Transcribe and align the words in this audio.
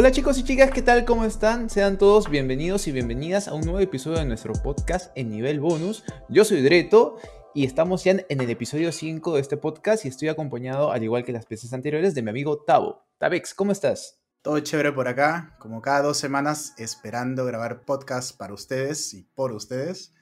Hola 0.00 0.12
chicos 0.12 0.38
y 0.38 0.44
chicas, 0.44 0.70
¿qué 0.70 0.80
tal? 0.80 1.04
¿Cómo 1.04 1.26
están? 1.26 1.68
Sean 1.68 1.98
todos 1.98 2.30
bienvenidos 2.30 2.88
y 2.88 2.92
bienvenidas 2.92 3.48
a 3.48 3.52
un 3.52 3.60
nuevo 3.60 3.80
episodio 3.80 4.16
de 4.16 4.24
nuestro 4.24 4.54
podcast 4.54 5.12
en 5.14 5.28
nivel 5.28 5.60
bonus. 5.60 6.04
Yo 6.30 6.46
soy 6.46 6.62
Dreto 6.62 7.18
y 7.54 7.66
estamos 7.66 8.02
ya 8.02 8.12
en 8.12 8.40
el 8.40 8.48
episodio 8.48 8.92
5 8.92 9.34
de 9.34 9.42
este 9.42 9.58
podcast 9.58 10.06
y 10.06 10.08
estoy 10.08 10.28
acompañado, 10.28 10.90
al 10.90 11.02
igual 11.02 11.22
que 11.22 11.32
las 11.32 11.46
veces 11.46 11.74
anteriores, 11.74 12.14
de 12.14 12.22
mi 12.22 12.30
amigo 12.30 12.62
Tavo. 12.62 13.04
Tabex, 13.18 13.52
¿cómo 13.52 13.72
estás? 13.72 14.18
Todo 14.40 14.58
chévere 14.60 14.92
por 14.92 15.06
acá, 15.06 15.54
como 15.58 15.82
cada 15.82 16.00
dos 16.00 16.16
semanas, 16.16 16.72
esperando 16.78 17.44
grabar 17.44 17.84
podcast 17.84 18.34
para 18.38 18.54
ustedes 18.54 19.12
y 19.12 19.24
por 19.34 19.52
ustedes. 19.52 20.14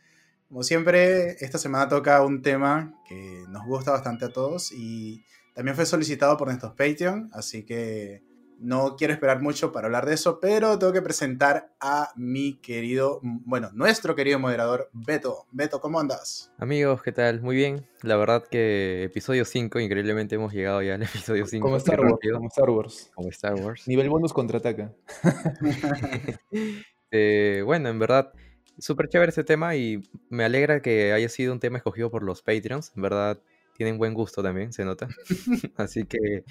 Como 0.49 0.65
siempre, 0.65 1.37
esta 1.39 1.59
semana 1.59 1.89
toca 1.89 2.21
un 2.25 2.43
tema 2.43 3.01
que 3.09 3.45
nos 3.49 3.65
gusta 3.65 3.93
bastante 3.93 4.25
a 4.25 4.33
todos 4.33 4.73
y 4.73 5.25
también 5.55 5.77
fue 5.77 5.87
solicitado 5.87 6.37
por 6.37 6.49
nuestros 6.49 6.73
Patreon, 6.73 7.31
así 7.33 7.65
que 7.65 8.27
no 8.59 8.97
quiero 8.97 9.13
esperar 9.13 9.41
mucho 9.41 9.73
para 9.73 9.87
hablar 9.87 10.07
de 10.07 10.15
eso, 10.15 10.41
pero 10.41 10.79
tengo 10.79 10.93
que 10.93 11.03
presentar 11.03 11.73
a 11.81 12.13
mi 12.17 12.55
querido, 12.55 13.21
bueno, 13.23 13.71
nuestro 13.73 14.15
querido 14.15 14.39
moderador, 14.39 14.91
Beto. 14.93 15.47
Beto, 15.53 15.81
¿cómo 15.81 16.01
andas? 16.01 16.53
Amigos, 16.59 17.03
¿qué 17.03 17.13
tal? 17.13 17.41
Muy 17.41 17.57
bien. 17.57 17.87
La 18.03 18.17
verdad 18.17 18.45
que 18.49 19.05
episodio 19.05 19.45
5, 19.45 19.81
increíblemente 19.81 20.35
hemos 20.35 20.53
llegado 20.53 20.83
ya 20.83 20.95
al 20.95 21.03
episodio 21.03 21.47
5. 21.47 21.65
Como 21.65 21.77
Star 21.77 22.01
Wars. 22.01 22.19
Como 22.33 22.49
Star 22.49 22.71
Wars. 22.71 23.11
Como 23.15 23.29
Star 23.29 23.55
Wars. 23.55 23.87
Nivel 23.87 24.09
bonus 24.09 24.33
contraataca. 24.33 24.93
eh, 27.11 27.63
bueno, 27.65 27.89
en 27.89 27.99
verdad, 27.99 28.33
súper 28.79 29.09
chévere 29.09 29.31
ese 29.31 29.45
tema 29.45 29.77
y 29.77 30.03
me 30.29 30.45
alegra 30.45 30.81
que 30.83 31.13
haya 31.13 31.29
sido 31.29 31.53
un 31.53 31.61
tema 31.61 31.79
escogido 31.79 32.11
por 32.11 32.23
los 32.23 32.43
Patreons. 32.43 32.93
En 32.97 33.03
verdad, 33.03 33.41
tienen 33.79 33.97
buen 33.97 34.13
gusto 34.13 34.43
también, 34.43 34.73
se 34.73 34.85
nota. 34.85 35.07
Así 35.77 36.05
que, 36.05 36.43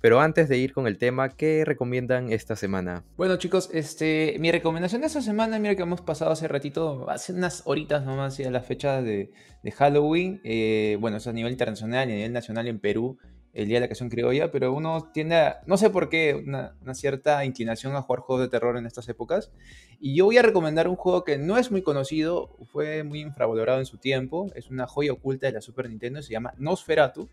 pero 0.00 0.20
antes 0.20 0.48
de 0.48 0.56
ir 0.56 0.72
con 0.72 0.86
el 0.86 0.98
tema, 0.98 1.30
¿qué 1.30 1.64
recomiendan 1.64 2.30
esta 2.30 2.54
semana? 2.54 3.02
Bueno 3.16 3.36
chicos, 3.38 3.68
este, 3.72 4.36
mi 4.38 4.52
recomendación 4.52 5.00
de 5.00 5.08
esta 5.08 5.20
semana, 5.20 5.58
mira 5.58 5.74
que 5.74 5.82
hemos 5.82 6.00
pasado 6.00 6.30
hace 6.30 6.46
ratito, 6.46 7.10
hace 7.10 7.32
unas 7.32 7.62
horitas 7.64 8.04
nomás 8.04 8.38
ya 8.38 8.52
la 8.52 8.60
fecha 8.60 9.02
de, 9.02 9.32
de 9.64 9.72
Halloween, 9.72 10.40
eh, 10.44 10.96
bueno, 11.00 11.16
es 11.16 11.26
a 11.26 11.32
nivel 11.32 11.50
internacional 11.50 12.08
y 12.08 12.12
a 12.12 12.16
nivel 12.16 12.32
nacional 12.32 12.68
en 12.68 12.78
Perú, 12.78 13.18
el 13.56 13.68
Día 13.68 13.76
de 13.76 13.80
la 13.80 13.88
Canción 13.88 14.10
Criolla, 14.10 14.50
pero 14.50 14.74
uno 14.74 15.10
tiende 15.14 15.36
a, 15.36 15.60
no 15.66 15.78
sé 15.78 15.88
por 15.88 16.10
qué, 16.10 16.34
una, 16.34 16.76
cierta 16.92 17.42
inclinación 17.44 17.96
a 17.96 18.02
jugar 18.02 18.20
juegos 18.20 18.44
de 18.44 18.50
terror 18.50 18.76
en 18.76 18.84
estas 18.84 19.08
épocas. 19.08 19.50
Y 19.98 20.14
yo 20.14 20.26
voy 20.26 20.36
a 20.36 20.42
recomendar 20.42 20.88
un 20.88 20.96
juego 20.96 21.24
que 21.24 21.38
no 21.38 21.56
es 21.56 21.70
muy 21.70 21.80
conocido, 21.80 22.54
fue 22.70 23.02
muy 23.02 23.20
infravalorado 23.20 23.78
en 23.78 23.86
su 23.86 23.96
tiempo, 23.96 24.52
es 24.54 24.70
una 24.70 24.86
joya 24.86 25.12
oculta 25.12 25.46
de 25.46 25.54
la 25.54 25.62
Super 25.62 25.88
Nintendo, 25.88 26.20
se 26.22 26.32
llama 26.32 26.52
Nosferatu. 26.58 27.30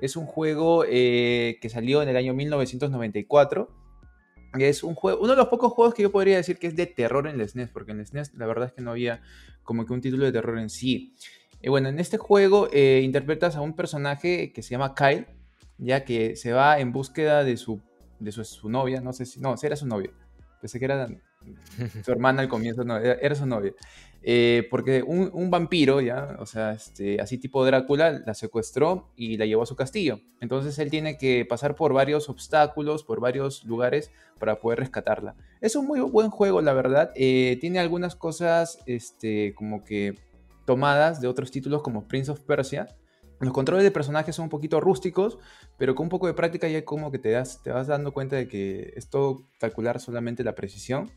Es 0.00 0.16
un 0.16 0.24
juego 0.24 0.84
eh, 0.88 1.58
que 1.60 1.68
salió 1.68 2.02
en 2.02 2.08
el 2.08 2.16
año 2.16 2.32
1994. 2.32 3.68
Es 4.58 4.82
un 4.82 4.94
juego, 4.94 5.20
uno 5.20 5.32
de 5.32 5.36
los 5.36 5.48
pocos 5.48 5.72
juegos 5.72 5.92
que 5.92 6.02
yo 6.02 6.10
podría 6.10 6.38
decir 6.38 6.58
que 6.58 6.68
es 6.68 6.74
de 6.74 6.86
terror 6.86 7.28
en 7.28 7.38
el 7.38 7.46
SNES, 7.46 7.68
porque 7.68 7.92
en 7.92 8.00
el 8.00 8.06
SNES 8.06 8.32
la 8.34 8.46
verdad 8.46 8.68
es 8.68 8.72
que 8.72 8.80
no 8.80 8.92
había 8.92 9.20
como 9.62 9.84
que 9.84 9.92
un 9.92 10.00
título 10.00 10.24
de 10.24 10.32
terror 10.32 10.58
en 10.58 10.70
sí. 10.70 11.14
Y 11.60 11.68
bueno, 11.68 11.90
en 11.90 12.00
este 12.00 12.16
juego 12.16 12.70
eh, 12.72 13.02
interpretas 13.04 13.56
a 13.56 13.60
un 13.60 13.76
personaje 13.76 14.54
que 14.54 14.62
se 14.62 14.70
llama 14.70 14.94
Kyle, 14.94 15.26
ya 15.80 16.04
que 16.04 16.36
se 16.36 16.52
va 16.52 16.78
en 16.78 16.92
búsqueda 16.92 17.42
de 17.42 17.56
su, 17.56 17.80
de 18.18 18.32
su, 18.32 18.68
novia, 18.68 19.00
no 19.00 19.12
sé 19.12 19.26
si, 19.26 19.40
no, 19.40 19.54
era 19.60 19.76
su 19.76 19.86
novia, 19.86 20.10
pensé 20.60 20.78
que 20.78 20.84
era 20.84 21.08
su 22.04 22.12
hermana 22.12 22.42
al 22.42 22.48
comienzo, 22.48 22.84
no, 22.84 22.98
era, 22.98 23.34
su 23.34 23.46
novia, 23.46 23.72
eh, 24.22 24.68
porque 24.70 25.02
un, 25.02 25.50
vampiro, 25.50 26.02
ya, 26.02 26.36
o 26.38 26.44
sea, 26.44 26.72
este, 26.72 27.18
así 27.20 27.38
tipo 27.38 27.64
Drácula, 27.64 28.22
la 28.24 28.34
secuestró 28.34 29.10
y 29.16 29.38
la 29.38 29.46
llevó 29.46 29.62
a 29.62 29.66
su 29.66 29.74
castillo, 29.74 30.20
entonces 30.40 30.78
él 30.78 30.90
tiene 30.90 31.16
que 31.16 31.46
pasar 31.46 31.74
por 31.74 31.94
varios 31.94 32.28
obstáculos, 32.28 33.02
por 33.02 33.20
varios 33.20 33.64
lugares 33.64 34.10
para 34.38 34.60
poder 34.60 34.80
rescatarla. 34.80 35.34
Es 35.62 35.76
un 35.76 35.86
muy 35.86 36.00
buen 36.00 36.28
juego, 36.28 36.60
la 36.60 36.74
verdad, 36.74 37.10
eh, 37.16 37.56
tiene 37.60 37.78
algunas 37.78 38.16
cosas, 38.16 38.78
este, 38.84 39.54
como 39.54 39.82
que 39.82 40.14
tomadas 40.66 41.20
de 41.20 41.26
otros 41.26 41.50
títulos 41.50 41.82
como 41.82 42.06
Prince 42.06 42.30
of 42.30 42.40
Persia, 42.40 42.86
los 43.40 43.52
controles 43.52 43.84
de 43.84 43.90
personajes 43.90 44.36
son 44.36 44.44
un 44.44 44.48
poquito 44.50 44.80
rústicos, 44.80 45.38
pero 45.78 45.94
con 45.94 46.04
un 46.04 46.10
poco 46.10 46.26
de 46.26 46.34
práctica 46.34 46.68
ya 46.68 46.84
como 46.84 47.10
que 47.10 47.18
te, 47.18 47.30
das, 47.30 47.62
te 47.62 47.70
vas 47.70 47.86
dando 47.86 48.12
cuenta 48.12 48.36
de 48.36 48.46
que 48.46 48.92
es 48.96 49.08
todo 49.08 49.48
calcular 49.58 49.98
solamente 49.98 50.44
la 50.44 50.54
precisión. 50.54 51.10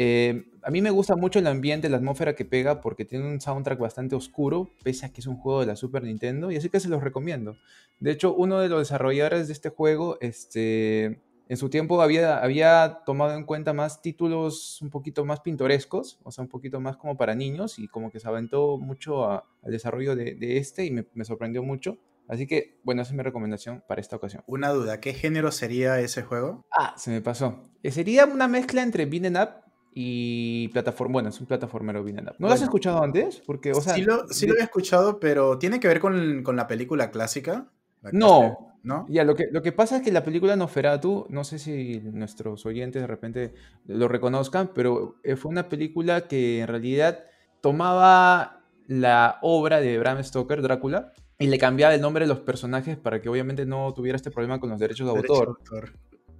Eh, 0.00 0.44
a 0.62 0.70
mí 0.70 0.80
me 0.80 0.90
gusta 0.90 1.16
mucho 1.16 1.40
el 1.40 1.46
ambiente, 1.46 1.88
la 1.88 1.96
atmósfera 1.96 2.34
que 2.34 2.44
pega 2.44 2.80
porque 2.80 3.04
tiene 3.04 3.26
un 3.26 3.40
soundtrack 3.40 3.78
bastante 3.78 4.14
oscuro, 4.14 4.70
pese 4.82 5.06
a 5.06 5.12
que 5.12 5.20
es 5.20 5.26
un 5.26 5.36
juego 5.36 5.60
de 5.60 5.66
la 5.66 5.76
Super 5.76 6.04
Nintendo, 6.04 6.50
y 6.50 6.56
así 6.56 6.70
que 6.70 6.80
se 6.80 6.88
los 6.88 7.02
recomiendo. 7.02 7.56
De 7.98 8.12
hecho, 8.12 8.32
uno 8.32 8.60
de 8.60 8.68
los 8.68 8.78
desarrolladores 8.78 9.48
de 9.48 9.52
este 9.52 9.68
juego, 9.70 10.16
este, 10.20 11.20
en 11.48 11.56
su 11.56 11.70
tiempo 11.70 12.02
había, 12.02 12.38
había 12.38 13.00
tomado 13.06 13.34
en 13.34 13.44
cuenta 13.44 13.72
más 13.72 14.02
títulos 14.02 14.80
un 14.82 14.90
poquito 14.90 15.24
más 15.24 15.40
pintorescos, 15.40 16.20
o 16.22 16.30
sea, 16.30 16.42
un 16.42 16.48
poquito 16.48 16.78
más 16.78 16.98
como 16.98 17.16
para 17.16 17.34
niños, 17.34 17.78
y 17.78 17.88
como 17.88 18.10
que 18.10 18.20
se 18.20 18.28
aventó 18.28 18.76
mucho 18.76 19.30
al 19.30 19.42
desarrollo 19.62 20.14
de, 20.14 20.58
este 20.58 20.84
y 20.84 20.90
me, 20.90 21.24
sorprendió 21.24 21.62
mucho. 21.62 21.98
Así 22.28 22.46
que, 22.46 22.78
bueno, 22.84 23.00
esa 23.00 23.12
es 23.12 23.16
mi 23.16 23.22
recomendación 23.22 23.82
para 23.88 24.02
esta 24.02 24.16
ocasión. 24.16 24.44
Una 24.46 24.68
duda, 24.68 25.00
¿qué 25.00 25.14
género 25.14 25.50
sería 25.50 25.98
ese 26.00 26.22
juego? 26.22 26.66
Ah, 26.70 26.94
se 26.98 27.10
me 27.10 27.22
pasó. 27.22 27.70
Eh, 27.82 27.90
sería 27.90 28.26
una 28.26 28.46
mezcla 28.46 28.82
entre 28.82 29.06
beat'em 29.06 29.36
up 29.36 29.48
y 29.94 30.68
plataforma. 30.68 31.14
Bueno, 31.14 31.30
es 31.30 31.40
un 31.40 31.46
plataformero 31.46 32.04
beat'em 32.04 32.26
up. 32.26 32.34
¿No 32.38 32.48
lo 32.48 32.52
has 32.52 32.60
escuchado 32.60 33.02
antes? 33.02 33.42
Porque, 33.46 33.72
o 33.72 33.80
sea, 33.80 33.94
sí 33.94 34.02
lo, 34.02 34.28
sí 34.28 34.46
lo 34.46 34.54
he 34.58 34.62
escuchado, 34.62 35.18
pero 35.18 35.58
¿tiene 35.58 35.80
que 35.80 35.88
ver 35.88 36.00
con, 36.00 36.42
con 36.42 36.56
la 36.56 36.66
película 36.66 37.10
clásica? 37.10 37.72
No, 38.12 38.74
¿no? 38.82 39.06
Ya, 39.08 39.24
lo 39.24 39.34
que, 39.34 39.48
lo 39.50 39.62
que 39.62 39.72
pasa 39.72 39.98
es 39.98 40.02
que 40.02 40.12
la 40.12 40.24
película 40.24 40.56
Noferatu, 40.56 41.26
no 41.28 41.44
sé 41.44 41.58
si 41.58 42.00
nuestros 42.00 42.64
oyentes 42.66 43.02
de 43.02 43.06
repente 43.06 43.54
lo 43.86 44.08
reconozcan, 44.08 44.70
pero 44.74 45.16
eh, 45.24 45.36
fue 45.36 45.50
una 45.50 45.68
película 45.68 46.22
que 46.22 46.60
en 46.60 46.68
realidad 46.68 47.24
tomaba 47.60 48.62
la 48.86 49.38
obra 49.42 49.80
de 49.80 49.98
Bram 49.98 50.22
Stoker, 50.22 50.62
Drácula, 50.62 51.12
y 51.38 51.46
le 51.46 51.58
cambiaba 51.58 51.94
el 51.94 52.00
nombre 52.00 52.24
de 52.24 52.28
los 52.28 52.40
personajes 52.40 52.96
para 52.96 53.20
que 53.20 53.28
obviamente 53.28 53.64
no 53.66 53.92
tuviera 53.94 54.16
este 54.16 54.30
problema 54.30 54.58
con 54.58 54.70
los 54.70 54.78
derechos 54.78 55.06
de 55.06 55.18
autor. 55.18 55.58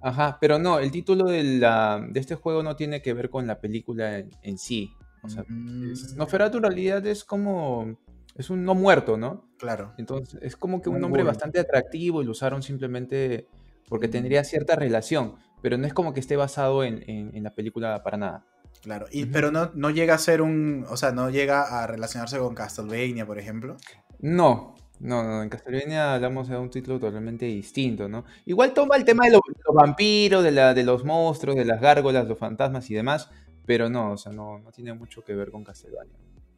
Ajá, 0.01 0.37
pero 0.39 0.59
no, 0.59 0.79
el 0.79 0.91
título 0.91 1.25
de, 1.25 1.43
la, 1.43 2.05
de 2.09 2.19
este 2.19 2.35
juego 2.35 2.63
no 2.63 2.75
tiene 2.75 3.01
que 3.01 3.13
ver 3.13 3.29
con 3.29 3.47
la 3.47 3.59
película 3.59 4.17
en, 4.17 4.57
sí. 4.57 4.91
O 5.21 5.29
sea, 5.29 5.43
mm. 5.47 6.15
Noferatu 6.15 6.57
en 6.57 6.63
realidad 6.63 7.05
es 7.05 7.23
como 7.23 7.97
es 8.35 8.49
un 8.49 8.63
no 8.63 8.75
muerto, 8.75 9.17
¿no? 9.17 9.49
Claro. 9.57 9.93
Entonces, 9.97 10.39
es 10.41 10.55
como 10.55 10.81
que 10.81 10.89
un 10.89 10.99
nombre 10.99 11.23
bastante 11.23 11.59
atractivo 11.59 12.21
y 12.21 12.25
lo 12.25 12.31
usaron 12.31 12.63
simplemente 12.63 13.47
porque 13.89 14.07
tendría 14.07 14.43
cierta 14.43 14.75
relación, 14.75 15.35
pero 15.61 15.77
no 15.77 15.85
es 15.85 15.93
como 15.93 16.13
que 16.13 16.19
esté 16.19 16.37
basado 16.37 16.83
en, 16.83 17.43
la 17.43 17.53
película 17.53 18.03
para 18.03 18.17
nada. 18.17 18.45
Claro, 18.81 19.07
y, 19.11 19.25
pero 19.25 19.51
no, 19.51 19.71
no 19.73 19.89
llega 19.89 20.13
a 20.13 20.17
ser 20.19 20.41
un, 20.41 20.85
o 20.89 20.95
sea, 20.95 21.11
no 21.11 21.29
llega 21.29 21.81
a 21.81 21.87
relacionarse 21.87 22.37
con 22.37 22.55
Castlevania, 22.55 23.25
por 23.25 23.37
ejemplo. 23.37 23.75
No, 24.19 24.75
no, 24.99 25.23
no, 25.23 25.43
en 25.43 25.49
Castlevania 25.49 26.13
hablamos 26.13 26.47
de 26.47 26.57
un 26.57 26.69
título 26.69 26.99
totalmente 26.99 27.45
distinto, 27.45 28.07
¿no? 28.07 28.23
Igual 28.45 28.73
toma 28.73 28.95
el 28.95 29.03
tema 29.03 29.25
de, 29.25 29.31
los 29.31 29.41
vampiros, 29.73 30.43
de, 30.43 30.51
la, 30.51 30.73
de 30.73 30.83
los 30.83 31.03
monstruos, 31.03 31.57
de 31.57 31.65
las 31.65 31.81
gárgolas, 31.81 32.27
los 32.27 32.37
fantasmas 32.37 32.89
y 32.89 32.93
demás, 32.93 33.29
pero 33.65 33.89
no, 33.89 34.13
o 34.13 34.17
sea, 34.17 34.31
no, 34.31 34.59
no 34.59 34.71
tiene 34.71 34.93
mucho 34.93 35.23
que 35.23 35.35
ver 35.35 35.51
con 35.51 35.63
Castlevania. 35.63 36.15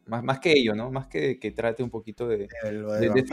Más, 0.08 0.24
más 0.24 0.40
que 0.40 0.52
ello, 0.52 0.76
¿no? 0.76 0.92
Más 0.92 1.08
que, 1.08 1.40
que 1.40 1.52
trate 1.52 1.84
un 1.84 1.90
poquito 1.90 2.28
de, 2.28 2.48
de, 2.64 3.26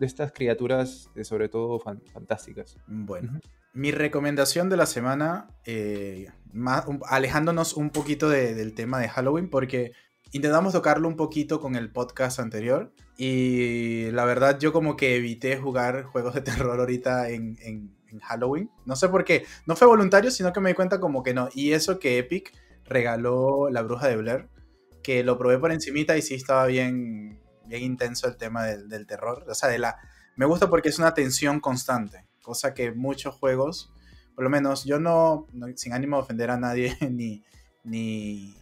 estas, 0.00 0.32
criaturas, 0.32 1.10
eh, 1.14 1.24
sobre 1.24 1.48
todo 1.48 1.78
fantásticas. 1.78 2.76
Bueno, 2.86 3.40
mi 3.74 3.92
recomendación 3.92 4.68
de 4.70 4.76
la 4.76 4.86
semana, 4.86 5.48
eh, 5.64 6.28
alejándonos 7.08 7.74
un 7.74 7.90
poquito 7.90 8.30
del 8.30 8.74
tema 8.74 8.98
de 8.98 9.08
Halloween, 9.08 9.50
porque 9.50 9.92
intentamos 10.32 10.72
tocarlo 10.72 11.08
un 11.08 11.16
poquito 11.16 11.60
con 11.60 11.76
el 11.76 11.90
podcast 11.90 12.40
anterior 12.40 12.92
y 13.16 14.10
la 14.10 14.24
verdad 14.24 14.58
yo 14.58 14.72
como 14.72 14.96
que 14.96 15.16
evité 15.16 15.56
jugar 15.56 16.04
juegos 16.04 16.34
de 16.34 16.40
terror 16.70 16.80
ahorita 16.80 17.28
en, 17.28 17.58
en, 17.62 17.94
en 18.08 18.18
Halloween. 18.20 18.70
No 18.84 18.96
sé 18.96 19.08
por 19.08 19.24
qué, 19.24 19.44
no 19.66 19.76
fue 19.76 19.86
voluntario, 19.86 20.30
sino 20.30 20.52
que 20.52 20.60
me 20.60 20.70
di 20.70 20.74
cuenta 20.74 20.98
como 20.98 21.22
que 21.22 21.34
no. 21.34 21.48
Y 21.54 21.72
eso 21.72 21.98
que 21.98 22.18
Epic 22.18 22.52
regaló 22.84 23.68
La 23.70 23.82
Bruja 23.82 24.08
de 24.08 24.16
Blair 24.16 24.48
que 25.06 25.22
lo 25.22 25.38
probé 25.38 25.56
por 25.60 25.70
encimita 25.70 26.16
y 26.16 26.22
sí 26.22 26.34
estaba 26.34 26.66
bien, 26.66 27.38
bien 27.66 27.82
intenso 27.84 28.26
el 28.26 28.36
tema 28.36 28.64
del, 28.64 29.06
terror. 29.06 29.44
O 29.48 29.54
sea, 29.54 29.68
de 29.68 29.78
la, 29.78 30.00
me 30.34 30.46
gusta 30.46 30.68
porque 30.68 30.88
es 30.88 30.98
una 30.98 31.14
tensión 31.14 31.60
constante, 31.60 32.26
cosa 32.42 32.74
que 32.74 32.90
muchos 32.90 33.36
juegos, 33.36 33.92
por 34.34 34.42
lo 34.42 34.50
menos 34.50 34.84
yo 34.84 34.98
no, 34.98 35.46
sin 35.76 35.92
ánimo 35.92 36.16
de 36.16 36.22
ofender 36.24 36.50
a 36.50 36.56
nadie, 36.56 36.96
ni, 37.08 37.44
ni, 37.84 38.56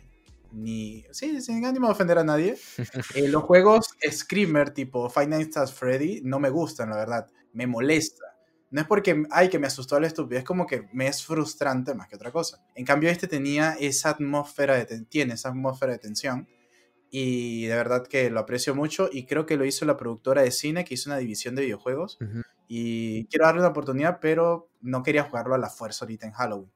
ni, 0.53 1.07
sí, 1.13 1.41
sin 1.41 1.65
ánimo 1.65 1.87
de 1.87 1.93
ofender 1.95 2.19
a 2.19 2.25
nadie, 2.25 2.59
eh, 3.15 3.29
los 3.29 3.45
juegos 3.45 3.95
Screamer 4.07 4.69
tipo 4.69 5.09
Five 5.09 5.29
Nights 5.29 5.57
at 5.57 5.69
Freddy 5.69 6.21
no 6.25 6.41
me 6.41 6.51
gustan, 6.51 6.91
la 6.91 6.97
verdad, 6.97 7.27
me 7.55 7.67
molesta 7.67 8.34
no 8.75 8.81
es 8.81 8.89
porque, 8.89 9.23
ay, 9.31 9.51
que 9.51 9.61
me 9.61 9.69
asustó 9.69 10.01
la 10.01 10.09
estupidez, 10.09 10.41
es 10.41 10.45
como 10.45 10.67
que 10.67 10.89
me 10.93 11.07
es 11.07 11.25
frustrante 11.25 11.95
más 11.95 12.09
que 12.09 12.17
otra 12.17 12.33
cosa. 12.33 12.61
En 12.75 12.85
cambio, 12.85 13.09
este 13.09 13.29
tenía 13.29 13.77
esa 13.79 14.11
atmósfera 14.11 14.85
de, 14.85 15.03
tiene 15.03 15.35
esa 15.35 15.51
atmósfera 15.51 15.93
de 15.93 16.01
tensión 16.01 16.49
y 17.09 17.67
de 17.67 17.77
verdad 17.77 18.05
que 18.05 18.31
lo 18.31 18.41
aprecio 18.41 18.75
mucho 18.75 19.09
y 19.13 19.27
creo 19.27 19.47
que 19.47 19.57
lo 19.57 19.65
hizo 19.65 19.85
la 19.85 19.97
productora 19.97 20.43
de 20.43 20.51
cine 20.51 20.85
que 20.85 20.95
hizo 20.95 21.09
una 21.09 21.19
división 21.19 21.55
de 21.55 21.63
videojuegos 21.63 22.19
y 22.67 23.27
quiero 23.27 23.45
darle 23.45 23.61
una 23.61 23.71
oportunidad, 23.71 24.19
pero 24.21 24.69
no 24.81 25.05
quería 25.05 25.23
jugarlo 25.23 25.55
a 25.55 25.59
la 25.59 25.71
fuerza 25.71 26.05
ahorita 26.05 26.27
en 26.27 26.33
Halloween. 26.33 26.73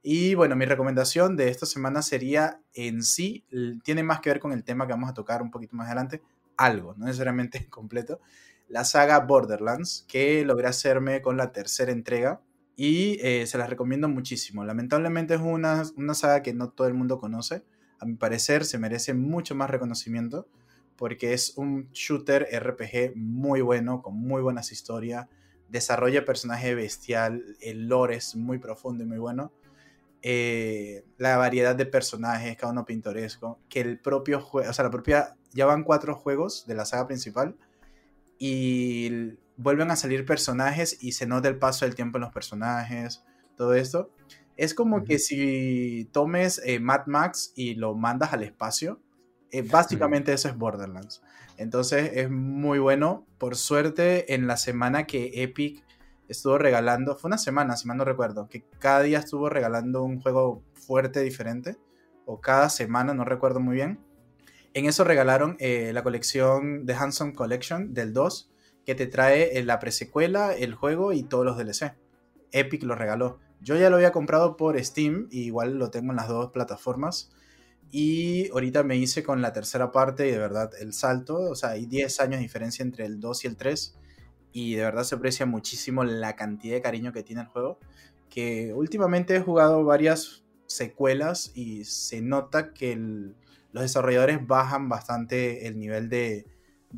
Y 0.00 0.36
bueno, 0.36 0.54
mi 0.54 0.64
recomendación 0.64 1.36
de 1.36 1.48
esta 1.48 1.66
semana 1.66 2.02
sería 2.02 2.60
en 2.72 3.02
sí, 3.02 3.44
tiene 3.82 4.04
más 4.04 4.20
que 4.20 4.30
ver 4.30 4.38
con 4.38 4.52
el 4.52 4.62
tema 4.62 4.86
que 4.86 4.92
vamos 4.92 5.10
a 5.10 5.14
tocar 5.14 5.42
un 5.42 5.50
poquito 5.50 5.74
más 5.74 5.86
adelante, 5.86 6.22
algo, 6.56 6.94
no 6.96 7.06
necesariamente 7.06 7.66
completo, 7.68 8.20
la 8.72 8.84
saga 8.84 9.20
Borderlands, 9.20 10.06
que 10.08 10.42
logré 10.46 10.66
hacerme 10.66 11.20
con 11.20 11.36
la 11.36 11.52
tercera 11.52 11.92
entrega 11.92 12.40
y 12.74 13.18
eh, 13.20 13.46
se 13.46 13.58
las 13.58 13.68
recomiendo 13.68 14.08
muchísimo. 14.08 14.64
Lamentablemente 14.64 15.34
es 15.34 15.42
una, 15.42 15.82
una 15.96 16.14
saga 16.14 16.42
que 16.42 16.54
no 16.54 16.70
todo 16.70 16.88
el 16.88 16.94
mundo 16.94 17.18
conoce, 17.18 17.64
a 17.98 18.06
mi 18.06 18.14
parecer 18.14 18.64
se 18.64 18.78
merece 18.78 19.12
mucho 19.12 19.54
más 19.54 19.68
reconocimiento 19.68 20.48
porque 20.96 21.34
es 21.34 21.52
un 21.58 21.90
shooter 21.92 22.48
RPG 22.50 23.14
muy 23.14 23.60
bueno, 23.60 24.00
con 24.00 24.16
muy 24.16 24.40
buenas 24.40 24.72
historias, 24.72 25.28
desarrolla 25.68 26.24
personaje 26.24 26.74
bestial, 26.74 27.44
el 27.60 27.88
lore 27.88 28.16
es 28.16 28.36
muy 28.36 28.56
profundo 28.56 29.04
y 29.04 29.06
muy 29.06 29.18
bueno. 29.18 29.52
Eh, 30.22 31.04
la 31.18 31.36
variedad 31.36 31.76
de 31.76 31.84
personajes, 31.84 32.56
cada 32.56 32.72
uno 32.72 32.86
pintoresco, 32.86 33.58
que 33.68 33.80
el 33.80 33.98
propio 33.98 34.40
juego, 34.40 34.70
o 34.70 34.72
sea, 34.72 34.84
la 34.84 34.90
propia, 34.90 35.36
ya 35.52 35.66
van 35.66 35.84
cuatro 35.84 36.14
juegos 36.14 36.64
de 36.66 36.74
la 36.74 36.86
saga 36.86 37.06
principal 37.06 37.54
y 38.44 39.38
vuelven 39.56 39.92
a 39.92 39.96
salir 39.96 40.26
personajes 40.26 40.98
y 41.00 41.12
se 41.12 41.28
nota 41.28 41.46
el 41.46 41.60
paso 41.60 41.84
del 41.84 41.94
tiempo 41.94 42.18
en 42.18 42.22
los 42.22 42.32
personajes, 42.32 43.22
todo 43.56 43.74
esto. 43.74 44.10
Es 44.56 44.74
como 44.74 45.04
que 45.04 45.20
si 45.20 46.10
tomes 46.12 46.60
eh, 46.64 46.80
Mad 46.80 47.06
Max 47.06 47.52
y 47.54 47.76
lo 47.76 47.94
mandas 47.94 48.32
al 48.32 48.42
espacio, 48.42 49.00
eh, 49.52 49.62
básicamente 49.62 50.32
eso 50.32 50.48
es 50.48 50.56
Borderlands. 50.56 51.22
Entonces 51.56 52.10
es 52.14 52.30
muy 52.30 52.80
bueno. 52.80 53.28
Por 53.38 53.54
suerte, 53.54 54.34
en 54.34 54.48
la 54.48 54.56
semana 54.56 55.06
que 55.06 55.44
Epic 55.44 55.84
estuvo 56.26 56.58
regalando, 56.58 57.14
fue 57.14 57.28
una 57.28 57.38
semana, 57.38 57.76
si 57.76 57.86
mal 57.86 57.96
no 57.96 58.04
recuerdo, 58.04 58.48
que 58.48 58.64
cada 58.80 59.02
día 59.02 59.20
estuvo 59.20 59.50
regalando 59.50 60.02
un 60.02 60.20
juego 60.20 60.64
fuerte 60.74 61.20
diferente, 61.20 61.76
o 62.26 62.40
cada 62.40 62.70
semana, 62.70 63.14
no 63.14 63.24
recuerdo 63.24 63.60
muy 63.60 63.76
bien. 63.76 64.00
En 64.74 64.86
eso 64.86 65.04
regalaron 65.04 65.56
eh, 65.58 65.92
la 65.92 66.02
colección 66.02 66.86
The 66.86 66.94
Handsome 66.94 67.34
Collection 67.34 67.92
del 67.92 68.12
2, 68.12 68.50
que 68.86 68.94
te 68.94 69.06
trae 69.06 69.58
eh, 69.58 69.64
la 69.64 69.78
presecuela, 69.78 70.54
el 70.54 70.74
juego 70.74 71.12
y 71.12 71.22
todos 71.22 71.44
los 71.44 71.58
DLC. 71.58 71.94
Epic 72.52 72.82
lo 72.84 72.94
regaló. 72.94 73.38
Yo 73.60 73.76
ya 73.76 73.90
lo 73.90 73.96
había 73.96 74.12
comprado 74.12 74.56
por 74.56 74.82
Steam, 74.82 75.28
y 75.30 75.42
igual 75.42 75.78
lo 75.78 75.90
tengo 75.90 76.10
en 76.12 76.16
las 76.16 76.28
dos 76.28 76.50
plataformas. 76.50 77.30
Y 77.90 78.48
ahorita 78.50 78.82
me 78.82 78.96
hice 78.96 79.22
con 79.22 79.42
la 79.42 79.52
tercera 79.52 79.92
parte 79.92 80.26
y 80.26 80.30
de 80.30 80.38
verdad 80.38 80.70
el 80.80 80.94
salto, 80.94 81.38
o 81.38 81.54
sea, 81.54 81.70
hay 81.70 81.84
10 81.84 82.20
años 82.20 82.36
de 82.38 82.42
diferencia 82.42 82.82
entre 82.82 83.04
el 83.04 83.20
2 83.20 83.44
y 83.44 83.46
el 83.48 83.56
3 83.56 83.94
y 84.52 84.74
de 84.74 84.82
verdad 84.82 85.04
se 85.04 85.14
aprecia 85.14 85.46
muchísimo 85.46 86.04
la 86.04 86.36
cantidad 86.36 86.74
de 86.74 86.82
cariño 86.82 87.12
que 87.12 87.22
tiene 87.22 87.42
el 87.42 87.48
juego, 87.48 87.78
que 88.28 88.72
últimamente 88.74 89.36
he 89.36 89.40
jugado 89.40 89.84
varias 89.84 90.44
secuelas 90.66 91.52
y 91.54 91.84
se 91.84 92.22
nota 92.22 92.72
que 92.72 92.96
los 93.72 93.82
desarrolladores 93.82 94.46
bajan 94.46 94.88
bastante 94.88 95.66
el 95.66 95.78
nivel 95.78 96.08
de, 96.08 96.46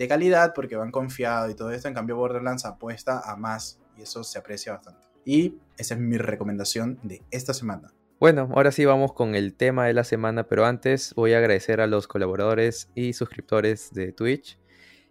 calidad 0.09 0.53
porque 0.55 0.76
van 0.76 0.91
confiado 0.91 1.49
y 1.49 1.55
todo 1.55 1.71
esto, 1.71 1.88
en 1.88 1.94
cambio 1.94 2.17
Borderlands 2.17 2.65
apuesta 2.65 3.21
a 3.25 3.37
más 3.37 3.81
y 3.97 4.03
eso 4.03 4.25
se 4.25 4.38
aprecia 4.38 4.73
bastante. 4.73 5.06
Y 5.25 5.56
esa 5.79 5.94
es 5.94 6.00
mi 6.00 6.19
recomendación 6.19 6.99
de 7.03 7.23
esta 7.31 7.55
semana. 7.55 7.93
Bueno, 8.21 8.49
ahora 8.55 8.73
sí 8.73 8.85
vamos 8.85 9.12
con 9.12 9.35
el 9.35 9.55
tema 9.55 9.87
de 9.87 9.94
la 9.94 10.05
semana, 10.05 10.44
pero 10.44 10.67
antes 10.67 11.15
voy 11.15 11.32
a 11.32 11.38
agradecer 11.38 11.81
a 11.81 11.87
los 11.87 12.06
colaboradores 12.06 12.91
y 12.94 13.12
suscriptores 13.12 13.93
de 13.93 14.12
Twitch. 14.12 14.59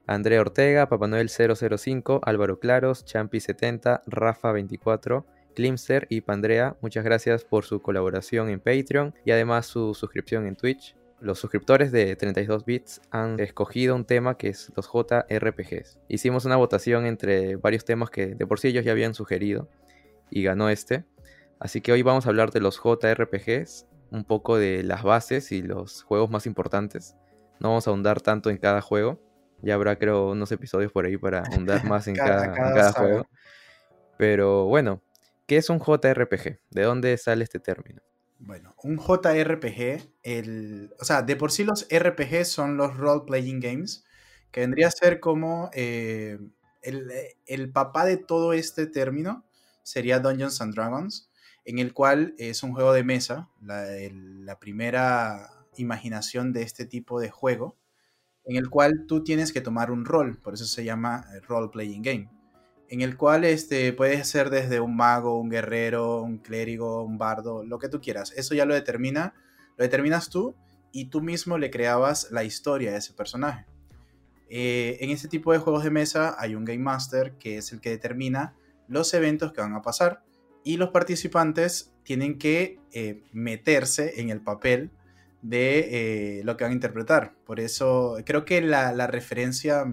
Andrea 0.06 0.42
Ortega, 0.42 0.90
Papanoel005, 0.90 2.20
Álvaro 2.24 2.60
Claros, 2.60 3.06
Champi70, 3.06 4.04
Rafa24, 4.06 5.26
Klimster 5.56 6.08
y 6.10 6.22
Pandrea. 6.22 6.76
Muchas 6.82 7.06
gracias 7.06 7.46
por 7.46 7.64
su 7.64 7.82
colaboración 7.82 8.50
en 8.50 8.60
Patreon 8.60 9.14
y 9.24 9.32
además 9.32 9.66
su 9.66 9.94
suscripción 9.94 10.46
en 10.46 10.56
Twitch. 10.56 10.96
Los 11.24 11.40
suscriptores 11.40 11.94
de 11.94 12.18
32 12.18 12.66
bits 12.66 13.02
han 13.10 13.40
escogido 13.40 13.96
un 13.96 14.04
tema 14.04 14.38
que 14.38 14.50
es 14.50 14.70
los 14.76 14.90
JRPGs. 14.92 16.02
Hicimos 16.10 16.44
una 16.44 16.58
votación 16.58 17.06
entre 17.06 17.56
varios 17.56 17.86
temas 17.86 18.10
que 18.10 18.36
de 18.36 18.46
por 18.46 18.60
sí 18.60 18.68
ellos 18.68 18.84
ya 18.84 18.92
habían 18.92 19.14
sugerido 19.14 19.70
y 20.30 20.44
ganó 20.44 20.68
este. 20.68 21.06
Así 21.62 21.80
que 21.80 21.94
hoy 21.94 22.02
vamos 22.02 22.26
a 22.26 22.30
hablar 22.30 22.52
de 22.52 22.60
los 22.60 22.78
JRPGs, 22.78 23.88
un 24.12 24.26
poco 24.26 24.58
de 24.58 24.84
las 24.84 25.04
bases 25.04 25.54
y 25.54 25.62
los 25.62 26.04
juegos 26.04 26.30
más 26.30 26.46
importantes. 26.46 27.16
No 27.62 27.70
vamos 27.70 27.88
a 27.88 27.92
ahondar 27.92 28.20
tanto 28.20 28.50
en 28.50 28.58
cada 28.58 28.82
juego. 28.82 29.18
Ya 29.62 29.76
habrá, 29.76 29.96
creo, 29.96 30.32
unos 30.32 30.52
episodios 30.52 30.92
por 30.92 31.06
ahí 31.06 31.16
para 31.16 31.44
ahondar 31.54 31.86
más 31.86 32.06
en 32.10 32.16
cada, 32.16 32.92
juego. 32.92 33.26
Pero 34.18 34.66
bueno, 34.66 35.02
¿qué 35.48 35.56
es 35.56 35.70
un 35.70 35.80
JRPG? 35.80 36.60
¿De 36.70 36.82
dónde 36.82 37.18
sale 37.18 37.46
este 37.46 37.60
término? 37.62 38.02
Bueno, 38.46 38.76
un 38.84 38.98
JRPG, 38.98 40.12
el, 40.22 40.94
o 41.00 41.06
sea, 41.06 41.22
de 41.22 41.38
por 41.38 41.54
sí 41.54 41.64
los 41.64 41.88
RPG 41.90 42.44
son 42.44 42.76
los 42.76 42.98
role-playing 42.98 43.62
games, 43.62 44.04
que 44.52 44.60
vendría 44.60 44.88
a 44.88 44.92
ser 44.92 45.22
como 45.22 45.70
eh, 45.74 46.40
el, 46.82 47.10
el, 47.46 47.72
papá 47.72 48.04
de 48.04 48.18
todo 48.18 48.52
este 48.52 48.86
término, 48.86 49.46
sería 49.82 50.20
Dungeons 50.20 50.60
and 50.60 50.76
Dragons, 50.76 51.32
en 51.64 51.80
el 51.80 51.94
cual 51.94 52.36
es 52.38 52.64
un 52.64 52.74
juego 52.74 52.92
de 52.92 53.06
mesa, 53.06 53.50
la, 53.62 54.60
primera 54.60 55.50
imaginación 55.78 56.52
de 56.52 56.64
este 56.64 56.86
tipo 56.86 57.22
de 57.22 57.30
juego, 57.30 57.78
en 58.44 58.58
el 58.58 58.70
cual 58.70 59.06
tú 59.08 59.24
tienes 59.24 59.54
que 59.54 59.62
tomar 59.62 59.90
un 59.90 60.04
rol, 60.04 60.38
por 60.38 60.56
eso 60.56 60.66
se 60.66 60.84
llama 60.84 61.26
eh, 61.34 61.40
role 61.48 61.70
playing 61.70 62.02
game, 62.02 62.30
en 62.90 63.02
el 63.02 63.18
cual 63.18 63.44
este, 63.44 63.94
puedes 63.94 64.28
ser 64.28 64.50
desde 64.50 64.80
un 64.80 64.96
mago, 64.96 65.40
un 65.40 65.50
guerrero, 65.50 66.22
un 66.22 66.38
clérigo, 66.38 67.04
un 67.04 67.18
bardo, 67.18 67.64
lo 67.64 67.80
que 67.80 67.90
tú 67.90 68.02
quieras. 68.02 68.34
Eso 68.36 68.54
ya 68.54 68.66
lo 68.66 68.74
determina, 68.74 69.34
lo 69.78 69.84
determinas 69.84 70.30
tú 70.30 70.56
y 70.92 71.06
tú 71.06 71.22
mismo 71.22 71.58
le 71.58 71.72
creabas 71.72 72.32
la 72.32 72.44
historia 72.44 72.92
de 72.92 72.98
ese 72.98 73.14
personaje. 73.14 73.66
Eh, 74.50 74.98
en 75.02 75.10
este 75.10 75.28
tipo 75.28 75.52
de 75.52 75.58
juegos 75.58 75.84
de 75.84 75.90
mesa 75.90 76.36
hay 76.38 76.54
un 76.54 76.66
Game 76.66 76.84
Master 76.84 77.34
que 77.40 77.58
es 77.58 77.72
el 77.72 77.82
que 77.82 77.90
determina 77.90 78.54
los 78.88 79.14
eventos 79.16 79.52
que 79.52 79.62
van 79.62 79.74
a 79.74 79.82
pasar 79.82 80.24
y 80.64 80.78
los 80.78 80.90
participantes 80.90 81.92
tienen 82.04 82.38
que 82.38 82.80
eh, 82.92 83.24
meterse 83.32 84.22
en 84.22 84.30
el 84.30 84.42
papel 84.42 84.92
de 85.42 86.40
eh, 86.40 86.44
lo 86.44 86.56
que 86.56 86.64
van 86.64 86.72
a 86.72 86.76
interpretar. 86.76 87.34
Por 87.46 87.60
eso 87.60 88.18
creo 88.26 88.46
que 88.46 88.62
la, 88.62 89.08
referencia 89.08 89.86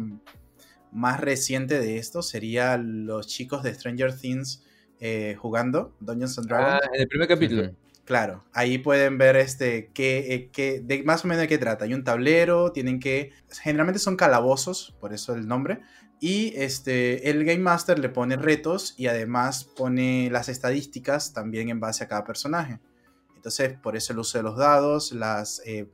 más 0.93 1.21
reciente 1.21 1.79
de 1.79 1.99
esto 1.99 2.23
sería 2.23 2.77
los 2.77 3.27
chicos 3.27 3.63
de 3.63 3.75
Stranger 3.75 4.17
Things 4.17 4.63
eh, 5.01 5.37
jugando 5.39 5.97
Dungeons 6.01 6.39
and 6.39 6.49
Dragons. 6.49 6.81
Ah, 6.83 6.91
en 6.95 7.01
el 7.01 7.09
primer 7.09 7.29
capítulo. 7.29 7.71
Claro, 8.05 8.45
ahí 8.53 8.79
pueden 8.79 9.19
ver 9.19 9.37
este 9.37 9.91
qué, 9.95 10.51
qué, 10.53 10.81
de 10.81 11.05
más 11.05 11.25
o 11.25 11.29
menos 11.29 11.43
de 11.43 11.49
qué 11.49 11.59
trata. 11.59 11.85
Hay 11.85 11.95
un 11.95 12.03
tablero, 12.03 12.73
tienen 12.73 12.99
que, 12.99 13.31
generalmente 13.63 14.01
son 14.01 14.17
calabozos, 14.17 14.97
por 15.01 15.13
eso 15.13 15.35
el 15.35 15.47
nombre, 15.47 15.81
y 16.19 16.53
este, 16.57 17.31
el 17.31 17.45
Game 17.45 17.61
Master 17.61 17.99
le 17.99 18.09
pone 18.09 18.37
retos 18.37 18.95
y 18.99 19.07
además 19.07 19.65
pone 19.65 20.29
las 20.31 20.49
estadísticas 20.49 21.33
también 21.33 21.71
en 21.71 21.81
base 21.81 22.05
a 22.05 22.09
cada 22.09 22.25
personaje. 22.25 22.81
Entonces, 23.37 23.73
por 23.79 23.97
eso 23.97 24.13
el 24.13 24.19
uso 24.19 24.37
de 24.37 24.45
los 24.45 24.59
dados, 24.59 25.13
las, 25.13 25.63
eh, 25.65 25.89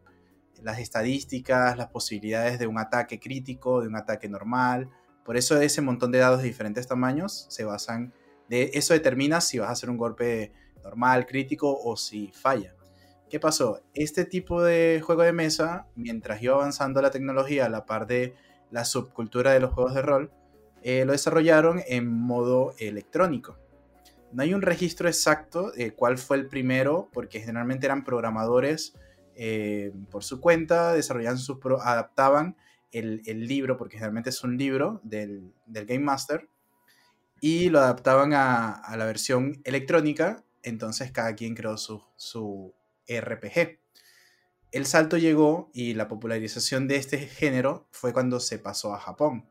las 0.63 0.79
estadísticas, 0.79 1.77
las 1.77 1.89
posibilidades 1.89 2.59
de 2.59 2.67
un 2.67 2.79
ataque 2.79 3.19
crítico, 3.19 3.81
de 3.81 3.89
un 3.89 3.97
ataque 3.97 4.29
normal. 4.29 4.91
Por 5.25 5.37
eso 5.37 5.61
ese 5.61 5.83
montón 5.83 6.13
de 6.13 6.19
dados 6.19 6.43
de 6.43 6.49
diferentes 6.49 6.87
tamaños 6.87 7.47
se 7.49 7.65
basan... 7.65 8.13
De, 8.49 8.71
eso 8.75 8.95
determina 8.95 9.41
si 9.41 9.59
vas 9.59 9.69
a 9.69 9.73
hacer 9.73 9.91
un 9.91 9.97
golpe 9.97 10.53
normal, 10.85 11.27
crítico 11.27 11.77
o 11.77 11.97
si 11.97 12.31
falla. 12.33 12.75
¿Qué 13.29 13.41
pasó? 13.41 13.83
Este 13.93 14.25
tipo 14.25 14.63
de 14.63 15.03
juego 15.05 15.23
de 15.23 15.33
mesa, 15.33 15.89
mientras 15.97 16.41
iba 16.43 16.55
avanzando 16.55 17.03
la 17.03 17.11
tecnología 17.11 17.67
a 17.67 17.69
la 17.69 17.85
par 17.85 18.07
de 18.07 18.35
la 18.71 18.85
subcultura 18.85 19.53
de 19.53 19.59
los 19.59 19.73
juegos 19.73 19.95
de 19.95 20.03
rol, 20.03 20.31
eh, 20.83 21.05
lo 21.05 21.11
desarrollaron 21.11 21.83
en 21.89 22.07
modo 22.07 22.75
electrónico. 22.79 23.59
No 24.33 24.43
hay 24.43 24.55
un 24.55 24.63
registro 24.63 25.09
exacto 25.09 25.73
de 25.73 25.93
cuál 25.93 26.19
fue 26.19 26.37
el 26.37 26.47
primero, 26.47 27.09
porque 27.13 27.41
generalmente 27.41 27.87
eran 27.87 28.05
programadores 28.05 28.95
eh, 29.37 29.93
por 30.11 30.25
su 30.25 30.41
cuenta, 30.41 30.93
desarrollaban 30.93 31.39
sus 31.39 31.59
adaptaban 31.83 32.57
el, 32.93 33.23
libro, 33.47 33.77
porque 33.77 33.97
generalmente 33.97 34.31
es 34.31 34.43
un 34.43 34.57
libro 34.57 35.01
del, 35.05 35.53
Game 35.67 36.01
Master, 36.01 36.49
y 37.41 37.69
lo 37.69 37.81
adaptaban 37.81 38.33
a, 38.33 38.83
la 38.97 39.05
versión 39.05 39.61
electrónica, 39.65 40.43
entonces 40.63 41.13
cada 41.13 41.35
quien 41.35 41.55
creó 41.55 41.77
su, 41.77 42.03
su 42.17 42.75
RPG 43.07 43.79
el 44.77 44.87
salto 44.87 45.17
llegó 45.17 45.71
y 45.73 45.95
la 45.95 46.09
popularización 46.09 46.87
de 46.87 46.97
este 46.97 47.19
género 47.19 47.89
fue 47.93 48.13
cuando 48.13 48.41
se 48.41 48.59
pasó 48.59 48.93
a 48.95 49.01
Japón. 49.01 49.49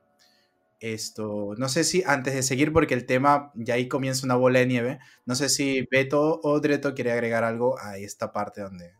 Esto, 0.79 1.55
no 1.57 1.69
sé 1.69 1.83
si 1.83 2.03
antes 2.05 2.35
de 2.35 2.43
seguir, 2.43 2.71
porque 2.73 2.93
el 2.93 3.05
tema 3.05 3.51
ya 3.55 3.75
ahí 3.75 3.87
comienza 3.87 4.25
una 4.25 4.35
bola 4.35 4.59
de 4.59 4.67
nieve, 4.67 4.99
no 5.25 5.33
sé 5.35 5.49
si 5.49 5.87
Beto 5.89 6.39
o 6.43 6.59
Dreto 6.59 6.93
quiere 6.93 7.11
agregar 7.11 7.43
algo 7.43 7.79
a 7.79 7.97
esta 7.97 8.31
parte 8.33 8.61
donde 8.61 8.93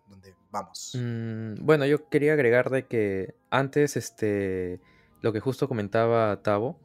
vamos. 0.56 0.94
Mm, 0.96 1.66
bueno, 1.66 1.86
yo 1.86 2.10
quería 2.10 2.34
agregar 2.34 2.70
de 2.70 2.88
que 2.88 3.36
antes, 3.50 3.98
este, 3.98 4.80
lo 5.22 5.34
que 5.34 5.40
justo 5.40 5.68
comentaba 5.68 6.42
Tavo, 6.42 6.80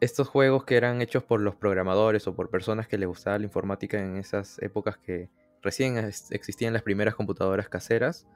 estos 0.00 0.28
juegos 0.28 0.64
que 0.64 0.76
eran 0.76 1.00
hechos 1.00 1.22
por 1.22 1.40
los 1.40 1.54
programadores 1.54 2.26
o 2.26 2.34
por 2.34 2.50
personas 2.50 2.86
que 2.86 2.98
les 2.98 3.08
gustaba 3.08 3.38
la 3.38 3.44
informática 3.44 3.98
en 3.98 4.16
esas 4.16 4.58
épocas 4.60 4.98
que 4.98 5.30
recién 5.62 5.96
existían 6.30 6.72
las 6.72 6.82
primeras 6.82 7.14
computadoras 7.14 7.68
caseras, 7.68 8.26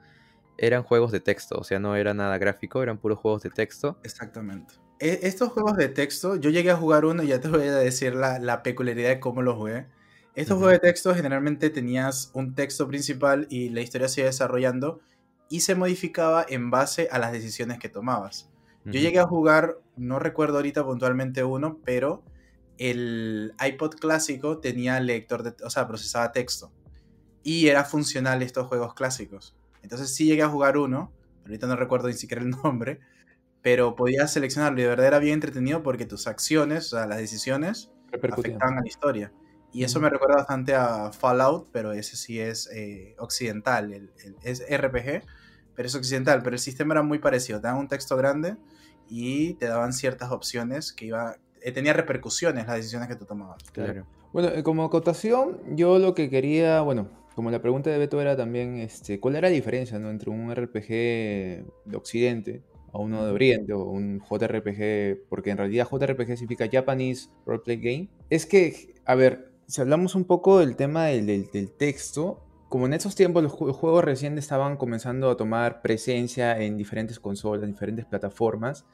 eran 0.57 0.83
juegos 0.83 1.11
de 1.11 1.19
texto, 1.19 1.57
o 1.57 1.63
sea, 1.63 1.79
no 1.79 1.95
era 1.95 2.13
nada 2.13 2.37
gráfico, 2.37 2.83
eran 2.83 2.97
puros 2.97 3.19
juegos 3.19 3.43
de 3.43 3.49
texto. 3.49 3.99
Exactamente. 4.03 4.75
E, 4.99 5.19
estos 5.23 5.49
juegos 5.49 5.77
de 5.77 5.89
texto, 5.89 6.35
yo 6.35 6.49
llegué 6.49 6.71
a 6.71 6.77
jugar 6.77 7.05
uno 7.05 7.23
y 7.23 7.27
ya 7.27 7.39
te 7.39 7.47
voy 7.47 7.67
a 7.67 7.75
decir 7.75 8.13
la, 8.15 8.63
peculiaridad 8.63 9.09
de 9.09 9.19
cómo 9.19 9.41
los 9.41 9.55
jugué. 9.55 9.87
Estos 10.33 10.57
juegos 10.57 10.73
de 10.73 10.79
texto 10.79 11.13
generalmente 11.13 11.69
tenías 11.69 12.31
un 12.33 12.55
texto 12.55 12.87
principal 12.87 13.47
y 13.49 13.69
la 13.69 13.81
historia 13.81 14.07
se 14.07 14.21
iba 14.21 14.27
desarrollando 14.27 15.01
y 15.49 15.61
se 15.61 15.75
modificaba 15.75 16.45
en 16.47 16.71
base 16.71 17.09
a 17.11 17.19
las 17.19 17.33
decisiones 17.33 17.79
que 17.79 17.89
tomabas. 17.89 18.49
Yo 18.85 18.99
llegué 18.99 19.19
a 19.19 19.27
jugar, 19.27 19.77
no 19.95 20.17
recuerdo 20.17 20.55
ahorita 20.55 20.83
puntualmente 20.83 21.43
uno, 21.43 21.79
pero 21.83 22.23
el 22.77 23.53
iPod 23.63 23.95
clásico 23.95 24.57
tenía 24.57 24.99
lector, 24.99 25.43
de, 25.43 25.53
o 25.63 25.69
sea, 25.69 25.87
procesaba 25.87 26.31
texto. 26.31 26.71
Y 27.43 27.67
era 27.67 27.83
funcional 27.83 28.41
estos 28.41 28.67
juegos 28.67 28.93
clásicos. 28.95 29.55
Entonces 29.83 30.15
sí 30.15 30.25
llegué 30.25 30.43
a 30.43 30.49
jugar 30.49 30.77
uno, 30.77 31.11
ahorita 31.43 31.67
no 31.67 31.75
recuerdo 31.75 32.07
ni 32.07 32.13
siquiera 32.15 32.41
el 32.41 32.49
nombre, 32.63 32.99
pero 33.61 33.95
podías 33.95 34.33
seleccionarlo 34.33 34.79
y 34.79 34.83
de 34.83 34.89
verdad 34.89 35.07
era 35.07 35.19
bien 35.19 35.35
entretenido 35.35 35.83
porque 35.83 36.05
tus 36.05 36.25
acciones, 36.25 36.91
o 36.93 36.97
sea, 36.97 37.05
las 37.05 37.17
decisiones, 37.19 37.91
afectaban 38.11 38.77
a 38.77 38.81
la 38.81 38.87
historia. 38.87 39.31
Y 39.73 39.83
eso 39.83 39.99
me 39.99 40.09
recuerda 40.09 40.35
bastante 40.35 40.75
a 40.75 41.11
Fallout, 41.11 41.69
pero 41.71 41.93
ese 41.93 42.17
sí 42.17 42.39
es 42.39 42.69
eh, 42.73 43.15
occidental, 43.19 44.11
es 44.43 44.63
RPG, 44.69 45.23
pero 45.75 45.87
es 45.87 45.95
occidental, 45.95 46.41
pero 46.43 46.55
el 46.55 46.59
sistema 46.59 46.93
era 46.93 47.03
muy 47.03 47.19
parecido, 47.19 47.59
te 47.59 47.67
daban 47.67 47.81
un 47.81 47.87
texto 47.87 48.17
grande 48.17 48.57
y 49.09 49.53
te 49.55 49.67
daban 49.67 49.93
ciertas 49.93 50.31
opciones 50.31 50.91
que 50.91 51.05
iba, 51.05 51.37
eh, 51.61 51.71
tenía 51.71 51.93
repercusiones 51.93 52.67
las 52.67 52.77
decisiones 52.77 53.07
que 53.07 53.15
tú 53.15 53.25
tomabas. 53.25 53.63
Claro. 53.71 54.05
Bueno, 54.33 54.49
eh, 54.49 54.63
como 54.63 54.83
acotación, 54.83 55.59
yo 55.75 55.99
lo 55.99 56.15
que 56.15 56.29
quería, 56.29 56.81
bueno, 56.81 57.09
como 57.35 57.49
la 57.49 57.61
pregunta 57.61 57.89
de 57.89 57.97
Beto 57.97 58.21
era 58.21 58.35
también, 58.35 58.77
este, 58.77 59.19
¿cuál 59.19 59.35
era 59.35 59.47
la 59.47 59.53
diferencia 59.53 59.97
entre 59.97 60.29
un 60.29 60.53
RPG 60.53 60.87
de 60.87 61.95
Occidente 61.95 62.61
o 62.91 63.03
uno 63.03 63.25
de 63.25 63.31
Oriente 63.31 63.73
o 63.73 63.83
un 63.83 64.19
JRPG? 64.19 65.27
Porque 65.29 65.51
en 65.51 65.57
realidad 65.57 65.87
JRPG 65.89 66.37
significa 66.37 66.69
Japanese 66.71 67.29
Roleplay 67.45 67.77
Game. 67.77 68.09
Es 68.29 68.45
que, 68.45 68.95
a 69.05 69.15
ver, 69.15 69.50
si 69.71 69.79
hablamos 69.79 70.15
un 70.15 70.25
poco 70.25 70.59
del 70.59 70.75
tema 70.75 71.05
del, 71.05 71.71
texto, 71.77 72.43
como 72.67 72.87
en 72.87 72.93
esos 72.93 73.15
tiempos 73.15 73.41
los, 73.41 73.53
juegos 73.53 74.03
recién 74.03 74.37
estaban 74.37 74.75
comenzando 74.75 75.29
a 75.29 75.37
tomar 75.37 75.81
presencia 75.81 76.59
en 76.59 76.75
diferentes 76.75 77.21
consolas, 77.21 77.63
en 77.63 77.71
diferentes 77.71 78.05
plataformas, 78.05 78.85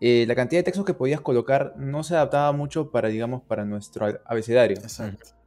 eh, 0.00 0.24
la 0.26 0.34
cantidad 0.34 0.58
de 0.58 0.64
textos 0.64 0.84
que 0.84 0.92
podías 0.92 1.20
colocar 1.20 1.74
no 1.76 2.02
se 2.02 2.16
adaptaba 2.16 2.50
mucho 2.50 2.90
para, 2.90 3.10
digamos, 3.10 3.42
para 3.42 3.64
nuestro 3.64 4.08
abecedario. 4.24 4.76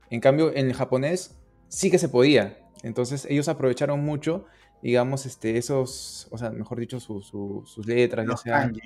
En 0.10 0.22
cambio, 0.22 0.56
en 0.56 0.68
el 0.68 0.74
japonés 0.74 1.38
sí 1.68 1.92
que 1.92 2.00
se 2.00 2.08
podía. 2.08 2.58
Entonces 2.82 3.28
ellos 3.30 3.50
aprovecharon 3.50 4.00
mucho, 4.00 4.46
digamos, 4.82 5.26
este, 5.26 5.58
esos, 5.58 6.30
o 6.32 6.38
sea, 6.38 6.52
mejor 6.52 6.80
dicho, 6.80 7.02
sus 7.02 7.86
letras, 7.86 8.26
los 8.26 8.42
kanji. 8.42 8.80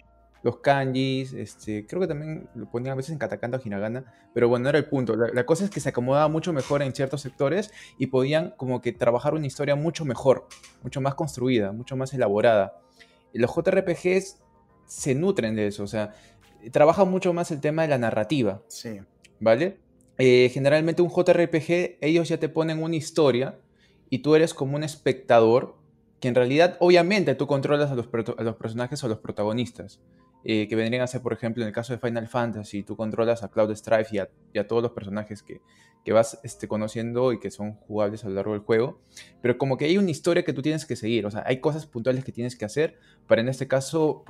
Los 0.44 0.58
kanjis, 0.58 1.34
este, 1.34 1.86
creo 1.86 2.02
que 2.02 2.08
también 2.08 2.50
lo 2.56 2.70
ponían 2.70 2.94
a 2.94 2.96
veces 2.96 3.12
en 3.12 3.20
katakana 3.20 3.58
o 3.58 3.62
hinagana, 3.64 4.06
pero 4.34 4.50
bueno, 4.50 4.64
no 4.64 4.70
era 4.70 4.80
el 4.80 4.86
punto. 4.86 5.16
La, 5.16 5.46
cosa 5.46 5.66
es 5.66 5.70
que 5.70 5.80
se 5.80 5.90
acomodaba 5.90 6.28
mucho 6.28 6.52
mejor 6.54 6.82
en 6.82 6.94
ciertos 6.94 7.22
sectores 7.22 7.72
y 7.98 8.08
podían 8.08 8.54
como 8.58 8.82
que 8.82 8.92
trabajar 8.92 9.34
una 9.34 9.46
historia 9.46 9.76
mucho 9.76 10.06
mejor, 10.06 10.48
mucho 10.82 11.02
más 11.02 11.16
construida, 11.16 11.72
mucho 11.72 11.96
más 11.96 12.14
elaborada. 12.14 12.80
los 13.34 13.52
JRPGs 13.54 14.40
se 14.86 15.16
nutren 15.16 15.56
de 15.56 15.68
eso, 15.68 15.84
o 15.84 15.88
sea, 15.88 16.14
trabajan 16.72 17.10
mucho 17.10 17.34
más 17.34 17.52
el 17.52 17.62
tema 17.62 17.84
de 17.84 17.88
la 17.88 17.98
narrativa. 17.98 18.62
Sí. 18.68 19.00
¿Vale? 19.40 19.80
Eh, 20.18 20.50
generalmente 20.54 21.02
un 21.02 21.10
JRPG, 21.10 21.98
ellos 22.02 22.30
ya 22.30 22.40
te 22.40 22.50
ponen 22.50 22.84
una 22.84 22.96
historia 22.96 23.60
y 24.10 24.20
tú 24.20 24.36
eres 24.36 24.54
como 24.54 24.76
un 24.76 24.84
espectador 24.84 25.82
que 26.22 26.28
en 26.28 26.36
realidad, 26.36 26.78
obviamente, 26.80 27.34
tú 27.34 27.48
controlas 27.48 27.90
a 27.90 27.96
los, 27.96 28.08
personajes 28.08 29.04
o 29.04 29.08
a 29.08 29.10
los 29.10 29.18
protagonistas. 29.18 30.00
Eh, 30.44 30.68
que 30.68 30.76
vendrían 30.76 31.04
a 31.04 31.08
ser, 31.08 31.22
por 31.22 31.34
ejemplo, 31.34 31.62
en 31.62 31.68
el 31.68 31.74
caso 31.74 31.94
de 31.94 32.00
Final 32.00 32.28
Fantasy, 32.28 32.84
tú 32.84 32.96
controlas 32.96 33.44
a 33.44 33.50
Cloud 33.50 33.76
Strife 33.76 34.28
y 34.54 34.58
a, 34.58 34.68
todos 34.68 34.82
los 34.82 34.92
personajes 34.92 35.44
que, 35.44 35.62
vas 36.12 36.40
este, 36.44 36.68
conociendo 36.68 37.32
y 37.32 37.40
que 37.40 37.52
son 37.52 37.74
jugables 37.74 38.26
a 38.26 38.30
lo 38.30 38.36
largo 38.36 38.54
del 38.54 38.62
juego. 38.62 39.02
Pero 39.42 39.58
como 39.58 39.78
que 39.78 39.86
hay 39.86 39.98
una 39.98 40.10
historia 40.10 40.44
que 40.44 40.54
tú 40.54 40.62
tienes 40.62 40.86
que 40.86 40.96
seguir, 40.96 41.26
o 41.26 41.32
sea, 41.32 41.44
hay 41.46 41.60
cosas 41.60 41.86
puntuales 41.86 42.24
que 42.26 42.32
tienes 42.32 42.56
que 42.56 42.66
hacer 42.66 42.98
para, 43.28 43.42
en 43.42 43.50
este 43.50 43.68
caso, 43.68 44.24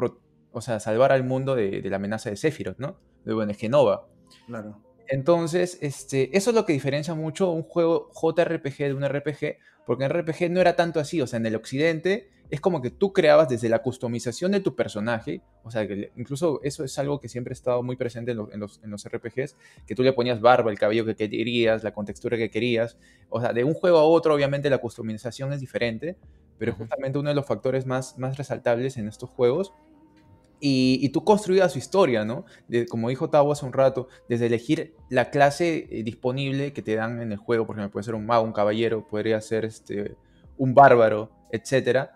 o 0.51 0.61
sea, 0.61 0.79
salvar 0.81 1.13
al 1.13 1.23
mundo 1.23 1.55
de, 1.55 1.81
la 1.83 1.95
amenaza 1.95 2.29
de 2.29 2.35
Sephiroth, 2.35 2.77
¿no? 2.77 2.97
De, 3.23 3.33
bueno, 3.33 3.53
Genova. 3.55 4.07
Claro. 4.47 4.81
Entonces, 5.07 5.77
este, 5.81 6.35
eso 6.37 6.51
es 6.51 6.55
lo 6.55 6.65
que 6.65 6.73
diferencia 6.73 7.13
mucho 7.13 7.51
un 7.51 7.63
juego 7.63 8.09
JRPG 8.13 8.77
de 8.77 8.93
un 8.93 9.07
RPG, 9.07 9.57
porque 9.85 10.05
en 10.05 10.11
RPG 10.11 10.49
no 10.51 10.61
era 10.61 10.75
tanto 10.75 10.99
así, 10.99 11.21
o 11.21 11.27
sea, 11.27 11.37
en 11.37 11.45
el 11.45 11.55
occidente 11.55 12.29
es 12.51 12.59
como 12.59 12.81
que 12.81 12.89
tú 12.89 13.13
creabas 13.13 13.47
desde 13.47 13.69
la 13.69 13.79
customización 13.81 14.51
de 14.51 14.59
tu 14.59 14.75
personaje, 14.75 15.41
o 15.63 15.71
sea, 15.71 15.87
que 15.87 16.11
incluso 16.17 16.59
eso 16.63 16.83
es 16.83 16.99
algo 16.99 17.21
que 17.21 17.29
siempre 17.29 17.53
ha 17.53 17.55
estado 17.55 17.81
muy 17.81 17.95
presente 17.95 18.31
en, 18.31 18.37
los, 18.37 18.81
en 18.83 18.91
los, 18.91 19.07
RPGs, 19.07 19.55
que 19.87 19.95
tú 19.95 20.03
le 20.03 20.11
ponías 20.11 20.41
barba, 20.41 20.69
el 20.69 20.77
cabello 20.77 21.05
que 21.05 21.15
querías, 21.15 21.81
la 21.81 21.93
contextura 21.93 22.35
que 22.35 22.51
querías, 22.51 22.97
o 23.29 23.39
sea, 23.39 23.53
de 23.53 23.63
un 23.63 23.73
juego 23.73 23.99
a 23.99 24.03
otro 24.03 24.35
obviamente 24.35 24.69
la 24.69 24.79
customización 24.79 25.53
es 25.53 25.61
diferente, 25.61 26.17
pero 26.57 26.73
justamente 26.73 27.17
uno 27.17 27.29
de 27.29 27.35
los 27.35 27.45
factores 27.45 27.85
más, 27.85 28.19
más 28.19 28.37
resaltables 28.37 28.97
en 28.97 29.07
estos 29.07 29.29
juegos 29.29 29.73
y, 30.63 31.09
tú 31.09 31.23
construías 31.23 31.71
su 31.71 31.79
historia, 31.79 32.23
¿no? 32.23 32.45
como 32.87 33.09
dijo 33.09 33.31
Tavo 33.31 33.51
hace 33.51 33.65
un 33.65 33.73
rato, 33.73 34.07
desde 34.29 34.45
elegir 34.45 34.93
la 35.09 35.31
clase 35.31 35.87
eh, 35.89 36.03
disponible 36.03 36.71
que 36.71 36.83
te 36.83 36.93
dan 36.95 37.19
en 37.19 37.31
el 37.31 37.39
juego, 37.39 37.65
por 37.65 37.75
ejemplo, 37.75 37.93
puede 37.93 38.03
ser 38.03 38.13
un 38.13 38.27
mago, 38.27 38.45
un 38.45 38.53
caballero, 38.53 39.07
podría 39.07 39.41
ser 39.41 39.65
este, 39.65 40.15
un 40.57 40.75
bárbaro, 40.75 41.31
etc. 41.51 42.09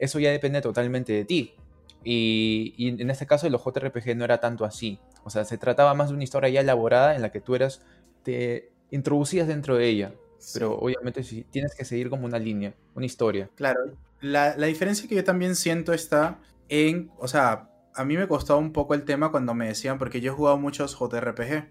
Eso 0.00 0.18
ya 0.18 0.32
depende 0.32 0.60
totalmente 0.60 1.12
de 1.12 1.24
ti. 1.24 1.54
Y, 2.02 2.74
en 2.98 3.08
este 3.08 3.26
caso, 3.26 3.48
los 3.48 3.62
JRPG 3.62 4.16
no 4.16 4.24
era 4.24 4.40
tanto 4.40 4.64
así. 4.64 4.98
O 5.22 5.30
sea, 5.30 5.44
se 5.44 5.56
trataba 5.56 5.94
más 5.94 6.08
de 6.08 6.14
una 6.14 6.24
historia 6.24 6.50
ya 6.50 6.60
elaborada 6.60 7.14
en 7.14 7.22
la 7.22 7.30
que 7.30 7.40
tú 7.40 7.54
eras, 7.54 7.82
te 8.24 8.72
introducías 8.90 9.46
dentro 9.46 9.76
de 9.76 9.86
ella. 9.86 10.14
Pero 10.52 10.76
obviamente 10.76 11.22
sí, 11.22 11.46
tienes 11.48 11.76
que 11.76 11.84
seguir 11.84 12.10
como 12.10 12.26
una 12.26 12.40
línea, 12.40 12.74
una 12.96 13.06
historia. 13.06 13.48
Claro, 13.54 13.78
la, 14.20 14.56
la 14.56 14.66
diferencia 14.66 15.08
que 15.08 15.14
yo 15.14 15.22
también 15.22 15.54
siento 15.54 15.92
está 15.92 16.40
en, 16.68 17.12
o 17.18 17.28
sea, 17.28 17.68
a 17.94 18.04
mí 18.04 18.16
me 18.16 18.28
costó 18.28 18.58
un 18.58 18.72
poco 18.72 18.94
el 18.94 19.04
tema 19.04 19.30
cuando 19.30 19.54
me 19.54 19.68
decían, 19.68 19.98
porque 19.98 20.20
yo 20.20 20.32
he 20.32 20.34
jugado 20.34 20.58
muchos 20.58 20.96
JRPG, 20.98 21.70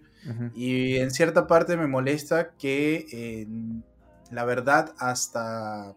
y 0.54 0.96
en 0.98 1.10
cierta 1.10 1.48
parte 1.48 1.76
me 1.76 1.88
molesta 1.88 2.52
que 2.52 3.06
eh, 3.12 3.48
la 4.30 4.44
verdad 4.44 4.94
hasta 4.98 5.96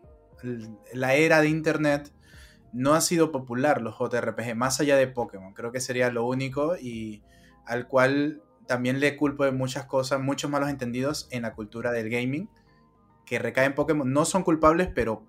la 0.94 1.14
era 1.14 1.42
de 1.42 1.50
Internet 1.50 2.12
no 2.74 2.94
ha 2.94 3.02
sido 3.02 3.32
popular 3.32 3.82
los 3.82 3.98
JRPG, 3.98 4.56
más 4.56 4.80
allá 4.80 4.98
de 4.98 5.08
Pokémon, 5.08 5.54
creo 5.54 5.72
que 5.72 5.80
sería 5.80 6.10
lo 6.12 6.26
único 6.26 6.76
y 6.76 7.22
al 7.66 7.88
cual 7.88 8.42
también 8.66 9.00
le 9.00 9.16
culpo 9.16 9.46
de 9.46 9.52
muchas 9.52 9.86
cosas, 9.86 10.20
muchos 10.20 10.50
malos 10.50 10.70
entendidos 10.70 11.28
en 11.32 11.44
la 11.44 11.54
cultura 11.54 11.92
del 11.92 12.10
gaming, 12.10 12.50
que 13.26 13.40
recaen 13.40 13.72
en 13.72 13.76
Pokémon, 13.76 14.12
no 14.12 14.26
son 14.26 14.44
culpables, 14.44 14.90
pero 14.94 15.24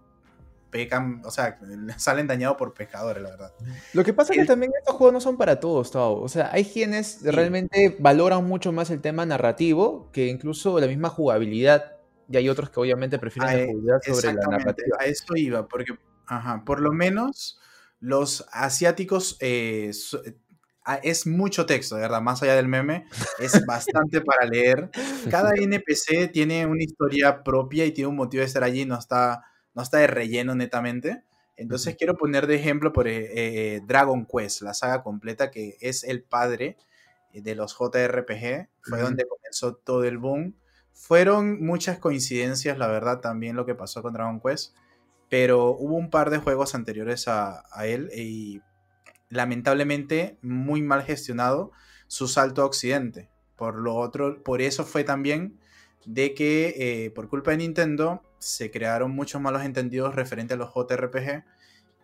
pecan, 0.77 1.23
o 1.25 1.31
sea, 1.31 1.59
salen 1.97 2.27
dañados 2.27 2.57
por 2.59 2.75
pescadores, 2.75 3.23
la 3.23 3.31
verdad. 3.31 3.53
Lo 3.95 4.05
que 4.05 4.13
pasa 4.13 4.35
es 4.35 4.41
que 4.41 4.45
también 4.45 4.73
estos 4.79 4.95
juegos 4.95 5.15
no 5.15 5.21
son 5.21 5.39
para 5.39 5.59
todos, 5.59 5.91
Tao. 5.91 6.21
O 6.21 6.29
sea, 6.29 6.51
hay 6.53 6.65
quienes 6.65 7.23
realmente 7.23 7.97
valoran 7.99 8.45
mucho 8.45 8.73
más 8.73 8.91
el 8.91 9.01
tema 9.01 9.25
narrativo 9.25 10.11
que 10.13 10.27
incluso 10.27 10.79
la 10.79 10.87
misma 10.87 11.09
jugabilidad. 11.09 11.97
Y 12.29 12.37
hay 12.37 12.49
otros 12.49 12.71
que 12.71 12.81
obviamente 12.81 13.19
prefieren 13.19 13.57
la 13.57 13.65
jugabilidad 13.65 14.01
sobre 14.03 14.35
la 14.35 14.47
narrativa. 14.49 14.97
A 15.01 15.05
eso 15.07 15.37
iba, 15.37 15.67
porque, 15.67 15.97
ajá, 16.27 16.63
por 16.67 16.81
lo 16.81 16.93
menos 16.93 17.59
los 18.01 18.47
asiáticos 18.53 19.39
eh, 19.41 19.93
es 21.03 21.27
mucho 21.27 21.65
texto, 21.65 21.95
de 21.95 22.03
verdad, 22.03 22.21
más 22.21 22.43
allá 22.43 22.57
del 22.57 22.69
meme, 22.69 23.07
es 23.39 23.53
bastante 23.67 24.21
para 24.21 24.45
leer. 24.47 24.91
Cada 25.31 25.53
NPC 25.57 26.31
tiene 26.33 26.67
una 26.67 26.83
historia 26.83 27.43
propia 27.43 27.87
y 27.87 27.93
tiene 27.93 28.09
un 28.09 28.17
motivo 28.17 28.41
de 28.41 28.47
estar 28.47 28.63
allí, 28.63 28.85
no 28.85 28.99
está 28.99 29.43
no 29.77 29.83
está 29.83 29.99
de 29.99 30.09
relleno 30.09 30.55
netamente. 30.57 31.23
Entonces 31.57 31.97
quiero 31.97 32.17
poner 32.17 32.47
de 32.47 32.57
ejemplo 32.57 32.93
por 32.93 33.07
eh, 33.07 33.29
eh, 33.77 33.81
Dragon 33.87 34.27
Quest, 34.27 34.63
la 34.63 34.75
saga 34.75 35.03
completa 35.03 35.51
que 35.51 35.77
es 35.81 36.03
el 36.03 36.23
padre 36.23 36.77
eh, 37.33 37.43
de 37.43 37.55
los 37.55 37.77
JRPG, 37.79 38.69
fue 38.81 39.01
donde 39.01 39.27
comenzó 39.29 39.75
todo 39.75 40.05
el 40.05 40.19
boom. 40.19 40.57
Fueron 40.93 41.63
muchas 41.63 41.99
coincidencias, 41.99 42.79
la 42.79 42.89
verdad, 42.89 43.21
también 43.21 43.55
lo 43.55 43.67
que 43.67 43.75
pasó 43.75 44.03
con 44.03 44.15
Dragon 44.15 44.41
Quest, 44.41 44.75
pero 45.29 45.71
hubo 45.71 45.97
un 45.97 46.11
par 46.11 46.31
de 46.31 46.39
juegos 46.39 46.75
anteriores 46.75 47.29
a, 47.29 47.65
a 47.71 47.87
él 47.87 48.11
y 48.17 48.63
lamentablemente 49.29 50.39
muy 50.41 50.81
mal 50.81 51.03
gestionado 51.03 51.73
su 52.07 52.29
salto 52.29 52.63
a 52.63 52.67
Occidente. 52.67 53.31
Por 53.57 53.77
lo 53.77 53.95
otro, 53.95 54.43
por 54.43 54.63
eso 54.63 54.85
fue 54.85 55.05
también 55.05 55.59
de 56.07 56.35
que 56.35 57.13
por 57.15 57.29
culpa 57.29 57.51
de 57.51 57.59
Nintendo 57.59 58.23
se 58.47 58.71
crearon 58.71 59.13
muchos 59.13 59.41
malos 59.41 59.63
entendidos 59.65 60.15
referente 60.15 60.55
a 60.55 60.57
los 60.57 60.73
JRPG 60.73 61.45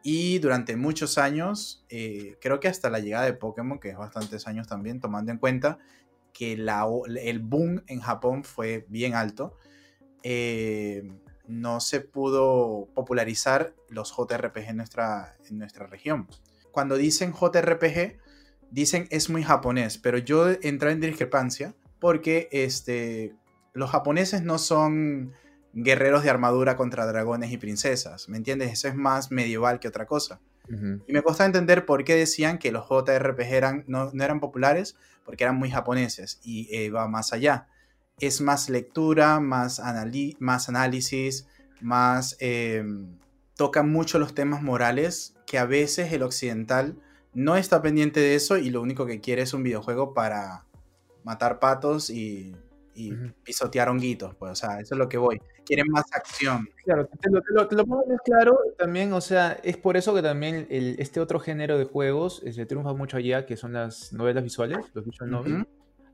y 0.02 0.38
durante 0.40 0.76
muchos 0.76 1.16
años, 1.16 1.84
eh, 1.88 2.36
creo 2.40 2.58
que 2.58 2.68
hasta 2.68 2.90
la 2.90 2.98
llegada 2.98 3.24
de 3.24 3.34
Pokémon, 3.34 3.78
que 3.78 3.90
es 3.90 3.96
bastantes 3.96 4.46
años 4.48 4.66
también, 4.66 5.00
tomando 5.00 5.30
en 5.30 5.38
cuenta 5.38 5.78
que 6.32 6.54
el 6.54 7.38
boom 7.40 7.84
en 7.86 8.00
Japón 8.00 8.42
fue 8.42 8.84
bien 8.88 9.14
alto, 9.14 9.56
eh, 10.24 11.12
no 11.46 11.80
se 11.80 12.00
pudo 12.00 12.88
popularizar 12.94 13.74
los 13.88 14.12
JRPG 14.16 14.70
en 14.70 14.76
nuestra, 14.78 15.36
en 15.48 15.58
nuestra 15.58 15.86
región. 15.86 16.26
Cuando 16.72 16.96
dicen 16.96 17.32
JRPG, 17.32 18.18
dicen 18.70 19.06
es 19.10 19.30
muy 19.30 19.44
japonés, 19.44 19.98
pero 19.98 20.18
yo 20.18 20.48
entré 20.62 20.92
en 20.92 21.00
discrepancia 21.00 21.74
porque 22.00 22.48
este, 22.50 23.36
los 23.74 23.90
japoneses 23.90 24.42
no 24.42 24.58
son 24.58 25.32
guerreros 25.72 26.22
de 26.22 26.30
armadura 26.30 26.76
contra 26.76 27.06
dragones 27.06 27.50
y 27.52 27.58
princesas, 27.58 28.28
¿me 28.28 28.36
entiendes? 28.36 28.72
Eso 28.72 28.88
es 28.88 28.94
más 28.94 29.30
medieval 29.30 29.80
que 29.80 29.88
otra 29.88 30.06
cosa. 30.06 30.40
Y 31.06 31.12
me 31.12 31.22
costó 31.22 31.44
entender 31.44 31.84
por 31.84 32.02
qué 32.04 32.14
decían 32.14 32.58
que 32.58 32.72
los 32.72 32.88
JRPG 32.88 33.52
eran, 33.52 33.84
no, 33.88 34.10
eran 34.12 34.40
populares, 34.40 34.96
porque 35.24 35.44
eran 35.44 35.56
muy 35.56 35.70
japoneses 35.70 36.40
y 36.42 36.74
eh, 36.74 36.90
va 36.90 37.08
más 37.08 37.32
allá. 37.32 37.66
Es 38.20 38.40
más 38.40 38.70
lectura, 38.70 39.40
más, 39.40 39.82
más 40.38 40.68
análisis, 40.68 41.46
más... 41.80 42.36
Em, 42.38 43.18
toca 43.56 43.82
mucho 43.82 44.18
los 44.18 44.34
temas 44.34 44.62
morales 44.62 45.34
que 45.46 45.58
a 45.58 45.66
veces 45.66 46.12
el 46.12 46.22
occidental 46.22 46.96
no 47.34 47.56
está 47.56 47.82
pendiente 47.82 48.20
de 48.20 48.34
eso 48.34 48.56
y 48.56 48.70
lo 48.70 48.82
único 48.82 49.06
que 49.06 49.20
quiere 49.20 49.42
es 49.42 49.54
un 49.54 49.62
videojuego 49.62 50.14
para 50.14 50.64
matar 51.24 51.60
patos 51.60 52.10
y 52.10 52.56
y 52.94 53.12
pisotear 53.42 53.88
honguitos, 53.88 54.34
pues, 54.36 54.52
o 54.52 54.54
sea, 54.54 54.80
eso 54.80 54.94
es 54.94 54.98
lo 54.98 55.08
que 55.08 55.18
voy. 55.18 55.40
Quieren 55.64 55.88
más 55.90 56.04
acción. 56.12 56.68
Claro, 56.84 57.06
te 57.06 57.30
lo, 57.30 57.68
te 57.68 57.76
lo, 57.76 57.86
pongo 57.86 58.04
claro 58.24 58.58
también, 58.76 59.12
o 59.12 59.20
sea, 59.20 59.52
es 59.62 59.76
por 59.76 59.96
eso 59.96 60.14
que 60.14 60.22
también 60.22 60.66
el, 60.70 60.96
este 60.98 61.20
otro 61.20 61.38
género 61.38 61.78
de 61.78 61.84
juegos 61.84 62.42
se 62.44 62.66
triunfa 62.66 62.92
mucho 62.94 63.16
allá, 63.16 63.46
que 63.46 63.56
son 63.56 63.72
las 63.72 64.12
novelas 64.12 64.42
visuales, 64.42 64.78
los 64.94 65.04
visual 65.04 65.30
novels. 65.30 65.66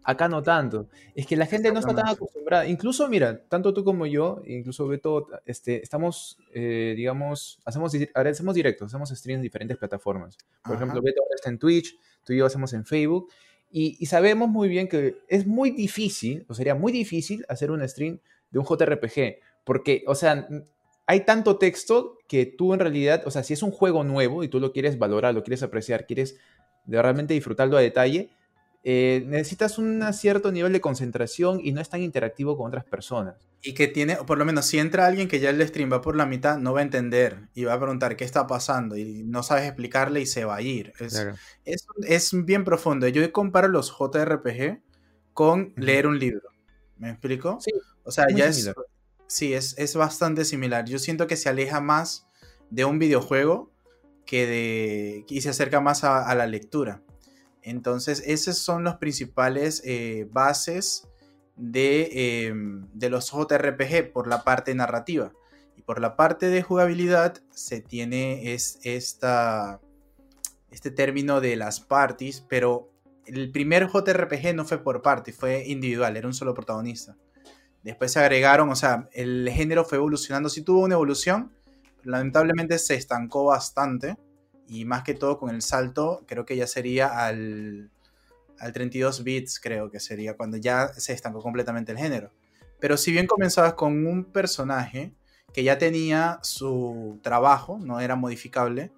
Acá 0.08 0.26
no 0.26 0.42
tanto. 0.42 0.88
Es 1.14 1.26
que 1.26 1.36
la 1.36 1.44
gente 1.44 1.70
no 1.70 1.80
está 1.80 1.94
tan 1.94 2.08
acostumbrada. 2.08 2.66
Incluso, 2.66 3.06
mira, 3.08 3.42
tanto 3.46 3.74
tú 3.74 3.84
como 3.84 4.06
yo, 4.06 4.40
incluso 4.46 4.88
Beto, 4.88 5.26
este, 5.44 5.82
estamos, 5.82 6.38
eh, 6.54 6.94
digamos, 6.96 7.60
hacemos, 7.66 7.92
hacemos 8.14 8.54
directos, 8.54 8.86
hacemos 8.86 9.10
streams 9.10 9.36
en 9.36 9.42
diferentes 9.42 9.76
plataformas. 9.76 10.38
Por 10.64 10.76
ejemplo, 10.76 11.02
Beto 11.02 11.20
ahora 11.20 11.34
está 11.34 11.50
en 11.50 11.58
Twitch, 11.58 11.98
tú 12.24 12.32
y 12.32 12.38
yo 12.38 12.46
hacemos 12.46 12.72
en 12.72 12.86
Facebook. 12.86 13.30
Y, 13.70 14.06
sabemos 14.06 14.48
muy 14.48 14.68
bien 14.68 14.88
que 14.88 15.18
es 15.28 15.46
muy 15.46 15.70
difícil, 15.70 16.46
o 16.48 16.54
sería 16.54 16.74
muy 16.74 16.90
difícil 16.90 17.44
hacer 17.48 17.70
un 17.70 17.86
stream 17.86 18.18
de 18.50 18.58
un 18.58 18.64
JRPG, 18.64 19.40
porque, 19.64 20.04
o 20.06 20.14
sea, 20.14 20.48
hay 21.06 21.20
tanto 21.20 21.58
texto 21.58 22.18
que 22.26 22.46
tú 22.46 22.72
en 22.72 22.80
realidad, 22.80 23.22
o 23.26 23.30
sea, 23.30 23.42
si 23.42 23.52
es 23.52 23.62
un 23.62 23.70
juego 23.70 24.04
nuevo 24.04 24.42
y 24.42 24.48
tú 24.48 24.60
lo 24.60 24.72
quieres 24.72 24.98
valorar, 24.98 25.34
lo 25.34 25.42
quieres 25.42 25.62
apreciar, 25.62 26.06
quieres 26.06 26.38
realmente 26.86 27.34
disfrutarlo 27.34 27.76
a 27.76 27.80
detalle, 27.80 28.30
eh, 28.84 29.24
necesitas 29.26 29.76
un 29.78 30.02
cierto 30.12 30.52
nivel 30.52 30.72
de 30.72 30.80
concentración 30.80 31.60
y 31.62 31.72
no 31.72 31.80
es 31.80 31.88
tan 31.88 32.02
interactivo 32.02 32.56
con 32.56 32.68
otras 32.68 32.84
personas. 32.84 33.34
Y 33.62 33.74
que 33.74 33.88
tiene, 33.88 34.16
por 34.16 34.38
lo 34.38 34.44
menos 34.44 34.66
si 34.66 34.78
entra 34.78 35.06
alguien 35.06 35.26
que 35.26 35.40
ya 35.40 35.50
el 35.50 35.66
stream 35.66 35.92
va 35.92 36.00
por 36.00 36.14
la 36.14 36.26
mitad, 36.26 36.58
no 36.58 36.72
va 36.72 36.80
a 36.80 36.84
entender 36.84 37.48
y 37.54 37.64
va 37.64 37.74
a 37.74 37.80
preguntar 37.80 38.16
qué 38.16 38.24
está 38.24 38.46
pasando 38.46 38.96
y 38.96 39.24
no 39.24 39.42
sabes 39.42 39.64
explicarle 39.64 40.20
y 40.20 40.26
se 40.26 40.44
va 40.44 40.56
a 40.56 40.62
ir. 40.62 40.92
Es, 41.00 41.26
es, 42.06 42.44
bien 42.44 42.64
profundo. 42.64 43.08
Yo 43.08 43.30
comparo 43.32 43.68
los 43.68 43.90
JRPG 43.90 44.80
con 45.32 45.72
leer 45.76 46.06
un 46.06 46.18
libro. 46.18 46.48
¿Me 46.98 47.10
explico? 47.10 47.58
Sí. 47.60 47.72
O 48.04 48.10
sea, 48.10 48.26
ya 48.34 48.46
es... 48.46 48.70
Sí, 49.26 49.52
es, 49.52 49.76
es 49.76 49.94
bastante 49.94 50.46
similar. 50.46 50.86
Yo 50.86 50.98
siento 50.98 51.26
que 51.26 51.36
se 51.36 51.50
aleja 51.50 51.82
más 51.82 52.26
de 52.70 52.86
un 52.86 52.98
videojuego 52.98 53.70
que 54.24 54.46
de... 54.46 55.24
y 55.28 55.42
se 55.42 55.50
acerca 55.50 55.80
más 55.80 56.04
a 56.04 56.34
la 56.34 56.46
lectura. 56.46 57.02
Entonces, 57.62 58.22
esas 58.26 58.58
son 58.58 58.84
las 58.84 58.96
principales 58.96 59.82
eh, 59.84 60.28
bases 60.30 61.08
em, 61.56 62.86
de, 62.92 63.10
los 63.10 63.30
JRPG 63.30 64.12
por 64.12 64.28
la 64.28 64.44
parte 64.44 64.74
narrativa. 64.74 65.32
Y 65.76 65.82
por 65.82 66.00
la 66.00 66.16
parte 66.16 66.48
de 66.48 66.62
jugabilidad 66.62 67.42
se 67.50 67.80
tiene 67.80 68.54
es, 68.54 68.78
esta, 68.82 69.80
este 70.70 70.90
término 70.90 71.40
de 71.40 71.56
las 71.56 71.80
parties, 71.80 72.44
pero 72.48 72.90
el 73.26 73.50
primer 73.50 73.88
JRPG 73.88 74.54
no 74.54 74.64
fue 74.64 74.82
por 74.82 75.02
party, 75.02 75.32
fue 75.32 75.66
individual, 75.66 76.16
era 76.16 76.26
un 76.26 76.34
solo 76.34 76.54
protagonista. 76.54 77.16
Después 77.82 78.12
se 78.12 78.20
agregaron, 78.20 78.70
o 78.70 78.76
sea, 78.76 79.08
el 79.12 79.48
género 79.50 79.84
fue 79.84 79.98
evolucionando, 79.98 80.48
sí 80.48 80.62
tuvo 80.62 80.80
una 80.80 80.94
evolución, 80.94 81.52
lamentablemente 82.02 82.78
se 82.78 82.94
estancó 82.94 83.44
bastante 83.44 84.16
y 84.68 84.84
más 84.84 85.02
que 85.02 85.14
todo 85.14 85.38
con 85.38 85.50
el 85.50 85.62
salto, 85.62 86.24
creo 86.26 86.44
que 86.44 86.56
ya 86.56 86.66
sería 86.66 87.26
al, 87.26 87.90
al 88.58 88.72
32 88.72 89.24
bits, 89.24 89.58
creo 89.60 89.90
que 89.90 89.98
sería 89.98 90.36
cuando 90.36 90.58
ya 90.58 90.88
se 90.88 91.12
estancó 91.12 91.40
completamente 91.40 91.92
el 91.92 91.98
género. 91.98 92.30
Pero 92.78 92.96
si 92.96 93.10
bien 93.10 93.26
comenzabas 93.26 93.74
con 93.74 94.06
un 94.06 94.24
personaje 94.24 95.14
que 95.52 95.64
ya 95.64 95.78
tenía 95.78 96.38
su 96.42 97.18
trabajo, 97.22 97.78
no 97.82 97.98
era 98.00 98.14
modificable, 98.14 98.92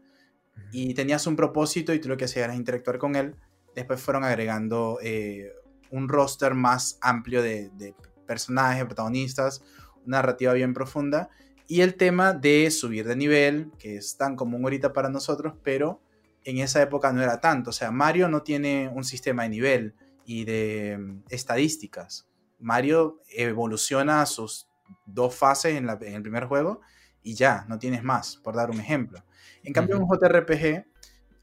y 0.72 0.94
tenías 0.94 1.26
un 1.26 1.36
propósito 1.36 1.94
y 1.94 2.00
tú 2.00 2.08
lo 2.08 2.16
que 2.16 2.24
hacías 2.24 2.44
era 2.44 2.54
interactuar 2.54 2.98
con 2.98 3.16
él, 3.16 3.36
después 3.74 4.00
fueron 4.00 4.24
agregando 4.24 4.98
eh, 5.02 5.52
un 5.90 6.08
roster 6.08 6.54
más 6.54 6.98
amplio 7.00 7.42
de, 7.42 7.70
de 7.70 7.94
personajes, 8.26 8.84
protagonistas, 8.84 9.62
una 10.06 10.18
narrativa 10.18 10.52
bien 10.52 10.74
profunda, 10.74 11.30
y 11.70 11.82
el 11.82 11.94
tema 11.94 12.32
de 12.32 12.68
subir 12.72 13.06
de 13.06 13.14
nivel, 13.14 13.70
que 13.78 13.94
es 13.94 14.16
tan 14.16 14.34
común 14.34 14.64
ahorita 14.64 14.92
para 14.92 15.08
nosotros, 15.08 15.54
pero 15.62 16.02
en 16.42 16.58
esa 16.58 16.82
época 16.82 17.12
no 17.12 17.22
era 17.22 17.40
tanto. 17.40 17.70
O 17.70 17.72
sea, 17.72 17.92
Mario 17.92 18.28
no 18.28 18.42
tiene 18.42 18.90
un 18.92 19.04
sistema 19.04 19.44
de 19.44 19.50
nivel 19.50 19.94
y 20.26 20.44
de 20.44 20.98
mm, 20.98 21.22
estadísticas. 21.28 22.26
Mario 22.58 23.20
evoluciona 23.28 24.26
sus 24.26 24.68
dos 25.06 25.32
fases 25.32 25.76
en, 25.76 25.88
el 25.88 26.22
primer 26.22 26.46
juego 26.46 26.80
y 27.22 27.34
ya, 27.34 27.64
no 27.68 27.78
tienes 27.78 28.02
más, 28.02 28.38
por 28.38 28.56
dar 28.56 28.70
un 28.70 28.80
ejemplo. 28.80 29.24
En 29.62 29.72
cambio, 29.72 29.94
en 29.94 30.02
un 30.02 30.08
JRPG, 30.08 30.86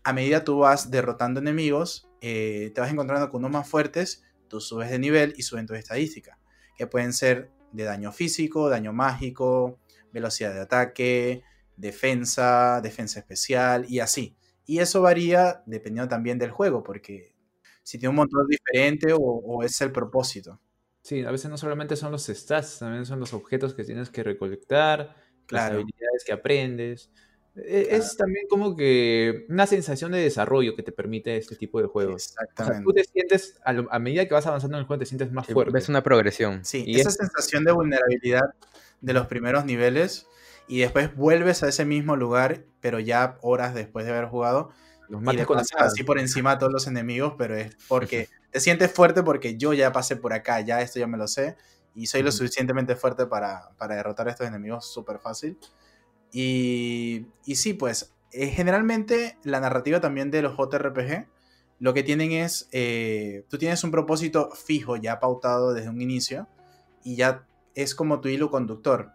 a 0.03 0.11
medida 0.11 0.43
tú 0.43 0.57
vas 0.57 0.91
derrotando 0.91 1.39
enemigos, 1.39 2.09
eh, 2.19 2.73
te 2.75 2.81
vas 2.81 2.91
encontrando 2.91 3.29
con 3.29 3.39
unos 3.45 3.51
más 3.51 3.69
fuertes, 3.69 4.25
tú 4.49 4.59
subes 4.59 4.89
de 4.89 4.99
nivel 4.99 5.33
y 5.37 5.43
suben 5.43 5.67
tus 5.67 5.77
estadísticas, 5.77 6.37
que 6.75 6.85
pueden 6.85 7.13
ser 7.13 7.49
de 7.71 7.85
daño 7.85 8.11
físico, 8.11 8.67
daño 8.67 8.91
mágico, 8.91 9.79
velocidad 10.17 10.53
de 10.53 10.61
ataque, 10.61 11.43
defensa, 11.75 12.81
defensa 12.81 13.19
especial 13.19 13.85
y 13.87 13.99
así. 13.99 14.35
Y 14.65 14.79
eso 14.79 15.01
varía 15.01 15.63
dependiendo 15.65 16.09
también 16.09 16.37
del 16.37 16.51
juego, 16.51 16.83
porque 16.83 17.35
si 17.83 17.97
tiene 17.97 18.09
un 18.09 18.17
montón 18.17 18.45
diferente 18.47 19.13
o, 19.17 19.63
es 19.63 19.79
el 19.81 19.91
propósito. 19.91 20.59
Sí, 21.01 21.23
a 21.23 21.31
veces 21.31 21.49
no 21.49 21.57
solamente 21.57 21.95
son 21.95 22.11
los 22.11 22.25
stats, 22.25 22.79
también 22.79 23.05
son 23.05 23.19
los 23.19 23.33
objetos 23.33 23.73
que 23.73 23.85
tienes 23.85 24.09
que 24.09 24.23
recolectar, 24.23 25.15
las 25.49 25.71
habilidades 25.71 26.25
que 26.25 26.33
aprendes. 26.33 27.11
E, 27.65 27.95
es 27.95 28.17
también 28.17 28.47
como 28.47 28.75
que 28.75 29.45
una 29.49 29.67
sensación 29.67 30.11
de 30.11 30.19
desarrollo 30.19 30.75
que 30.75 30.83
te 30.83 30.91
permite 30.91 31.37
este 31.37 31.55
tipo 31.55 31.81
de 31.81 31.87
juegos. 31.87 32.27
Exactamente. 32.27 32.83
tú 32.83 32.93
te 32.93 33.03
sientes, 33.03 33.59
a, 33.63 33.99
medida 33.99 34.27
que 34.27 34.33
vas 34.33 34.45
avanzando 34.47 34.77
en 34.77 34.81
el 34.81 34.87
juego, 34.87 34.99
te 34.99 35.05
sientes 35.05 35.31
más 35.31 35.47
fuerte. 35.47 35.73
Ves 35.73 35.89
una 35.89 36.03
progresión. 36.03 36.63
Sí, 36.63 36.83
y 36.85 36.99
esa 36.99 37.11
sensación 37.11 37.63
de 37.63 37.71
vulnerabilidad 37.71 38.53
de 39.01 39.13
los 39.13 39.27
primeros 39.27 39.65
niveles 39.65 40.27
y 40.67 40.79
después 40.79 41.15
vuelves 41.15 41.63
a 41.63 41.69
ese 41.69 41.85
mismo 41.85 42.15
lugar, 42.15 42.63
pero 42.81 42.99
ya 42.99 43.37
horas 43.41 43.73
después 43.73 44.05
de 44.05 44.11
haber 44.11 44.25
jugado. 44.25 44.71
Los 45.09 45.21
y 45.33 45.37
con 45.45 45.59
así 45.59 46.03
por 46.03 46.19
encima 46.19 46.51
a 46.51 46.59
todos 46.59 46.73
los 46.73 46.85
enemigos, 46.87 47.35
pero 47.37 47.55
es 47.55 47.75
porque 47.87 48.27
te 48.51 48.59
sientes 48.59 48.91
fuerte 48.91 49.23
porque 49.23 49.57
yo 49.57 49.73
ya 49.73 49.93
pasé 49.93 50.17
por 50.17 50.33
acá, 50.33 50.59
ya 50.59 50.81
esto 50.81 50.99
ya 50.99 51.07
me 51.07 51.17
lo 51.17 51.27
sé, 51.27 51.55
y 51.95 52.07
soy 52.07 52.21
lo 52.23 52.31
suficientemente 52.31 52.95
fuerte 52.95 53.25
para, 53.25 53.71
derrotar 53.87 54.27
a 54.27 54.31
estos 54.31 54.47
enemigos 54.47 54.91
súper 54.91 55.19
fácil. 55.19 55.57
Y, 56.31 57.27
y 57.45 57.55
sí, 57.55 57.73
pues 57.73 58.13
eh, 58.31 58.47
generalmente 58.47 59.37
la 59.43 59.59
narrativa 59.59 60.01
también 60.01 60.31
de 60.31 60.41
los 60.41 60.57
JRPG 60.57 61.27
lo 61.79 61.93
que 61.93 62.03
tienen 62.03 62.31
es, 62.31 62.67
eh, 62.71 63.45
tú 63.49 63.57
tienes 63.57 63.83
un 63.83 63.91
propósito 63.91 64.49
fijo 64.51 64.95
ya 64.97 65.19
pautado 65.19 65.73
desde 65.73 65.89
un 65.89 66.01
inicio 66.01 66.47
y 67.03 67.15
ya 67.15 67.45
es 67.75 67.93
como 67.93 68.19
tu 68.19 68.29
hilo 68.29 68.49
conductor. 68.49 69.11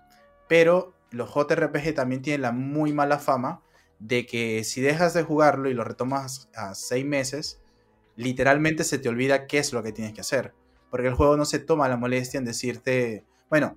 Pero 0.48 0.94
los 1.10 1.34
JRPG 1.34 1.94
también 1.94 2.22
tienen 2.22 2.42
la 2.42 2.52
muy 2.52 2.92
mala 2.92 3.18
fama 3.18 3.62
de 3.98 4.26
que 4.26 4.64
si 4.64 4.80
dejas 4.80 5.14
de 5.14 5.22
jugarlo 5.24 5.70
y 5.70 5.74
lo 5.74 5.84
retomas 5.84 6.48
a 6.54 6.74
seis 6.74 7.04
meses, 7.04 7.60
literalmente 8.16 8.84
se 8.84 8.98
te 8.98 9.08
olvida 9.08 9.46
qué 9.46 9.58
es 9.58 9.72
lo 9.72 9.82
que 9.82 9.92
tienes 9.92 10.14
que 10.14 10.20
hacer. 10.20 10.54
Porque 10.90 11.08
el 11.08 11.14
juego 11.14 11.36
no 11.36 11.44
se 11.44 11.58
toma 11.58 11.88
la 11.88 11.96
molestia 11.96 12.38
en 12.38 12.44
decirte, 12.44 13.24
bueno, 13.50 13.76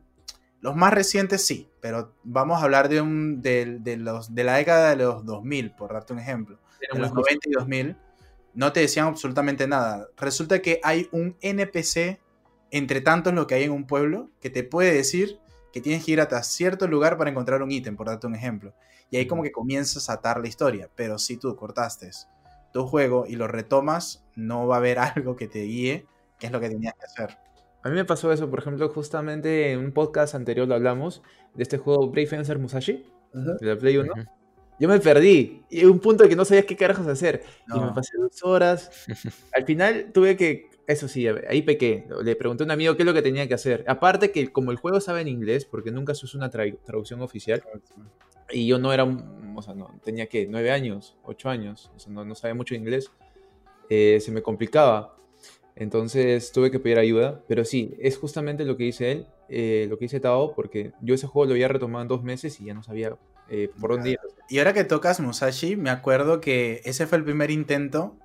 los 0.66 0.76
más 0.76 0.92
recientes 0.92 1.46
sí, 1.46 1.70
pero 1.80 2.16
vamos 2.24 2.60
a 2.60 2.64
hablar 2.64 2.90
de, 2.90 3.00
un, 3.00 3.40
de, 3.44 3.98
los, 4.00 4.34
de 4.34 4.44
la 4.44 4.56
década 4.56 4.90
de 4.90 4.96
los 4.96 5.24
2000, 5.24 5.76
por 5.76 5.94
darte 5.94 6.12
un 6.12 6.18
ejemplo. 6.18 6.58
De 6.92 7.00
los 7.00 7.14
90 7.14 7.50
y 7.50 7.52
2000, 7.52 7.96
no 8.56 8.74
te 8.74 8.80
decían 8.80 9.06
absolutamente 9.06 9.68
nada. 9.68 10.08
Resulta 10.18 10.64
que 10.64 10.80
hay 10.84 11.08
un 11.12 11.38
NPC 11.42 12.20
entre 12.72 13.02
tantos 13.02 13.32
lo 13.36 13.46
que 13.46 13.54
hay 13.54 13.66
en 13.66 13.74
un 13.74 13.86
pueblo 13.86 14.32
que 14.42 14.50
te 14.50 14.64
puede 14.64 14.92
decir 14.92 15.38
que 15.72 15.82
tienes 15.82 16.04
que 16.04 16.14
ir 16.14 16.20
hasta 16.20 16.42
cierto 16.42 16.88
lugar 16.88 17.16
para 17.20 17.30
encontrar 17.30 17.62
un 17.62 17.70
ítem, 17.70 17.96
por 17.96 18.08
darte 18.08 18.26
un 18.26 18.34
ejemplo. 18.34 18.74
Y 19.12 19.18
ahí 19.18 19.28
como 19.28 19.44
que 19.44 19.52
comienzas 19.52 20.10
a 20.10 20.14
atar 20.14 20.40
la 20.42 20.48
historia. 20.48 20.90
Pero 20.96 21.20
si 21.20 21.38
tú 21.38 21.56
cortaste 21.56 22.10
tu 22.74 22.88
juego 22.88 23.28
y 23.28 23.36
lo 23.36 23.48
retomas, 23.48 24.26
no 24.36 24.66
va 24.66 24.78
a 24.78 24.80
haber 24.80 24.98
algo 25.16 25.36
que 25.36 25.48
te 25.48 25.62
guíe 25.62 26.08
qué 26.40 26.48
es 26.48 26.52
lo 26.52 26.60
que 26.60 26.70
tenías 26.70 26.96
que 26.96 27.06
hacer. 27.06 27.45
A 27.86 27.90
mí 27.90 27.94
me 27.94 28.04
pasó 28.04 28.32
eso, 28.32 28.50
por 28.50 28.58
ejemplo, 28.58 28.90
justamente 28.90 29.72
en 29.72 29.78
un 29.78 29.92
podcast 29.92 30.34
anterior 30.34 30.68
lo 30.68 30.74
hablamos 30.74 31.22
de 31.54 31.62
este 31.62 31.78
juego 31.78 32.10
Brave 32.10 32.26
Fencer 32.26 32.58
Musashi, 32.58 33.06
de 33.32 33.68
la 33.68 33.78
Play 33.78 33.98
1. 33.98 34.12
Yo 34.80 34.90
me 34.90 35.00
perdí. 35.00 35.62
Y 35.70 35.86
un 35.86 36.00
punto 36.00 36.24
de 36.24 36.30
que 36.30 36.36
no 36.36 36.46
sabía 36.46 36.66
qué 36.66 36.76
carajos 36.76 37.06
hacer. 37.06 37.44
Y 37.72 37.80
me 37.80 37.92
pasé 37.92 38.18
dos 38.18 38.42
horas. 38.42 38.90
Al 39.54 39.66
final 39.66 40.10
tuve 40.12 40.36
que. 40.36 40.72
Eso 40.88 41.08
sí, 41.08 41.28
ahí 41.28 41.62
pequé. 41.62 42.08
Le 42.24 42.36
pregunté 42.36 42.64
a 42.64 42.66
un 42.66 42.72
amigo 42.72 42.96
qué 42.96 43.04
es 43.04 43.06
lo 43.06 43.14
que 43.14 43.22
tenía 43.22 43.48
que 43.48 43.54
hacer. 43.54 43.86
Aparte 43.88 44.32
que 44.32 44.52
como 44.52 44.72
el 44.72 44.78
juego 44.78 45.00
sabe 45.00 45.22
en 45.22 45.28
inglés, 45.28 45.66
porque 45.66 45.92
nunca 45.92 46.16
se 46.16 46.26
usa 46.26 46.40
una 46.40 46.50
traducción 46.50 47.22
oficial, 47.22 47.62
y 48.50 48.66
yo 48.66 48.80
no 48.80 48.94
era, 48.94 49.04
o 49.04 49.62
sea, 49.62 49.76
no, 49.76 49.92
tenía 50.04 50.26
que 50.26 50.48
nueve 50.48 50.72
años, 50.72 51.18
ocho 51.24 51.50
años, 51.50 51.92
o 51.96 52.00
sea, 52.00 52.12
no, 52.12 52.26
no 52.26 52.34
sabía 52.34 52.56
mucho 52.56 52.74
inglés, 52.74 53.12
eh, 53.92 54.20
se 54.22 54.32
me 54.32 54.42
complicaba. 54.42 55.15
Entonces 55.76 56.52
tuve 56.52 56.72
que 56.72 56.80
pedir 56.80 56.98
ayuda, 56.98 57.44
pero 57.48 57.66
sí, 57.66 57.96
es 58.00 58.18
justamente 58.18 58.64
lo 58.64 58.78
que 58.78 58.86
dice 58.86 59.12
él, 59.12 59.28
eh, 59.50 59.88
lo 59.90 59.98
que 59.98 60.06
dice 60.06 60.20
Tao, 60.22 60.54
porque 60.56 60.94
yo 61.02 61.16
ese 61.16 61.28
juego 61.28 61.48
lo 61.48 61.52
había 61.52 61.68
retomado 61.68 62.02
en 62.02 62.08
dos 62.08 62.24
meses 62.24 62.60
y 62.62 62.66
ya 62.66 62.74
no 62.74 62.82
sabía 62.82 63.18
eh, 63.50 63.70
por 63.80 63.92
dónde 63.92 64.12
ir. 64.12 64.20
Y 64.50 64.60
ahora 64.60 64.74
que 64.74 64.86
tocas 64.86 65.20
Musashi, 65.20 65.76
me 65.76 65.90
acuerdo 65.90 66.40
que 66.40 66.82
ese 66.86 67.08
fue 67.08 67.18
el 67.18 67.26
primer 67.26 67.52
intento 67.52 68.18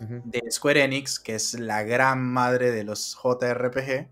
de 0.00 0.42
Square 0.48 0.84
Enix, 0.84 1.18
que 1.18 1.34
es 1.34 1.58
la 1.58 1.82
gran 1.82 2.24
madre 2.24 2.70
de 2.70 2.84
los 2.84 3.18
JRPG, 3.20 4.08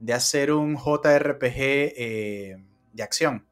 de 0.00 0.12
hacer 0.12 0.52
un 0.52 0.76
JRPG 0.76 1.54
de 2.92 3.02
acción. 3.02 3.46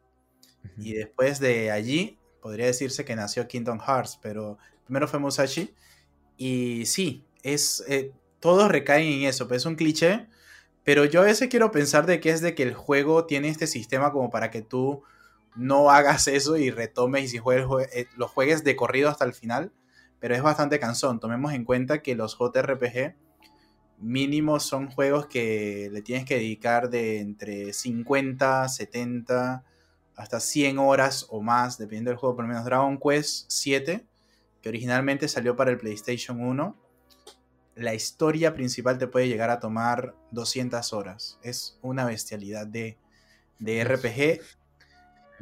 Y 0.79 0.92
después 0.95 1.40
de 1.40 1.71
allí, 1.71 2.18
podría 2.40 2.66
decirse 2.66 3.05
que 3.05 3.16
nació 3.16 3.47
Kingdom 3.47 3.79
Hearts, 3.79 4.18
pero 4.21 4.59
primero 4.85 5.09
fue 5.09 5.18
Musashi. 5.18 5.75
Y 6.37 6.85
sí, 6.87 7.25
es, 7.42 7.85
eh, 7.88 8.12
todos 8.42 8.68
recaen 8.68 9.07
en 9.07 9.22
eso, 9.28 9.46
pues 9.46 9.62
es 9.62 9.66
un 9.66 9.76
cliché. 9.76 10.26
Pero 10.85 11.05
yo 11.05 11.20
a 11.20 11.24
veces 11.24 11.48
quiero 11.48 11.70
pensar 11.70 12.07
de 12.07 12.18
que 12.20 12.31
es 12.31 12.40
de 12.40 12.57
que 12.57 12.64
el 12.64 12.74
juego 12.74 13.24
tiene 13.24 13.48
este 13.48 13.68
sistema 13.68 14.11
como 14.11 14.31
para 14.31 14.50
que 14.50 14.62
tú 14.62 15.05
no 15.55 15.90
hagas 15.90 16.26
eso 16.28 16.57
y 16.57 16.70
retomes 16.70 17.24
y 17.24 17.28
si 17.28 17.38
juegues, 17.38 17.66
eh, 17.94 18.07
lo 18.16 18.28
de 18.37 18.76
corrido 18.76 19.09
hasta 19.09 19.24
el 19.24 19.33
final. 19.33 19.72
Pero 20.18 20.35
es 20.35 20.42
bastante 20.42 20.81
cansón. 20.81 21.20
Tomemos 21.20 21.52
en 21.52 21.64
cuenta 21.64 22.02
que 22.02 22.16
los 22.16 22.37
JRPG 22.37 23.14
mínimo 23.98 24.59
son 24.59 24.90
juegos 24.90 25.26
que 25.26 25.88
le 25.92 26.02
tienes 26.02 26.24
que 26.24 26.35
dedicar 26.35 26.90
de 26.90 27.20
entre 27.20 27.72
50, 27.72 28.68
70, 28.68 29.64
hasta 30.16 30.40
100 30.40 30.78
horas 30.78 31.26
o 31.31 31.42
más, 31.42 31.78
dependiendo 31.78 32.11
del 32.11 32.18
juego, 32.18 32.35
por 32.35 32.44
lo 32.44 32.48
menos 32.48 32.64
Dragon 32.64 32.98
Quest 32.98 33.46
7, 33.48 34.05
que 34.61 34.68
originalmente 34.68 35.28
salió 35.28 35.55
para 35.55 35.70
el 35.70 35.78
PlayStation 35.78 36.40
1, 36.40 36.76
la 37.74 37.94
historia 37.94 38.54
principal 38.54 38.98
te 38.98 39.06
puede 39.06 39.28
llegar 39.28 39.50
a 39.50 39.61
tomar 39.61 40.14
200 40.30 40.92
horas. 40.92 41.38
Es 41.42 41.78
una 41.82 42.04
bestialidad 42.04 42.66
de, 42.66 42.98
de 43.58 43.85
RPG. 43.85 44.40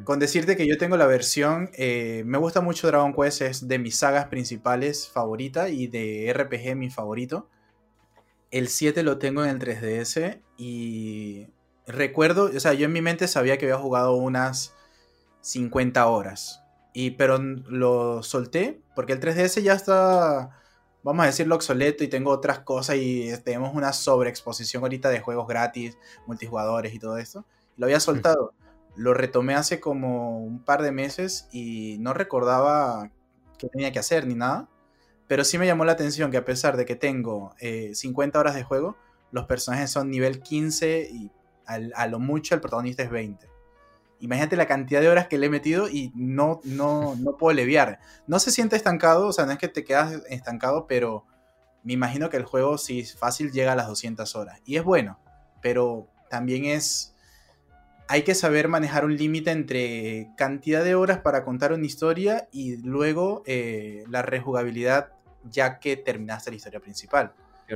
Con 0.03 0.19
decirte 0.19 0.55
que 0.55 0.67
yo 0.67 0.77
tengo 0.77 0.97
la 0.97 1.05
versión, 1.05 1.69
eh, 1.73 2.23
me 2.25 2.37
gusta 2.37 2.61
mucho 2.61 2.87
Dragon 2.87 3.13
Quest, 3.13 3.41
es 3.41 3.67
de 3.67 3.77
mis 3.77 3.97
sagas 3.97 4.25
principales 4.27 5.07
favorita 5.07 5.69
y 5.69 5.87
de 5.87 6.33
RPG 6.33 6.75
mi 6.75 6.89
favorito. 6.89 7.49
El 8.49 8.67
7 8.67 9.03
lo 9.03 9.17
tengo 9.17 9.43
en 9.43 9.49
el 9.51 9.59
3DS 9.59 10.41
y 10.57 11.47
recuerdo, 11.85 12.45
o 12.45 12.59
sea, 12.59 12.73
yo 12.73 12.85
en 12.85 12.93
mi 12.93 13.01
mente 13.01 13.27
sabía 13.27 13.57
que 13.57 13.65
había 13.65 13.77
jugado 13.77 14.15
unas 14.15 14.73
50 15.41 16.05
horas. 16.07 16.63
Y, 16.93 17.11
pero 17.11 17.37
lo 17.37 18.23
solté 18.23 18.81
porque 18.95 19.13
el 19.13 19.21
3DS 19.21 19.61
ya 19.61 19.73
está, 19.73 20.60
vamos 21.03 21.23
a 21.23 21.27
decirlo, 21.27 21.55
obsoleto 21.55 22.03
y 22.03 22.07
tengo 22.07 22.31
otras 22.31 22.59
cosas 22.59 22.97
y 22.97 23.31
tenemos 23.43 23.73
una 23.73 23.93
sobreexposición 23.93 24.83
ahorita 24.83 25.09
de 25.09 25.19
juegos 25.19 25.47
gratis, 25.47 25.97
multijugadores 26.27 26.93
y 26.93 26.99
todo 26.99 27.17
esto. 27.17 27.45
Lo 27.77 27.85
había 27.85 27.99
soltado. 27.99 28.53
Lo 28.95 29.13
retomé 29.13 29.55
hace 29.55 29.79
como 29.79 30.39
un 30.39 30.63
par 30.63 30.81
de 30.81 30.91
meses 30.91 31.47
y 31.51 31.97
no 31.99 32.13
recordaba 32.13 33.09
qué 33.57 33.69
tenía 33.69 33.91
que 33.91 33.99
hacer 33.99 34.27
ni 34.27 34.35
nada. 34.35 34.69
Pero 35.27 35.45
sí 35.45 35.57
me 35.57 35.65
llamó 35.65 35.85
la 35.85 35.93
atención 35.93 36.29
que 36.29 36.37
a 36.37 36.45
pesar 36.45 36.75
de 36.75 36.85
que 36.85 36.95
tengo 36.95 37.55
50 37.59 38.37
eh, 38.37 38.39
horas 38.39 38.55
de 38.55 38.63
juego, 38.63 38.97
los 39.31 39.45
personajes 39.45 39.89
son 39.89 40.09
nivel 40.09 40.41
15 40.41 41.09
y 41.09 41.31
a 41.65 42.07
lo 42.07 42.19
mucho 42.19 42.53
el 42.53 42.59
protagonista 42.59 43.01
es 43.03 43.09
20. 43.09 43.50
Imagínate 44.21 44.55
la 44.55 44.67
cantidad 44.67 45.01
de 45.01 45.09
horas 45.09 45.27
que 45.27 45.37
le 45.37 45.47
he 45.47 45.49
metido 45.49 45.89
y 45.89 46.11
no, 46.15 46.61
no, 46.63 47.15
no 47.15 47.37
puedo 47.37 47.53
leviar. 47.53 47.99
No 48.27 48.39
se 48.39 48.51
siente 48.51 48.75
estancado, 48.75 49.27
o 49.27 49.33
sea, 49.33 49.45
no 49.45 49.51
es 49.51 49.57
que 49.57 49.67
te 49.67 49.83
quedas 49.83 50.21
estancado, 50.29 50.87
pero 50.87 51.25
me 51.83 51.93
imagino 51.93 52.29
que 52.29 52.37
el 52.37 52.45
juego, 52.45 52.77
si 52.77 52.99
es 52.99 53.17
fácil, 53.17 53.51
llega 53.51 53.73
a 53.73 53.75
las 53.75 53.87
200 53.87 54.35
horas. 54.35 54.61
Y 54.65 54.77
es 54.77 54.83
bueno, 54.83 55.19
pero 55.61 56.07
también 56.29 56.65
es... 56.65 57.15
Hay 58.07 58.23
que 58.23 58.35
saber 58.35 58.67
manejar 58.67 59.05
un 59.05 59.15
límite 59.15 59.51
entre 59.51 60.29
cantidad 60.35 60.83
de 60.83 60.95
horas 60.95 61.19
para 61.19 61.43
contar 61.45 61.71
una 61.71 61.85
historia 61.85 62.49
y 62.51 62.77
luego 62.77 63.41
eh, 63.45 64.03
la 64.09 64.21
rejugabilidad 64.21 65.13
ya 65.45 65.79
que 65.79 65.97
terminaste 65.97 66.51
la 66.51 66.57
historia 66.57 66.79
principal. 66.81 67.33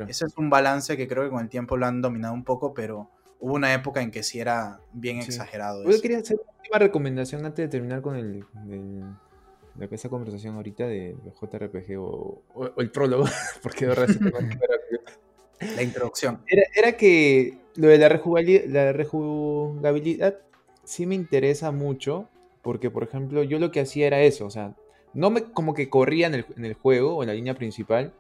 Ese 0.08 0.26
es 0.26 0.38
un 0.38 0.50
balance 0.50 0.98
que 0.98 1.08
creo 1.08 1.24
que 1.24 1.30
con 1.30 1.42
el 1.42 1.50
tiempo 1.50 1.78
lo 1.78 1.86
han 1.86 2.02
dominado 2.02 2.34
un 2.34 2.44
poco, 2.44 2.74
pero 2.74 3.10
hubo 3.46 3.54
una 3.54 3.76
época 3.76 4.02
en 4.02 4.10
que 4.10 4.24
sí 4.24 4.40
era 4.40 4.80
bien 4.92 5.20
exagerado. 5.20 5.84
Yo 5.88 6.02
quería 6.02 6.18
hacer 6.18 6.36
una 6.42 6.52
última 6.58 6.80
recomendación 6.80 7.46
antes 7.46 7.64
de 7.64 7.70
terminar 7.70 8.02
con 8.02 8.16
el, 8.16 8.44
esa 9.92 10.10
conversación 10.10 10.56
ahorita 10.56 10.88
de, 10.88 11.16
JRPG 11.40 12.00
o, 12.00 12.42
el 12.78 12.90
prólogo, 12.90 13.26
porque 13.62 13.86
ahora 13.86 14.08
La 15.76 15.84
introducción. 15.84 16.42
Era, 16.48 16.98
que 16.98 17.60
lo 17.76 17.88
de 17.88 18.00
la 18.00 18.10
rejugabilidad, 18.10 18.66
la 18.66 18.94
rejugabilidad 18.94 20.40
sí 20.84 21.06
me 21.06 21.14
interesa 21.14 21.70
mucho, 21.70 22.28
porque 22.64 22.90
por 22.90 23.04
ejemplo 23.04 23.44
yo 23.44 23.60
lo 23.60 23.70
que 23.70 23.82
hacía 23.82 24.08
era 24.08 24.22
eso, 24.22 24.48
o 24.48 24.50
sea, 24.50 24.74
no 25.14 25.30
me 25.30 25.44
como 25.44 25.76
que 25.76 25.88
corría 25.88 26.26
en 26.26 26.34
el, 26.34 26.46
en 26.58 26.66
el 26.66 26.74
juego 26.74 27.16
o 27.16 27.22
en 27.22 27.28
la 27.28 27.36
línea 27.36 27.54
principal, 27.54 28.12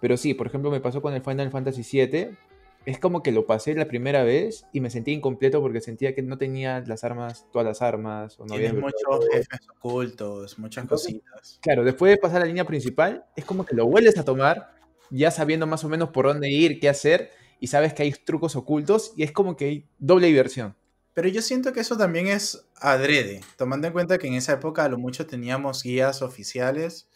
pero 0.00 0.16
sí, 0.16 0.34
por 0.34 0.48
ejemplo 0.48 0.72
me 0.72 0.80
pasó 0.80 1.00
con 1.00 1.14
el 1.14 1.22
Final 1.22 1.52
Fantasy 1.52 1.82
VII, 1.82 2.36
es 2.84 2.98
como 2.98 3.22
que 3.22 3.32
lo 3.32 3.46
pasé 3.46 3.74
la 3.74 3.86
primera 3.86 4.24
vez 4.24 4.66
y 4.72 4.80
me 4.80 4.90
sentí 4.90 5.12
incompleto 5.12 5.60
porque 5.60 5.80
sentía 5.80 6.14
que 6.14 6.22
no 6.22 6.38
tenía 6.38 6.82
las 6.86 7.04
armas, 7.04 7.46
todas 7.52 7.66
las 7.66 7.82
armas. 7.82 8.38
O 8.40 8.46
no 8.46 8.54
Tienes 8.54 8.74
muchos 8.74 9.28
jefes 9.32 9.60
ocultos, 9.76 10.58
muchas 10.58 10.86
cositas. 10.86 11.58
Claro, 11.62 11.84
después 11.84 12.10
de 12.10 12.18
pasar 12.18 12.40
la 12.40 12.46
línea 12.46 12.64
principal, 12.64 13.24
es 13.36 13.44
como 13.44 13.64
que 13.64 13.76
lo 13.76 13.86
vuelves 13.86 14.18
a 14.18 14.24
tomar, 14.24 14.74
ya 15.10 15.30
sabiendo 15.30 15.66
más 15.66 15.84
o 15.84 15.88
menos 15.88 16.10
por 16.10 16.26
dónde 16.26 16.50
ir, 16.50 16.80
qué 16.80 16.88
hacer, 16.88 17.30
y 17.60 17.68
sabes 17.68 17.94
que 17.94 18.02
hay 18.02 18.12
trucos 18.12 18.56
ocultos, 18.56 19.12
y 19.16 19.22
es 19.22 19.32
como 19.32 19.56
que 19.56 19.64
hay 19.66 19.88
doble 19.98 20.26
diversión. 20.26 20.74
Pero 21.14 21.28
yo 21.28 21.42
siento 21.42 21.72
que 21.72 21.80
eso 21.80 21.96
también 21.96 22.26
es 22.26 22.66
adrede, 22.76 23.42
tomando 23.56 23.86
en 23.86 23.92
cuenta 23.92 24.18
que 24.18 24.26
en 24.26 24.34
esa 24.34 24.54
época 24.54 24.84
a 24.84 24.88
lo 24.88 24.98
mucho 24.98 25.26
teníamos 25.26 25.82
guías 25.82 26.22
oficiales 26.22 27.08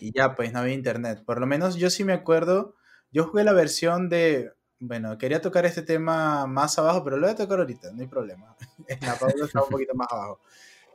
y 0.00 0.12
ya 0.16 0.36
pues 0.36 0.52
no 0.52 0.60
había 0.60 0.74
internet. 0.74 1.24
Por 1.26 1.40
lo 1.40 1.46
menos 1.46 1.74
yo 1.74 1.90
sí 1.90 2.04
me 2.04 2.12
acuerdo, 2.12 2.76
yo 3.10 3.24
jugué 3.24 3.42
la 3.42 3.52
versión 3.52 4.08
de 4.08 4.52
bueno, 4.84 5.16
quería 5.16 5.40
tocar 5.40 5.64
este 5.64 5.82
tema 5.82 6.44
más 6.46 6.76
abajo, 6.76 7.04
pero 7.04 7.16
lo 7.16 7.22
voy 7.22 7.34
a 7.34 7.36
tocar 7.36 7.60
ahorita, 7.60 7.92
no 7.92 8.00
hay 8.00 8.08
problema. 8.08 8.56
En 8.88 8.98
la 9.00 9.14
pausa 9.14 9.44
está 9.44 9.62
un 9.62 9.68
poquito 9.68 9.94
más 9.94 10.08
abajo. 10.10 10.40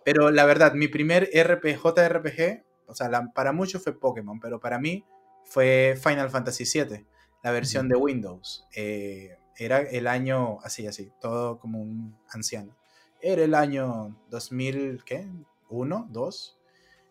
Pero 0.04 0.30
la 0.30 0.43
verdad, 0.45 0.73
mi 0.73 0.89
primer 0.89 1.30
RPG, 1.34 1.82
JRPG, 1.82 2.65
o 2.88 2.93
sea, 2.93 3.10
para 3.34 3.54
muchos 3.54 3.82
fue 3.82 3.97
Pokémon, 3.97 4.41
pero 4.41 4.60
para 4.60 4.78
mí 4.78 5.06
fue 5.45 5.97
Final 6.04 6.30
Fantasy 6.30 6.65
VII, 6.65 7.06
la 7.43 7.52
versión 7.52 7.88
de 7.88 7.95
Windows. 7.95 8.67
Eh, 8.76 9.38
era 9.56 9.80
el 9.80 10.08
año, 10.08 10.60
así, 10.63 10.86
así, 10.86 11.10
todo 11.21 11.58
como 11.58 11.82
un 11.82 12.17
anciano. 12.30 12.76
Era 13.21 13.43
el 13.43 13.56
año 13.56 14.17
2000, 14.30 15.06
¿qué? 15.06 15.30
¿1? 15.69 16.10
¿2? 16.10 16.56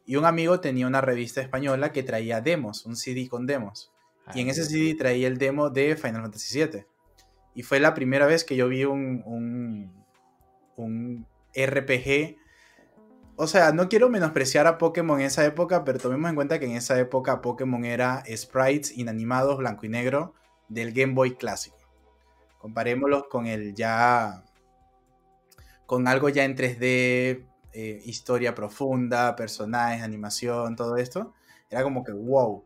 Y 0.05 0.17
un 0.17 0.27
amigo 0.27 0.61
tenía 0.61 0.87
una 0.87 1.01
revista 1.01 1.41
española 1.41 1.91
que 1.91 2.03
traía 2.03 2.43
demos, 2.43 2.85
un 2.85 2.97
CD 2.97 3.29
con 3.29 3.47
demos. 3.47 3.91
Y 4.35 4.41
en 4.41 4.49
ese 4.49 4.65
CD 4.65 4.95
traía 4.95 5.29
el 5.29 5.39
demo 5.39 5.71
de 5.71 5.97
Final 5.97 6.23
Fantasy 6.23 6.65
VII. 6.65 6.85
Y 7.55 7.63
fue 7.63 7.81
la 7.81 7.95
primera 7.95 8.27
vez 8.27 8.45
que 8.45 8.57
yo 8.57 8.69
vi 8.69 8.85
un, 8.85 9.23
un, 10.77 11.27
RPG. 11.55 12.37
O 13.37 13.47
sea, 13.47 13.73
no 13.73 13.89
quiero 13.89 14.11
menospreciar 14.11 14.67
a 14.67 14.79
Pokémon 14.79 15.21
en 15.21 15.27
esa 15.27 15.45
época, 15.45 15.85
pero 15.85 15.99
tomemos 15.99 16.29
en 16.29 16.37
cuenta 16.37 16.59
que 16.59 16.67
en 16.67 16.73
esa 16.73 16.99
época 16.99 17.41
Pokémon 17.41 17.85
era 17.85 18.25
sprites 18.35 18.97
inanimados 18.97 19.59
blanco 19.59 19.87
y 19.87 19.89
negro 19.89 20.35
del 20.69 20.93
Game 20.93 21.15
Boy 21.15 21.37
clásico. 21.37 21.77
Comparémoslo 22.59 23.29
con 23.29 23.47
el 23.47 23.75
ya. 23.75 24.45
con 25.87 26.09
algo 26.09 26.29
ya 26.29 26.45
en 26.45 26.57
3D, 26.57 27.47
eh, 27.73 28.03
historia 28.05 28.55
profunda, 28.55 29.37
personajes, 29.37 30.03
animación, 30.03 30.77
todo 30.77 30.97
esto. 30.97 31.33
Era 31.71 31.83
como 31.83 32.05
que 32.05 32.13
wow. 32.13 32.65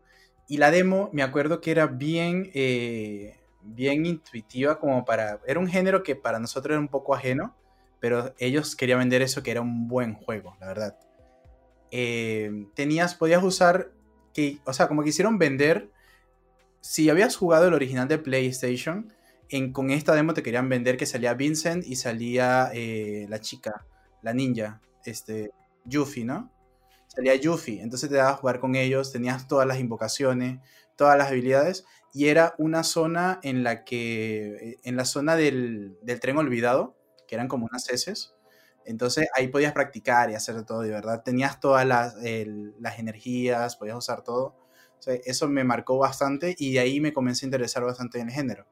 Y 0.51 0.57
la 0.57 0.73
demo, 0.73 1.11
me 1.13 1.23
acuerdo 1.23 1.61
que 1.61 1.71
era 1.71 1.87
bien, 1.87 2.51
eh, 2.55 3.39
bien 3.63 4.05
intuitiva, 4.05 4.81
como 4.81 5.05
para. 5.05 5.41
Era 5.47 5.61
un 5.61 5.69
género 5.69 6.03
que 6.03 6.17
para 6.17 6.41
nosotros 6.41 6.73
era 6.73 6.81
un 6.81 6.89
poco 6.89 7.15
ajeno, 7.15 7.55
pero 8.01 8.35
ellos 8.37 8.75
querían 8.75 8.99
vender 8.99 9.23
eso 9.23 9.45
que 9.45 9.53
era 9.53 9.61
un 9.61 9.87
buen 9.87 10.15
juego, 10.15 10.57
la 10.59 10.67
verdad. 10.67 10.99
Eh, 11.93 12.67
tenías, 12.75 13.15
podías 13.15 13.45
usar. 13.45 13.93
Que, 14.35 14.59
o 14.65 14.73
sea, 14.73 14.89
como 14.89 15.05
quisieron 15.05 15.39
vender. 15.39 15.93
Si 16.81 17.09
habías 17.11 17.37
jugado 17.37 17.69
el 17.69 17.75
original 17.75 18.09
de 18.09 18.19
PlayStation, 18.19 19.13
en, 19.51 19.73
con 19.73 19.91
esta 19.93 20.17
demo 20.17 20.35
te 20.35 20.43
querían 20.43 20.69
vender 20.69 20.97
que 20.97 21.07
salía 21.07 21.35
Vincent 21.35 21.87
y 21.87 21.95
salía 21.95 22.73
eh, 22.75 23.27
la 23.29 23.41
chica, 23.41 23.87
la 24.21 24.33
ninja, 24.33 24.81
este, 25.05 25.53
Yuffie, 25.85 26.25
¿no? 26.25 26.51
Salía 27.13 27.35
Yuffie, 27.35 27.83
entonces 27.83 28.09
te 28.09 28.15
dabas 28.17 28.35
a 28.35 28.37
jugar 28.37 28.61
con 28.61 28.77
ellos, 28.77 29.11
tenías 29.13 29.49
todas 29.49 29.67
las 29.67 29.81
invocaciones, 29.81 30.61
todas 30.97 31.19
las 31.19 31.29
habilidades, 31.29 31.85
y 32.13 32.29
era 32.29 32.55
una 32.59 32.85
zona 32.85 33.41
en 33.43 33.65
la 33.65 33.85
que, 33.85 34.55
eh, 34.73 34.77
en 34.85 34.97
la 34.97 35.05
zona 35.05 35.35
del, 35.37 35.99
del 36.03 36.21
tren 36.21 36.37
olvidado, 36.39 36.97
que 37.27 37.35
eran 37.35 37.49
como 37.49 37.67
unas 37.67 37.89
heces, 37.91 38.35
entonces 38.85 39.29
ahí 39.37 39.49
podías 39.49 39.73
practicar 39.73 40.31
y 40.31 40.35
hacer 40.35 40.65
todo, 40.65 40.83
de 40.83 40.91
verdad. 40.91 41.23
Tenías 41.23 41.61
todas 41.61 41.87
las, 41.87 42.15
las 42.17 42.99
energías, 42.99 43.77
podías 43.77 43.97
usar 43.97 44.23
todo. 44.23 44.57
eso 45.25 45.49
me 45.49 45.65
marcó 45.65 45.99
bastante 45.99 46.55
y 46.59 46.73
de 46.75 46.81
ahí 46.81 47.01
me 47.01 47.13
comencé 47.13 47.45
a 47.45 47.49
interesar 47.49 47.85
bastante 47.85 48.19
en 48.21 48.29
el 48.29 48.35
género. 48.35 48.67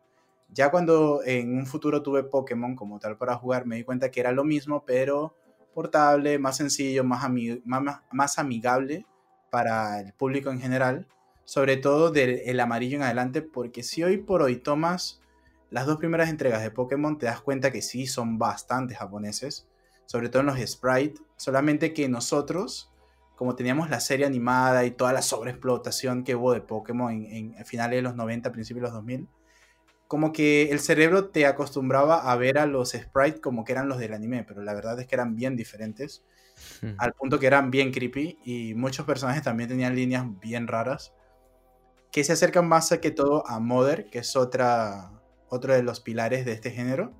Ya 0.51 0.70
cuando 0.70 1.22
en 1.24 1.57
un 1.57 1.66
futuro 1.66 2.03
tuve 2.03 2.24
Pokémon 2.24 2.74
como 2.74 2.98
tal 2.98 3.18
para 3.18 3.37
jugar, 3.37 3.66
me 3.66 3.77
di 3.77 3.85
cuenta 3.85 4.11
que 4.11 4.20
era 4.20 4.33
lo 4.33 4.44
mismo, 4.44 4.85
pero 4.87 5.37
más 6.38 6.56
sencillo, 6.56 7.04
más, 7.04 7.28
más, 7.64 8.00
más 8.10 8.38
amigable 8.38 9.06
para 9.50 10.00
el 10.00 10.12
público 10.12 10.50
en 10.50 10.60
general. 10.60 11.06
Sobre 11.44 11.76
todo 11.78 12.10
del 12.10 12.60
amarillo 12.60 12.96
en 12.96 13.04
adelante, 13.04 13.40
porque 13.40 13.82
si 13.82 14.02
hoy 14.02 14.18
por 14.18 14.42
hoy 14.42 14.56
tomas 14.56 15.20
las 15.70 15.86
dos 15.86 15.96
primeras 15.96 16.28
entregas 16.28 16.62
de 16.62 16.70
Pokémon, 16.70 17.18
te 17.18 17.26
das 17.26 17.40
cuenta 17.40 17.72
que 17.72 17.80
sí 17.80 18.06
son 18.06 18.38
bastante 18.38 18.94
japoneses 18.94 19.68
sobre 20.08 20.30
todo 20.30 20.40
en 20.40 20.46
los 20.46 20.58
sprites, 20.58 21.20
solamente 21.36 21.92
que 21.92 22.08
nosotros, 22.08 22.90
como 23.36 23.54
teníamos 23.54 23.90
la 23.90 24.00
serie 24.00 24.24
animada 24.24 24.86
y 24.86 24.90
toda 24.90 25.12
la 25.12 25.20
sobreexplotación 25.20 26.24
que 26.24 26.34
hubo 26.34 26.54
de 26.54 26.62
Pokémon 26.62 27.12
en, 27.12 27.54
finales 27.66 27.98
de 27.98 28.02
los 28.02 28.16
90, 28.16 28.50
principios 28.50 28.84
de 28.84 28.86
los 28.86 28.94
2000, 28.94 29.28
como 30.08 30.32
que 30.32 30.70
el 30.70 30.80
cerebro 30.80 31.28
te 31.28 31.46
acostumbraba 31.46 32.32
a 32.32 32.36
ver 32.36 32.58
a 32.58 32.66
los 32.66 32.92
sprites 32.92 33.40
como 33.40 33.64
que 33.64 33.72
eran 33.72 33.88
los 33.88 33.98
del 33.98 34.14
anime, 34.14 34.42
pero 34.42 34.62
la 34.62 34.72
verdad 34.72 34.98
es 34.98 35.06
que 35.06 35.14
eran 35.14 35.36
bien 35.36 35.54
diferentes, 35.54 36.24
al 36.96 37.12
punto 37.12 37.38
que 37.38 37.46
eran 37.46 37.70
bien 37.70 37.92
creepy 37.92 38.38
y 38.42 38.74
muchos 38.74 39.06
personajes 39.06 39.42
también 39.42 39.68
tenían 39.68 39.94
líneas 39.94 40.24
bien 40.40 40.66
raras, 40.66 41.12
que 42.10 42.24
se 42.24 42.32
acercan 42.32 42.66
más 42.66 42.90
a 42.90 43.00
que 43.00 43.10
todo 43.10 43.46
a 43.46 43.60
Mother, 43.60 44.08
que 44.10 44.20
es 44.20 44.34
otra, 44.34 45.12
otro 45.50 45.74
de 45.74 45.82
los 45.82 46.00
pilares 46.00 46.46
de 46.46 46.52
este 46.52 46.70
género 46.70 47.12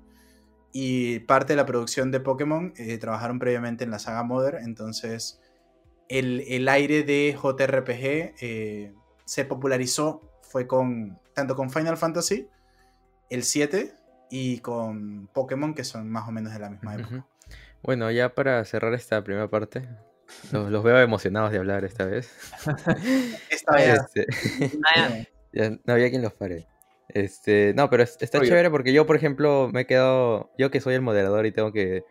y 0.71 1.19
parte 1.19 1.53
de 1.53 1.57
la 1.57 1.67
producción 1.67 2.09
de 2.09 2.19
Pokémon 2.19 2.73
eh, 2.75 2.97
trabajaron 2.97 3.37
previamente 3.37 3.83
en 3.83 3.91
la 3.91 3.99
saga 3.99 4.23
Mother, 4.23 4.57
entonces 4.63 5.39
el, 6.07 6.67
aire 6.67 7.03
de 7.03 7.37
JRPG 7.39 8.33
eh, 8.41 8.93
se 9.25 9.45
popularizó, 9.45 10.23
fue 10.41 10.65
con 10.65 11.19
tanto 11.33 11.55
con 11.55 11.69
Final 11.69 11.97
Fantasy, 11.97 12.49
el 13.29 13.43
7 13.43 13.93
y 14.29 14.59
con 14.59 15.27
Pokémon, 15.27 15.73
que 15.73 15.83
son 15.83 16.09
más 16.09 16.27
o 16.27 16.31
menos 16.31 16.53
de 16.53 16.59
la 16.59 16.69
misma 16.69 16.95
época. 16.95 17.25
Bueno, 17.81 18.11
ya 18.11 18.33
para 18.33 18.63
cerrar 18.65 18.93
esta 18.93 19.23
primera 19.23 19.49
parte, 19.49 19.87
los, 20.51 20.83
veo 20.83 20.99
emocionados 20.99 21.51
de 21.51 21.57
hablar 21.57 21.85
esta 21.85 22.05
vez. 22.05 22.31
esta 23.49 23.75
vez. 23.75 24.01
Este, 24.15 24.79
ya 25.53 25.69
no 25.69 25.93
había 25.93 26.09
quien 26.09 26.21
los 26.21 26.33
pare. 26.33 26.67
Este, 27.09 27.73
no, 27.75 27.89
pero 27.89 28.03
está 28.03 28.41
chévere 28.41 28.69
porque 28.69 28.93
yo, 28.93 29.07
por 29.07 29.15
ejemplo, 29.15 29.69
me 29.73 29.81
he 29.81 29.85
quedado, 29.87 30.51
yo 30.57 30.69
que 30.69 30.79
soy 30.79 30.93
el 30.93 31.01
moderador 31.01 31.45
y 31.45 31.51
tengo 31.51 31.71
que 31.71 32.03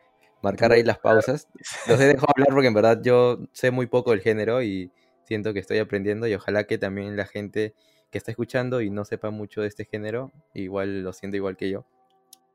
marcar 0.42 0.72
ahí 0.72 0.83
las 0.83 0.98
pausas, 0.98 1.48
los 1.87 2.00
he 2.00 2.07
dejado 2.16 2.26
hablar 2.35 2.48
porque 2.50 2.68
en 2.68 2.74
verdad 2.74 3.00
yo 3.02 3.38
sé 3.52 3.70
muy 3.70 3.87
poco 3.87 4.11
del 4.11 4.20
género 4.20 4.62
y 4.62 4.90
siento 5.24 5.52
que 5.52 5.61
estoy 5.61 5.78
aprendiendo 5.78 6.26
y 6.26 6.35
ojalá 6.35 6.64
que 6.64 6.78
también 6.78 7.16
la 7.16 7.26
gente 7.26 7.74
que 8.11 8.18
está 8.18 8.31
escuchando 8.31 8.81
y 8.81 8.90
no 8.90 9.05
sepa 9.05 9.31
mucho 9.31 9.61
de 9.61 9.68
este 9.68 9.85
género, 9.85 10.33
igual 10.55 11.03
lo 11.03 11.12
siento 11.12 11.37
igual 11.37 11.57
que 11.57 11.71
yo. 11.71 11.87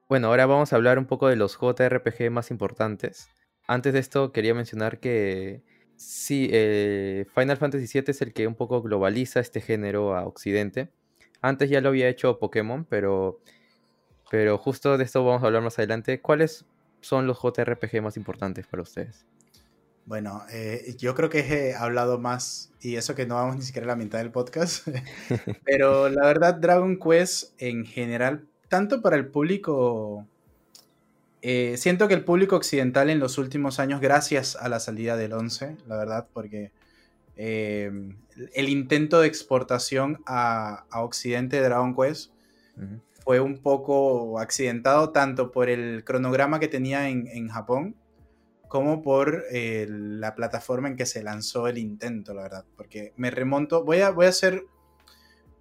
Bueno, 0.09 0.27
ahora 0.27 0.45
vamos 0.45 0.73
a 0.73 0.75
hablar 0.75 0.99
un 0.99 1.05
poco 1.05 1.27
de 1.27 1.35
los 1.35 1.57
JRPG 1.59 2.31
más 2.31 2.51
importantes. 2.51 3.29
Antes 3.67 3.93
de 3.93 3.99
esto 3.99 4.31
quería 4.31 4.53
mencionar 4.53 4.99
que 4.99 5.63
sí, 5.95 6.49
eh, 6.51 7.25
Final 7.33 7.57
Fantasy 7.57 7.87
VII 7.99 8.11
es 8.11 8.21
el 8.21 8.33
que 8.33 8.47
un 8.47 8.55
poco 8.55 8.81
globaliza 8.81 9.39
este 9.39 9.61
género 9.61 10.15
a 10.15 10.25
Occidente 10.25 10.91
antes 11.43 11.69
ya 11.69 11.81
lo 11.81 11.89
había 11.89 12.07
hecho 12.07 12.39
Pokémon, 12.39 12.85
pero, 12.85 13.41
pero 14.31 14.57
justo 14.57 14.97
de 14.97 15.03
esto 15.03 15.25
vamos 15.25 15.43
a 15.43 15.47
hablar 15.47 15.61
más 15.61 15.77
adelante. 15.77 16.21
¿Cuáles 16.21 16.65
son 17.01 17.27
los 17.27 17.37
JRPG 17.37 18.01
más 18.01 18.15
importantes 18.15 18.65
para 18.65 18.81
ustedes? 18.81 19.27
Bueno, 20.05 20.43
eh, 20.51 20.95
yo 20.97 21.15
creo 21.15 21.29
que 21.29 21.39
he 21.39 21.75
hablado 21.75 22.19
más, 22.19 22.71
y 22.81 22.95
eso 22.95 23.15
que 23.15 23.25
no 23.25 23.35
vamos 23.35 23.55
ni 23.55 23.61
siquiera 23.61 23.85
a 23.85 23.89
la 23.89 23.95
mitad 23.95 24.19
del 24.19 24.31
podcast, 24.31 24.87
pero 25.65 26.09
la 26.09 26.25
verdad 26.25 26.55
Dragon 26.55 26.99
Quest 26.99 27.53
en 27.57 27.85
general, 27.85 28.45
tanto 28.67 29.01
para 29.01 29.15
el 29.15 29.27
público, 29.27 30.27
eh, 31.41 31.75
siento 31.77 32.07
que 32.07 32.15
el 32.15 32.25
público 32.25 32.57
occidental 32.57 33.09
en 33.09 33.19
los 33.19 33.37
últimos 33.37 33.79
años, 33.79 34.01
gracias 34.01 34.57
a 34.57 34.67
la 34.67 34.79
salida 34.79 35.15
del 35.15 35.33
11, 35.33 35.77
la 35.87 35.97
verdad, 35.97 36.27
porque 36.33 36.71
Em, 37.35 38.15
el 38.53 38.69
intento 38.69 39.21
de 39.21 39.27
exportación 39.27 40.21
a, 40.25 40.85
Occidente 40.93 41.57
de 41.57 41.63
Dragon 41.63 41.95
Quest 41.95 42.31
fue 43.23 43.39
un 43.39 43.57
poco 43.57 44.39
accidentado 44.39 45.11
tanto 45.11 45.51
por 45.51 45.69
el 45.69 46.03
cronograma 46.03 46.59
que 46.59 46.67
tenía 46.67 47.09
en, 47.09 47.47
Japón 47.47 47.95
como 48.73 49.03
por 49.03 49.43
eh, 49.51 49.85
la 49.87 50.33
plataforma 50.33 50.87
en 50.87 50.95
que 50.95 51.05
se 51.05 51.21
lanzó 51.21 51.67
el 51.67 51.77
intento, 51.77 52.33
la 52.33 52.41
verdad. 52.41 52.65
Porque 52.75 53.13
me 53.17 53.29
remonto, 53.29 53.83
voy 53.83 53.99
a, 53.99 54.09
voy 54.09 54.25
a 54.25 54.29
hacer 54.29 54.65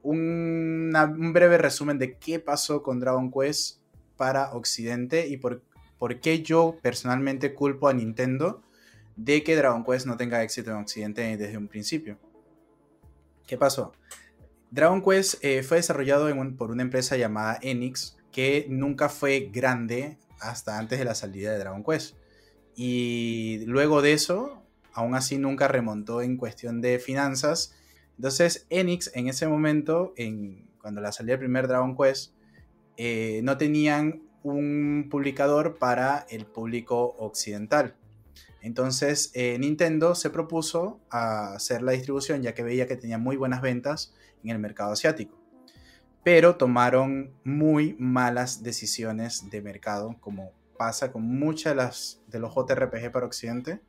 un 0.00 0.90
breve 1.34 1.58
resumen 1.58 1.98
de 1.98 2.16
qué 2.16 2.40
pasó 2.40 2.82
con 2.82 3.00
Dragon 3.00 3.30
Quest 3.30 3.80
para 4.16 4.54
Occidente 4.54 5.28
y 5.28 5.36
por, 5.36 5.60
por 5.98 6.20
qué 6.20 6.42
yo 6.42 6.78
personalmente 6.80 7.52
culpo 7.52 7.86
a 7.86 7.92
Nintendo 7.92 8.62
de 9.16 9.44
que 9.44 9.56
Dragon 9.56 9.84
Quest 9.84 10.06
no 10.06 10.16
tenga 10.16 10.42
éxito 10.42 10.70
en 10.70 10.78
Occidente 10.78 11.36
desde 11.36 11.58
un 11.58 11.68
principio. 11.68 12.18
¿Qué 13.46 13.58
pasó? 13.58 13.92
Dragon 14.70 15.02
Quest 15.02 15.34
eh, 15.44 15.62
fue 15.62 15.76
desarrollado 15.76 16.30
por 16.56 16.70
una 16.70 16.80
empresa 16.80 17.18
llamada 17.18 17.58
Enix 17.60 18.16
que 18.30 18.64
nunca 18.70 19.10
fue 19.10 19.50
grande 19.52 20.16
hasta 20.40 20.78
antes 20.78 20.98
de 20.98 21.04
la 21.04 21.14
salida 21.14 21.52
de 21.52 21.58
Dragon 21.58 21.84
Quest. 21.84 22.21
Y 22.74 23.64
luego 23.66 24.02
de 24.02 24.12
eso, 24.12 24.62
aún 24.92 25.14
así 25.14 25.38
nunca 25.38 25.68
remontó 25.68 26.22
en 26.22 26.36
cuestión 26.36 26.80
de 26.80 26.98
finanzas. 26.98 27.74
Entonces 28.16 28.66
Enix 28.70 29.10
en 29.14 29.28
ese 29.28 29.46
momento, 29.46 30.12
en, 30.16 30.68
cuando 30.80 31.00
la 31.00 31.12
salida 31.12 31.32
del 31.32 31.40
primer 31.40 31.68
Dragon 31.68 31.96
Quest, 31.96 32.32
eh, 32.96 33.40
no 33.42 33.56
tenían 33.56 34.22
un 34.42 35.08
publicador 35.10 35.78
para 35.78 36.26
el 36.30 36.46
público 36.46 37.14
occidental. 37.18 37.94
Entonces 38.60 39.30
eh, 39.34 39.56
Nintendo 39.58 40.14
se 40.14 40.30
propuso 40.30 41.00
a 41.10 41.54
hacer 41.54 41.82
la 41.82 41.92
distribución 41.92 42.42
ya 42.42 42.54
que 42.54 42.62
veía 42.62 42.86
que 42.86 42.96
tenía 42.96 43.18
muy 43.18 43.36
buenas 43.36 43.60
ventas 43.60 44.14
en 44.42 44.50
el 44.50 44.58
mercado 44.58 44.92
asiático. 44.92 45.38
Pero 46.24 46.56
tomaron 46.56 47.32
muy 47.42 47.96
malas 47.98 48.62
decisiones 48.62 49.50
de 49.50 49.60
mercado, 49.60 50.16
como 50.20 50.52
pasa 50.82 51.12
con 51.12 51.22
muchas 51.22 51.74
de, 51.74 51.76
las, 51.76 52.20
de 52.26 52.40
los 52.40 52.52
JRPG 52.52 53.12
para 53.12 53.24
Occidente. 53.24 53.80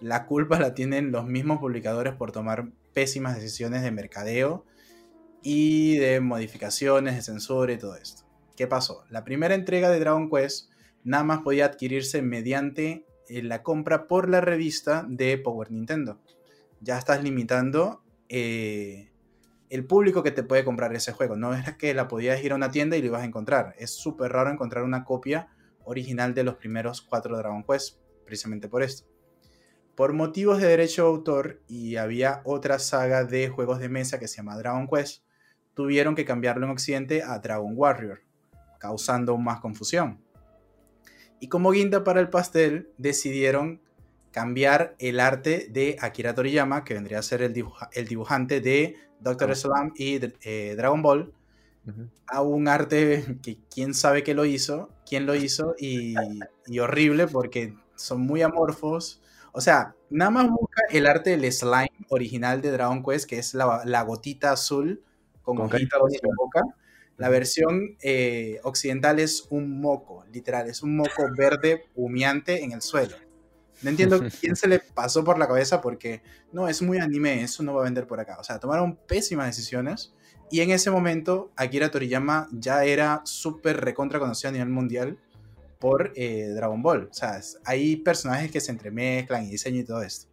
La 0.00 0.24
culpa 0.24 0.58
la 0.58 0.72
tienen 0.72 1.12
los 1.12 1.26
mismos 1.26 1.58
publicadores 1.58 2.14
por 2.14 2.32
tomar 2.32 2.70
pésimas 2.94 3.34
decisiones 3.34 3.82
de 3.82 3.90
mercadeo 3.90 4.64
y 5.42 5.98
de 5.98 6.20
modificaciones, 6.20 7.16
de 7.16 7.20
censura 7.20 7.70
y 7.74 7.76
todo 7.76 7.96
esto. 7.96 8.22
¿Qué 8.56 8.66
pasó? 8.66 9.04
La 9.10 9.24
primera 9.24 9.54
entrega 9.54 9.90
de 9.90 10.00
Dragon 10.00 10.30
Quest 10.30 10.70
nada 11.04 11.22
más 11.22 11.40
podía 11.40 11.66
adquirirse 11.66 12.22
mediante 12.22 13.04
eh, 13.28 13.42
la 13.42 13.62
compra 13.62 14.08
por 14.08 14.30
la 14.30 14.40
revista 14.40 15.04
de 15.06 15.36
Power 15.36 15.70
Nintendo. 15.70 16.18
Ya 16.80 16.96
estás 16.96 17.22
limitando 17.22 18.02
eh, 18.30 19.10
el 19.68 19.84
público 19.84 20.22
que 20.22 20.30
te 20.30 20.44
puede 20.44 20.64
comprar 20.64 20.94
ese 20.94 21.12
juego. 21.12 21.36
No 21.36 21.52
es 21.52 21.76
que 21.76 21.92
la 21.92 22.08
podías 22.08 22.42
ir 22.42 22.52
a 22.52 22.54
una 22.54 22.70
tienda 22.70 22.96
y 22.96 23.02
lo 23.02 23.08
ibas 23.08 23.20
a 23.20 23.26
encontrar. 23.26 23.74
Es 23.76 23.90
súper 23.90 24.32
raro 24.32 24.48
encontrar 24.48 24.82
una 24.82 25.04
copia 25.04 25.50
original 25.84 26.34
de 26.34 26.44
los 26.44 26.56
primeros 26.56 27.02
cuatro 27.02 27.36
Dragon 27.36 27.64
Quest, 27.64 27.98
precisamente 28.24 28.68
por 28.68 28.82
esto. 28.82 29.06
Por 29.94 30.12
motivos 30.12 30.60
de 30.60 30.68
derecho 30.68 31.02
de 31.02 31.08
autor, 31.08 31.62
y 31.68 31.96
había 31.96 32.40
otra 32.44 32.78
saga 32.78 33.24
de 33.24 33.48
juegos 33.48 33.78
de 33.78 33.88
mesa 33.88 34.18
que 34.18 34.28
se 34.28 34.36
llama 34.36 34.56
Dragon 34.56 34.88
Quest, 34.88 35.24
tuvieron 35.74 36.14
que 36.14 36.24
cambiarlo 36.24 36.66
en 36.66 36.72
Occidente 36.72 37.22
a 37.22 37.38
Dragon 37.38 37.72
Warrior, 37.76 38.20
causando 38.78 39.36
más 39.36 39.60
confusión. 39.60 40.22
Y 41.40 41.48
como 41.48 41.72
guinda 41.72 42.04
para 42.04 42.20
el 42.20 42.30
pastel, 42.30 42.90
decidieron 42.98 43.80
cambiar 44.30 44.94
el 44.98 45.20
arte 45.20 45.68
de 45.70 45.96
Akira 46.00 46.34
Toriyama, 46.34 46.84
que 46.84 46.94
vendría 46.94 47.18
a 47.18 47.22
ser 47.22 47.42
el, 47.42 47.54
el 47.92 48.08
dibujante 48.08 48.60
de 48.60 48.96
Doctor 49.20 49.54
Slump 49.54 49.94
y 49.96 50.20
eh, 50.42 50.74
Dragon 50.76 51.02
Ball, 51.02 51.32
a 52.26 52.42
un 52.42 52.68
arte 52.68 53.38
que 53.42 53.58
quién 53.72 53.94
sabe 53.94 54.22
qué 54.22 54.34
lo 54.34 54.44
hizo, 54.44 54.90
quién 55.06 55.26
lo 55.26 55.34
hizo, 55.34 55.74
y, 55.78 56.14
horrible 56.80 57.26
porque 57.26 57.74
son 57.96 58.20
muy 58.20 58.42
amorfos. 58.42 59.20
O 59.52 59.60
sea, 59.60 59.94
nada 60.08 60.30
más 60.30 60.48
busca 60.48 60.82
el 60.90 61.06
arte 61.06 61.30
del 61.30 61.52
slime 61.52 61.90
original 62.08 62.62
de 62.62 62.70
Dragon 62.70 63.02
Quest, 63.02 63.28
que 63.28 63.38
es 63.38 63.54
la, 63.54 64.02
gotita 64.02 64.52
azul 64.52 65.02
con, 65.42 65.56
con 65.56 65.68
boca. 65.68 66.62
La 67.18 67.28
versión 67.28 67.96
eh, 68.02 68.58
occidental 68.62 69.20
es 69.20 69.46
un 69.50 69.80
moco, 69.80 70.24
literal, 70.32 70.68
es 70.68 70.82
un 70.82 70.96
moco 70.96 71.22
verde 71.36 71.86
humeante 71.94 72.64
en 72.64 72.72
el 72.72 72.82
suelo. 72.82 73.16
No 73.82 73.90
entiendo 73.90 74.20
quién 74.40 74.56
se 74.56 74.66
le 74.66 74.80
pasó 74.80 75.22
por 75.22 75.38
la 75.38 75.46
cabeza 75.46 75.80
porque 75.80 76.22
no, 76.52 76.68
es 76.68 76.80
muy 76.82 76.98
anime, 76.98 77.42
eso 77.42 77.62
no 77.62 77.74
va 77.74 77.82
a 77.82 77.84
vender 77.84 78.06
por 78.06 78.18
acá. 78.18 78.38
O 78.40 78.44
sea, 78.44 78.58
tomaron 78.58 78.96
pésimas 78.96 79.46
decisiones 79.46 80.14
y 80.52 80.60
en 80.60 80.70
ese 80.70 80.90
momento 80.90 81.50
Akira 81.56 81.90
Toriyama 81.90 82.46
ya 82.52 82.84
era 82.84 83.22
súper 83.24 83.80
recontra 83.80 84.18
conocido 84.18 84.50
a 84.50 84.52
nivel 84.52 84.68
mundial 84.68 85.18
por 85.80 86.12
eh, 86.14 86.48
Dragon 86.54 86.82
Ball. 86.82 87.08
O 87.10 87.14
sea, 87.14 87.40
hay 87.64 87.96
personajes 87.96 88.52
que 88.52 88.60
se 88.60 88.70
entremezclan 88.70 89.44
y 89.44 89.50
diseño 89.50 89.80
y 89.80 89.84
todo 89.84 90.02
esto. 90.02 90.28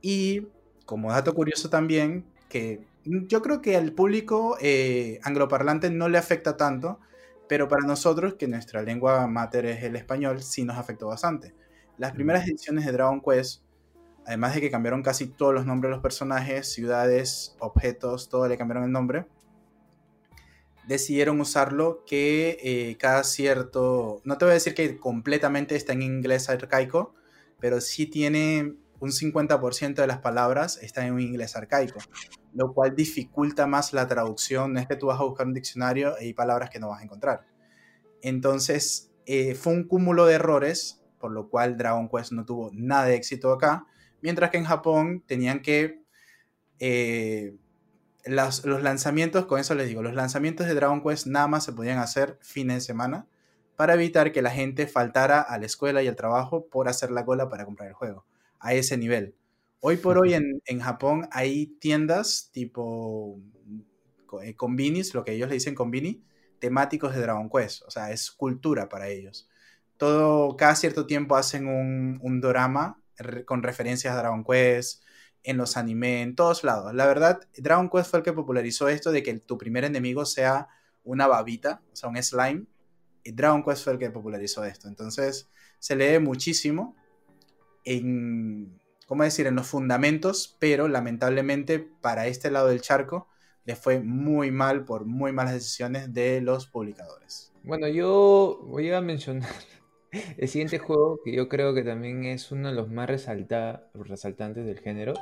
Y 0.00 0.46
como 0.86 1.10
dato 1.10 1.34
curioso 1.34 1.68
también, 1.68 2.24
que 2.48 2.86
yo 3.04 3.42
creo 3.42 3.60
que 3.60 3.76
al 3.76 3.92
público 3.92 4.56
eh, 4.60 5.18
angloparlante 5.24 5.90
no 5.90 6.08
le 6.08 6.18
afecta 6.18 6.56
tanto, 6.56 7.00
pero 7.48 7.66
para 7.66 7.84
nosotros, 7.84 8.34
que 8.34 8.46
nuestra 8.46 8.82
lengua 8.82 9.26
mater 9.26 9.66
es 9.66 9.82
el 9.82 9.96
español, 9.96 10.40
sí 10.40 10.62
nos 10.62 10.78
afectó 10.78 11.08
bastante. 11.08 11.52
Las 11.96 12.12
primeras 12.12 12.46
ediciones 12.46 12.86
de 12.86 12.92
Dragon 12.92 13.20
Quest, 13.20 13.64
además 14.24 14.54
de 14.54 14.60
que 14.60 14.70
cambiaron 14.70 15.02
casi 15.02 15.26
todos 15.26 15.52
los 15.52 15.66
nombres 15.66 15.90
de 15.90 15.96
los 15.96 16.02
personajes, 16.02 16.72
ciudades, 16.72 17.56
objetos, 17.58 18.28
todo 18.28 18.46
le 18.46 18.56
cambiaron 18.56 18.84
el 18.84 18.92
nombre, 18.92 19.26
decidieron 20.88 21.38
usarlo 21.40 22.02
que 22.06 22.58
eh, 22.62 22.96
cada 22.98 23.22
cierto, 23.22 24.22
no 24.24 24.38
te 24.38 24.46
voy 24.46 24.52
a 24.52 24.54
decir 24.54 24.74
que 24.74 24.96
completamente 24.96 25.76
está 25.76 25.92
en 25.92 26.00
inglés 26.00 26.48
arcaico, 26.48 27.14
pero 27.60 27.82
sí 27.82 28.06
tiene 28.06 28.74
un 28.98 29.10
50% 29.10 29.94
de 29.94 30.06
las 30.06 30.18
palabras 30.18 30.78
están 30.82 31.06
en 31.06 31.12
un 31.12 31.20
inglés 31.20 31.54
arcaico, 31.56 32.00
lo 32.54 32.72
cual 32.72 32.96
dificulta 32.96 33.66
más 33.66 33.92
la 33.92 34.08
traducción. 34.08 34.72
No 34.72 34.80
es 34.80 34.88
que 34.88 34.96
tú 34.96 35.06
vas 35.06 35.20
a 35.20 35.24
buscar 35.24 35.46
un 35.46 35.52
diccionario 35.52 36.14
y 36.20 36.24
hay 36.24 36.32
palabras 36.32 36.70
que 36.70 36.80
no 36.80 36.88
vas 36.88 37.00
a 37.00 37.04
encontrar. 37.04 37.46
Entonces, 38.22 39.12
eh, 39.26 39.54
fue 39.54 39.74
un 39.74 39.84
cúmulo 39.84 40.24
de 40.24 40.34
errores, 40.34 41.02
por 41.20 41.32
lo 41.32 41.50
cual 41.50 41.76
Dragon 41.76 42.08
Quest 42.08 42.32
no 42.32 42.46
tuvo 42.46 42.70
nada 42.72 43.04
de 43.04 43.14
éxito 43.14 43.52
acá, 43.52 43.86
mientras 44.22 44.50
que 44.50 44.56
en 44.56 44.64
Japón 44.64 45.22
tenían 45.26 45.60
que... 45.60 46.02
Eh, 46.80 47.54
los 48.28 48.82
lanzamientos, 48.82 49.46
con 49.46 49.60
eso 49.60 49.74
les 49.74 49.88
digo, 49.88 50.02
los 50.02 50.14
lanzamientos 50.14 50.66
de 50.66 50.74
Dragon 50.74 51.02
Quest 51.02 51.26
nada 51.26 51.46
más 51.46 51.64
se 51.64 51.72
podían 51.72 51.98
hacer 51.98 52.38
fines 52.42 52.76
de 52.76 52.80
semana 52.82 53.26
para 53.76 53.94
evitar 53.94 54.32
que 54.32 54.42
la 54.42 54.50
gente 54.50 54.86
faltara 54.86 55.40
a 55.40 55.58
la 55.58 55.66
escuela 55.66 56.02
y 56.02 56.08
al 56.08 56.16
trabajo 56.16 56.66
por 56.66 56.88
hacer 56.88 57.10
la 57.10 57.24
cola 57.24 57.48
para 57.48 57.64
comprar 57.64 57.88
el 57.88 57.94
juego 57.94 58.26
a 58.58 58.74
ese 58.74 58.96
nivel. 58.96 59.34
Hoy 59.80 59.96
por 59.96 60.18
hoy 60.18 60.34
en, 60.34 60.60
Japón 60.80 61.28
hay 61.30 61.66
tiendas 61.78 62.50
tipo 62.52 63.40
eh, 64.42 64.56
convinis, 64.56 65.14
lo 65.14 65.24
que 65.24 65.32
ellos 65.32 65.48
le 65.48 65.54
dicen 65.54 65.74
convini, 65.74 66.24
temáticos 66.58 67.14
de 67.14 67.20
Dragon 67.20 67.48
Quest. 67.48 67.82
O 67.86 67.90
sea, 67.90 68.10
es 68.10 68.30
cultura 68.30 68.88
para 68.88 69.08
ellos. 69.08 69.48
Todo, 69.96 70.56
cada 70.56 70.74
cierto 70.74 71.06
tiempo 71.06 71.36
hacen 71.36 71.66
un, 71.66 72.18
un 72.22 72.40
drama 72.40 73.00
con 73.46 73.62
referencias 73.62 74.14
a 74.14 74.18
Dragon 74.18 74.44
Quest, 74.44 75.02
en 75.42 75.56
los 75.56 75.76
anime, 75.76 76.22
en 76.22 76.34
todos 76.34 76.64
lados. 76.64 76.94
La 76.94 77.06
verdad, 77.06 77.40
Dragon 77.56 77.88
Quest 77.88 78.10
fue 78.10 78.18
el 78.20 78.24
que 78.24 78.32
popularizó 78.32 78.88
esto 78.88 79.12
de 79.12 79.22
que 79.22 79.38
tu 79.38 79.56
primer 79.56 79.84
enemigo 79.84 80.24
sea 80.24 80.68
una 81.04 81.26
babita, 81.26 81.82
o 81.92 81.96
sea, 81.96 82.08
un 82.08 82.22
slime. 82.22 82.66
Y 83.24 83.32
Dragon 83.32 83.62
Quest 83.64 83.84
fue 83.84 83.94
el 83.94 83.98
que 83.98 84.10
popularizó 84.10 84.64
esto. 84.64 84.88
Entonces, 84.88 85.48
se 85.78 85.96
lee 85.96 86.18
muchísimo 86.18 86.96
en, 87.84 88.78
¿cómo 89.06 89.22
decir?, 89.22 89.46
en 89.46 89.56
los 89.56 89.66
fundamentos, 89.66 90.56
pero 90.58 90.88
lamentablemente 90.88 91.78
para 91.78 92.26
este 92.26 92.50
lado 92.50 92.68
del 92.68 92.80
charco 92.80 93.28
le 93.64 93.76
fue 93.76 94.00
muy 94.00 94.50
mal 94.50 94.84
por 94.84 95.04
muy 95.04 95.32
malas 95.32 95.54
decisiones 95.54 96.12
de 96.14 96.40
los 96.40 96.66
publicadores. 96.66 97.52
Bueno, 97.64 97.86
yo 97.88 98.60
voy 98.64 98.90
a 98.92 99.00
mencionar 99.00 99.50
el 100.12 100.48
siguiente 100.48 100.78
juego 100.78 101.20
que 101.24 101.32
yo 101.32 101.48
creo 101.48 101.74
que 101.74 101.82
también 101.82 102.24
es 102.24 102.50
uno 102.50 102.68
de 102.68 102.74
los 102.74 102.88
más 102.88 103.08
resaltantes 103.08 104.66
del 104.66 104.78
género, 104.80 105.14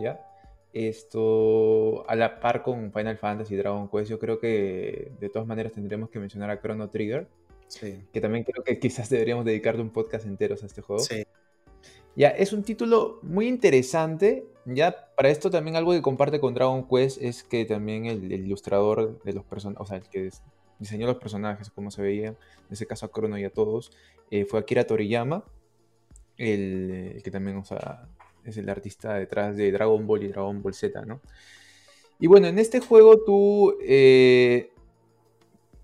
¿ya? 0.00 0.20
Esto, 0.72 2.08
a 2.08 2.14
la 2.14 2.38
par 2.38 2.62
con 2.62 2.92
Final 2.92 3.18
Fantasy 3.18 3.54
y 3.54 3.56
Dragon 3.56 3.88
Quest, 3.88 4.10
yo 4.10 4.18
creo 4.18 4.38
que 4.38 5.10
de 5.18 5.28
todas 5.28 5.48
maneras 5.48 5.72
tendremos 5.72 6.10
que 6.10 6.20
mencionar 6.20 6.50
a 6.50 6.60
Chrono 6.60 6.88
Trigger. 6.88 7.26
Que 8.12 8.20
también 8.20 8.44
creo 8.44 8.64
que 8.64 8.78
quizás 8.80 9.08
deberíamos 9.08 9.44
dedicarle 9.44 9.82
un 9.82 9.90
podcast 9.90 10.26
entero 10.26 10.56
a 10.60 10.66
este 10.66 10.82
juego. 10.82 11.02
Sí. 11.02 11.24
Ya, 12.16 12.28
es 12.28 12.52
un 12.52 12.62
título 12.62 13.20
muy 13.22 13.46
interesante. 13.46 14.44
Ya, 14.64 15.08
para 15.16 15.30
esto 15.30 15.50
también 15.50 15.76
algo 15.76 15.92
que 15.92 16.02
comparte 16.02 16.40
con 16.40 16.54
Dragon 16.54 16.86
Quest 16.88 17.22
es 17.22 17.44
que 17.44 17.64
también 17.64 18.06
el, 18.06 18.32
ilustrador 18.32 19.22
de 19.22 19.32
los 19.32 19.44
personajes, 19.44 19.80
o 19.80 19.86
sea, 19.86 19.96
el 19.98 20.08
que 20.08 20.30
diseñó 20.80 21.06
los 21.06 21.18
personajes, 21.18 21.70
como 21.70 21.92
se 21.92 22.02
veía, 22.02 22.28
en 22.28 22.36
ese 22.70 22.86
caso 22.86 23.06
a 23.06 23.12
Crono 23.12 23.38
y 23.38 23.44
a 23.44 23.50
todos, 23.50 23.92
eh, 24.30 24.44
fue 24.44 24.58
Akira 24.58 24.84
Toriyama, 24.84 25.44
el, 26.36 27.20
que 27.22 27.30
también, 27.30 27.58
o 27.58 27.64
sea, 27.64 28.08
es 28.44 28.56
el 28.56 28.68
artista 28.68 29.14
detrás 29.14 29.56
de 29.56 29.70
Dragon 29.70 30.04
Ball 30.06 30.24
y 30.24 30.28
Dragon 30.28 30.60
Ball 30.62 30.74
Z, 30.74 31.04
¿no? 31.04 31.20
Y 32.18 32.26
bueno, 32.26 32.48
en 32.48 32.58
este 32.58 32.80
juego 32.80 33.22
tú, 33.24 33.76
eh, 33.82 34.70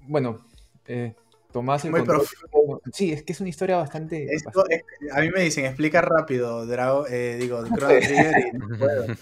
bueno, 0.03 0.47
eh, 0.87 1.15
Tomás 1.53 1.87
Muy 1.87 2.03
Sí, 2.93 3.13
es 3.13 3.23
que 3.23 3.33
es 3.33 3.41
una 3.41 3.49
historia 3.49 3.77
bastante. 3.77 4.29
a 5.13 5.21
mí 5.23 5.31
me 5.31 5.41
dicen, 5.41 5.65
explica 5.65 6.03
rápido, 6.03 6.67
Drago, 6.67 7.07
eh, 7.09 7.39
digo, 7.41 7.65
Chrono 7.75 7.99
Trigger 7.99 8.35
y 8.53 8.59
no 8.59 8.79
puedo. 8.79 9.07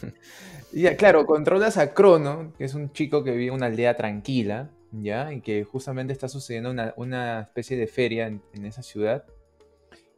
Ya, 0.73 0.97
claro, 0.97 1.25
controlas 1.25 1.79
a 1.79 1.95
Crono, 1.95 2.53
que 2.59 2.65
es 2.65 2.75
un 2.75 2.91
chico 2.93 3.23
que 3.23 3.31
vive 3.31 3.47
en 3.47 3.55
una 3.55 3.67
aldea 3.67 3.97
tranquila, 3.97 4.71
¿ya? 5.03 5.33
Y 5.33 5.41
que 5.41 5.65
justamente 5.65 6.13
está 6.13 6.29
sucediendo 6.29 6.75
una, 6.97 7.41
especie 7.41 7.77
de 7.77 7.87
feria 7.87 8.27
en, 8.27 8.65
esa 8.65 8.83
ciudad. 8.83 9.25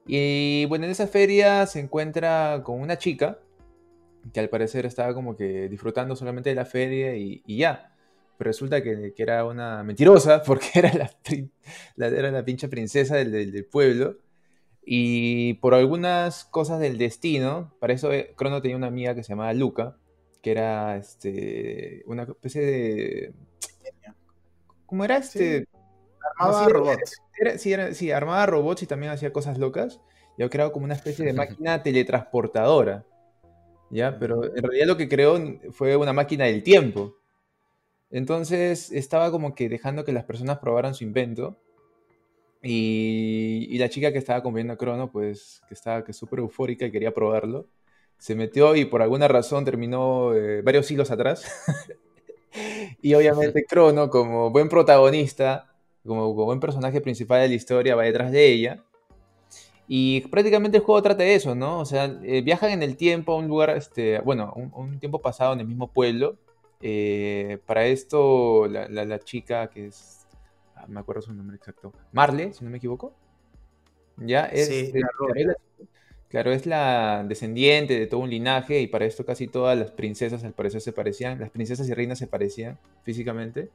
Y 0.07 0.67
bueno, 0.67 0.85
en 0.85 0.93
esa 0.93 1.07
feria 1.07 1.67
se 1.67 1.81
encuentra 1.81 2.62
con 2.65 2.81
una 2.81 2.97
chica 2.99 3.39
que 4.33 4.41
al 4.41 4.49
parecer 4.49 4.87
estaba 4.87 5.15
como 5.15 5.37
que 5.37 5.69
disfrutando 5.69 6.17
solamente 6.17 6.51
de 6.51 6.57
la 6.57 6.65
feria 6.65 7.17
y 7.17 7.43
ya 7.47 7.93
pero 8.37 8.49
resulta 8.49 8.83
que, 8.83 9.15
era 9.17 9.45
una 9.45 9.83
mentirosa 9.83 10.43
porque 10.47 10.67
era 10.75 10.93
la, 11.97 12.07
era 12.07 12.31
la 12.31 12.45
pinche 12.45 12.69
princesa 12.69 13.17
del, 13.17 13.65
pueblo. 13.65 14.19
Y 14.85 15.55
por 15.55 15.75
algunas 15.75 16.45
cosas 16.45 16.79
del 16.79 16.97
destino, 16.97 17.75
para 17.81 17.93
eso 17.93 18.12
eh, 18.12 18.35
Crono 18.37 18.62
tenía 18.62 18.77
una 18.77 18.87
amiga 18.87 19.17
que 19.17 19.25
se 19.25 19.31
llamaba 19.31 19.53
Luca, 19.53 19.97
que 20.43 20.53
era 20.53 20.97
este, 20.97 22.05
una 22.07 22.23
especie 22.23 22.61
de... 22.61 23.33
¿Cómo 24.87 25.05
era 25.05 25.18
este? 25.18 25.66
armaba 26.38 26.68
robots. 26.68 27.22
sí, 27.92 28.11
armaba 28.11 28.46
robots 28.46 28.83
y 28.83 28.87
también 28.87 29.12
hacía 29.12 29.33
cosas 29.33 29.59
locas. 29.59 30.01
Yo 30.38 30.51
creado 30.51 30.72
como 30.72 30.85
una 30.85 30.94
especie 30.94 31.25
de 31.25 31.33
máquina 31.35 31.83
teletransportadora. 31.83 33.05
¿Ya? 33.90 34.18
Pero 34.18 34.44
en 34.44 34.62
realidad 34.62 34.87
lo 34.87 34.96
que 34.96 35.09
creó 35.09 35.38
fue 35.70 35.96
una 35.96 36.12
máquina 36.12 36.44
del 36.44 36.62
tiempo. 36.62 37.16
Entonces 38.11 38.92
estaba 38.92 39.31
como 39.31 39.55
que 39.55 39.68
dejando 39.68 40.05
que 40.05 40.12
las 40.12 40.25
personas 40.25 40.59
probaran 40.59 40.94
su 40.94 41.05
invento. 41.05 41.61
Y, 42.62 43.77
la 43.79 43.88
chica 43.88 44.12
que 44.12 44.18
estaba 44.18 44.42
comiendo 44.42 44.72
a 44.72 44.77
Crono, 44.77 45.12
pues 45.12 45.62
que 45.68 45.75
estaba 45.75 46.03
que 46.05 46.12
súper 46.12 46.40
eufórica 46.40 46.87
y 46.87 46.90
quería 46.90 47.14
probarlo, 47.14 47.68
se 48.18 48.35
metió 48.35 48.75
y 48.75 48.87
por 48.87 49.03
alguna 49.03 49.29
razón 49.29 49.64
terminó 49.64 50.35
eh, 50.35 50.62
varios 50.62 50.90
hilos 50.90 51.11
atrás. 51.11 51.44
y 53.03 53.14
obviamente 53.14 53.64
Crono, 53.64 54.11
como 54.11 54.51
buen 54.51 54.69
protagonista, 54.69 55.73
como, 56.04 56.35
buen 56.35 56.61
personaje 56.61 57.00
principal 57.00 57.40
de 57.42 57.48
la 57.48 57.54
historia, 57.54 57.96
va 57.96 58.04
detrás 58.04 58.33
de 58.33 58.46
ella. 58.48 58.83
Y 59.88 60.23
prácticamente 60.23 60.79
el 60.79 60.83
juego 60.83 61.02
trata 61.02 61.23
de 61.23 61.35
eso, 61.35 61.54
¿no? 61.54 61.79
O 61.79 61.85
sea, 61.85 62.07
eh, 62.25 62.42
viajan 62.42 62.71
en 62.71 62.83
el 62.83 62.96
tiempo 62.96 63.33
a 63.33 63.37
un 63.37 63.46
lugar, 63.46 63.71
este, 63.71 64.19
bueno, 64.21 64.52
un 64.54 64.98
tiempo 64.98 65.21
pasado 65.21 65.52
en 65.52 65.61
el 65.61 65.67
mismo 65.67 65.92
pueblo 65.92 66.37
eh, 66.81 67.59
para 67.67 67.87
esto, 67.87 68.69
la, 68.69 69.19
chica 69.21 69.69
que 69.71 69.87
es, 69.87 70.27
ah, 70.75 70.87
me 70.88 71.00
acuerdo 71.00 71.23
su 71.23 71.33
nombre 71.33 71.57
exacto, 71.57 71.92
Marle, 72.13 72.52
si 72.52 72.65
no 72.65 72.71
me 72.71 72.77
equivoco, 72.77 73.15
ya 74.19 74.44
es, 74.46 74.92
claro, 76.29 76.52
es 76.52 76.66
la 76.66 77.24
descendiente 77.27 77.98
de 77.98 78.06
todo 78.06 78.20
un 78.20 78.31
linaje 78.31 78.81
y 78.81 78.87
para 78.87 79.04
esto 79.04 79.24
casi 79.24 79.46
todas 79.46 79.79
las 79.79 79.90
princesas 79.90 80.44
al 80.44 80.52
parecer 80.52 80.81
se 80.81 80.92
parecían, 80.92 81.40
las 81.40 81.50
princesas 81.50 81.88
y 81.88 81.94
reinas 81.94 82.18
se 82.18 82.27
parecían 82.27 82.79
físicamente. 83.02 83.70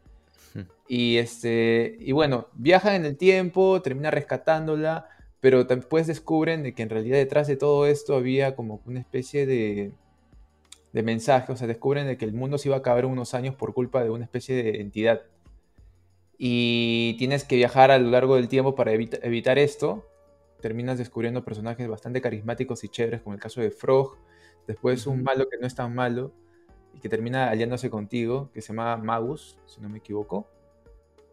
Y, 0.88 1.18
este, 1.18 1.96
y 2.00 2.12
bueno, 2.12 2.48
viajan 2.54 2.96
en 2.96 3.06
el 3.06 3.18
tiempo, 3.18 3.82
termina 3.82 4.12
rescatándola, 4.12 5.08
pero 5.40 5.64
después 5.64 6.08
descubren 6.08 6.64
de 6.64 6.74
que 6.74 6.84
en 6.84 6.90
realidad 6.90 7.18
detrás 7.18 7.48
de 7.48 7.56
todo 7.56 7.88
esto 7.88 8.16
había 8.16 8.56
como 8.56 8.82
una 8.86 9.00
especie 9.00 9.46
de, 9.46 9.94
de 10.94 11.04
mensaje, 11.04 11.52
o 11.52 11.56
sea, 11.56 11.68
descubren 11.68 12.08
de 12.08 12.18
que 12.18 12.26
el 12.26 12.34
mundo 12.34 12.58
se 12.58 12.70
iba 12.70 12.76
a 12.76 12.80
acabar 12.80 13.06
en 13.06 13.12
unos 13.12 13.34
años 13.34 13.56
por 13.56 13.74
culpa 13.74 14.04
de 14.04 14.10
una 14.10 14.26
especie 14.26 14.62
de 14.62 14.82
entidad. 14.82 15.22
Y 16.38 17.16
tienes 17.18 17.44
que 17.44 17.56
viajar 17.56 17.92
a 17.92 18.00
lo 18.00 18.10
largo 18.10 18.36
del 18.36 18.48
tiempo 18.48 18.76
para 18.76 18.92
evitar 18.94 19.60
esto. 19.60 20.08
Terminas 20.62 20.98
descubriendo 20.98 21.44
personajes 21.44 21.88
bastante 21.88 22.22
carismáticos 22.22 22.84
y 22.84 22.90
chéveres, 22.90 23.22
como 23.22 23.34
el 23.34 23.42
caso 23.42 23.62
de 23.62 23.72
Frog. 23.72 24.18
Después 24.68 25.08
un 25.08 25.24
malo 25.24 25.50
que 25.50 25.58
no 25.58 25.66
es 25.66 25.76
tan 25.76 25.94
malo 25.94 26.32
y 26.94 27.00
que 27.00 27.10
termina 27.10 27.50
aliándose 27.50 27.90
contigo, 27.90 28.52
que 28.54 28.62
se 28.62 28.70
llama 28.70 28.96
Magus, 28.98 29.58
si 29.66 29.82
no 29.82 29.90
me 29.90 29.98
equivoco. 29.98 30.48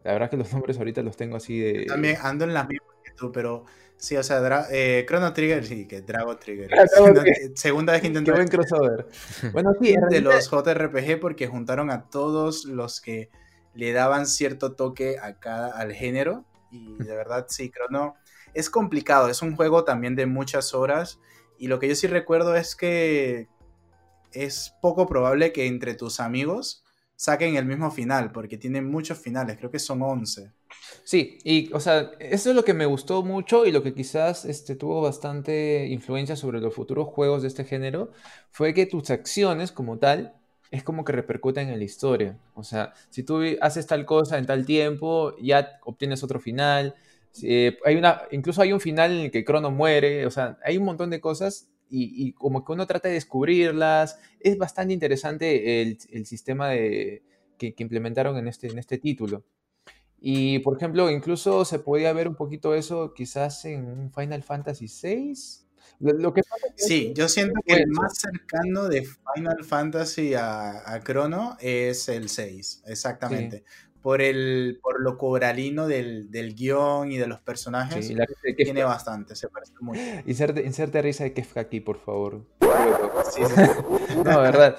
La 0.03 0.13
verdad 0.13 0.29
que 0.29 0.37
los 0.37 0.51
nombres 0.53 0.77
ahorita 0.77 1.01
los 1.03 1.15
tengo 1.15 1.37
así 1.37 1.59
de... 1.59 1.85
También 1.85 2.17
ando 2.21 2.45
en 2.45 2.53
las 2.53 2.67
mismas 2.67 2.95
que 3.03 3.11
tú, 3.11 3.31
pero 3.31 3.65
sí, 3.97 4.17
o 4.17 4.23
sea, 4.23 4.67
eh, 4.71 5.05
Chrono 5.07 5.31
Trigger, 5.31 5.65
sí, 5.65 5.87
que 5.87 6.01
Dragon 6.01 6.37
Trigger. 6.39 6.69
segunda 7.55 7.93
vez 7.93 8.01
que 8.01 8.07
intenté... 8.07 8.31
Qué 8.31 8.35
buen 8.35 8.47
crossover. 8.49 9.07
bueno, 9.53 9.73
sí, 9.79 9.95
de 10.09 10.21
los 10.21 10.49
JRPG 10.49 11.19
porque 11.19 11.47
juntaron 11.47 11.91
a 11.91 12.09
todos 12.09 12.65
los 12.65 12.99
que 12.99 13.29
le 13.73 13.93
daban 13.93 14.25
cierto 14.25 14.73
toque 14.73 15.17
a 15.21 15.39
cada, 15.39 15.69
al 15.77 15.93
género 15.93 16.45
y 16.71 16.95
de 16.97 17.15
verdad 17.15 17.45
sí, 17.49 17.71
Chrono 17.71 18.15
es 18.59 18.69
complicado, 18.69 19.29
es 19.29 19.41
un 19.41 19.55
juego 19.55 19.83
también 19.83 20.15
de 20.15 20.25
muchas 20.25 20.73
horas 20.73 21.19
y 21.57 21.67
lo 21.67 21.79
que 21.79 21.87
yo 21.87 21.95
sí 21.95 22.07
recuerdo 22.07 22.55
es 22.55 22.75
que 22.75 23.47
es 24.31 24.73
poco 24.81 25.07
probable 25.07 25.51
que 25.51 25.67
entre 25.67 25.95
tus 25.95 26.19
amigos 26.19 26.83
saquen 27.15 27.55
el 27.55 27.65
mismo 27.65 27.91
final, 27.91 28.31
porque 28.31 28.57
tiene 28.57 28.81
muchos 28.81 29.17
finales, 29.17 29.57
creo 29.57 29.71
que 29.71 29.79
son 29.79 30.01
11. 30.01 30.51
Sí, 31.03 31.37
y 31.43 31.71
o 31.73 31.79
sea, 31.79 32.11
eso 32.19 32.49
es 32.49 32.55
lo 32.55 32.63
que 32.63 32.73
me 32.73 32.85
gustó 32.85 33.23
mucho 33.23 33.65
y 33.65 33.71
lo 33.71 33.83
que 33.83 33.93
quizás 33.93 34.45
este, 34.45 34.75
tuvo 34.75 35.01
bastante 35.01 35.87
influencia 35.87 36.35
sobre 36.35 36.61
los 36.61 36.73
futuros 36.73 37.07
juegos 37.07 37.41
de 37.41 37.49
este 37.49 37.65
género, 37.65 38.11
fue 38.51 38.73
que 38.73 38.85
tus 38.85 39.09
acciones 39.09 39.71
como 39.71 39.97
tal 39.97 40.33
es 40.71 40.83
como 40.83 41.03
que 41.03 41.11
repercuten 41.11 41.69
en 41.69 41.79
la 41.79 41.83
historia. 41.83 42.37
O 42.53 42.63
sea, 42.63 42.93
si 43.09 43.23
tú 43.23 43.41
haces 43.59 43.87
tal 43.87 44.05
cosa 44.05 44.37
en 44.37 44.45
tal 44.45 44.65
tiempo, 44.65 45.35
ya 45.41 45.79
obtienes 45.83 46.23
otro 46.23 46.39
final. 46.39 46.95
Eh, 47.43 47.77
hay 47.85 47.95
una, 47.95 48.23
incluso 48.31 48.61
hay 48.61 48.73
un 48.73 48.79
final 48.79 49.11
en 49.11 49.19
el 49.25 49.31
que 49.31 49.45
Crono 49.45 49.71
muere. 49.71 50.25
O 50.25 50.31
sea, 50.31 50.57
hay 50.63 50.77
un 50.77 50.85
montón 50.85 51.09
de 51.09 51.21
cosas 51.21 51.67
y, 51.89 52.33
como 52.33 52.63
que 52.63 52.71
uno 52.71 52.87
trata 52.87 53.07
de 53.07 53.15
descubrirlas. 53.15 54.19
Es 54.39 54.57
bastante 54.57 54.93
interesante 54.93 55.81
el, 55.81 56.25
sistema 56.25 56.69
de, 56.69 57.23
que, 57.57 57.73
implementaron 57.77 58.37
en 58.37 58.47
este, 58.47 58.67
en 58.67 58.79
este 58.79 58.97
título. 58.97 59.43
Y, 60.21 60.59
por 60.59 60.75
ejemplo, 60.75 61.09
incluso 61.09 61.63
se 61.63 61.79
podía 61.79 62.11
ver 62.11 62.27
un 62.27 62.35
poquito 62.35 62.75
eso 62.75 63.13
quizás 63.13 63.63
en 63.65 64.11
Final 64.11 64.43
Fantasy 64.43 64.87
VI. 64.87 65.33
Lo, 65.99 66.33
que 66.33 66.41
sí, 66.75 67.11
yo 67.13 67.27
siento 67.27 67.59
que 67.65 67.73
el 67.73 67.87
más 67.87 68.19
cercano 68.19 68.87
de 68.87 69.01
Final 69.01 69.65
Fantasy 69.65 70.33
a, 70.33 70.93
a 70.93 71.03
Chrono 71.03 71.57
es 71.59 72.07
el 72.07 72.29
6, 72.29 72.83
exactamente 72.85 73.63
por 74.01 74.21
el 74.21 74.79
por 74.81 75.01
lo 75.01 75.17
coralino 75.17 75.87
del, 75.87 76.31
del 76.31 76.55
guion 76.55 77.11
y 77.11 77.17
de 77.17 77.27
los 77.27 77.39
personajes. 77.39 78.07
Sí, 78.07 78.15
tiene 78.55 78.83
bastante, 78.83 79.35
se 79.35 79.47
parece 79.49 79.73
mucho. 79.81 79.99
Inserte, 80.25 80.63
inserte 80.63 81.01
risa 81.01 81.23
de 81.23 81.33
Kefka 81.33 81.61
aquí, 81.61 81.79
por 81.79 81.99
favor. 81.99 82.45
Sí, 83.31 83.41
no, 84.25 84.41
verdad. 84.41 84.77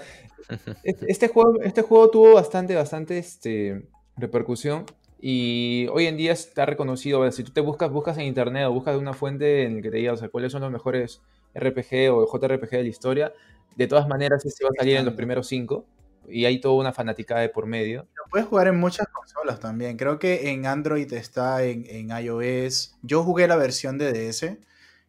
Este 0.83 1.29
juego, 1.29 1.61
este 1.63 1.83
juego 1.83 2.11
tuvo 2.11 2.35
bastante, 2.35 2.75
bastante 2.75 3.19
este, 3.19 3.87
repercusión. 4.17 4.87
Y 5.23 5.87
hoy 5.93 6.07
en 6.07 6.17
día 6.17 6.33
está 6.33 6.65
reconocido. 6.65 7.31
Si 7.31 7.45
tú 7.45 7.53
te 7.53 7.61
buscas, 7.61 7.91
buscas 7.91 8.17
en 8.17 8.25
internet 8.25 8.67
o 8.67 8.73
buscas 8.73 8.97
una 8.97 9.13
fuente 9.13 9.65
en 9.65 9.83
que 9.83 9.91
te 9.91 9.99
diga, 9.99 10.15
o 10.15 10.17
sea, 10.17 10.31
cuáles 10.31 10.51
son 10.51 10.63
los 10.63 10.73
mejores 10.73 11.21
RPG 11.55 12.11
o 12.11 12.27
JRPG 12.27 12.71
de 12.71 12.83
la 12.83 12.89
historia, 12.89 13.33
de 13.77 13.87
todas 13.87 14.09
maneras 14.09 14.45
este 14.47 14.65
va 14.65 14.71
a 14.73 14.79
salir 14.79 14.97
en 14.97 15.05
los 15.05 15.15
primeros 15.15 15.47
cinco 15.47 15.85
y 16.29 16.45
hay 16.45 16.61
toda 16.61 16.75
una 16.75 16.93
fanática 16.93 17.39
de 17.39 17.49
por 17.49 17.67
medio. 17.67 18.07
Lo 18.17 18.25
puedes 18.31 18.47
jugar 18.47 18.69
en 18.69 18.79
muchas 18.79 19.09
consolas 19.09 19.61
también. 19.61 19.97
Creo 19.97 20.19
que 20.19 20.51
en 20.51 20.67
Android 20.67 21.13
está, 21.13 21.65
en, 21.65 21.85
en 21.89 22.11
iOS. 22.11 22.97
Yo 23.03 23.23
jugué 23.23 23.49
la 23.49 23.57
versión 23.57 23.99
de 23.99 24.13
DS, 24.13 24.59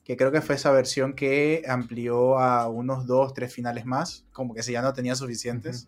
que 0.03 0.17
creo 0.17 0.31
que 0.31 0.41
fue 0.41 0.55
esa 0.55 0.71
versión 0.71 1.13
que 1.13 1.63
amplió 1.67 2.39
a 2.39 2.67
unos 2.67 3.05
dos, 3.05 3.33
tres 3.33 3.53
finales 3.53 3.85
más, 3.85 4.25
como 4.31 4.53
que 4.53 4.63
si 4.63 4.71
ya 4.71 4.81
no 4.81 4.93
tenía 4.93 5.15
suficientes. 5.15 5.87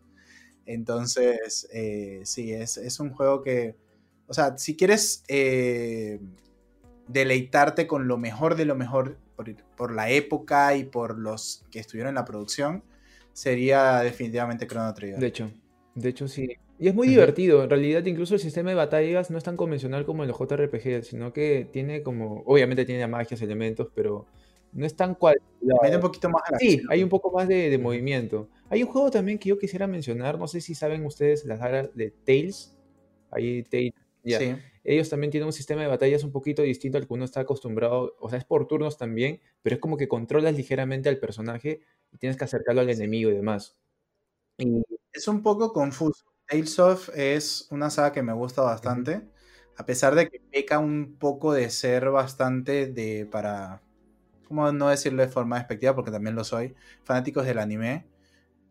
Entonces, 0.66 1.68
eh, 1.74 2.22
sí, 2.24 2.54
es, 2.54 2.78
es, 2.78 3.00
un 3.00 3.12
juego 3.12 3.42
que, 3.42 3.76
o 4.28 4.34
sea, 4.34 4.58
si 4.58 4.78
quieres 4.78 5.24
eh, 5.28 6.22
deleitarte 7.08 7.86
con 7.86 8.08
lo 8.08 8.18
mejor 8.18 8.56
de 8.56 8.66
lo 8.66 8.76
mejor 8.76 9.18
por, 9.36 9.54
por, 9.76 9.92
la 9.94 10.10
época 10.10 10.76
y 10.76 10.86
por 10.86 11.18
los 11.18 11.66
que 11.70 11.80
estuvieron 11.80 12.10
en 12.10 12.16
la 12.16 12.26
producción, 12.26 12.84
sería 13.34 14.00
definitivamente 14.02 14.68
Chrono 14.68 14.94
Trigger. 14.94 15.20
De 15.20 15.28
hecho, 15.28 15.52
de 15.96 16.10
hecho 16.10 16.28
sí. 16.28 16.48
Y 16.80 16.88
es 16.88 16.96
muy 16.96 17.08
divertido. 17.08 17.64
En 17.64 17.70
realidad, 17.70 18.06
incluso 18.06 18.34
el 18.34 18.40
sistema 18.40 18.70
de 18.70 18.76
batallas 18.76 19.30
no 19.32 19.38
es 19.38 19.44
tan 19.44 19.58
convencional 19.58 20.06
como 20.06 20.24
en 20.24 20.30
los 20.30 20.38
JRPG, 20.38 21.04
sino 21.04 21.34
que 21.34 21.68
tiene 21.72 22.04
como. 22.04 22.44
Obviamente 22.46 22.86
tiene 22.86 23.08
magias, 23.08 23.42
elementos, 23.42 23.90
pero 23.94 24.26
no 24.74 24.86
es 24.86 24.96
tan 24.96 25.16
cual. 25.16 25.40
Mete 25.62 25.96
un 25.96 26.02
poquito 26.02 26.30
más 26.30 26.42
Sí, 26.60 26.82
hay 26.90 27.04
un 27.04 27.10
poco 27.10 27.32
más 27.32 27.48
de, 27.48 27.78
movimiento. 27.78 28.50
Hay 28.70 28.84
un 28.84 28.90
juego 28.90 29.12
también 29.12 29.38
que 29.38 29.50
yo 29.50 29.58
quisiera 29.58 29.88
mencionar. 29.88 30.38
No 30.40 30.48
sé 30.48 30.62
si 30.62 30.76
saben 30.76 31.06
ustedes 31.06 31.46
la 31.46 31.58
saga 31.58 31.84
de 31.94 32.12
Tales. 32.12 32.76
Ahí 33.32 33.64
Tales. 33.64 33.94
Sí. 34.26 34.56
Ellos 34.86 35.10
también 35.10 35.32
tienen 35.32 35.48
un 35.48 35.54
sistema 35.54 35.82
de 35.82 35.88
batallas 35.88 36.24
un 36.24 36.32
poquito 36.32 36.62
distinto 36.62 36.98
al 36.98 37.08
que 37.08 37.14
uno 37.14 37.24
está 37.24 37.42
acostumbrado. 37.42 38.16
O 38.20 38.30
sea, 38.30 38.40
es 38.40 38.46
por 38.46 38.68
turnos 38.68 38.98
también, 38.98 39.40
pero 39.62 39.76
es 39.76 39.80
como 39.80 39.96
que 39.96 40.08
controlas 40.08 40.56
ligeramente 40.56 41.08
al 41.08 41.18
personaje 41.18 41.82
tienes 42.20 42.38
que 42.38 42.46
acercarlo 42.46 42.82
al 42.82 42.90
enemigo 42.90 43.30
y 43.30 43.36
demás. 43.36 43.76
Y... 44.58 44.84
Es 45.12 45.28
un 45.28 45.44
poco 45.44 45.74
confuso. 45.74 46.26
Tales 46.48 46.80
of 46.80 47.10
es 47.16 47.68
una 47.70 47.90
saga 47.90 48.12
que 48.12 48.24
me 48.24 48.34
gusta 48.34 48.62
bastante, 48.64 49.22
a 49.78 49.86
pesar 49.86 50.16
de 50.16 50.30
que 50.30 50.40
peca 50.52 50.80
un 50.80 51.18
poco 51.20 51.54
de 51.54 51.70
ser 51.70 52.10
bastante 52.10 52.88
de 52.88 53.26
para, 53.26 53.82
¿cómo 54.48 54.72
no 54.72 54.90
decirlo 54.90 55.24
de 55.24 55.30
forma 55.30 55.58
despectiva? 55.58 55.96
Porque 55.96 56.12
también 56.12 56.36
lo 56.36 56.44
soy, 56.44 56.76
fanáticos 57.04 57.46
del 57.46 57.60
anime. 57.60 58.08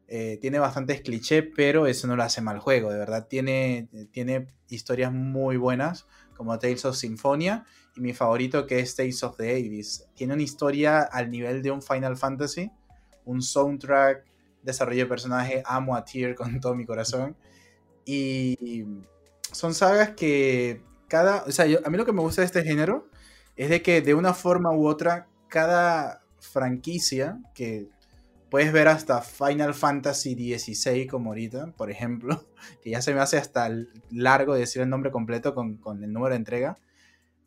Eh, 0.09 0.39
tiene 0.41 0.59
bastantes 0.59 1.01
clichés, 1.01 1.45
pero 1.57 1.87
eso 1.87 2.07
no 2.07 2.17
lo 2.17 2.23
hace 2.23 2.43
mal 2.43 2.59
juego, 2.59 2.93
de 2.93 2.99
verdad. 2.99 3.29
Tiene, 3.29 3.89
tiene 4.11 4.49
historias 4.69 5.13
muy 5.13 5.57
buenas, 5.57 6.07
como 6.37 6.59
Tales 6.59 6.85
of 6.85 6.97
Symphonia, 6.97 7.65
y 7.97 8.01
mi 8.01 8.13
favorito 8.13 8.67
que 8.67 8.81
es 8.81 8.95
Tales 8.95 9.23
of 9.23 9.37
the 9.39 9.51
Abyss. 9.51 10.07
Tiene 10.15 10.35
una 10.35 10.43
historia 10.43 11.01
al 11.03 11.31
nivel 11.31 11.63
de 11.63 11.71
un 11.71 11.83
Final 11.83 12.17
Fantasy, 12.17 12.71
un 13.25 13.43
soundtrack, 13.43 14.25
desarrollo 14.63 15.05
de 15.05 15.09
personaje, 15.09 15.63
amo 15.67 15.97
a 15.97 16.05
Tier 16.05 16.35
con 16.35 16.59
todo 16.61 16.75
mi 16.75 16.87
corazón. 16.87 17.37
Y 18.05 18.85
son 19.53 19.75
sagas 19.75 20.11
que 20.11 20.83
cada, 21.09 21.45
o 21.45 21.51
sea, 21.51 21.67
a 21.85 21.91
mí 21.91 21.97
lo 21.97 22.07
que 22.07 22.13
me 22.13 22.21
gusta 22.21 22.43
de 22.43 22.47
este 22.47 22.65
género 22.65 23.09
es 23.57 23.69
de 23.69 23.83
que 23.83 24.01
de 24.01 24.15
una 24.15 24.35
forma 24.35 24.73
u 24.73 24.87
otra, 24.87 25.29
cada 25.49 26.23
franquicia 26.41 27.39
que 27.55 27.89
puedes 28.51 28.73
ver 28.73 28.89
hasta 28.89 29.23
Final 29.23 29.75
Fantasy 29.75 30.35
XVI 30.35 31.07
como 31.07 31.31
ahorita, 31.31 31.73
por 31.77 31.91
ejemplo, 31.91 32.47
que 32.83 32.91
ya 32.91 33.03
se 33.03 33.15
me 33.15 33.21
hace 33.21 33.39
hasta 33.39 33.71
largo 34.11 34.55
decir 34.55 34.83
el 34.83 34.89
nombre 34.89 35.11
completo 35.11 35.55
con, 35.55 35.77
con 35.77 36.03
el 36.03 36.13
número 36.13 36.33
de 36.33 36.39
entrega, 36.39 36.79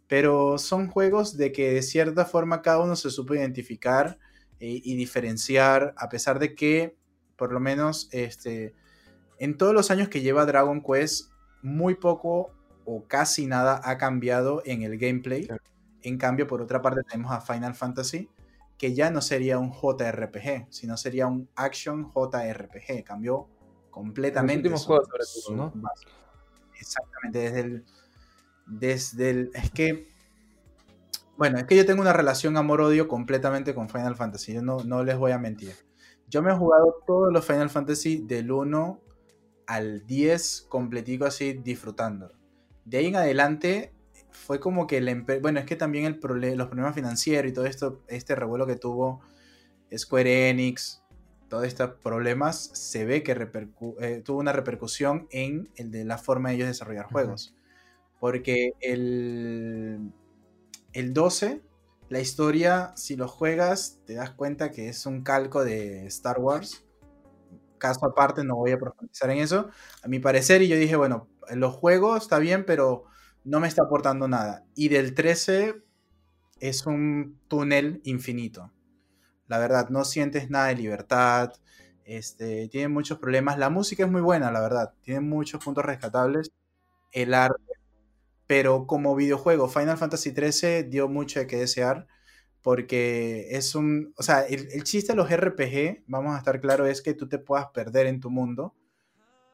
pero 0.07 0.57
son 0.57 0.87
juegos 0.87 1.37
de 1.37 1.51
que 1.51 1.71
de 1.73 1.81
cierta 1.81 2.25
forma 2.25 2.61
cada 2.61 2.79
uno 2.79 2.95
se 2.95 3.09
supo 3.09 3.35
identificar 3.35 4.19
y 4.59 4.95
diferenciar, 4.95 5.93
a 5.97 6.09
pesar 6.09 6.39
de 6.39 6.55
que, 6.55 6.97
por 7.35 7.51
lo 7.51 7.59
menos, 7.59 8.09
este, 8.11 8.73
en 9.37 9.57
todos 9.57 9.73
los 9.73 9.91
años 9.91 10.09
que 10.09 10.21
lleva 10.21 10.45
Dragon 10.45 10.81
Quest, 10.81 11.31
muy 11.61 11.95
poco 11.95 12.51
o 12.85 13.05
casi 13.07 13.47
nada 13.47 13.81
ha 13.83 13.97
cambiado 13.97 14.61
en 14.65 14.83
el 14.83 14.97
gameplay. 14.97 15.47
En 16.03 16.17
cambio, 16.17 16.47
por 16.47 16.61
otra 16.61 16.81
parte, 16.81 17.01
tenemos 17.03 17.31
a 17.31 17.41
Final 17.41 17.73
Fantasy, 17.73 18.29
que 18.77 18.93
ya 18.93 19.09
no 19.09 19.21
sería 19.21 19.57
un 19.57 19.71
JRPG, 19.73 20.67
sino 20.69 20.95
sería 20.97 21.27
un 21.27 21.49
Action 21.55 22.11
JRPG. 22.13 23.03
Cambió 23.03 23.47
completamente. 23.89 24.69
Los 24.69 24.87
últimos 24.87 25.07
juegos, 25.07 25.51
¿no? 25.51 25.73
Exactamente, 26.79 27.39
desde 27.39 27.59
el. 27.59 27.85
Desde 28.67 29.29
el. 29.31 29.51
Es 29.53 29.71
que 29.71 30.14
bueno, 31.37 31.57
es 31.57 31.65
que 31.65 31.75
yo 31.75 31.85
tengo 31.85 32.01
una 32.01 32.13
relación 32.13 32.57
amor-odio 32.57 33.07
completamente 33.07 33.73
con 33.75 33.89
Final 33.89 34.15
Fantasy, 34.15 34.53
yo 34.53 34.61
no, 34.61 34.77
no 34.83 35.03
les 35.03 35.17
voy 35.17 35.31
a 35.31 35.37
mentir. 35.37 35.73
Yo 36.27 36.41
me 36.41 36.51
he 36.51 36.55
jugado 36.55 37.03
todos 37.05 37.31
los 37.31 37.45
Final 37.45 37.69
Fantasy 37.69 38.23
del 38.25 38.51
1 38.51 38.99
al 39.67 40.05
10 40.05 40.67
completico 40.69 41.25
así 41.25 41.53
disfrutando. 41.53 42.31
De 42.85 42.97
ahí 42.97 43.07
en 43.07 43.15
adelante 43.15 43.93
fue 44.31 44.59
como 44.59 44.87
que 44.87 44.97
el 44.97 45.23
bueno, 45.41 45.59
es 45.59 45.65
que 45.65 45.75
también 45.75 46.05
el 46.05 46.19
los 46.57 46.67
problemas 46.67 46.95
financieros 46.95 47.51
y 47.51 47.53
todo 47.53 47.65
esto, 47.65 48.01
este 48.07 48.35
revuelo 48.35 48.65
que 48.67 48.75
tuvo 48.75 49.21
Square 49.95 50.49
Enix, 50.49 51.03
todos 51.47 51.65
estos 51.65 51.91
problemas, 52.01 52.57
se 52.73 53.05
ve 53.05 53.23
que 53.23 53.31
eh, 54.01 54.21
tuvo 54.23 54.39
una 54.39 54.51
repercusión 54.51 55.27
en 55.31 55.69
el 55.75 55.91
de 55.91 56.05
la 56.05 56.17
forma 56.17 56.49
de 56.49 56.55
ellos 56.55 56.67
desarrollar 56.67 57.05
juegos. 57.05 57.55
Porque 58.19 58.73
el 58.81 60.11
el 60.95 61.13
12, 61.13 61.61
la 62.07 62.21
historia, 62.21 62.93
si 62.95 63.17
lo 63.17 63.27
juegas, 63.27 63.99
te 64.05 64.13
das 64.13 64.31
cuenta 64.31 64.71
que 64.71 64.87
es 64.87 65.05
un 65.05 65.23
calco 65.23 65.65
de 65.65 66.05
Star 66.07 66.39
Wars. 66.39 66.85
Caso 67.77 68.05
aparte, 68.05 68.45
no 68.45 68.55
voy 68.55 68.71
a 68.71 68.79
profundizar 68.79 69.29
en 69.29 69.39
eso. 69.39 69.67
A 70.01 70.07
mi 70.07 70.19
parecer, 70.19 70.61
y 70.61 70.69
yo 70.69 70.77
dije, 70.77 70.95
bueno, 70.95 71.27
los 71.53 71.75
juegos 71.75 72.23
está 72.23 72.39
bien, 72.39 72.65
pero 72.65 73.03
no 73.43 73.59
me 73.59 73.67
está 73.67 73.83
aportando 73.83 74.29
nada. 74.29 74.63
Y 74.73 74.87
del 74.87 75.13
13 75.13 75.83
es 76.61 76.85
un 76.85 77.41
túnel 77.49 77.99
infinito. 78.05 78.71
La 79.47 79.59
verdad, 79.59 79.89
no 79.89 80.05
sientes 80.05 80.49
nada 80.49 80.67
de 80.67 80.75
libertad. 80.75 81.51
Este, 82.05 82.69
tiene 82.69 82.87
muchos 82.87 83.19
problemas. 83.19 83.59
La 83.59 83.69
música 83.69 84.05
es 84.05 84.11
muy 84.11 84.21
buena, 84.21 84.49
la 84.49 84.61
verdad. 84.61 84.93
Tiene 85.01 85.19
muchos 85.19 85.61
puntos 85.61 85.83
rescatables. 85.83 86.51
El 87.11 87.33
arte 87.33 87.61
pero 88.47 88.87
como 88.87 89.15
videojuego 89.15 89.67
Final 89.67 89.97
Fantasy 89.97 90.31
XIII 90.31 90.83
dio 90.83 91.07
mucho 91.07 91.39
de 91.39 91.47
que 91.47 91.57
desear 91.57 92.07
porque 92.65 93.49
es 93.51 93.75
un, 93.75 94.11
o 94.17 94.23
sea, 94.23 94.41
el, 94.41 94.83
chiste 94.83 95.13
de 95.13 95.17
los 95.17 95.29
RPG, 95.29 96.03
vamos 96.07 96.33
a 96.33 96.39
estar 96.39 96.59
claro, 96.59 96.87
es 96.87 97.03
que 97.03 97.13
tú 97.13 97.29
te 97.29 97.37
puedas 97.37 97.67
perder 97.67 98.07
en 98.07 98.19
tu 98.19 98.31
mundo, 98.31 98.73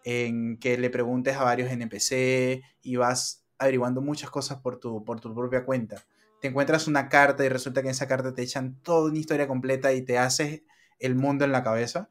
en 0.06 0.58
que 0.58 0.78
le 0.78 0.90
preguntes 0.90 1.36
a 1.36 1.44
varios 1.44 1.70
NPC 1.70 2.64
y 2.82 2.96
vas 2.96 3.44
averiguando 3.58 4.00
muchas 4.00 4.30
cosas 4.30 4.60
por 4.62 4.80
tu, 4.80 5.04
por 5.04 5.20
tu 5.20 5.36
propia 5.36 5.66
cuenta. 5.66 6.02
Te 6.40 6.48
encuentras 6.48 6.88
una 6.88 7.10
carta 7.10 7.44
y 7.44 7.50
resulta 7.50 7.82
que 7.82 7.90
en 7.90 7.92
esa 7.92 8.08
carta 8.08 8.34
te 8.34 8.44
echan 8.44 8.82
toda 8.82 9.10
una 9.10 9.20
historia 9.20 9.46
completa 9.46 9.92
y 9.92 10.04
te 10.04 10.18
haces 10.18 10.62
el 10.98 11.16
mundo 11.16 11.44
en 11.44 11.52
la 11.52 11.66
cabeza. 11.66 12.10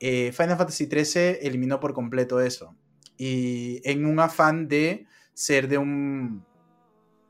Eh, 0.00 0.32
Final 0.32 0.56
Fantasy 0.56 0.86
XIII 0.86 1.40
eliminó 1.42 1.78
por 1.78 1.92
completo 1.92 2.40
eso. 2.40 2.74
Y 3.18 3.82
en 3.84 4.06
un 4.06 4.18
afán 4.18 4.66
de 4.66 5.06
ser 5.34 5.68
de 5.68 5.78
un, 5.78 6.44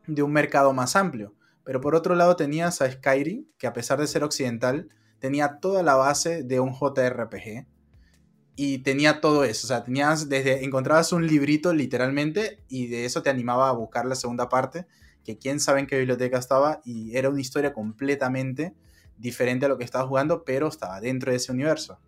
de 0.07 0.23
un 0.23 0.33
mercado 0.33 0.73
más 0.73 0.95
amplio. 0.95 1.35
Pero 1.65 1.81
por 1.81 1.95
otro 1.95 2.15
lado 2.15 2.37
tenías 2.37 2.81
a 2.83 2.91
Skyrim, 2.91 3.47
que 3.59 3.67
a 3.67 3.73
pesar 3.73 3.99
de 3.99 4.07
ser 4.07 4.23
occidental, 4.23 4.89
tenía 5.19 5.59
toda 5.61 5.83
la 5.83 5.95
base 5.95 6.43
de 6.43 6.61
un 6.61 6.75
JRPG. 6.75 7.67
Y 8.57 8.79
tenía 8.79 9.21
todo 9.21 9.43
eso, 9.43 9.67
o 9.67 9.69
sea, 9.69 9.83
tenías 9.83 10.29
desde, 10.29 10.65
encontrabas 10.65 11.13
un 11.13 11.27
librito 11.27 11.73
literalmente 11.73 12.63
y 12.69 12.87
de 12.87 13.05
eso 13.05 13.21
te 13.21 13.31
animaba 13.31 13.69
a 13.69 13.73
buscar 13.73 14.07
la 14.07 14.15
segunda 14.15 14.49
parte, 14.49 14.87
que 15.25 15.39
quién 15.39 15.59
sabe 15.59 15.81
en 15.81 15.89
qué 15.89 15.99
biblioteca 15.99 16.39
estaba 16.39 16.81
y 16.85 17.17
era 17.17 17.31
una 17.31 17.41
historia 17.41 17.73
completamente 17.73 18.77
diferente 19.19 19.67
a 19.67 19.69
lo 19.69 19.77
que 19.77 19.83
estabas 19.83 20.07
jugando, 20.07 20.45
pero 20.45 20.69
estaba 20.69 21.01
dentro 21.01 21.33
de 21.33 21.39
ese 21.39 21.51
universo. 21.51 21.99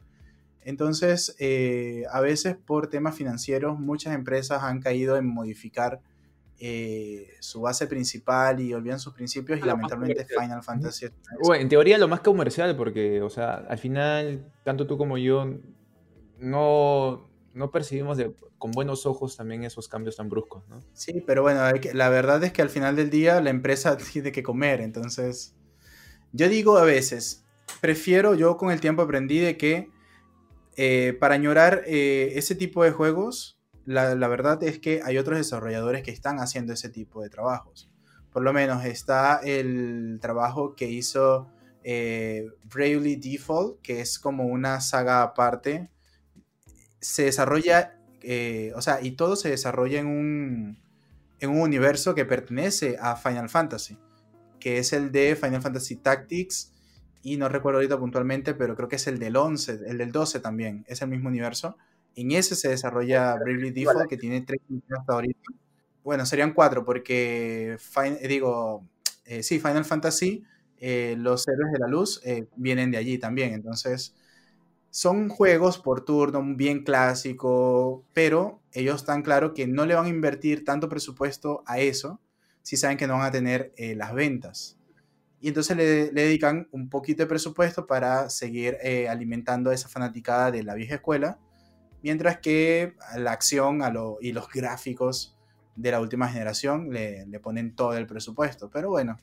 Entonces, 0.66 1.36
eh, 1.38 2.06
a 2.10 2.20
veces 2.20 2.56
por 2.56 2.88
temas 2.88 3.14
financieros, 3.14 3.78
muchas 3.78 4.16
empresas 4.16 4.64
han 4.64 4.80
caído 4.80 5.16
en 5.16 5.24
modificar 5.24 6.00
eh, 6.58 7.28
su 7.38 7.60
base 7.60 7.86
principal 7.86 8.58
y 8.58 8.74
olvidan 8.74 8.98
sus 8.98 9.14
principios 9.14 9.60
y 9.60 9.62
lamentablemente 9.62 10.24
Final 10.24 10.64
Fantasy. 10.64 11.06
Bueno, 11.44 11.62
en 11.62 11.68
teoría 11.68 11.98
lo 11.98 12.08
más 12.08 12.18
comercial 12.18 12.76
porque, 12.76 13.22
o 13.22 13.30
sea, 13.30 13.54
al 13.68 13.78
final, 13.78 14.52
tanto 14.64 14.88
tú 14.88 14.98
como 14.98 15.18
yo 15.18 15.54
no, 16.40 17.30
no 17.54 17.70
percibimos 17.70 18.18
con 18.58 18.72
buenos 18.72 19.06
ojos 19.06 19.36
también 19.36 19.62
esos 19.62 19.86
cambios 19.86 20.16
tan 20.16 20.28
bruscos, 20.28 20.68
¿no? 20.68 20.80
Sí, 20.94 21.22
pero 21.24 21.42
bueno, 21.42 21.60
la 21.92 22.08
verdad 22.08 22.42
es 22.42 22.52
que 22.52 22.62
al 22.62 22.70
final 22.70 22.96
del 22.96 23.10
día 23.10 23.40
la 23.40 23.50
empresa 23.50 23.96
tiene 24.12 24.32
que 24.32 24.42
comer, 24.42 24.80
entonces 24.80 25.54
yo 26.32 26.48
digo 26.48 26.76
a 26.76 26.82
veces, 26.82 27.44
prefiero, 27.80 28.34
yo 28.34 28.56
con 28.56 28.72
el 28.72 28.80
tiempo 28.80 29.02
aprendí 29.02 29.38
de 29.38 29.56
que 29.56 29.94
eh, 30.76 31.16
para 31.18 31.34
añorar 31.34 31.82
eh, 31.86 32.32
ese 32.34 32.54
tipo 32.54 32.84
de 32.84 32.90
juegos, 32.90 33.56
la, 33.86 34.28
verdad 34.28 34.62
es 34.64 34.78
que 34.78 35.00
hay 35.04 35.16
otros 35.16 35.38
desarrolladores 35.38 36.02
que 36.02 36.10
están 36.10 36.38
haciendo 36.40 36.72
ese 36.72 36.88
tipo 36.88 37.22
de 37.22 37.30
trabajos. 37.30 37.90
Por 38.32 38.42
lo 38.42 38.52
menos 38.52 38.84
está 38.84 39.40
el 39.42 40.18
trabajo 40.20 40.74
que 40.74 40.90
hizo 40.90 41.48
eh, 41.84 42.48
Bravely 42.64 43.16
Default, 43.16 43.80
que 43.80 44.00
es 44.00 44.18
como 44.18 44.44
una 44.46 44.80
saga 44.80 45.22
aparte. 45.22 45.88
Se 47.00 47.24
desarrolla, 47.24 47.98
eh, 48.22 48.72
o 48.74 48.82
sea, 48.82 49.00
y 49.00 49.12
todo 49.12 49.36
se 49.36 49.50
desarrolla 49.50 50.00
en 50.00 50.08
un, 50.08 50.78
en 51.38 51.50
un 51.50 51.60
universo 51.60 52.14
que 52.14 52.24
pertenece 52.24 52.96
a 53.00 53.16
Final 53.16 53.48
Fantasy, 53.48 53.96
que 54.58 54.78
es 54.78 54.92
el 54.92 55.12
de 55.12 55.36
Final 55.36 55.62
Fantasy 55.62 55.96
Tactics, 55.96 56.72
y 57.22 57.36
no 57.36 57.48
recuerdo 57.48 57.78
ahorita 57.78 57.98
puntualmente, 57.98 58.54
pero 58.54 58.76
creo 58.76 58.88
que 58.88 58.96
es 58.96 59.06
el 59.06 59.18
del 59.18 59.36
11, 59.36 59.80
el 59.86 59.98
del 59.98 60.12
12 60.12 60.40
también, 60.40 60.84
es 60.86 61.02
el 61.02 61.08
mismo 61.08 61.28
universo. 61.28 61.76
En 62.14 62.30
ese 62.32 62.54
se 62.56 62.68
desarrolla 62.68 63.34
Bravely 63.34 63.70
Default, 63.72 64.08
que 64.08 64.16
tiene 64.16 64.40
tres 64.40 64.60
hasta 64.98 65.12
ahorita. 65.12 65.40
Bueno, 66.02 66.24
serían 66.24 66.54
cuatro, 66.54 66.84
porque, 66.84 67.76
eh, 68.04 68.28
digo, 68.28 68.86
eh, 69.24 69.42
sí, 69.42 69.58
Final 69.58 69.84
Fantasy, 69.84 70.44
eh, 70.78 71.16
los 71.18 71.48
héroes 71.48 71.72
de 71.72 71.78
la 71.80 71.88
luz 71.88 72.22
vienen 72.54 72.92
de 72.92 72.98
allí 72.98 73.18
también. 73.18 73.52
Entonces, 73.54 74.14
son 74.90 75.28
juegos 75.28 75.78
por 75.78 76.04
turno, 76.04 76.42
bien 76.56 76.84
clásico, 76.84 78.04
pero 78.14 78.60
ellos 78.72 78.96
están 78.96 79.22
claros 79.22 79.52
que 79.54 79.66
no 79.66 79.84
le 79.84 79.94
van 79.94 80.06
a 80.06 80.10
invertir 80.10 80.64
tanto 80.64 80.88
presupuesto 80.88 81.64
a 81.66 81.80
eso 81.80 82.20
si 82.62 82.76
saben 82.76 82.96
que 82.96 83.06
no 83.06 83.14
van 83.14 83.26
a 83.26 83.30
tener 83.32 83.74
las 83.76 84.14
ventas. 84.14 84.75
Y 85.40 85.48
entonces 85.48 85.76
le, 85.76 86.12
le, 86.12 86.22
dedican 86.22 86.68
un 86.72 86.88
poquito 86.88 87.22
de 87.22 87.26
presupuesto 87.26 87.86
para 87.86 88.30
seguir 88.30 88.78
alimentando 89.08 89.70
esa 89.70 89.88
fanaticada 89.88 90.50
de 90.50 90.62
la 90.62 90.74
vieja 90.74 90.96
escuela 90.96 91.38
mientras 92.06 92.38
que 92.38 92.94
la 93.16 93.32
acción 93.32 93.80
y 94.20 94.30
los 94.30 94.48
gráficos 94.48 95.36
de 95.74 95.90
la 95.90 96.00
última 96.00 96.28
generación 96.28 96.90
le, 96.92 97.40
ponen 97.40 97.74
todo 97.74 97.96
el 97.96 98.06
presupuesto. 98.06 98.70
Pero 98.70 98.90
bueno, 98.90 99.18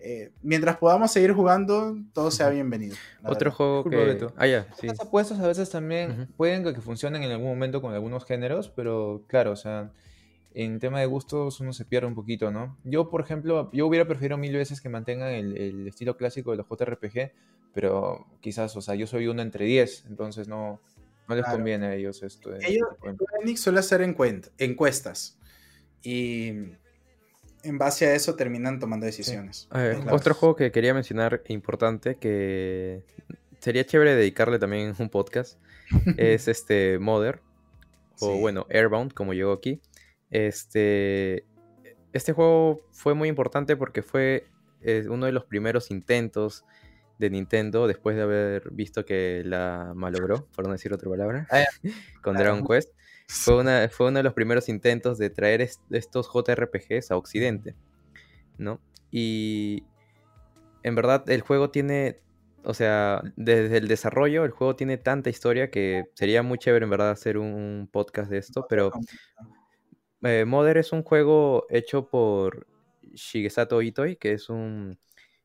eh, 0.00 0.32
mientras 0.42 0.78
podamos 0.78 1.12
seguir 1.12 1.32
jugando, 1.32 1.96
todo 2.12 2.32
sea 2.32 2.50
bienvenido. 2.50 2.96
Otro 3.24 3.52
juego 3.52 3.84
que... 3.84 4.26
Ah, 4.36 4.48
ya, 4.48 4.66
sí. 4.80 4.88
Las 4.88 4.98
apuestas 4.98 5.38
a 5.38 5.46
veces 5.46 5.70
también 5.70 6.28
pueden 6.36 6.64
que 6.64 6.80
funcionen 6.80 7.22
en 7.22 7.30
algún 7.30 7.50
momento 7.50 7.80
con 7.80 7.94
algunos 7.94 8.24
géneros, 8.24 8.68
pero 8.68 9.22
claro, 9.28 9.52
o 9.52 9.56
sea, 9.56 9.92
en 10.54 10.78
tema 10.78 11.00
de 11.00 11.06
gustos 11.06 11.60
uno 11.60 11.72
se 11.72 11.84
pierde 11.84 12.06
un 12.06 12.14
poquito, 12.14 12.50
¿no? 12.50 12.76
Yo, 12.84 13.10
por 13.10 13.20
ejemplo, 13.20 13.70
yo 13.72 13.86
hubiera 13.86 14.06
preferido 14.06 14.38
mil 14.38 14.54
veces 14.54 14.80
que 14.80 14.88
mantengan 14.88 15.28
el, 15.28 15.56
el 15.56 15.88
estilo 15.88 16.16
clásico 16.16 16.50
de 16.50 16.58
los 16.58 16.66
JRPG, 16.68 17.32
pero 17.74 18.26
quizás, 18.40 18.76
o 18.76 18.80
sea, 18.80 18.94
yo 18.94 19.06
soy 19.06 19.26
uno 19.26 19.42
entre 19.42 19.64
10, 19.64 20.06
entonces 20.08 20.48
no, 20.48 20.80
no 21.28 21.34
les 21.34 21.44
conviene 21.46 21.86
a 21.86 21.94
ellos 21.94 22.22
esto. 22.22 22.54
ellos, 22.54 22.88
este 23.02 23.56
suele 23.56 23.78
hacer 23.78 24.02
encuestas 24.02 25.38
y 26.02 26.48
en 27.62 27.78
base 27.78 28.06
a 28.06 28.14
eso 28.14 28.34
terminan 28.34 28.78
tomando 28.78 29.06
decisiones. 29.06 29.68
otro 30.10 30.34
juego 30.34 30.56
que 30.56 30.72
quería 30.72 30.94
mencionar 30.94 31.42
importante 31.48 32.16
que 32.16 33.02
sería 33.60 33.86
chévere 33.86 34.16
dedicarle 34.16 34.58
también 34.58 34.94
un 34.98 35.08
podcast 35.08 35.58
es 36.16 36.48
este 36.48 36.98
Mother 36.98 37.40
o 38.20 38.36
bueno 38.38 38.66
Airbound 38.70 39.12
como 39.14 39.32
llegó 39.32 39.52
aquí. 39.52 39.80
Este 40.32 41.46
este 42.12 42.32
juego 42.32 42.80
fue 42.90 43.14
muy 43.14 43.28
importante 43.28 43.76
porque 43.76 44.02
fue 44.02 44.46
eh, 44.82 45.06
uno 45.08 45.26
de 45.26 45.32
los 45.32 45.44
primeros 45.44 45.90
intentos 45.90 46.64
de 47.18 47.30
Nintendo 47.30 47.86
después 47.86 48.16
de 48.16 48.22
haber 48.22 48.70
visto 48.72 49.04
que 49.04 49.42
la 49.44 49.92
malogró, 49.94 50.46
por 50.54 50.66
no 50.66 50.72
decir 50.72 50.92
otra 50.92 51.08
palabra, 51.08 51.46
ah, 51.50 51.64
con 52.22 52.36
Dragon 52.36 52.66
Quest. 52.66 52.90
Fue, 53.28 53.56
una, 53.56 53.88
fue 53.88 54.08
uno 54.08 54.18
de 54.18 54.24
los 54.24 54.34
primeros 54.34 54.68
intentos 54.68 55.16
de 55.16 55.30
traer 55.30 55.66
estos 55.90 56.28
JRPGs 56.28 57.10
a 57.10 57.16
Occidente, 57.16 57.74
¿no? 58.58 58.80
Y 59.10 59.84
en 60.82 60.94
verdad 60.94 61.24
el 61.30 61.40
juego 61.40 61.70
tiene, 61.70 62.20
o 62.64 62.74
sea, 62.74 63.22
desde 63.36 63.78
el 63.78 63.88
desarrollo 63.88 64.44
el 64.44 64.50
juego 64.50 64.76
tiene 64.76 64.98
tanta 64.98 65.30
historia 65.30 65.70
que 65.70 66.04
sería 66.14 66.42
muy 66.42 66.58
chévere 66.58 66.84
en 66.84 66.90
verdad 66.90 67.10
hacer 67.10 67.38
un, 67.38 67.88
podcast 67.90 68.30
de 68.30 68.38
esto, 68.38 68.66
pero 68.68 68.90
eh, 70.22 70.44
Mother 70.44 70.78
es 70.78 70.92
un 70.92 71.02
juego 71.02 71.66
hecho 71.70 72.08
por 72.08 72.66
Shigesato 73.14 73.82
Itoi, 73.82 74.16
que 74.16 74.32
es 74.32 74.48
un 74.48 74.98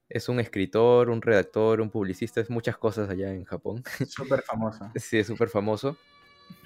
es 0.09 0.29
un 0.29 0.39
escritor, 0.39 1.09
un 1.09 1.21
redactor, 1.21 1.81
un 1.81 1.89
publicista, 1.89 2.39
es 2.39 2.49
muchas 2.49 2.77
cosas 2.77 3.09
allá 3.09 3.33
en 3.33 3.43
Japón. 3.43 3.83
Súper 4.07 4.41
famoso. 4.41 4.89
sí, 4.95 5.19
es 5.19 5.27
súper 5.27 5.49
famoso. 5.49 5.97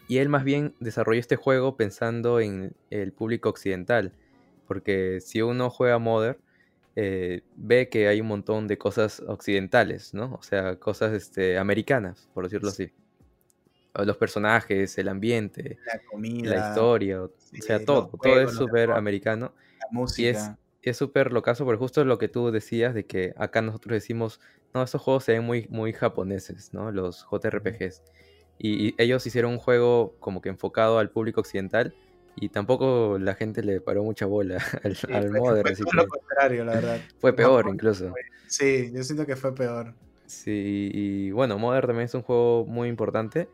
Y 0.08 0.18
él 0.18 0.30
más 0.30 0.44
bien 0.44 0.76
desarrolló 0.80 1.20
este 1.20 1.38
juego 1.38 1.76
pensando 1.76 2.40
en 2.40 2.76
el 2.90 3.14
público 3.14 3.50
occidental. 3.50 4.14
Porque 4.68 5.20
si 5.22 5.42
uno 5.42 5.70
juega 5.70 5.98
Modern, 6.00 6.38
eh, 6.96 7.42
ve 7.56 7.90
que 7.90 8.08
hay 8.08 8.22
un 8.22 8.28
montón 8.28 8.68
de 8.68 8.78
cosas 8.78 9.22
occidentales, 9.26 10.14
¿no? 10.14 10.36
O 10.36 10.44
sea, 10.44 10.78
cosas 10.78 11.14
este, 11.14 11.58
americanas, 11.58 12.30
por 12.34 12.44
decirlo 12.44 12.70
así. 12.70 12.92
Los 13.94 14.18
personajes, 14.18 14.98
el 14.98 15.10
ambiente, 15.10 15.78
la 15.86 16.00
comida, 16.10 16.50
la 16.50 16.70
historia, 16.70 17.24
o 17.24 17.32
sea, 17.60 17.84
todo. 17.84 18.10
todo 18.22 18.40
es 18.40 18.54
súper 18.54 18.92
americano. 18.92 19.54
La 19.80 19.88
música 19.92 20.58
es 20.82 20.98
súper 20.98 21.32
locazo, 21.32 21.66
porque 21.66 21.78
justo 21.78 22.02
es 22.02 22.08
lo 22.08 22.18
que 22.18 22.28
tú 22.28 22.52
decías, 22.52 22.94
de 22.94 23.06
que 23.06 23.34
acá 23.38 23.62
nosotros 23.62 23.94
decimos, 23.94 24.40
no, 24.74 24.82
estos 24.82 25.02
juegos 25.02 25.24
se 25.24 25.34
ven 25.34 25.44
muy, 25.44 25.68
muy 25.70 25.94
japoneses, 25.94 26.74
¿no? 26.74 26.92
Los 26.92 27.26
JRPGs. 27.30 28.04
Y, 28.58 28.96
ellos 29.02 29.26
hicieron 29.26 29.54
un 29.54 29.58
juego 29.58 30.16
como 30.20 30.42
que 30.42 30.50
enfocado 30.50 31.00
al 31.00 31.10
público 31.10 31.42
occidental 31.42 31.96
y 32.36 32.50
tampoco 32.50 33.18
la 33.20 33.36
gente 33.36 33.64
le 33.64 33.82
paró 33.82 34.04
mucha 34.04 34.26
bola 34.26 34.58
al, 34.84 34.96
sí, 34.96 35.08
al 35.12 35.32
Modern. 35.32 35.76
Fue, 35.76 35.86
lo 35.94 36.08
contrario, 36.08 36.66
la 36.66 36.74
verdad. 36.74 37.00
Fue 37.20 37.34
peor 37.34 37.68
incluso. 37.68 38.14
Sí, 38.48 38.92
yo 38.94 39.04
siento 39.04 39.26
que 39.26 39.36
fue 39.36 39.56
peor. 39.56 39.94
Sí, 40.26 40.92
y 40.94 41.32
bueno, 41.32 41.58
Modern 41.58 41.88
también 41.88 42.06
es 42.06 42.14
un 42.14 42.22
juego 42.22 42.66
muy 42.66 42.90
importante. 42.90 43.50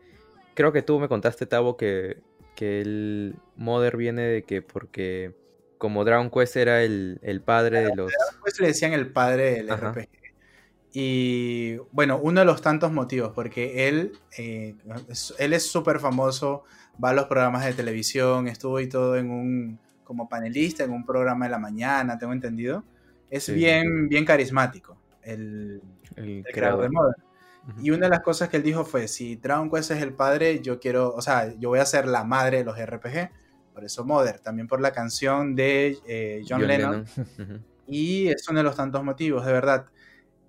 Creo 0.58 0.72
que 0.72 0.82
tú 0.82 0.98
me 0.98 1.06
contaste, 1.06 1.46
Tavo, 1.46 1.76
que, 1.76 2.20
que 2.56 2.80
el 2.80 3.36
Modern 3.54 3.96
viene 3.96 4.22
de 4.22 4.42
que 4.42 4.60
porque 4.60 5.32
como 5.78 6.04
Dragon 6.04 6.30
Quest 6.30 6.56
era 6.56 6.82
el, 6.82 7.20
padre 7.44 7.82
de 7.82 7.94
los... 7.94 8.10
Dragon 8.10 8.42
Quest 8.44 8.58
le 8.58 8.66
decían 8.66 8.92
el 8.92 9.12
padre 9.12 9.52
del 9.52 9.68
RPG. 9.68 10.08
Y 10.92 11.76
bueno, 11.92 12.18
uno 12.20 12.40
de 12.40 12.44
los 12.44 12.60
tantos 12.60 12.90
motivos, 12.90 13.30
porque 13.36 13.86
él, 13.86 14.18
eh, 14.36 14.74
él 15.38 15.52
es 15.52 15.70
súper 15.70 16.00
famoso, 16.00 16.64
va 17.02 17.10
a 17.10 17.12
los 17.12 17.26
programas 17.26 17.64
de 17.64 17.74
televisión, 17.74 18.48
estuvo 18.48 18.80
y 18.80 18.88
todo 18.88 19.16
en 19.16 19.30
un 19.30 19.78
como 20.02 20.28
panelista 20.28 20.82
en 20.82 20.90
un 20.90 21.06
programa 21.06 21.44
de 21.44 21.52
la 21.52 21.60
mañana, 21.60 22.18
tengo 22.18 22.32
entendido. 22.32 22.82
Es 23.30 23.44
Sí. 23.44 23.52
bien, 23.52 24.08
bien 24.08 24.24
carismático 24.24 24.98
el, 25.22 25.82
El 26.16 26.42
el 26.44 26.52
creador 26.52 26.82
de. 26.82 26.88
Modern. 26.88 27.27
Y 27.80 27.90
una 27.90 28.06
de 28.06 28.10
las 28.10 28.20
cosas 28.20 28.48
que 28.48 28.56
él 28.56 28.62
dijo 28.62 28.84
fue, 28.84 29.08
si 29.08 29.36
Dragon 29.36 29.70
Quest 29.70 29.90
es 29.90 30.02
el 30.02 30.14
padre, 30.14 30.60
yo 30.60 30.80
quiero, 30.80 31.14
o 31.14 31.20
sea, 31.20 31.52
yo 31.58 31.68
voy 31.68 31.80
a 31.80 31.86
ser 31.86 32.06
la 32.06 32.24
madre 32.24 32.58
de 32.58 32.64
los 32.64 32.78
RPG. 32.78 33.30
Por 33.74 33.84
eso 33.84 34.04
Modern, 34.04 34.42
también 34.42 34.66
por 34.66 34.80
la 34.80 34.92
canción 34.92 35.54
de 35.54 35.98
eh, 36.06 36.42
John, 36.48 36.66
Lennon. 36.66 37.04
Y 37.86 38.28
es 38.28 38.46
uno 38.48 38.58
de 38.58 38.64
los 38.64 38.76
tantos 38.76 39.02
motivos, 39.02 39.46
de 39.46 39.52
verdad. 39.52 39.86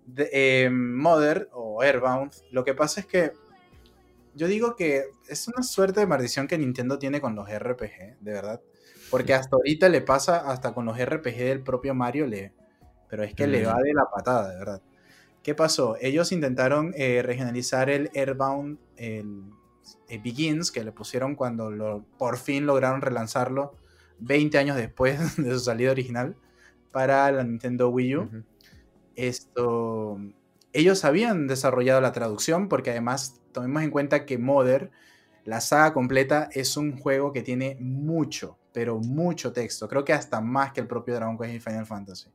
De, 0.05 0.29
eh, 0.33 0.69
Mother 0.69 1.49
o 1.53 1.81
Airbound, 1.81 2.33
lo 2.51 2.63
que 2.65 2.73
pasa 2.73 2.99
es 2.99 3.05
que 3.05 3.31
yo 4.35 4.47
digo 4.47 4.75
que 4.75 5.05
es 5.27 5.47
una 5.47 5.63
suerte 5.63 5.99
de 6.01 6.05
maldición 6.07 6.47
que 6.47 6.57
Nintendo 6.57 6.97
tiene 6.99 7.21
con 7.21 7.35
los 7.35 7.47
RPG, 7.49 8.17
de 8.19 8.33
verdad. 8.33 8.61
Porque 9.09 9.33
hasta 9.33 9.55
ahorita 9.55 9.89
le 9.89 10.01
pasa, 10.01 10.49
hasta 10.51 10.73
con 10.73 10.85
los 10.85 10.97
RPG 10.99 11.37
del 11.37 11.61
propio 11.63 11.93
Mario, 11.95 12.27
le, 12.27 12.53
pero 13.09 13.23
es 13.23 13.33
que 13.33 13.47
le 13.47 13.63
Mm. 13.63 13.67
va 13.67 13.75
de 13.81 13.93
la 13.93 14.05
patada, 14.05 14.49
de 14.51 14.57
verdad. 14.57 14.81
¿Qué 15.43 15.55
pasó? 15.55 15.95
Ellos 16.01 16.31
intentaron 16.31 16.93
eh, 16.95 17.21
regionalizar 17.23 17.89
el 17.89 18.09
Airbound, 18.13 18.77
el, 18.97 19.43
el 20.09 20.19
Begins, 20.21 20.71
que 20.71 20.83
le 20.83 20.91
pusieron 20.91 21.35
cuando 21.35 21.71
lo- 21.71 22.05
por 22.17 22.37
fin 22.37 22.65
lograron 22.65 23.01
relanzarlo 23.01 23.75
20 24.19 24.57
años 24.57 24.75
después 24.75 25.17
de 25.37 25.51
su 25.53 25.59
salida 25.59 25.91
original 25.91 26.35
para 26.91 27.31
la 27.31 27.43
Nintendo 27.43 27.89
Wii 27.89 28.15
U. 28.17 28.31
Esto, 29.15 30.19
ellos 30.73 31.05
habían 31.05 31.47
desarrollado 31.47 32.01
la 32.01 32.11
traducción 32.13 32.69
porque 32.69 32.91
además 32.91 33.41
tomemos 33.53 33.83
en 33.83 33.91
cuenta 33.91 34.25
que 34.25 34.37
Mother, 34.37 34.91
la 35.45 35.61
saga 35.61 35.93
completa, 35.93 36.49
es 36.53 36.77
un 36.77 36.97
juego 36.97 37.33
que 37.33 37.41
tiene 37.43 37.77
mucho, 37.81 38.57
pero 38.73 38.99
mucho 38.99 39.53
texto. 39.53 39.87
Creo 39.89 40.05
que 40.05 40.13
hasta 40.13 40.41
más 40.41 40.73
que 40.73 40.81
el 40.81 40.87
propio 40.87 41.15
Dragon 41.15 41.37
Quest 41.37 41.55
y 41.55 41.59
Final 41.59 41.85
Fantasy. 41.85 42.29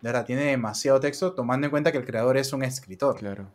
De 0.00 0.08
verdad, 0.08 0.24
tiene 0.24 0.44
demasiado 0.44 1.00
texto 1.00 1.34
tomando 1.34 1.66
en 1.66 1.70
cuenta 1.70 1.90
que 1.92 1.98
el 1.98 2.04
creador 2.06 2.36
es 2.36 2.52
un 2.52 2.62
escritor. 2.62 3.16
Claro. 3.16 3.52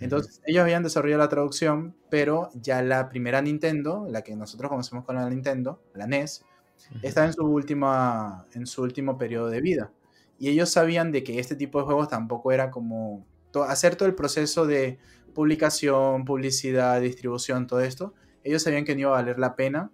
Entonces, 0.00 0.40
ellos 0.46 0.62
habían 0.62 0.82
desarrollado 0.82 1.20
la 1.22 1.28
traducción, 1.28 1.94
pero 2.10 2.48
ya 2.54 2.82
la 2.82 3.08
primera 3.08 3.40
Nintendo, 3.40 4.06
la 4.08 4.22
que 4.22 4.34
nosotros 4.34 4.68
conocemos 4.68 5.04
con 5.04 5.14
la 5.16 5.28
Nintendo, 5.30 5.80
la 5.94 6.04
NES, 6.06 6.44
Ujú. 6.90 6.98
está 7.02 7.24
en 7.24 7.32
su 7.32 7.44
última 7.44 8.46
en 8.54 8.66
su 8.66 8.82
último 8.82 9.16
periodo 9.16 9.48
de 9.50 9.60
vida 9.60 9.92
y 10.38 10.48
ellos 10.48 10.70
sabían 10.70 11.12
de 11.12 11.22
que 11.22 11.38
este 11.38 11.54
tipo 11.54 11.78
de 11.78 11.84
juegos 11.84 12.08
tampoco 12.08 12.50
era 12.50 12.72
como 12.72 13.24
to- 13.52 13.62
hacer 13.62 13.94
todo 13.94 14.08
el 14.08 14.16
proceso 14.16 14.66
de 14.66 14.98
publicación 15.32 16.24
publicidad 16.24 17.00
distribución 17.00 17.68
todo 17.68 17.80
esto 17.82 18.14
ellos 18.42 18.62
sabían 18.64 18.84
que 18.84 18.94
no 18.94 19.02
iba 19.02 19.10
a 19.10 19.12
valer 19.22 19.38
la 19.38 19.54
pena 19.54 19.92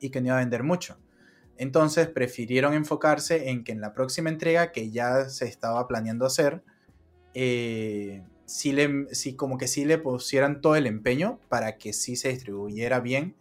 y 0.00 0.10
que 0.10 0.20
no 0.20 0.26
iba 0.28 0.36
a 0.36 0.40
vender 0.40 0.64
mucho 0.64 0.96
entonces 1.58 2.08
prefirieron 2.08 2.74
enfocarse 2.74 3.50
en 3.50 3.64
que 3.64 3.72
en 3.72 3.80
la 3.80 3.92
próxima 3.92 4.30
entrega 4.30 4.72
que 4.72 4.90
ya 4.90 5.28
se 5.28 5.46
estaba 5.46 5.86
planeando 5.86 6.26
hacer 6.26 6.62
eh, 7.34 8.22
sí 8.46 8.72
le, 8.72 9.14
sí, 9.14 9.34
como 9.34 9.58
que 9.58 9.68
sí 9.68 9.84
le 9.84 9.98
pusieran 9.98 10.60
todo 10.60 10.76
el 10.76 10.86
empeño 10.86 11.38
para 11.48 11.76
que 11.78 11.92
sí 11.92 12.16
se 12.16 12.28
distribuyera 12.30 13.00
bien 13.00 13.36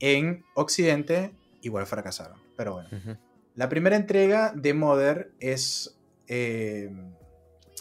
en 0.00 0.44
Occidente 0.54 1.32
igual 1.62 1.86
fracasaron. 1.86 2.38
Pero 2.56 2.74
bueno. 2.74 3.18
La 3.54 3.68
primera 3.68 3.96
entrega 3.96 4.52
de 4.54 4.74
Mother 4.74 5.32
es. 5.40 5.96
eh, 6.26 6.90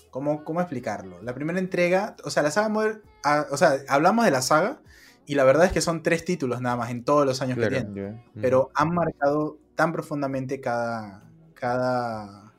¿cómo, 0.10 0.43
¿Cómo 0.43 0.62
explicarlo? 0.62 1.22
La 1.22 1.34
primera 1.34 1.60
entrega. 1.60 2.16
O 2.24 2.30
sea, 2.30 2.43
la 2.43 2.52
saga 2.52 2.70
Mother. 2.70 3.02
ah, 3.24 3.47
o 3.52 3.58
sea, 3.58 3.80
hablamos 3.88 4.26
de 4.26 4.32
la 4.32 4.41
saga. 4.41 4.82
Y 5.26 5.36
la 5.36 5.44
verdad 5.44 5.66
es 5.66 5.72
que 5.72 5.82
son 5.82 6.04
tres 6.04 6.26
títulos 6.26 6.62
nada 6.62 6.76
más 6.76 6.90
en 6.92 7.04
todos 7.04 7.26
los 7.26 7.42
años 7.42 7.58
Claro. 7.58 7.76
que 7.76 7.82
tiene. 7.84 8.02
Ya. 8.02 8.10
Ujú. 8.32 8.42
Pero 8.42 8.72
han 8.76 8.94
marcado 8.94 9.58
tan 9.76 9.92
profundamente 9.94 10.60
cada. 10.62 11.24
cada. 11.54 12.54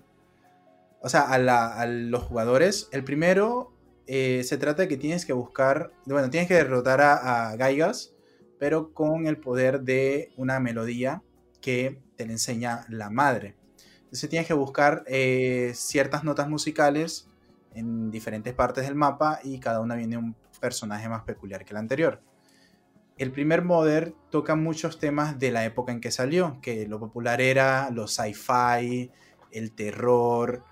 O 1.00 1.08
sea, 1.08 1.22
a, 1.22 1.38
la- 1.38 1.74
a 1.74 1.86
los 1.86 2.22
jugadores. 2.22 2.88
El 2.92 3.04
primero. 3.04 3.68
eh, 4.08 4.42
se 4.44 4.58
trata 4.58 4.82
de 4.82 4.88
que 4.88 4.96
tienes 4.96 5.24
que 5.24 5.32
buscar. 5.32 5.92
Bueno, 6.06 6.28
tienes 6.28 6.48
que 6.48 6.54
derrotar 6.54 7.00
a, 7.00 7.50
a 7.50 7.56
Gaigas. 7.56 8.14
Pero 8.58 8.92
con 8.94 9.26
el 9.26 9.38
poder 9.38 9.80
de 9.82 10.32
una 10.36 10.60
melodía 10.60 11.22
que 11.60 12.00
te 12.16 12.26
le 12.26 12.32
enseña 12.32 12.84
la 12.88 13.10
madre. 13.10 13.56
Entonces 14.04 14.28
tienes 14.28 14.46
que 14.46 14.54
buscar 14.54 15.02
eh, 15.06 15.72
ciertas 15.74 16.22
notas 16.24 16.48
musicales 16.48 17.28
en 17.74 18.10
diferentes 18.10 18.52
partes 18.54 18.84
del 18.84 18.94
mapa 18.94 19.40
y 19.42 19.58
cada 19.58 19.80
una 19.80 19.94
viene 19.96 20.16
un 20.16 20.36
personaje 20.60 21.08
más 21.08 21.22
peculiar 21.22 21.64
que 21.64 21.72
el 21.72 21.78
anterior. 21.78 22.20
El 23.18 23.30
primer 23.30 23.62
Modern 23.62 24.14
toca 24.30 24.54
muchos 24.56 24.98
temas 24.98 25.38
de 25.38 25.50
la 25.50 25.64
época 25.64 25.92
en 25.92 26.00
que 26.00 26.10
salió, 26.10 26.58
que 26.62 26.86
lo 26.86 26.98
popular 26.98 27.40
era 27.40 27.90
los 27.90 28.14
sci-fi, 28.14 29.10
el 29.50 29.72
terror, 29.72 30.64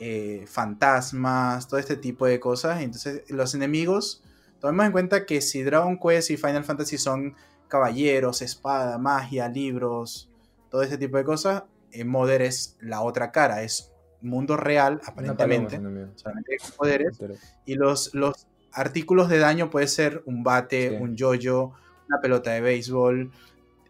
eh, 0.00 0.44
fantasmas, 0.46 1.68
todo 1.68 1.78
este 1.78 1.96
tipo 1.96 2.26
de 2.26 2.40
cosas. 2.40 2.80
Entonces 2.80 3.22
los 3.28 3.54
enemigos, 3.54 4.22
tomemos 4.58 4.86
en 4.86 4.92
cuenta 4.92 5.26
que 5.26 5.40
si 5.40 5.62
Dragon 5.62 5.98
Quest 5.98 6.30
y 6.30 6.36
Final 6.36 6.64
Fantasy 6.64 6.98
son 6.98 7.36
caballeros, 7.68 8.42
espada, 8.42 8.98
magia, 8.98 9.48
libros, 9.48 10.30
todo 10.70 10.82
ese 10.82 10.98
tipo 10.98 11.18
de 11.18 11.24
cosas, 11.24 11.64
eh, 11.92 12.04
Modern 12.04 12.44
es 12.44 12.76
la 12.80 13.02
otra 13.02 13.30
cara, 13.30 13.62
es 13.62 13.92
mundo 14.22 14.56
real 14.56 15.00
aparentemente, 15.04 15.76
solamente 16.14 16.56
con 16.58 16.70
poderes, 16.72 17.18
y 17.66 17.74
los, 17.74 18.14
los 18.14 18.46
artículos 18.72 19.28
de 19.28 19.38
daño 19.38 19.70
puede 19.70 19.86
ser 19.86 20.22
un 20.26 20.42
bate, 20.42 20.90
Sí. 20.90 20.96
un 21.00 21.16
yoyo, 21.16 21.72
una 22.08 22.20
pelota 22.20 22.50
de 22.52 22.60
béisbol, 22.60 23.30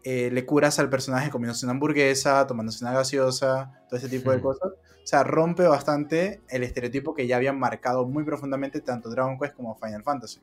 eh, 0.03 0.29
le 0.31 0.45
curas 0.45 0.79
al 0.79 0.89
personaje 0.89 1.29
comiéndose 1.29 1.65
una 1.65 1.71
hamburguesa, 1.71 2.45
tomándose 2.47 2.83
una 2.83 2.93
gaseosa, 2.93 3.71
todo 3.87 3.97
ese 3.97 4.09
tipo 4.09 4.31
de 4.31 4.41
cosas. 4.41 4.71
O 4.71 5.07
sea, 5.07 5.23
rompe 5.23 5.63
bastante 5.63 6.41
el 6.49 6.63
estereotipo 6.63 7.13
que 7.13 7.27
ya 7.27 7.35
habían 7.37 7.59
marcado 7.59 8.05
muy 8.05 8.23
profundamente 8.23 8.81
tanto 8.81 9.09
Dragon 9.09 9.37
Quest 9.39 9.55
como 9.55 9.75
Final 9.75 10.03
Fantasy. 10.03 10.39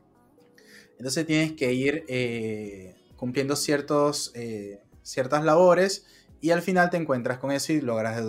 Entonces 0.98 1.26
tienes 1.26 1.52
que 1.52 1.72
ir 1.72 2.04
eh, 2.08 2.94
cumpliendo 3.16 3.56
ciertos, 3.56 4.32
eh, 4.34 4.82
ciertas 5.02 5.44
labores 5.44 6.06
y 6.42 6.50
al 6.50 6.60
final 6.62 6.90
te 6.90 6.98
encuentras 6.98 7.38
con 7.38 7.52
eso 7.52 7.72
y 7.72 7.80
logras 7.80 8.22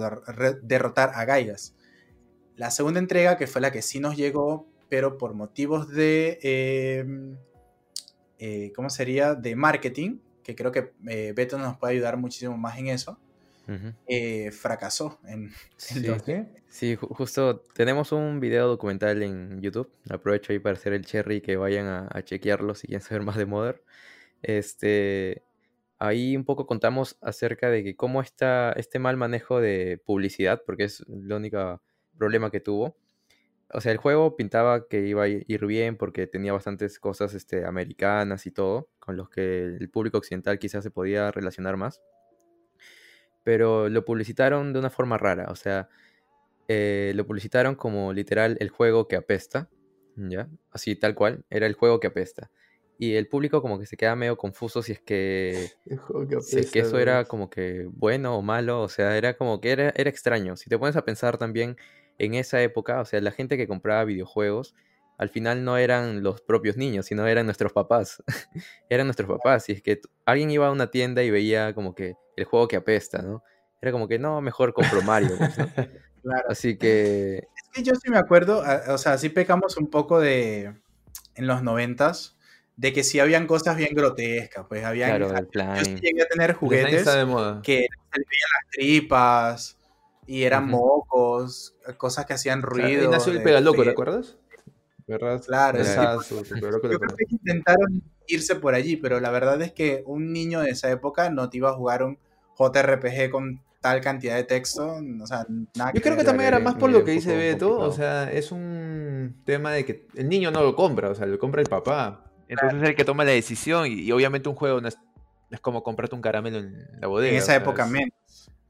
derrotar 0.63 1.11
a 1.15 1.25
Gaigas. 1.25 1.75
La 2.55 2.71
segunda 2.71 2.99
entrega, 2.99 3.37
que 3.37 3.47
fue 3.47 3.61
la 3.61 3.71
que 3.71 3.81
sí 3.81 3.99
nos 3.99 4.15
llegó, 4.15 4.67
pero 4.91 5.17
por 5.17 5.33
motivos 5.33 5.87
de, 5.87 6.37
eh, 6.43 7.05
eh, 8.39 8.73
¿cómo 8.75 8.89
sería? 8.89 9.35
De 9.35 9.55
marketing, 9.55 10.17
que 10.43 10.53
creo 10.53 10.71
que 10.73 10.91
eh, 11.07 11.31
Beto 11.33 11.57
nos 11.57 11.77
puede 11.77 11.93
ayudar 11.93 12.17
muchísimo 12.17 12.57
más 12.57 12.77
en 12.77 12.87
eso, 12.87 13.17
eh, 14.05 14.51
fracasó 14.51 15.17
en 15.25 15.49
Sí, 15.77 16.03
sí, 16.67 16.97
ju- 16.97 17.07
justo 17.15 17.61
tenemos 17.73 18.11
un 18.11 18.41
video 18.41 18.67
documental 18.67 19.23
en 19.23 19.61
YouTube. 19.61 19.89
Aprovecho 20.09 20.51
ahí 20.51 20.59
para 20.59 20.73
hacer 20.75 20.91
el 20.91 21.05
cherry 21.05 21.39
que 21.39 21.55
vayan 21.55 21.85
a, 21.87 22.09
a 22.11 22.21
chequearlo 22.23 22.75
si 22.75 22.87
quieren 22.87 23.01
saber 23.07 23.23
más 23.23 23.37
de 23.37 23.45
Modern. 23.45 23.79
Este, 24.41 25.43
ahí 25.99 26.35
un 26.35 26.43
poco 26.43 26.65
contamos 26.67 27.17
acerca 27.21 27.69
de 27.69 27.83
que 27.85 27.95
cómo 27.95 28.21
está 28.21 28.73
este 28.73 28.99
mal 28.99 29.15
manejo 29.15 29.61
de 29.61 30.01
publicidad, 30.05 30.63
porque 30.65 30.83
es 30.85 30.99
el 31.07 31.31
único 31.31 31.81
problema 32.17 32.51
que 32.51 32.59
tuvo. 32.59 32.97
O 33.73 33.81
sea, 33.81 33.91
el 33.91 33.97
juego 33.97 34.35
pintaba 34.35 34.87
que 34.87 35.07
iba 35.07 35.23
a 35.23 35.27
ir 35.27 35.65
bien 35.65 35.97
porque 35.97 36.27
tenía 36.27 36.53
bastantes 36.53 36.99
cosas 36.99 37.33
este, 37.33 37.65
americanas 37.65 38.45
y 38.45 38.51
todo, 38.51 38.89
con 38.99 39.17
los 39.17 39.29
que 39.29 39.63
el 39.63 39.89
público 39.89 40.17
occidental 40.17 40.59
quizás 40.59 40.83
se 40.83 40.91
podía 40.91 41.31
relacionar 41.31 41.77
más. 41.77 42.01
Pero 43.43 43.89
lo 43.89 44.05
publicitaron 44.05 44.73
de 44.73 44.79
una 44.79 44.89
forma 44.89 45.17
rara, 45.17 45.47
o 45.49 45.55
sea, 45.55 45.89
eh, 46.67 47.11
lo 47.15 47.25
publicitaron 47.25 47.75
como 47.75 48.13
literal 48.13 48.57
el 48.59 48.69
juego 48.69 49.07
que 49.07 49.15
apesta, 49.15 49.69
¿ya? 50.15 50.47
Así 50.71 50.95
tal 50.95 51.15
cual, 51.15 51.43
era 51.49 51.65
el 51.65 51.73
juego 51.73 51.99
que 51.99 52.07
apesta. 52.07 52.51
Y 52.97 53.15
el 53.15 53.27
público 53.27 53.63
como 53.63 53.79
que 53.79 53.87
se 53.87 53.97
queda 53.97 54.15
medio 54.15 54.37
confuso 54.37 54.83
si 54.83 54.91
es 54.91 55.01
que, 55.01 55.71
si 56.41 56.59
es 56.59 56.71
que 56.71 56.79
eso 56.79 56.99
era 56.99 57.25
como 57.25 57.49
que 57.49 57.89
bueno 57.91 58.37
o 58.37 58.43
malo, 58.43 58.81
o 58.81 58.89
sea, 58.89 59.17
era 59.17 59.35
como 59.35 59.59
que 59.59 59.71
era, 59.71 59.91
era 59.95 60.09
extraño. 60.09 60.55
Si 60.55 60.69
te 60.69 60.77
pones 60.77 60.95
a 60.95 61.03
pensar 61.03 61.39
también 61.39 61.77
en 62.17 62.35
esa 62.35 62.61
época, 62.61 63.01
o 63.01 63.05
sea, 63.05 63.21
la 63.21 63.31
gente 63.31 63.57
que 63.57 63.67
compraba 63.67 64.03
videojuegos, 64.03 64.75
al 65.17 65.29
final 65.29 65.63
no 65.63 65.77
eran 65.77 66.23
los 66.23 66.41
propios 66.41 66.77
niños, 66.77 67.05
sino 67.05 67.27
eran 67.27 67.45
nuestros 67.45 67.73
papás. 67.73 68.23
eran 68.89 69.07
nuestros 69.07 69.29
papás. 69.29 69.69
Y 69.69 69.73
es 69.73 69.81
que 69.83 70.01
alguien 70.25 70.49
iba 70.49 70.67
a 70.67 70.71
una 70.71 70.89
tienda 70.89 71.21
y 71.21 71.29
veía 71.29 71.75
como 71.75 71.93
que 71.93 72.15
el 72.35 72.45
juego 72.45 72.67
que 72.67 72.75
apesta, 72.75 73.21
¿no? 73.21 73.43
Era 73.81 73.91
como 73.91 74.07
que 74.07 74.17
no, 74.17 74.41
mejor 74.41 74.73
compro 74.73 75.01
Mario. 75.03 75.37
pues, 75.37 75.57
¿no? 75.57 75.67
Claro. 76.21 76.49
Así 76.49 76.77
que 76.77 77.37
Es 77.37 77.69
que 77.73 77.81
yo 77.81 77.95
sí 77.95 78.11
me 78.11 78.19
acuerdo, 78.19 78.63
o 78.89 78.97
sea, 78.99 79.17
sí 79.17 79.29
pecamos 79.29 79.75
un 79.77 79.89
poco 79.89 80.19
de, 80.19 80.75
en 81.33 81.47
los 81.47 81.63
noventas, 81.63 82.37
de 82.75 82.93
que 82.93 83.03
sí 83.03 83.19
habían 83.19 83.47
cosas 83.47 83.75
bien 83.75 83.95
grotescas, 83.95 84.67
pues 84.69 84.83
habían, 84.85 85.09
claro, 85.09 85.29
el 85.29 85.33
yo 85.33 85.41
sí 85.41 85.49
plan. 85.51 85.83
llegué 85.99 86.21
a 86.21 86.27
tener 86.27 86.53
Juguetes. 86.53 87.05
de 87.05 87.25
moda. 87.25 87.61
que 87.63 87.87
se 88.11 88.19
le 88.19 88.25
veían 88.29 88.49
las 88.53 88.71
tripas 88.71 89.77
y 90.25 90.43
eran 90.43 90.67
mocos, 90.69 91.75
cosas 91.97 92.25
que 92.25 92.33
hacían 92.33 92.61
Claro, 92.61 92.85
ahí 92.85 92.95
ruido. 92.95 93.11
nació 93.11 93.33
el 93.33 93.43
pegaloco, 93.43 93.83
¿te 93.83 93.89
acuerdas? 93.89 94.37
¿Verdad? 95.07 95.41
Claro, 95.45 95.83
su 96.21 96.41
pegaloco 96.43 96.87
de 96.87 96.93
Yo 96.93 96.99
creo 96.99 97.15
que 97.17 97.25
intentaron 97.29 98.03
irse 98.27 98.55
por 98.55 98.73
allí, 98.75 98.95
pero 98.97 99.19
la 99.19 99.31
verdad 99.31 99.61
es 99.61 99.73
que 99.73 100.03
un 100.05 100.31
niño 100.31 100.61
de 100.61 100.69
esa 100.69 100.89
época 100.91 101.29
no 101.29 101.49
te 101.49 101.57
iba 101.57 101.69
a 101.69 101.73
jugar 101.73 102.03
un 102.03 102.17
JRPG 102.57 103.29
con 103.31 103.61
tal 103.81 103.99
cantidad 103.99 104.35
de 104.35 104.43
texto. 104.43 104.95
O 105.21 105.27
sea, 105.27 105.45
nada 105.75 105.91
Yo 105.93 106.01
creo 106.01 106.15
que 106.15 106.23
también 106.23 106.47
era 106.47 106.59
más 106.59 106.75
por 106.75 106.91
lo 106.91 107.03
que 107.03 107.11
dice 107.11 107.35
Beto, 107.35 107.79
o 107.79 107.79
complicado. 107.79 107.91
sea, 107.91 108.31
es 108.31 108.51
un 108.51 109.41
tema 109.43 109.71
de 109.71 109.85
que 109.85 110.07
el 110.15 110.29
niño 110.29 110.51
no 110.51 110.61
lo 110.61 110.75
compra, 110.75 111.09
o 111.09 111.15
sea, 111.15 111.25
lo 111.25 111.39
compra 111.39 111.61
el 111.61 111.67
papá. 111.67 112.23
Entonces 112.47 112.81
es 112.83 112.89
el 112.89 112.95
que 112.95 113.05
toma 113.05 113.23
la 113.25 113.31
decisión 113.31 113.87
y, 113.87 114.01
y 114.01 114.11
obviamente 114.11 114.49
un 114.49 114.55
juego 114.55 114.79
no 114.81 114.87
es, 114.87 114.97
es 115.49 115.59
como 115.59 115.83
comprarte 115.83 116.15
un 116.15 116.21
caramelo 116.21 116.59
en 116.59 116.87
la 116.99 117.07
bodega. 117.07 117.31
En 117.33 117.39
o 117.39 117.39
esa 117.39 117.55
época 117.55 117.85
menos. 117.85 118.13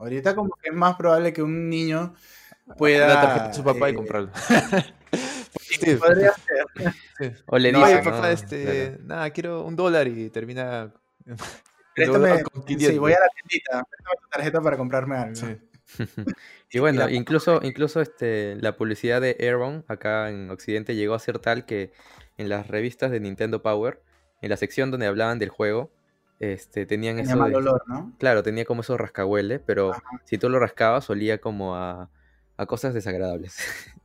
Ahorita 0.01 0.35
como 0.35 0.49
que 0.61 0.69
es 0.69 0.75
más 0.75 0.95
probable 0.95 1.31
que 1.33 1.41
un 1.43 1.69
niño 1.69 2.13
la 2.65 2.75
pueda... 2.75 3.21
tarjeta 3.21 3.47
de 3.49 3.53
su 3.53 3.63
papá 3.63 3.89
y 3.89 3.93
eh, 3.93 3.95
comprarlo. 3.95 4.31
Sí. 5.59 5.95
Podría 5.95 6.31
ser. 6.33 6.93
Sí. 7.17 7.43
O 7.47 7.57
le 7.57 7.71
No, 7.71 7.79
Oye, 7.83 7.87
dicen, 7.97 8.03
papá, 8.03 8.19
¿no? 8.21 8.27
este, 8.27 8.63
Claro. 8.63 9.03
nada, 9.05 9.29
quiero 9.31 9.63
un 9.63 9.75
dólar 9.75 10.07
y 10.07 10.29
termina 10.29 10.93
Préstame, 11.95 12.37
sí, 12.39 12.43
500. 12.67 12.99
voy 12.99 13.13
a 13.13 13.19
la 13.19 13.27
tiendita, 13.29 13.83
préstame 13.89 14.15
tu 14.21 14.27
tarjeta 14.29 14.61
para 14.61 14.77
comprarme 14.77 15.15
algo. 15.17 15.35
Sí. 15.35 15.57
Y 16.73 16.79
bueno, 16.79 17.01
la- 17.05 17.11
incluso, 17.11 17.59
incluso 17.63 17.99
este, 17.99 18.55
la 18.61 18.77
publicidad 18.77 19.19
de 19.19 19.35
Airbound 19.39 19.83
acá 19.89 20.29
en 20.29 20.49
Occidente 20.51 20.95
llegó 20.95 21.15
a 21.15 21.19
ser 21.19 21.39
tal 21.39 21.65
que 21.65 21.91
en 22.37 22.47
las 22.47 22.67
revistas 22.67 23.11
de 23.11 23.19
Nintendo 23.19 23.61
Power, 23.61 24.01
en 24.41 24.49
la 24.51 24.55
sección 24.57 24.89
donde 24.89 25.05
hablaban 25.07 25.37
del 25.37 25.49
juego, 25.49 25.91
este, 26.41 26.85
tenían 26.87 27.15
Tenía 27.17 27.31
eso 27.31 27.39
mal 27.39 27.51
de- 27.51 27.57
olor, 27.57 27.83
¿no? 27.87 28.13
Claro, 28.17 28.41
tenía 28.43 28.65
como 28.65 28.81
esos 28.81 28.99
rascahuele, 28.99 29.59
pero 29.59 29.91
Ajá. 29.91 30.01
si 30.25 30.37
tú 30.39 30.49
lo 30.49 30.59
rascabas 30.59 31.07
olía 31.09 31.39
como 31.39 31.75
a, 31.75 32.09
a 32.57 32.65
cosas 32.65 32.93
desagradables. 32.95 33.57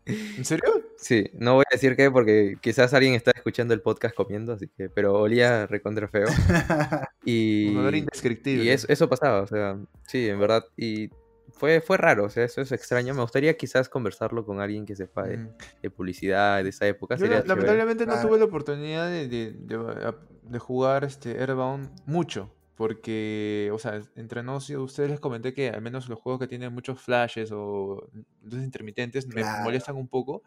¿En 0.04 0.44
serio? 0.44 0.82
Sí, 0.98 1.30
no 1.34 1.54
voy 1.54 1.64
a 1.70 1.74
decir 1.74 1.96
qué 1.96 2.10
porque 2.10 2.56
quizás 2.60 2.92
alguien 2.94 3.14
está 3.14 3.30
escuchando 3.34 3.72
el 3.74 3.80
podcast 3.80 4.14
comiendo, 4.14 4.52
así 4.52 4.68
que, 4.76 4.88
pero 4.90 5.14
olía 5.14 5.66
recontra 5.66 6.08
feo. 6.08 6.26
Y, 7.28 7.70
Un 7.70 7.78
olor 7.78 7.94
y 7.96 7.98
indescriptible. 7.98 8.72
eso, 8.72 8.86
eso 8.88 9.08
pasaba, 9.08 9.40
o 9.40 9.46
sea, 9.48 9.76
sí, 10.06 10.28
en 10.28 10.38
verdad. 10.38 10.64
Y 10.76 11.10
fue, 11.56 11.80
fue 11.80 11.96
raro, 11.96 12.24
o 12.24 12.30
sea, 12.30 12.44
eso 12.44 12.60
es 12.60 12.70
extraño. 12.72 13.14
Me 13.14 13.22
gustaría 13.22 13.56
quizás 13.56 13.88
conversarlo 13.88 14.44
con 14.44 14.60
alguien 14.60 14.84
que 14.86 14.94
sepa 14.94 15.24
de, 15.24 15.38
Mm. 15.38 15.48
de 15.82 15.90
publicidad 15.90 16.62
de 16.62 16.70
esa 16.70 16.86
época. 16.86 17.16
Yo 17.16 17.20
Sería 17.20 17.38
la- 17.38 17.42
chévere. 17.42 17.56
lamentablemente 17.66 18.06
no 18.06 18.20
tuve 18.20 18.38
la 18.38 18.44
oportunidad 18.44 19.08
de, 19.08 19.26
de- 19.28 19.52
de- 19.52 20.14
de 20.42 20.58
jugar 20.58 21.04
este 21.04 21.38
Airbound 21.40 21.90
mucho. 22.06 22.52
Porque, 22.76 23.70
o 23.72 23.78
sea, 23.78 24.02
entre 24.16 24.42
nos 24.42 24.68
y 24.68 24.74
a 24.74 24.80
ustedes 24.80 25.08
les 25.10 25.18
comenté 25.18 25.54
que 25.54 25.70
al 25.70 25.80
menos 25.80 26.10
los 26.10 26.18
juegos 26.20 26.38
que 26.40 26.46
tienen 26.46 26.74
muchos 26.74 27.00
flashes 27.00 27.50
o 27.50 28.06
luces 28.42 28.62
intermitentes 28.64 29.26
me 29.26 29.40
Claro. 29.40 29.64
molestan 29.64 29.96
un 29.96 30.08
poco. 30.08 30.42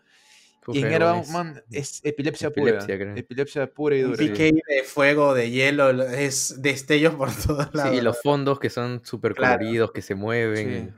Y 0.67 0.79
en 0.79 0.85
Airbound, 0.93 1.21
es- 1.23 1.29
man, 1.31 1.63
es 1.71 2.01
epilepsia, 2.03 2.49
Epilepsia, 2.49 2.85
pura. 2.95 2.97
creo. 2.97 3.15
Epilepsia 3.15 3.71
pura 3.73 3.95
y 3.97 4.03
Un 4.03 4.11
dura. 4.11 4.17
PK 4.25 4.43
de 4.67 4.83
fuego, 4.83 5.33
de 5.33 5.49
hielo, 5.49 5.91
lo- 5.93 6.03
es 6.03 6.61
destellos 6.61 7.15
por 7.15 7.29
todos 7.33 7.73
lados. 7.73 7.91
Sí, 7.93 7.97
y 7.97 8.01
los 8.01 8.21
fondos 8.21 8.59
que 8.59 8.69
son 8.69 9.01
súper 9.03 9.33
Claro. 9.33 9.57
coloridos, 9.59 9.91
que 9.91 10.01
se 10.01 10.15
mueven. 10.15 10.93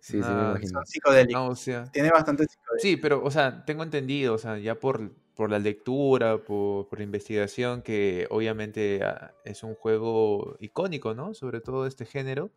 Sí, 0.00 0.14
sí, 0.22 0.28
me 0.28 0.42
imagino. 0.50 0.70
Son 0.70 0.86
psicodélicos. 0.86 1.32
náusea. 1.42 1.84
Tiene 1.92 2.10
bastante 2.10 2.44
psicodélicos. 2.46 2.82
Sí, 2.82 2.96
pero, 2.96 3.22
o 3.22 3.30
sea, 3.30 3.64
tengo 3.64 3.82
entendido, 3.82 4.34
o 4.34 4.38
sea, 4.38 4.58
ya 4.58 4.74
por, 4.74 5.12
por 5.36 5.50
la 5.50 5.58
lectura, 5.58 6.38
por, 6.38 6.88
por 6.88 6.98
la 6.98 7.04
investigación, 7.04 7.82
que 7.82 8.26
obviamente 8.30 9.00
ah, 9.04 9.32
es 9.44 9.62
un 9.62 9.74
juego 9.74 10.56
icónico, 10.60 11.14
¿no? 11.14 11.34
Sobre 11.34 11.60
todo 11.60 11.82
de 11.84 11.90
este 11.90 12.06
género. 12.06 12.50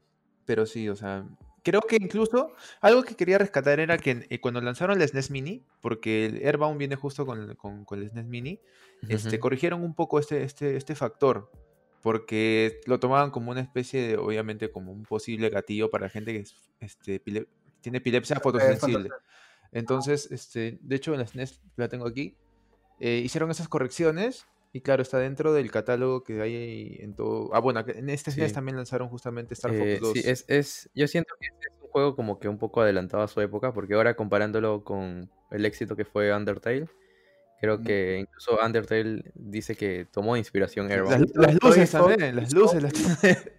Pero 0.46 0.66
sí, 0.66 0.88
o 0.90 0.96
sea, 0.96 1.26
creo 1.66 1.82
que 1.82 1.98
incluso 2.00 2.54
algo 2.80 3.04
que 3.04 3.16
quería 3.16 3.38
rescatar 3.38 3.82
era 3.82 3.98
que 3.98 4.26
eh, 4.30 4.40
cuando 4.40 4.62
lanzaron 4.62 4.98
la 4.98 5.06
SNES 5.06 5.32
Mini, 5.32 5.66
porque 5.82 6.28
el 6.28 6.46
Airbound 6.46 6.78
viene 6.78 6.96
justo 6.96 7.26
con, 7.26 7.56
con, 7.56 7.84
con 7.84 8.00
el 8.00 8.10
SNES 8.12 8.26
Mini, 8.28 8.62
este, 9.10 9.36
Ujú. 9.36 9.40
corrigieron 9.42 9.84
un 9.84 9.94
poco 9.96 10.20
este, 10.20 10.44
este, 10.44 10.78
este 10.78 10.96
factor. 10.96 11.52
Porque 12.02 12.82
lo 12.86 13.00
tomaban 13.00 13.32
como 13.32 13.50
una 13.50 13.62
especie 13.62 14.08
de, 14.08 14.18
obviamente, 14.18 14.72
como 14.72 14.92
un 14.92 15.04
posible 15.04 15.50
gatillo 15.50 15.90
para 15.90 16.08
gente 16.08 16.34
que 16.34 16.40
es, 16.42 16.56
este, 16.80 17.20
epile- 17.20 17.48
tiene 17.82 17.98
epilepsia 17.98 18.40
fotosensible. 18.40 19.10
Entonces, 19.72 20.32
este, 20.32 20.78
de 20.82 20.96
hecho, 20.96 21.14
en 21.14 21.20
la 21.20 21.26
SNES 21.26 21.62
la 21.76 21.90
tengo 21.90 22.08
aquí. 22.08 22.38
eh, 23.00 23.22
hicieron 23.26 23.50
esas 23.52 23.68
correcciones 23.68 24.46
y 24.76 24.82
claro, 24.82 25.02
está 25.04 25.20
dentro 25.20 25.54
del 25.54 25.72
catálogo 25.72 26.22
que 26.26 26.42
hay 26.42 26.98
en 27.00 27.14
todo. 27.16 27.50
Ah, 27.56 27.60
bueno, 27.60 27.82
en 27.88 28.10
este 28.10 28.30
Sí. 28.32 28.42
también 28.52 28.76
lanzaron 28.76 29.08
justamente 29.08 29.54
Star 29.54 29.74
Eh, 29.74 30.00
Fox 30.00 30.02
2. 30.02 30.14
sí, 30.14 30.22
es, 30.30 30.44
es, 30.50 30.90
yo 30.94 31.08
siento 31.08 31.34
que 31.40 31.48
es 31.48 31.72
un 31.82 31.88
juego 31.88 32.14
como 32.18 32.40
que 32.40 32.50
un 32.50 32.58
poco 32.58 32.82
adelantado 32.82 33.24
a 33.24 33.30
su 33.30 33.40
época, 33.40 33.72
porque 33.72 33.94
ahora 33.94 34.18
comparándolo 34.18 34.84
con 34.84 35.32
el 35.52 35.66
éxito 35.66 35.96
que 35.96 36.04
fue 36.04 36.36
Undertale, 36.36 36.90
creo 37.62 37.82
que 37.84 38.18
incluso 38.20 38.60
Undertale 38.62 39.24
dice 39.34 39.76
que 39.76 40.08
tomó 40.12 40.36
inspiración 40.36 40.90
Las, 40.90 40.98
Airbound. 40.98 41.32
las 41.36 41.58
Toby 41.58 41.70
luces 41.70 41.92
Fox 41.92 42.08
también, 42.10 42.36
las 42.36 42.54
luces. 42.54 42.84
Las... 42.84 42.94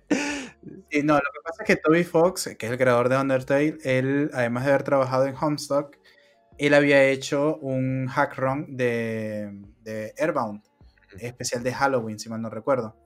Sí, 0.90 1.02
no, 1.02 1.14
lo 1.14 1.20
que 1.20 1.40
pasa 1.44 1.62
es 1.62 1.66
que 1.66 1.76
Toby 1.76 2.04
Fox, 2.04 2.54
que 2.58 2.66
es 2.66 2.72
el 2.72 2.76
creador 2.76 3.08
de 3.08 3.16
Undertale, 3.16 3.78
él, 3.84 4.30
además 4.34 4.64
de 4.64 4.72
haber 4.72 4.82
trabajado 4.82 5.24
en 5.26 5.34
Homestuck, 5.40 5.96
él 6.58 6.74
había 6.74 7.04
hecho 7.04 7.56
un 7.58 8.06
hack 8.08 8.36
run 8.36 8.76
de, 8.76 9.62
de 9.82 10.12
Airbound, 10.18 10.62
especial 11.20 11.62
de 11.62 11.72
Halloween, 11.72 12.18
si 12.18 12.28
mal 12.28 12.42
no 12.42 12.50
recuerdo. 12.50 12.96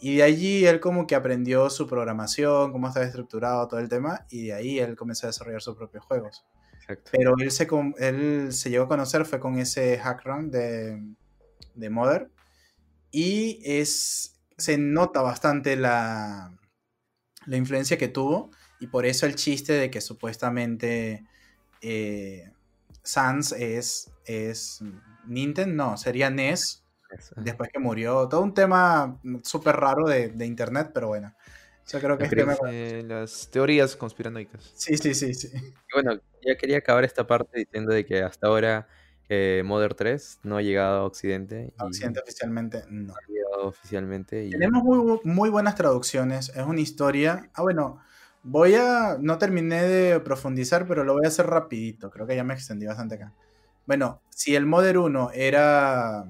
Y 0.00 0.16
de 0.16 0.22
allí 0.22 0.66
él 0.66 0.80
como 0.80 1.06
que 1.06 1.14
aprendió 1.14 1.70
su 1.70 1.86
programación, 1.86 2.72
cómo 2.72 2.88
estaba 2.88 3.06
estructurado 3.06 3.66
todo 3.68 3.80
el 3.80 3.88
tema, 3.88 4.26
y 4.30 4.46
de 4.46 4.54
ahí 4.54 4.78
él 4.78 4.96
comenzó 4.96 5.26
a 5.26 5.30
desarrollar 5.30 5.62
sus 5.62 5.76
propios 5.76 6.04
juegos. 6.04 6.44
Exacto. 6.74 7.10
Pero 7.12 7.34
él 7.38 7.50
se, 7.50 7.68
él 7.98 8.52
se 8.52 8.70
llegó 8.70 8.84
a 8.84 8.88
conocer 8.88 9.24
fue 9.24 9.40
con 9.40 9.58
ese 9.58 9.98
hack 9.98 10.24
run 10.24 10.50
de, 10.50 11.02
de 11.74 11.90
Mother. 11.90 12.30
Y 13.10 13.60
es, 13.64 14.40
se 14.58 14.76
nota 14.76 15.22
bastante 15.22 15.76
la, 15.76 16.58
la 17.46 17.56
influencia 17.56 17.96
que 17.96 18.08
tuvo. 18.08 18.50
Y 18.80 18.88
por 18.88 19.06
eso 19.06 19.24
el 19.24 19.36
chiste 19.36 19.72
de 19.72 19.90
que 19.90 20.00
supuestamente 20.00 21.24
eh, 21.80 22.50
Sans 23.02 23.52
es, 23.52 24.10
es 24.24 24.80
Nintendo, 25.26 25.74
no, 25.74 25.96
sería 25.96 26.30
NES 26.30 26.83
Eso. 27.18 27.34
después 27.36 27.70
que 27.72 27.78
murió. 27.78 28.28
Todo 28.28 28.42
un 28.42 28.54
tema 28.54 29.18
súper 29.42 29.76
raro 29.76 30.06
de, 30.06 30.28
de 30.28 30.46
internet, 30.46 30.90
pero 30.92 31.08
bueno. 31.08 31.34
Yo 31.90 32.00
creo 32.00 32.16
que 32.16 32.24
es 32.24 32.30
tema... 32.30 32.56
Eh, 32.68 33.04
las 33.06 33.48
teorías 33.50 33.94
conspiranoicas. 33.96 34.72
Sí, 34.74 34.96
sí, 34.96 35.14
sí, 35.14 35.34
sí. 35.34 35.50
Y 35.54 35.92
bueno, 35.92 36.18
ya 36.42 36.56
quería 36.56 36.78
acabar 36.78 37.04
esta 37.04 37.26
parte 37.26 37.58
diciendo 37.58 37.92
de 37.92 38.06
que 38.06 38.22
hasta 38.22 38.46
ahora 38.46 38.88
eh, 39.28 39.62
Mother 39.64 39.94
3 39.94 40.40
no 40.44 40.56
ha 40.56 40.62
llegado 40.62 41.00
a 41.00 41.04
Occidente. 41.04 41.72
y 41.78 41.82
Occidente 41.82 42.20
oficialmente 42.20 42.84
no. 42.88 43.08
no 43.08 43.14
ha 43.14 43.26
llegado 43.28 43.66
oficialmente. 43.68 44.44
Y... 44.46 44.50
Tenemos 44.50 44.82
muy, 44.82 45.20
muy 45.24 45.50
buenas 45.50 45.74
traducciones. 45.74 46.50
Es 46.50 46.64
una 46.64 46.80
historia. 46.80 47.50
Ah, 47.54 47.62
bueno. 47.62 48.00
Voy 48.42 48.74
a. 48.74 49.16
No 49.20 49.38
terminé 49.38 49.82
de 49.82 50.20
profundizar, 50.20 50.86
pero 50.86 51.02
lo 51.02 51.14
voy 51.14 51.24
a 51.24 51.28
hacer 51.28 51.46
rapidito. 51.46 52.10
Creo 52.10 52.26
que 52.26 52.36
ya 52.36 52.44
me 52.44 52.54
extendí 52.54 52.84
bastante 52.86 53.14
acá. 53.14 53.32
Bueno, 53.86 54.20
si 54.30 54.54
el 54.54 54.66
Mother 54.66 54.98
1 54.98 55.30
era 55.34 56.24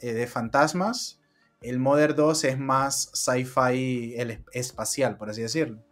eh, 0.00 0.12
de 0.12 0.26
fantasmas, 0.26 1.20
el 1.60 1.78
Mother 1.78 2.14
2 2.14 2.44
es 2.44 2.58
más 2.58 3.10
sci-fi 3.12 4.16
espacial, 4.52 5.16
por 5.16 5.30
así 5.30 5.42
decirlo. 5.42 5.82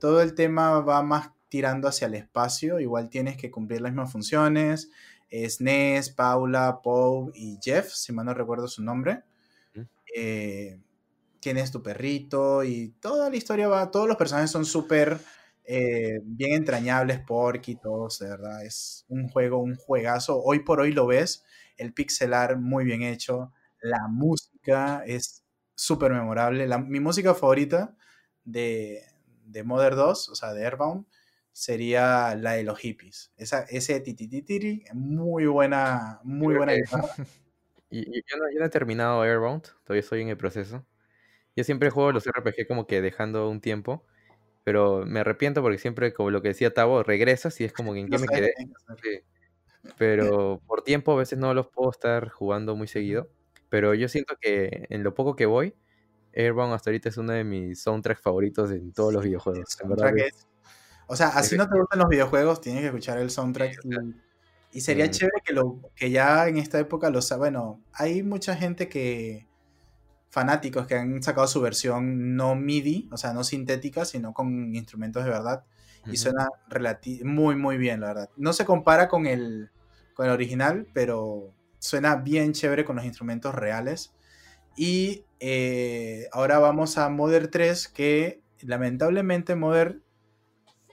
Todo 0.00 0.20
el 0.22 0.34
tema 0.34 0.80
va 0.80 1.02
más 1.02 1.30
tirando 1.48 1.86
hacia 1.86 2.08
el 2.08 2.14
espacio. 2.14 2.80
Igual 2.80 3.10
tienes 3.10 3.36
que 3.36 3.50
cumplir 3.50 3.80
las 3.80 3.92
mismas 3.92 4.10
funciones. 4.10 4.90
Es 5.30 5.60
Ness, 5.60 6.10
Paula, 6.10 6.80
Poe 6.82 7.30
y 7.34 7.58
Jeff, 7.62 7.92
si 7.92 8.12
mal 8.12 8.26
no 8.26 8.34
recuerdo 8.34 8.66
su 8.66 8.82
nombre. 8.82 9.22
Eh, 10.16 10.80
tienes 11.40 11.70
tu 11.70 11.82
perrito 11.82 12.64
y 12.64 12.94
toda 13.00 13.30
la 13.30 13.36
historia 13.36 13.68
va, 13.68 13.90
todos 13.90 14.08
los 14.08 14.16
personajes 14.16 14.50
son 14.50 14.64
súper 14.64 15.18
eh, 15.64 16.20
bien 16.24 16.54
entrañables, 16.54 17.20
Porky, 17.20 17.76
todos, 17.76 18.18
de 18.18 18.28
verdad, 18.28 18.64
es 18.64 19.04
un 19.08 19.28
juego, 19.28 19.58
un 19.58 19.76
juegazo, 19.76 20.40
hoy 20.42 20.60
por 20.60 20.80
hoy 20.80 20.92
lo 20.92 21.06
ves, 21.06 21.44
el 21.76 21.92
pixelar 21.94 22.58
muy 22.58 22.84
bien 22.84 23.02
hecho, 23.02 23.52
la 23.80 24.08
música 24.08 25.02
es 25.06 25.44
súper 25.74 26.12
memorable, 26.12 26.66
la- 26.68 26.78
mi 26.78 27.00
música 27.00 27.34
favorita 27.34 27.96
de, 28.44 29.02
de 29.44 29.62
Mother 29.64 29.94
2, 29.96 30.28
o 30.28 30.34
sea, 30.34 30.52
de 30.54 30.64
Airbound, 30.64 31.06
sería 31.52 32.34
la 32.36 32.52
de 32.52 32.64
los 32.64 32.78
hippies, 32.78 33.32
Esa, 33.36 33.62
ese 33.64 34.00
titititiri, 34.00 34.84
muy 34.94 35.46
buena, 35.46 36.20
muy 36.24 36.54
Creo 36.54 36.58
buena 36.58 36.72
guitarra. 36.74 37.14
Y, 37.90 38.00
y 38.18 38.22
yo, 38.28 38.36
no, 38.38 38.44
yo 38.52 38.58
no 38.60 38.66
he 38.66 38.70
terminado 38.70 39.22
Airbound, 39.22 39.62
todavía 39.84 40.00
estoy 40.00 40.22
en 40.22 40.28
el 40.28 40.36
proceso. 40.36 40.84
Yo 41.56 41.64
siempre 41.64 41.90
juego 41.90 42.12
los 42.12 42.26
RPG 42.26 42.66
como 42.68 42.86
que 42.86 43.00
dejando 43.00 43.48
un 43.48 43.60
tiempo, 43.60 44.04
pero 44.64 45.04
me 45.06 45.20
arrepiento 45.20 45.62
porque 45.62 45.78
siempre, 45.78 46.12
como 46.14 46.30
lo 46.30 46.42
que 46.42 46.48
decía 46.48 46.74
Tavo, 46.74 47.02
regresas 47.02 47.60
y 47.60 47.64
es 47.64 47.72
como 47.72 47.94
que 47.94 48.00
en 48.00 48.06
qué 48.10 48.16
No 48.16 48.20
me 48.20 48.28
quedé. 48.28 48.54
Sí. 49.02 49.20
Pero 49.98 50.60
por 50.66 50.82
tiempo 50.82 51.12
a 51.12 51.16
veces 51.16 51.38
no 51.38 51.54
los 51.54 51.68
puedo 51.68 51.90
estar 51.90 52.28
jugando 52.30 52.76
muy 52.76 52.88
seguido. 52.88 53.28
Pero 53.68 53.94
yo 53.94 54.08
siento 54.08 54.36
que 54.40 54.86
en 54.90 55.02
lo 55.02 55.14
poco 55.14 55.36
que 55.36 55.46
voy, 55.46 55.74
Airbound 56.34 56.74
hasta 56.74 56.90
ahorita 56.90 57.08
es 57.08 57.16
uno 57.16 57.32
de 57.32 57.44
mis 57.44 57.82
soundtracks 57.82 58.20
favoritos 58.20 58.70
en 58.70 58.92
todos 58.92 59.12
los 59.12 59.24
videojuegos. 59.24 59.78
En 59.80 59.88
verdad 59.88 60.16
es- 60.18 60.46
O 61.06 61.16
sea, 61.16 61.28
así 61.28 61.56
no 61.56 61.68
te 61.68 61.78
gustan 61.78 61.98
los 61.98 62.08
videojuegos, 62.08 62.60
tienes 62.60 62.82
que 62.82 62.86
escuchar 62.86 63.18
el 63.18 63.30
soundtrack. 63.30 63.76
Y, 63.84 64.78
y 64.78 64.80
sería 64.80 65.06
mm. 65.06 65.10
chévere 65.10 65.42
que, 65.44 65.52
lo, 65.52 65.80
que 65.94 66.10
ya 66.10 66.48
en 66.48 66.58
esta 66.58 66.78
época 66.78 67.10
lo 67.10 67.20
sa- 67.22 67.36
Bueno, 67.36 67.80
hay 67.92 68.22
mucha 68.22 68.56
gente 68.56 68.88
que 68.88 69.46
fanáticos 70.30 70.86
que 70.86 70.96
han 70.96 71.22
sacado 71.22 71.46
su 71.46 71.60
versión 71.60 72.34
no 72.36 72.56
MIDI, 72.56 73.08
o 73.12 73.16
sea, 73.16 73.32
no 73.32 73.44
sintética, 73.44 74.04
sino 74.04 74.32
con 74.32 74.74
instrumentos 74.74 75.24
de 75.24 75.30
verdad. 75.30 75.64
Y 76.06 76.16
suena 76.16 76.48
muy, 77.22 77.56
muy 77.56 77.76
bien, 77.78 78.00
la 78.00 78.08
verdad. 78.08 78.30
No 78.36 78.52
se 78.52 78.64
compara 78.64 79.08
con 79.08 79.26
el, 79.26 79.70
con 80.14 80.26
el 80.26 80.32
original, 80.32 80.86
pero 80.92 81.54
suena 81.78 82.16
bien 82.16 82.52
chévere 82.52 82.84
con 82.84 82.96
los 82.96 83.04
instrumentos 83.04 83.54
reales. 83.54 84.12
Y 84.76 85.24
eh, 85.40 86.28
ahora 86.32 86.58
vamos 86.58 86.98
a 86.98 87.08
Modern 87.08 87.50
3, 87.50 87.88
que 87.88 88.42
lamentablemente 88.60 89.54
Modern... 89.54 90.02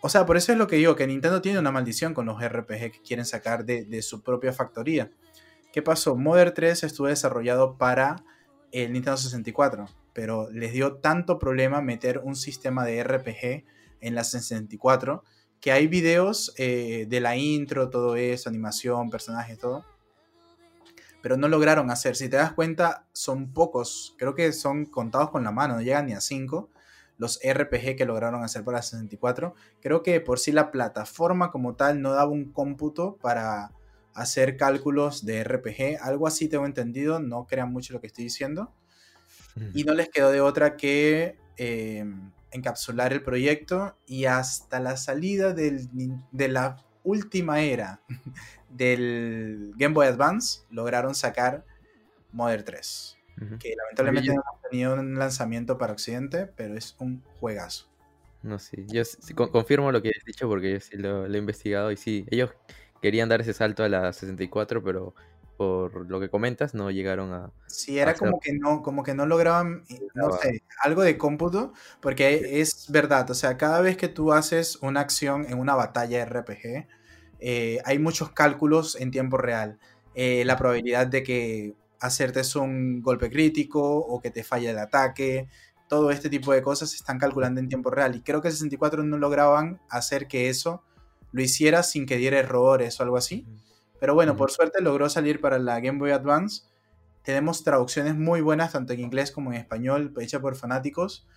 O 0.01 0.09
sea, 0.09 0.25
por 0.25 0.37
eso 0.37 0.51
es 0.51 0.57
lo 0.57 0.67
que 0.67 0.77
digo, 0.77 0.95
que 0.95 1.05
Nintendo 1.05 1.41
tiene 1.41 1.59
una 1.59 1.71
maldición 1.71 2.13
con 2.13 2.25
los 2.25 2.41
RPG 2.43 2.91
que 2.91 3.01
quieren 3.05 3.25
sacar 3.25 3.65
de, 3.65 3.85
de 3.85 4.01
su 4.01 4.23
propia 4.23 4.51
factoría. 4.51 5.11
¿Qué 5.71 5.81
pasó? 5.81 6.15
Modern 6.15 6.53
3 6.53 6.83
estuvo 6.83 7.07
desarrollado 7.07 7.77
para 7.77 8.23
el 8.71 8.91
Nintendo 8.93 9.17
64, 9.17 9.85
pero 10.13 10.49
les 10.51 10.73
dio 10.73 10.95
tanto 10.95 11.39
problema 11.39 11.81
meter 11.81 12.19
un 12.19 12.35
sistema 12.35 12.85
de 12.85 13.03
RPG 13.03 13.65
en 14.01 14.15
la 14.15 14.23
64 14.23 15.23
que 15.59 15.71
hay 15.71 15.87
videos 15.87 16.53
eh, 16.57 17.05
de 17.07 17.19
la 17.21 17.37
intro, 17.37 17.89
todo 17.89 18.15
eso, 18.15 18.49
animación, 18.49 19.11
personajes, 19.11 19.59
todo. 19.59 19.85
Pero 21.21 21.37
no 21.37 21.47
lograron 21.47 21.91
hacer. 21.91 22.15
Si 22.15 22.29
te 22.29 22.37
das 22.37 22.53
cuenta, 22.53 23.05
son 23.13 23.53
pocos. 23.53 24.15
Creo 24.17 24.33
que 24.33 24.51
son 24.53 24.85
contados 24.85 25.29
con 25.29 25.43
la 25.43 25.51
mano, 25.51 25.75
no 25.75 25.81
llegan 25.81 26.07
ni 26.07 26.13
a 26.13 26.21
5 26.21 26.69
los 27.21 27.39
RPG 27.43 27.95
que 27.95 28.05
lograron 28.07 28.43
hacer 28.43 28.63
para 28.63 28.79
la 28.79 28.81
64. 28.81 29.53
Creo 29.79 30.01
que 30.01 30.19
por 30.21 30.39
sí 30.39 30.51
la 30.51 30.71
plataforma 30.71 31.51
como 31.51 31.75
tal 31.75 32.01
no 32.01 32.13
daba 32.13 32.31
un 32.31 32.51
cómputo 32.51 33.17
para 33.21 33.71
hacer 34.15 34.57
cálculos 34.57 35.23
de 35.23 35.43
RPG. 35.43 36.01
Algo 36.01 36.25
así 36.25 36.47
tengo 36.47 36.65
entendido, 36.65 37.19
no 37.19 37.45
crean 37.45 37.71
mucho 37.71 37.93
lo 37.93 38.01
que 38.01 38.07
estoy 38.07 38.23
diciendo. 38.23 38.73
Y 39.73 39.83
no 39.83 39.93
les 39.93 40.09
quedó 40.09 40.31
de 40.31 40.41
otra 40.41 40.77
que 40.77 41.37
eh, 41.57 42.05
encapsular 42.51 43.13
el 43.13 43.21
proyecto 43.21 43.97
y 44.05 44.25
hasta 44.25 44.79
la 44.79 44.97
salida 44.97 45.53
de 45.53 46.47
la 46.47 46.77
última 47.03 47.61
era 47.61 48.01
del 48.69 49.73
Game 49.75 49.93
Boy 49.93 50.07
Advance 50.07 50.61
lograron 50.69 51.15
sacar 51.15 51.65
Modern 52.31 52.63
3. 52.63 53.17
Que 53.59 53.75
lamentablemente 53.75 54.27
no 54.27 54.33
hemos 54.35 54.61
tenido 54.69 54.93
un 54.93 55.17
lanzamiento 55.17 55.75
para 55.79 55.93
Occidente, 55.93 56.45
pero 56.45 56.77
es 56.77 56.95
un 56.99 57.23
juegazo. 57.39 57.87
No, 58.43 58.59
sí, 58.59 58.85
yo 58.87 59.01
confirmo 59.51 59.91
lo 59.91 60.01
que 60.03 60.09
has 60.09 60.23
dicho 60.25 60.47
porque 60.47 60.73
yo 60.73 60.79
sí 60.79 60.97
lo, 60.97 61.25
he 61.25 61.37
investigado 61.37 61.91
y 61.91 61.97
sí, 61.97 62.25
ellos 62.29 62.51
querían 63.01 63.29
dar 63.29 63.41
ese 63.41 63.53
salto 63.53 63.83
a 63.83 63.89
la 63.89 64.13
64, 64.13 64.83
pero 64.83 65.15
por 65.61 66.09
lo 66.09 66.19
que 66.19 66.31
comentas, 66.31 66.73
no 66.73 66.89
llegaron 66.89 67.31
a... 67.33 67.51
Sí, 67.67 67.99
era 67.99 68.15
como 68.15 68.39
que 68.39 68.51
no, 68.53 68.81
como 68.81 69.03
que 69.03 69.13
no 69.13 69.27
lograban, 69.27 69.83
eh, 69.89 69.99
no 70.15 70.31
sé, 70.31 70.63
algo 70.81 71.03
de 71.03 71.19
cómputo, 71.19 71.71
porque 71.99 72.59
es 72.61 72.87
verdad, 72.89 73.29
o 73.29 73.35
sea, 73.35 73.57
cada 73.57 73.79
vez 73.79 73.95
que 73.95 74.07
tú 74.07 74.33
haces 74.33 74.77
una 74.81 75.01
acción 75.01 75.45
en 75.47 75.59
una 75.59 75.75
batalla 75.75 76.25
RPG, 76.25 76.87
eh, 77.41 77.77
hay 77.85 77.99
muchos 77.99 78.31
cálculos 78.31 78.99
en 78.99 79.11
tiempo 79.11 79.37
real. 79.37 79.77
Eh, 80.15 80.45
la 80.45 80.57
probabilidad 80.57 81.05
de 81.05 81.21
que 81.21 81.75
hacerte 81.99 82.41
un 82.57 83.03
golpe 83.03 83.29
crítico 83.29 83.99
o 83.99 84.19
que 84.19 84.31
te 84.31 84.43
falle 84.43 84.71
el 84.71 84.79
ataque, 84.79 85.47
todo 85.87 86.09
este 86.09 86.31
tipo 86.31 86.53
de 86.53 86.63
cosas 86.63 86.89
se 86.89 86.95
están 86.95 87.19
calculando 87.19 87.59
en 87.59 87.67
tiempo 87.67 87.91
real. 87.91 88.15
Y 88.15 88.21
creo 88.21 88.41
que 88.41 88.49
64 88.49 89.03
no 89.03 89.19
lograban 89.19 89.79
hacer 89.91 90.27
que 90.27 90.49
eso 90.49 90.81
lo 91.31 91.43
hiciera 91.43 91.83
sin 91.83 92.07
que 92.07 92.17
diera 92.17 92.39
errores 92.39 92.99
o 92.99 93.03
algo 93.03 93.17
así. 93.17 93.45
Pero 94.01 94.15
bueno, 94.15 94.35
por 94.35 94.49
suerte 94.49 94.81
logró 94.81 95.09
salir 95.09 95.39
para 95.39 95.59
la 95.59 95.79
Game 95.79 95.99
Boy 95.99 96.09
Advance. 96.09 96.63
Tenemos 97.21 97.63
traducciones 97.63 98.15
muy 98.15 98.41
buenas, 98.41 98.71
tanto 98.71 98.93
en 98.93 98.99
inglés 98.99 99.31
como 99.31 99.53
en 99.53 99.59
español, 99.59 100.11
hechas 100.19 100.41
por 100.41 100.55
fanáticos, 100.55 101.27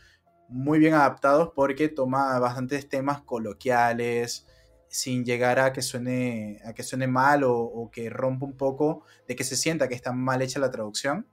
muy 0.49 0.79
bien 0.79 0.95
adaptados 0.95 1.51
porque 1.55 1.91
toma 1.91 2.39
bastantes 2.39 2.89
temas 2.89 3.21
coloquiales, 3.21 4.47
sin 4.89 5.27
llegar 5.27 5.61
a 5.61 5.75
que 5.75 5.83
suene, 5.83 6.59
a 6.65 6.73
que 6.73 6.83
suene 6.83 7.07
mal 7.07 7.43
o, 7.45 7.91
que 7.93 8.09
rompa 8.09 8.47
un 8.47 8.57
poco, 8.57 9.05
de 9.29 9.37
que 9.37 9.45
se 9.45 9.57
sienta 9.57 9.87
que 9.87 9.95
está 9.95 10.13
mal 10.13 10.41
hecha 10.41 10.59
la 10.59 10.71
traducción. 10.71 11.27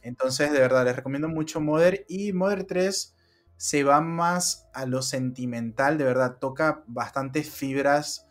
Entonces, 0.00 0.52
de 0.52 0.58
verdad, 0.58 0.86
les 0.86 0.96
recomiendo 0.96 1.28
mucho 1.28 1.60
Modern 1.60 1.98
y 2.08 2.32
Modern 2.32 2.66
3 2.66 3.14
se 3.58 3.84
va 3.84 4.00
más 4.00 4.70
a 4.72 4.86
lo 4.86 5.02
sentimental, 5.02 5.98
de 5.98 6.04
verdad, 6.04 6.38
toca 6.38 6.82
bastantes 6.86 7.50
fibras 7.50 8.26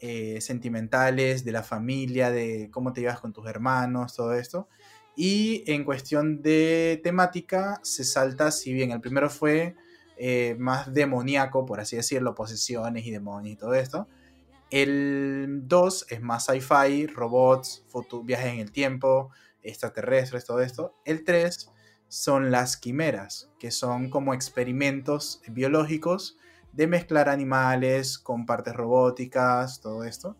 eh, 0.00 0.40
sentimentales, 0.40 1.44
de 1.44 1.52
la 1.52 1.62
familia, 1.62 2.30
de 2.30 2.70
cómo 2.70 2.92
te 2.92 3.02
llevas 3.02 3.20
con 3.20 3.32
tus 3.32 3.46
hermanos, 3.46 4.14
todo 4.14 4.34
esto. 4.34 4.68
Y 5.14 5.62
en 5.70 5.84
cuestión 5.84 6.40
de 6.40 7.00
temática, 7.04 7.80
se 7.82 8.04
salta, 8.04 8.50
si 8.50 8.72
bien 8.72 8.92
el 8.92 9.00
primero 9.00 9.28
fue 9.28 9.74
eh, 10.16 10.56
más 10.58 10.92
demoníaco, 10.94 11.66
por 11.66 11.80
así 11.80 11.96
decirlo, 11.96 12.34
posesiones 12.34 13.06
y 13.06 13.10
demonios 13.10 13.54
y 13.54 13.56
todo 13.56 13.74
esto. 13.74 14.08
El 14.70 15.62
2 15.64 16.06
es 16.10 16.20
más 16.22 16.46
sci-fi, 16.46 17.06
robots, 17.06 17.84
viajes 18.24 18.52
en 18.54 18.60
el 18.60 18.70
tiempo, 18.72 19.30
extraterrestres, 19.62 20.44
todo 20.44 20.60
esto. 20.60 20.94
El 21.04 21.24
3 21.24 21.70
son 22.08 22.50
las 22.50 22.76
quimeras, 22.76 23.50
que 23.58 23.70
son 23.70 24.10
como 24.10 24.32
experimentos 24.32 25.42
biológicos 25.48 26.36
de 26.72 26.86
mezclar 26.86 27.28
animales 27.28 28.18
con 28.18 28.46
partes 28.46 28.74
robóticas, 28.74 29.80
todo 29.80 30.04
esto. 30.04 30.36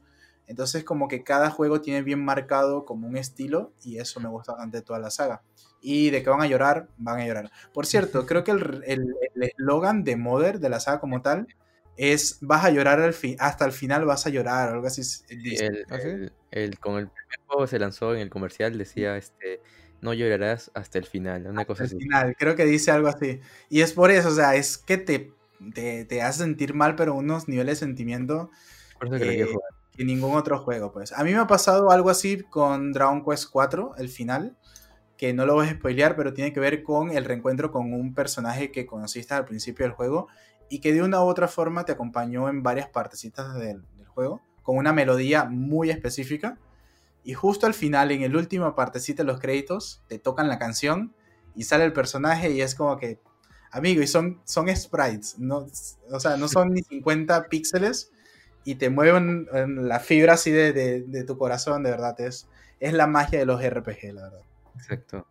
Entonces 0.46 0.82
como 0.82 1.06
que 1.08 1.22
cada 1.22 1.50
juego 1.50 1.80
tiene 1.80 2.02
bien 2.02 2.24
marcado 2.24 2.84
como 2.84 3.06
un 3.06 3.16
estilo 3.16 3.72
y 3.84 3.98
eso 3.98 4.20
me 4.20 4.28
gusta 4.28 4.52
bastante 4.52 4.78
de 4.78 4.82
toda 4.82 4.98
la 4.98 5.10
saga. 5.10 5.42
Y 5.80 6.10
de 6.10 6.22
que 6.22 6.30
van 6.30 6.42
a 6.42 6.46
llorar, 6.46 6.88
van 6.98 7.20
a 7.20 7.26
llorar. 7.26 7.50
Por 7.72 7.86
cierto, 7.86 8.26
creo 8.26 8.44
que 8.44 8.50
el 8.50 9.14
eslogan 9.40 10.04
de 10.04 10.16
Mother, 10.16 10.58
de 10.58 10.68
la 10.68 10.80
saga 10.80 11.00
como 11.00 11.22
tal, 11.22 11.46
es 12.00 12.38
vas 12.40 12.64
a 12.64 12.70
llorar 12.70 12.98
al 13.00 13.12
fin, 13.12 13.36
hasta 13.38 13.66
el 13.66 13.72
final 13.72 14.06
vas 14.06 14.26
a 14.26 14.30
llorar, 14.30 14.70
algo 14.70 14.86
así. 14.86 15.02
¿Ah, 15.90 15.98
el, 16.50 16.78
con 16.78 16.96
el 16.96 17.08
primer 17.08 17.40
juego 17.46 17.66
se 17.66 17.78
lanzó 17.78 18.14
en 18.14 18.20
el 18.20 18.30
comercial, 18.30 18.78
decía 18.78 19.18
este 19.18 19.60
no 20.00 20.14
llorarás 20.14 20.70
hasta 20.72 20.96
el 20.96 21.04
final, 21.04 21.46
una 21.46 21.66
cosa 21.66 21.84
así. 21.84 21.98
final, 21.98 22.34
creo 22.38 22.56
que 22.56 22.64
dice 22.64 22.90
algo 22.90 23.08
así. 23.08 23.40
Y 23.68 23.82
es 23.82 23.92
por 23.92 24.10
eso, 24.10 24.28
o 24.28 24.34
sea, 24.34 24.54
es 24.54 24.78
que 24.78 24.96
te 24.96 25.34
te, 25.74 26.22
hace 26.22 26.40
sentir 26.40 26.74
mal, 26.74 26.96
pero 26.96 27.14
unos 27.14 27.48
niveles 27.48 27.80
de 27.80 27.86
sentimiento 27.86 28.50
que, 29.00 29.46
ningún 30.04 30.34
otro 30.34 30.58
juego, 30.58 30.92
pues. 30.92 31.12
A 31.12 31.22
mí 31.24 31.32
me 31.32 31.38
ha 31.38 31.46
pasado 31.46 31.90
algo 31.90 32.08
así 32.08 32.42
con 32.48 32.92
Dragon 32.92 33.22
Quest 33.22 33.50
4, 33.50 33.96
el 33.98 34.08
final, 34.08 34.56
que 35.18 35.34
no 35.34 35.44
lo 35.44 35.54
voy 35.54 35.66
a 35.66 35.72
spoilear, 35.72 36.16
pero 36.16 36.32
tiene 36.32 36.52
que 36.54 36.60
ver 36.60 36.82
con 36.82 37.10
el 37.10 37.26
reencuentro 37.26 37.70
con 37.70 37.92
un 37.92 38.14
personaje 38.14 38.70
que 38.72 38.86
conociste 38.86 39.34
al 39.34 39.44
principio 39.44 39.84
del 39.84 39.92
juego 39.92 40.28
y 40.70 40.80
que 40.80 40.94
de 40.94 41.02
una 41.02 41.22
u 41.22 41.26
otra 41.26 41.48
forma 41.48 41.84
te 41.84 41.92
acompañó 41.92 42.48
en 42.48 42.62
varias 42.62 42.88
partecitas 42.88 43.54
del, 43.54 43.84
del 43.96 44.06
juego, 44.06 44.40
con 44.62 44.78
una 44.78 44.94
melodía 44.94 45.44
muy 45.44 45.90
específica. 45.90 46.58
Y 47.22 47.34
justo 47.34 47.66
al 47.66 47.74
final, 47.74 48.10
en 48.12 48.22
el 48.22 48.34
último 48.34 48.74
partecita 48.74 49.22
de 49.22 49.26
los 49.26 49.40
créditos, 49.40 50.02
te 50.08 50.18
tocan 50.18 50.48
la 50.48 50.58
canción 50.58 51.14
y 51.54 51.64
sale 51.64 51.84
el 51.84 51.92
personaje 51.92 52.50
y 52.52 52.62
es 52.62 52.74
como 52.74 52.96
que 52.96 53.20
Amigo, 53.70 54.02
y 54.02 54.06
son, 54.06 54.40
son 54.44 54.74
sprites, 54.74 55.38
no, 55.38 55.66
o 56.10 56.20
sea, 56.20 56.36
no 56.36 56.48
son 56.48 56.74
ni 56.74 56.82
50 56.82 57.48
píxeles 57.48 58.10
y 58.64 58.74
te 58.74 58.90
mueven 58.90 59.48
la 59.88 60.00
fibra 60.00 60.34
así 60.34 60.50
de, 60.50 61.24
tu 61.26 61.38
corazón, 61.38 61.82
de 61.82 61.90
verdad. 61.90 62.20
Es, 62.20 62.48
es 62.80 62.92
la 62.92 63.06
magia 63.06 63.38
de 63.38 63.46
los 63.46 63.62
RPG, 63.62 64.12
la 64.12 64.22
verdad. 64.22 64.42
Exacto. 64.76 65.26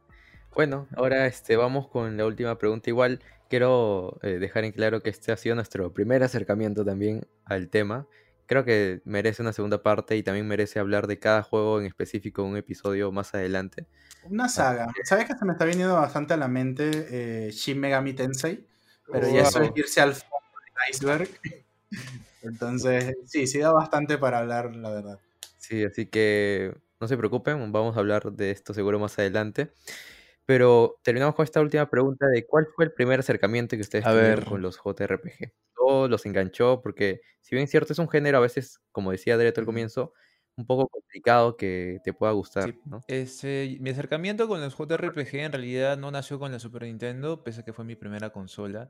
Bueno, 0.56 0.88
ahora 0.96 1.28
este, 1.28 1.56
vamos 1.56 1.88
con 1.88 2.18
la 2.18 2.26
última 2.26 2.58
pregunta. 2.58 2.90
Igual 2.90 3.22
quiero 3.50 4.20
eh, 4.24 4.40
dejar 4.40 4.64
en 4.64 4.72
claro 4.72 5.02
que 5.02 5.10
este 5.10 5.32
ha 5.32 5.38
sido 5.38 5.56
nuestro 5.56 5.94
primer 5.94 6.24
acercamiento 6.24 6.84
también 6.84 7.28
al 7.46 7.70
tema. 7.70 8.08
Creo 8.50 8.66
que 8.66 9.04
merece 9.06 9.44
una 9.44 9.54
segunda 9.54 9.84
parte 9.84 10.18
y 10.18 10.24
también 10.24 10.48
merece 10.48 10.80
hablar 10.80 11.06
de 11.06 11.20
cada 11.20 11.44
juego 11.44 11.80
en 11.80 11.86
específico 11.86 12.44
un 12.44 12.58
episodio 12.58 13.12
más 13.12 13.36
adelante. 13.36 13.86
Una 14.24 14.50
saga. 14.50 14.88
¿Sabes 15.04 15.26
que 15.26 15.36
se 15.38 15.46
me 15.46 15.52
está 15.52 15.66
viniendo 15.66 15.94
bastante 15.94 16.34
a 16.34 16.38
la 16.38 16.48
mente 16.48 16.90
eh, 17.12 17.52
Shin 17.52 17.80
Megami 17.80 18.14
Tensei? 18.14 18.66
Pero 19.12 19.30
ya 19.30 19.44
eso 19.44 19.62
es 19.62 19.70
irse 19.76 20.02
al 20.02 20.16
fondo 20.16 20.48
del 20.66 20.96
iceberg. 20.96 21.30
Entonces, 22.42 23.16
sí, 23.28 23.46
sí 23.46 23.60
da 23.60 23.72
bastante 23.72 24.18
para 24.18 24.40
hablar, 24.40 24.76
la 24.76 24.90
verdad. 24.90 25.20
Sí, 25.60 25.84
así 25.84 26.08
que 26.08 26.76
no 27.00 27.08
se 27.08 27.18
preocupen, 27.18 27.72
vamos 27.72 27.98
a 27.98 28.00
hablar 28.00 28.32
de 28.32 28.50
esto 28.50 28.74
seguro 28.74 28.98
más 28.98 29.20
adelante. 29.20 29.74
Pero 30.50 31.00
terminamos 31.04 31.36
con 31.36 31.44
esta 31.44 31.62
última 31.62 31.88
pregunta 31.88 32.26
de 32.26 32.48
cuál 32.48 32.66
fue 32.76 32.86
el 32.86 32.92
primer 32.92 33.20
acercamiento 33.20 33.76
que 33.76 33.84
ustedes 33.84 34.04
tuvieron 34.04 34.46
con 34.46 34.64
los 34.64 34.78
JRPG. 34.84 35.54
Todo 35.76 36.08
los 36.08 36.26
enganchó 36.26 36.82
porque, 36.82 37.22
si 37.40 37.54
bien 37.54 37.66
es 37.66 37.70
cierto, 37.70 37.94
es 37.94 38.00
un 38.00 38.10
género 38.10 38.40
a 38.40 38.42
veces, 38.42 38.80
como 38.92 39.12
decía 39.12 39.38
Dereto 39.38 39.62
al 39.62 39.68
comienzo, 39.68 40.12
un 40.56 40.66
poco 40.66 40.88
complicado 40.88 41.56
que 41.56 42.00
te 42.04 42.14
pueda 42.14 42.32
gustar, 42.32 42.74
¿no? 42.86 43.00
mi 43.80 43.90
acercamiento 43.92 44.48
con 44.48 44.60
los 44.60 44.76
JRPG 44.76 45.36
en 45.36 45.52
realidad 45.52 46.00
no 46.00 46.10
nació 46.10 46.40
con 46.40 46.52
la 46.52 46.58
Super 46.58 46.82
Nintendo, 46.82 47.44
pese 47.44 47.62
a 47.62 47.64
que 47.64 47.72
fue 47.72 47.86
mi 47.86 47.96
primera 47.96 48.32
consola. 48.32 48.90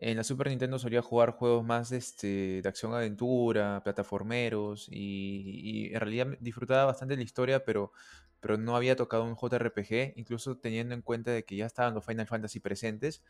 En 0.00 0.16
la 0.16 0.22
Super 0.22 0.48
Nintendo 0.48 0.78
solía 0.78 1.02
jugar 1.02 1.32
juegos 1.32 1.64
más 1.64 1.90
este, 1.90 2.62
de 2.62 2.68
acción-aventura, 2.68 3.82
plataformeros, 3.82 4.88
y, 4.90 5.90
en 5.92 6.00
realidad 6.00 6.28
disfrutaba 6.38 6.84
bastante 6.84 7.16
la 7.16 7.22
historia, 7.22 7.64
pero, 7.64 7.92
pero 8.38 8.56
no 8.56 8.76
había 8.76 8.94
tocado 8.94 9.24
un 9.24 9.34
JRPG, 9.36 10.12
incluso 10.16 10.56
teniendo 10.56 10.94
en 10.94 11.02
cuenta 11.02 11.32
de 11.32 11.44
que 11.44 11.56
ya 11.56 11.66
estaban 11.66 11.94
los 11.94 12.06
Final 12.06 12.28
Fantasy 12.28 12.60
presentes. 12.60 13.22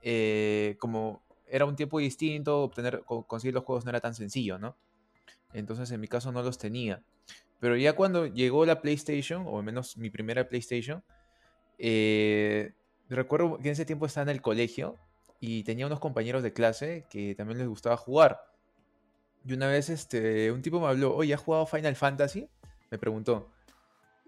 Eh, 0.00 0.76
como 0.80 1.22
era 1.48 1.66
un 1.66 1.76
tiempo 1.76 1.98
distinto, 1.98 2.62
obtener, 2.62 3.02
conseguir 3.04 3.54
los 3.54 3.64
juegos 3.64 3.84
no 3.84 3.90
era 3.90 4.00
tan 4.00 4.14
sencillo, 4.14 4.58
¿no? 4.58 4.74
Entonces 5.52 5.90
en 5.90 6.00
mi 6.00 6.08
caso 6.08 6.32
no 6.32 6.42
los 6.42 6.56
tenía. 6.56 7.02
Pero 7.60 7.76
ya 7.76 7.94
cuando 7.94 8.26
llegó 8.26 8.64
la 8.64 8.80
PlayStation, 8.80 9.44
o 9.46 9.58
al 9.58 9.64
menos 9.64 9.98
mi 9.98 10.08
primera 10.08 10.48
PlayStation, 10.48 11.04
eh, 11.78 12.72
recuerdo 13.10 13.58
que 13.58 13.68
en 13.68 13.72
ese 13.72 13.84
tiempo 13.84 14.06
estaba 14.06 14.30
en 14.30 14.36
el 14.36 14.42
colegio 14.42 14.98
y 15.40 15.64
tenía 15.64 15.86
unos 15.86 16.00
compañeros 16.00 16.42
de 16.42 16.52
clase 16.52 17.06
que 17.10 17.34
también 17.34 17.58
les 17.58 17.68
gustaba 17.68 17.96
jugar. 17.96 18.40
Y 19.44 19.52
una 19.52 19.68
vez 19.68 19.90
este, 19.90 20.50
un 20.50 20.62
tipo 20.62 20.80
me 20.80 20.86
habló, 20.88 21.14
oye, 21.14 21.34
¿has 21.34 21.40
jugado 21.40 21.66
Final 21.66 21.94
Fantasy? 21.94 22.48
Me 22.90 22.98
preguntó. 22.98 23.52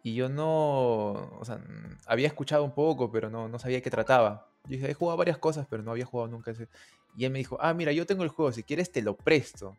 Y 0.03 0.15
yo 0.15 0.29
no, 0.29 1.11
o 1.13 1.45
sea, 1.45 1.61
había 2.07 2.29
escuchado 2.29 2.65
un 2.65 2.73
poco, 2.73 3.11
pero 3.11 3.29
no, 3.29 3.49
no 3.49 3.59
sabía 3.59 3.83
qué 3.83 3.91
trataba. 3.91 4.49
Yo 4.65 4.77
dije, 4.77 4.91
he 4.91 4.95
jugado 4.95 5.17
varias 5.17 5.39
cosas, 5.39 5.67
pero 5.69 5.83
no 5.83 5.91
había 5.91 6.05
jugado 6.05 6.29
nunca 6.29 6.53
ese. 6.53 6.69
Y 7.17 7.25
él 7.25 7.33
me 7.33 7.39
dijo, 7.39 7.59
ah, 7.61 7.75
mira, 7.75 7.91
yo 7.93 8.07
tengo 8.07 8.23
el 8.23 8.29
juego, 8.29 8.53
si 8.53 8.63
quieres 8.63 8.93
te 8.93 9.03
lo 9.03 9.17
presto. 9.17 9.77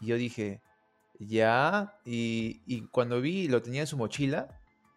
Y 0.00 0.06
yo 0.06 0.16
dije, 0.16 0.60
ya. 1.18 1.98
Y, 2.04 2.62
y 2.66 2.82
cuando 2.88 3.20
vi, 3.20 3.48
lo 3.48 3.60
tenía 3.60 3.80
en 3.80 3.86
su 3.86 3.96
mochila, 3.96 4.48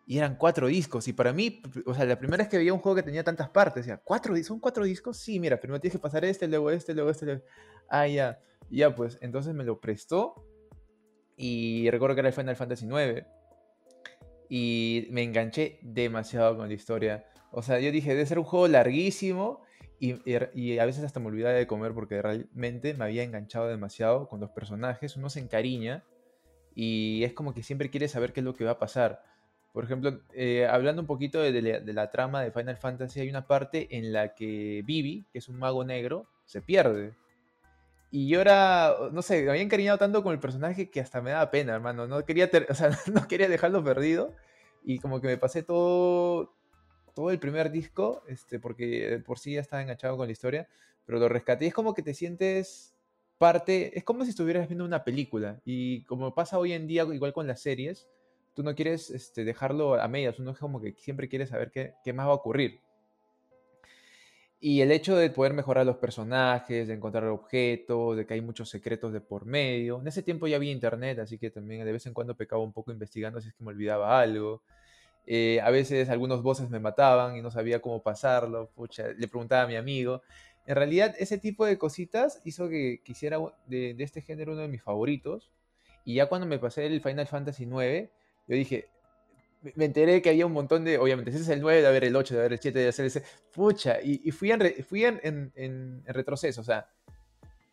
y 0.09 0.17
eran 0.17 0.37
cuatro 0.37 0.67
discos. 0.67 1.05
Y 1.09 1.13
para 1.13 1.33
mí, 1.33 1.61
o 1.85 1.93
sea, 1.93 2.05
la 2.05 2.17
primera 2.17 2.41
vez 2.41 2.47
que 2.47 2.57
veía 2.57 2.73
un 2.73 2.79
juego 2.79 2.95
que 2.95 3.03
tenía 3.03 3.25
tantas 3.25 3.49
partes, 3.49 3.85
decía, 3.85 4.01
¿cuatro, 4.01 4.41
¿son 4.41 4.61
cuatro 4.61 4.85
discos? 4.85 5.17
Sí, 5.17 5.37
mira, 5.37 5.59
primero 5.59 5.81
tienes 5.81 5.97
que 5.97 6.01
pasar 6.01 6.23
este, 6.23 6.47
luego 6.47 6.71
este, 6.71 6.93
luego 6.93 7.09
este. 7.09 7.25
Luego... 7.25 7.43
Ah, 7.89 8.07
ya. 8.07 8.39
Ya, 8.69 8.95
pues, 8.95 9.17
entonces 9.19 9.53
me 9.53 9.65
lo 9.65 9.81
prestó. 9.81 10.45
Y 11.35 11.89
recuerdo 11.91 12.15
que 12.15 12.21
era 12.21 12.29
el 12.29 12.33
Final 12.33 12.55
Fantasy 12.55 12.85
IX. 12.85 13.27
Y 14.49 15.07
me 15.11 15.23
enganché 15.23 15.77
demasiado 15.81 16.55
con 16.55 16.69
la 16.69 16.73
historia. 16.73 17.25
O 17.51 17.61
sea, 17.61 17.81
yo 17.81 17.91
dije, 17.91 18.11
debe 18.11 18.25
ser 18.25 18.39
un 18.39 18.45
juego 18.45 18.69
larguísimo. 18.69 19.61
Y, 19.99 20.15
y, 20.53 20.79
a 20.79 20.85
veces 20.85 21.03
hasta 21.03 21.19
me 21.19 21.27
olvidaba 21.27 21.53
de 21.53 21.67
comer 21.67 21.93
porque 21.93 22.21
realmente 22.21 22.93
me 22.93 23.03
había 23.03 23.23
enganchado 23.23 23.67
demasiado 23.67 24.29
con 24.29 24.39
los 24.39 24.51
personajes. 24.51 25.17
Uno 25.17 25.29
se 25.29 25.41
encariña. 25.41 26.05
Y 26.73 27.25
es 27.25 27.33
como 27.33 27.53
que 27.53 27.61
siempre 27.61 27.89
quiere 27.89 28.07
saber 28.07 28.31
qué 28.31 28.39
es 28.39 28.45
lo 28.45 28.53
que 28.53 28.63
va 28.63 28.71
a 28.71 28.79
pasar. 28.79 29.21
Por 29.72 29.84
ejemplo, 29.84 30.22
eh, 30.34 30.65
hablando 30.65 31.01
un 31.01 31.07
poquito 31.07 31.39
de, 31.39 31.61
la, 31.61 32.09
trama 32.09 32.41
de 32.41 32.51
Final 32.51 32.78
Fantasy, 32.78 33.20
hay 33.20 33.30
una 33.30 33.45
parte 33.45 33.95
en 33.95 34.11
la 34.11 34.34
que 34.34 34.82
Vivi, 34.86 35.26
que 35.32 35.39
es 35.39 35.49
un 35.49 35.59
mago 35.59 35.84
negro, 35.84 36.28
se 36.45 36.61
pierde. 36.61 37.13
Y 38.09 38.28
yo 38.28 38.41
era, 38.41 38.95
no 39.11 39.22
sé, 39.22 39.43
me 39.43 39.51
había 39.51 39.61
encariñado 39.61 39.97
tanto 39.97 40.24
con 40.24 40.34
el 40.34 40.39
personaje 40.39 40.89
que 40.89 41.01
hasta 41.01 41.22
me 41.22 41.32
daba 41.32 41.51
pena, 41.51 41.76
hermano. 41.76 42.07
No 42.07 42.26
quería, 42.26 42.49
o 42.70 42.74
sea, 42.74 42.97
no 43.13 43.28
quería 43.28 43.49
dejarlo 43.49 43.84
perdido. 43.84 44.34
Y 44.84 44.99
como 44.99 45.22
que 45.22 45.28
me 45.28 45.38
pasé 45.38 45.63
todo, 45.63 46.55
todo 47.13 47.32
el 47.32 47.39
primer 47.39 47.72
disco, 47.72 48.24
este, 48.28 48.59
porque 48.59 49.22
por 49.26 49.38
sí 49.38 49.53
ya 49.53 49.61
estaba 49.61 49.82
enganchado 49.82 50.18
con 50.18 50.28
la 50.28 50.32
historia, 50.32 50.68
pero 51.05 51.20
lo 51.20 51.30
rescaté. 51.30 51.68
Es 51.68 51.74
como 51.74 51.93
que 51.93 52.01
te 52.01 52.13
sientes 52.13 52.95
parte, 53.38 53.97
es 53.97 54.03
como 54.03 54.24
si 54.24 54.32
estuvieras 54.32 54.68
viendo 54.68 54.86
una 54.86 55.03
película. 55.03 55.61
Y 55.65 56.03
como 56.05 56.34
pasa 56.34 56.57
hoy 56.57 56.74
en 56.74 56.88
día, 56.88 57.03
igual 57.03 57.34
con 57.34 57.47
las 57.47 57.61
series, 57.61 58.07
tú 58.57 58.63
no 58.63 58.73
quieres 58.73 59.11
este, 59.11 59.45
dejarlo 59.45 60.01
a 60.01 60.07
medias, 60.07 60.39
uno 60.39 60.49
es 60.49 60.57
como 60.57 60.81
que 60.81 60.95
siempre 60.97 61.29
quiere 61.29 61.45
saber 61.45 61.69
qué, 61.69 61.93
qué, 62.03 62.11
más 62.11 62.25
va 62.25 62.31
a 62.31 62.35
ocurrir. 62.35 62.81
Y 64.59 64.81
el 64.81 64.91
hecho 64.91 65.15
de 65.15 65.29
poder 65.29 65.53
mejorar 65.53 65.85
los 65.85 65.97
personajes, 65.97 66.87
de 66.87 66.95
encontrar 66.95 67.25
objetos, 67.25 68.17
de 68.17 68.25
que 68.25 68.33
hay 68.33 68.41
muchos 68.41 68.67
secretos 68.67 69.13
de 69.13 69.21
por 69.21 69.45
medio. 69.45 70.01
En 70.01 70.07
ese 70.07 70.23
tiempo 70.23 70.47
ya 70.47 70.55
había 70.55 70.71
internet, 70.71 71.19
así 71.19 71.37
que 71.37 71.51
también 71.51 71.85
de 71.85 71.91
vez 71.91 72.07
en 72.07 72.15
cuando 72.15 72.35
pecaba 72.35 72.63
un 72.63 72.73
poco 72.73 72.91
investigando 72.91 73.39
si 73.39 73.49
es 73.49 73.53
que 73.53 73.63
me 73.63 73.69
olvidaba 73.69 74.19
algo. 74.19 74.63
Eh, 75.27 75.59
a 75.61 75.69
veces 75.69 76.09
algunos 76.09 76.41
bosses 76.41 76.67
me 76.71 76.79
mataban 76.79 77.37
y 77.37 77.43
no 77.43 77.51
sabía 77.51 77.79
cómo 77.79 78.01
pasarlo. 78.01 78.71
Le 79.19 79.27
preguntaba 79.27 79.61
a 79.61 79.67
mi 79.67 79.75
amigo. 79.75 80.23
En 80.65 80.75
realidad, 80.75 81.13
ese 81.19 81.37
tipo 81.37 81.63
de 81.63 81.77
cositas 81.77 82.41
hizo 82.43 82.69
que 82.69 83.01
quisiera 83.03 83.37
de, 83.67 83.93
de 83.93 84.03
este 84.03 84.23
género 84.23 84.53
uno 84.53 84.61
de 84.61 84.67
mis 84.67 84.81
favoritos. 84.81 85.51
Y 86.05 86.15
ya 86.15 86.25
cuando 86.25 86.47
me 86.47 86.57
pasé 86.57 86.87
el 86.87 87.01
Final 87.01 87.27
Fantasy 87.27 87.65
IX, 87.65 88.09
yo 88.47 88.55
dije, 88.55 88.89
me 89.75 89.85
enteré 89.85 90.21
que 90.21 90.29
había 90.29 90.45
un 90.45 90.53
montón 90.53 90.83
de, 90.83 90.97
obviamente, 90.97 91.31
ese 91.31 91.41
es 91.41 91.49
el 91.49 91.61
9, 91.61 91.81
de 91.81 91.87
haber 91.87 92.03
el 92.05 92.15
8, 92.15 92.33
de 92.33 92.39
haber 92.39 92.53
el 92.53 92.59
7, 92.59 92.79
de 92.79 92.87
hacer 92.87 93.05
ese, 93.05 93.23
pucha, 93.53 93.99
y, 94.01 94.31
fui, 94.31 94.51
en, 94.51 94.83
fui 94.83 95.05
en, 95.05 95.51
en, 95.55 96.03
retroceso, 96.05 96.61
o 96.61 96.63
sea, 96.63 96.89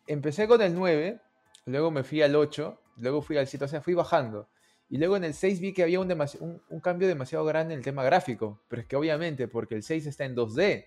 empecé 0.07 0.47
con 0.47 0.61
el 0.61 0.73
9, 0.75 1.19
luego 1.65 1.91
me 1.91 2.03
fui 2.03 2.21
al 2.21 2.35
8, 2.35 2.79
luego 2.97 3.21
fui 3.21 3.37
al 3.37 3.47
7, 3.47 3.65
o 3.65 3.67
sea, 3.67 3.81
fui 3.81 3.93
bajando. 3.93 4.49
Y 4.87 4.97
luego 4.97 5.17
en 5.17 5.23
el 5.23 5.33
6 5.33 5.61
vi 5.61 5.73
que 5.73 5.81
había 5.81 5.99
un, 5.99 6.11
un, 6.11 6.61
un, 6.69 6.79
cambio 6.79 7.07
demasiado 7.07 7.43
grande 7.43 7.73
en 7.73 7.79
el 7.79 7.83
tema 7.83 8.03
gráfico, 8.03 8.61
pero 8.67 8.83
es 8.83 8.87
que 8.87 8.95
obviamente, 8.95 9.47
porque 9.47 9.75
el 9.75 9.81
6 9.81 10.05
está 10.05 10.25
en 10.25 10.35
2D, 10.35 10.85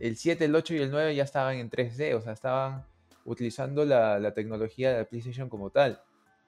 el 0.00 0.16
7, 0.16 0.44
el 0.44 0.54
8 0.54 0.74
y 0.74 0.78
el 0.78 0.90
9 0.90 1.14
ya 1.14 1.22
estaban 1.22 1.56
en 1.56 1.70
3D, 1.70 2.14
o 2.14 2.20
sea, 2.20 2.32
estaban 2.32 2.84
utilizando 3.24 3.84
la, 3.84 4.18
la 4.18 4.34
tecnología 4.34 4.96
de 4.96 5.04
PlayStation 5.04 5.48
como 5.48 5.70
tal. 5.70 6.02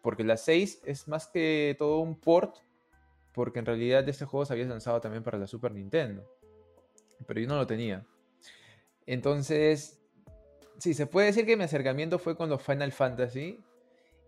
Porque 0.05 0.23
la 0.23 0.37
6 0.37 0.83
es 0.85 1.09
más 1.09 1.29
que 1.29 1.75
todo 1.79 2.01
un 2.01 2.21
port, 2.21 2.59
porque 3.33 3.59
en 3.59 3.65
realidad 3.65 4.07
este 4.07 4.27
juego 4.27 4.45
se 4.45 4.53
había 4.53 4.67
lanzado 4.67 5.01
también 5.01 5.25
para 5.25 5.39
la 5.39 5.47
Super 5.47 5.73
Nintendo. 5.73 6.31
Pero 7.27 7.41
yo 7.41 7.49
no 7.49 7.57
lo 7.57 7.67
tenía. 7.67 8.07
Entonces, 9.07 9.99
sí, 10.77 10.93
se 10.93 11.07
puede 11.07 11.29
decir 11.29 11.47
que 11.47 11.57
mi 11.57 11.65
acercamiento 11.65 12.19
fue 12.19 12.37
con 12.37 12.51
los 12.51 12.61
Final 12.61 12.93
Fantasy. 12.93 13.59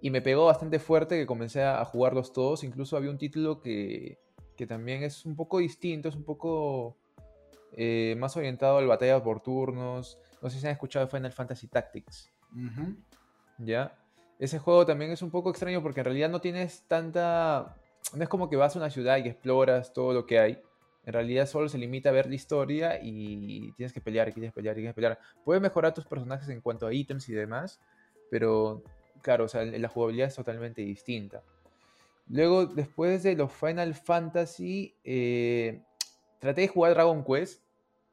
Y 0.00 0.08
me 0.08 0.22
pegó 0.22 0.46
bastante 0.46 0.78
fuerte 0.78 1.18
que 1.18 1.26
comencé 1.26 1.62
a 1.62 1.84
jugarlos 1.84 2.32
todos. 2.32 2.64
Incluso 2.64 2.96
había 2.96 3.10
un 3.10 3.18
título 3.18 3.60
que, 3.60 4.18
que 4.56 4.66
también 4.66 5.02
es 5.02 5.26
un 5.26 5.36
poco 5.36 5.58
distinto, 5.58 6.08
es 6.08 6.16
un 6.16 6.24
poco 6.24 6.96
eh, 7.72 8.16
más 8.16 8.34
orientado 8.34 8.78
al 8.78 8.86
batalla 8.86 9.22
por 9.22 9.42
turnos. 9.42 10.18
No 10.40 10.48
sé 10.48 10.58
si 10.58 10.66
han 10.66 10.72
escuchado 10.72 11.06
Final 11.06 11.32
Fantasy 11.32 11.68
Tactics. 11.68 12.32
¿Ya? 13.58 13.94
Ese 14.38 14.58
juego 14.58 14.84
también 14.86 15.10
es 15.10 15.22
un 15.22 15.30
poco 15.30 15.50
extraño 15.50 15.82
porque 15.82 16.00
en 16.00 16.04
realidad 16.04 16.28
no 16.28 16.40
tienes 16.40 16.82
tanta... 16.88 17.76
No 18.14 18.22
es 18.22 18.28
como 18.28 18.48
que 18.48 18.56
vas 18.56 18.76
a 18.76 18.78
una 18.78 18.90
ciudad 18.90 19.18
y 19.18 19.28
exploras 19.28 19.92
todo 19.92 20.12
lo 20.12 20.26
que 20.26 20.38
hay. 20.38 20.58
En 21.04 21.12
realidad 21.12 21.46
solo 21.46 21.68
se 21.68 21.78
limita 21.78 22.08
a 22.08 22.12
ver 22.12 22.26
la 22.28 22.34
historia 22.34 23.00
y 23.02 23.72
tienes 23.72 23.92
que 23.92 24.00
pelear, 24.00 24.32
tienes 24.32 24.52
que 24.52 24.56
pelear, 24.56 24.74
tienes 24.74 24.90
que 24.90 24.94
pelear. 24.94 25.18
Puedes 25.44 25.62
mejorar 25.62 25.94
tus 25.94 26.04
personajes 26.04 26.48
en 26.48 26.60
cuanto 26.60 26.86
a 26.86 26.92
ítems 26.92 27.28
y 27.28 27.32
demás, 27.32 27.80
pero 28.30 28.82
claro, 29.22 29.44
o 29.44 29.48
sea, 29.48 29.64
la 29.64 29.88
jugabilidad 29.88 30.28
es 30.28 30.34
totalmente 30.34 30.82
distinta. 30.82 31.42
Luego, 32.28 32.66
después 32.66 33.22
de 33.22 33.36
los 33.36 33.52
Final 33.52 33.94
Fantasy, 33.94 34.94
eh, 35.04 35.80
traté 36.40 36.62
de 36.62 36.68
jugar 36.68 36.94
Dragon 36.94 37.24
Quest, 37.24 37.62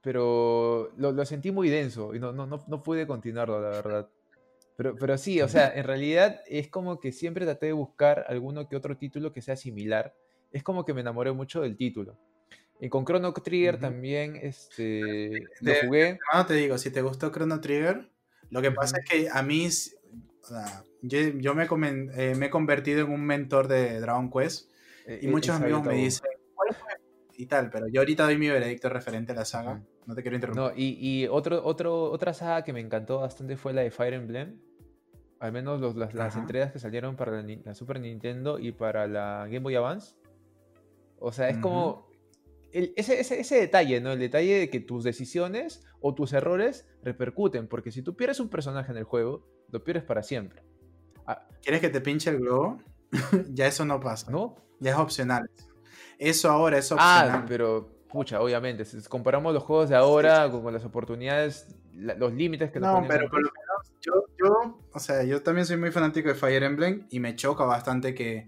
pero 0.01 0.91
lo, 0.97 1.11
lo 1.11 1.25
sentí 1.25 1.51
muy 1.51 1.69
denso 1.69 2.13
y 2.13 2.19
no, 2.19 2.31
no, 2.31 2.45
no, 2.45 2.63
no 2.67 2.83
pude 2.83 3.07
continuarlo, 3.07 3.59
la 3.59 3.69
verdad. 3.69 4.09
Pero, 4.75 4.95
pero 4.95 5.17
sí, 5.17 5.41
o 5.41 5.47
sea, 5.47 5.71
en 5.73 5.83
realidad 5.83 6.41
es 6.47 6.67
como 6.67 6.99
que 6.99 7.11
siempre 7.11 7.45
traté 7.45 7.67
de 7.67 7.73
buscar 7.73 8.25
alguno 8.27 8.67
que 8.67 8.75
otro 8.75 8.97
título 8.97 9.31
que 9.31 9.41
sea 9.41 9.55
similar. 9.55 10.15
Es 10.51 10.63
como 10.63 10.83
que 10.85 10.93
me 10.93 11.01
enamoré 11.01 11.31
mucho 11.31 11.61
del 11.61 11.77
título. 11.77 12.17
Y 12.79 12.89
con 12.89 13.05
Chrono 13.05 13.33
Trigger 13.33 13.79
también 13.79 14.35
este, 14.35 15.47
lo 15.61 15.73
jugué. 15.83 16.19
No 16.33 16.45
te 16.45 16.55
digo, 16.55 16.77
si 16.77 16.91
te 16.91 17.01
gustó 17.01 17.31
Chrono 17.31 17.61
Trigger, 17.61 18.09
lo 18.49 18.61
que 18.61 18.71
pasa 18.71 18.97
es 18.97 19.09
que 19.09 19.29
a 19.31 19.41
mí, 19.41 19.67
o 19.67 20.45
sea, 20.45 20.83
yo, 21.01 21.19
yo 21.19 21.55
me, 21.55 21.65
eh, 21.65 22.35
me, 22.35 22.47
he 22.47 22.49
convertido 22.49 23.05
en 23.05 23.11
un 23.11 23.25
mentor 23.25 23.67
de 23.67 23.99
Dragon 23.99 24.29
Quest 24.29 24.69
e, 25.05 25.19
y 25.21 25.27
e, 25.27 25.31
muchos 25.31 25.55
amigos 25.55 25.83
me 25.83 25.95
dicen, 25.95 26.29
¿cuál 26.53 26.75
fue? 26.75 26.93
Y 27.35 27.45
tal, 27.45 27.69
pero 27.69 27.87
yo 27.87 28.01
ahorita 28.01 28.25
doy 28.25 28.37
mi 28.37 28.49
veredicto 28.49 28.89
referente 28.89 29.31
a 29.31 29.35
la 29.35 29.45
saga. 29.45 29.81
No 30.05 30.15
te 30.15 30.21
quiero 30.21 30.35
interrumpir. 30.35 30.63
No, 30.63 30.71
y, 30.75 30.97
y 30.99 31.27
otro, 31.27 31.63
otro, 31.63 32.11
otra 32.11 32.33
saga 32.33 32.63
que 32.63 32.73
me 32.73 32.79
encantó 32.79 33.19
bastante 33.19 33.57
fue 33.57 33.73
la 33.73 33.81
de 33.81 33.91
Fire 33.91 34.13
Emblem. 34.13 34.59
Al 35.39 35.51
menos 35.51 35.81
los, 35.81 35.95
las, 35.95 36.13
las, 36.13 36.35
entregas 36.37 36.71
que 36.71 36.79
salieron 36.79 37.15
para 37.15 37.41
la, 37.41 37.73
Super 37.73 37.99
Nintendo 37.99 38.59
y 38.59 38.71
para 38.71 39.07
la 39.07 39.45
Game 39.47 39.59
Boy 39.59 39.75
Advance. 39.75 40.15
O 41.19 41.31
sea, 41.31 41.49
es 41.49 41.57
como. 41.57 42.07
ese, 42.71 43.19
ese, 43.19 43.39
ese, 43.39 43.55
detalle, 43.55 43.99
¿no? 43.99 44.13
El 44.13 44.19
detalle 44.19 44.59
de 44.59 44.69
que 44.69 44.79
tus 44.79 45.03
decisiones 45.03 45.85
o 45.99 46.13
tus 46.13 46.31
errores 46.31 46.87
repercuten. 47.03 47.67
Porque 47.67 47.91
si 47.91 48.01
tú 48.01 48.15
pierdes 48.15 48.39
un 48.39 48.49
personaje 48.49 48.91
en 48.91 48.97
el 48.97 49.03
juego, 49.03 49.45
lo 49.69 49.83
pierdes 49.83 50.05
para 50.05 50.23
siempre. 50.23 50.63
Ah, 51.27 51.45
¿Quieres 51.61 51.81
que 51.81 51.89
te 51.89 51.99
pinche 51.99 52.29
el 52.29 52.39
globo? 52.39 52.77
ya 53.51 53.67
eso 53.67 53.83
no 53.85 53.99
pasa. 53.99 54.31
¿No? 54.31 54.55
Ya 54.79 54.91
es 54.91 54.97
opcional. 54.97 55.49
Eso 56.17 56.49
ahora 56.49 56.77
es 56.77 56.91
ah, 56.91 56.95
opcional. 56.95 57.29
Ah, 57.31 57.45
pero 57.47 58.02
pucha, 58.13 58.39
obviamente, 58.39 58.85
si 58.85 59.01
comparamos 59.09 59.53
los 59.55 59.63
juegos 59.63 59.89
de 59.89 59.95
ahora 59.95 60.49
con, 60.51 60.71
las 60.71 60.85
oportunidades, 60.85 61.67
los 61.95 62.31
límites 62.31 62.71
que 62.71 62.79
No, 62.79 63.03
pero 63.07 63.27
por 63.27 63.41
lo 63.41 63.49
menos 63.51 63.91
yo, 63.99 64.25
yo, 64.37 64.79
o 64.93 64.99
sea, 64.99 65.23
yo 65.23 65.41
también 65.41 65.65
soy 65.65 65.77
muy 65.77 65.91
fanático 65.91 66.29
de 66.29 66.35
Fire 66.35 66.61
Emblem 66.61 67.07
y 67.09 67.19
me 67.19 67.35
choca 67.35 67.63
bastante 67.65 68.13
que, 68.13 68.47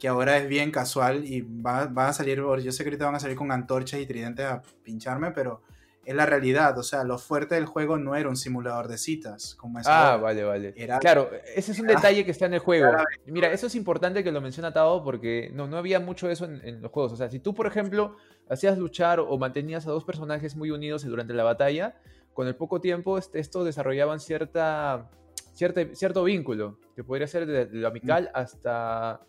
que 0.00 0.08
ahora 0.08 0.36
es 0.36 0.48
bien 0.48 0.72
casual 0.72 1.24
y 1.24 1.42
va, 1.42 1.84
a 2.08 2.12
salir, 2.12 2.38
yo 2.60 2.72
sé 2.72 2.82
que 2.82 2.90
ahorita 2.90 3.06
van 3.06 3.14
a 3.14 3.20
salir 3.20 3.36
con 3.36 3.52
antorchas 3.52 4.00
y 4.00 4.06
tridentes 4.06 4.46
a 4.46 4.62
pincharme, 4.82 5.30
pero 5.30 5.62
es 6.04 6.14
la 6.14 6.26
realidad. 6.26 6.76
O 6.78 6.82
sea, 6.82 7.04
lo 7.04 7.16
fuerte 7.16 7.54
del 7.54 7.66
juego 7.66 7.96
no 7.98 8.16
era 8.16 8.28
un 8.28 8.36
simulador 8.36 8.88
de 8.88 8.98
citas, 8.98 9.54
como 9.54 9.78
es 9.78 9.86
Ah, 9.86 10.12
ahora. 10.14 10.22
vale, 10.22 10.44
vale. 10.44 10.74
Era- 10.76 10.98
Claro, 10.98 11.30
ese 11.54 11.70
es 11.72 11.78
un 11.78 11.88
era- 11.88 12.00
detalle 12.00 12.24
que 12.24 12.30
está 12.32 12.46
en 12.46 12.54
el 12.54 12.58
juego. 12.60 12.88
era- 12.88 13.04
Mira, 13.26 13.52
eso 13.52 13.68
es 13.68 13.74
importante 13.76 14.24
que 14.24 14.32
lo 14.32 14.40
menciona 14.40 14.72
Tao 14.72 15.04
porque 15.04 15.50
no, 15.54 15.66
no 15.68 15.76
había 15.78 16.00
mucho 16.00 16.28
eso 16.28 16.46
en, 16.46 16.60
en 16.66 16.82
los 16.82 16.90
juegos. 16.90 17.12
O 17.12 17.16
sea, 17.16 17.30
si 17.30 17.38
tú, 17.38 17.54
por 17.54 17.66
ejemplo, 17.66 18.16
hacías 18.48 18.78
luchar 18.78 19.20
o 19.20 19.38
mantenías 19.38 19.86
a 19.86 19.90
dos 19.90 20.04
personajes 20.04 20.56
muy 20.56 20.70
unidos 20.70 21.04
durante 21.04 21.34
la 21.34 21.44
batalla, 21.44 21.96
con 22.32 22.46
el 22.46 22.56
poco 22.56 22.80
tiempo 22.80 23.18
este, 23.18 23.38
estos 23.38 23.64
desarrollaban 23.64 24.20
cierta, 24.20 25.10
cierta, 25.52 25.82
cierto 25.94 26.24
vínculo, 26.24 26.78
que 26.94 27.04
podría 27.04 27.26
ser 27.26 27.46
de 27.46 27.68
lo 27.70 27.88
amical 27.88 28.30
hasta, 28.34 29.20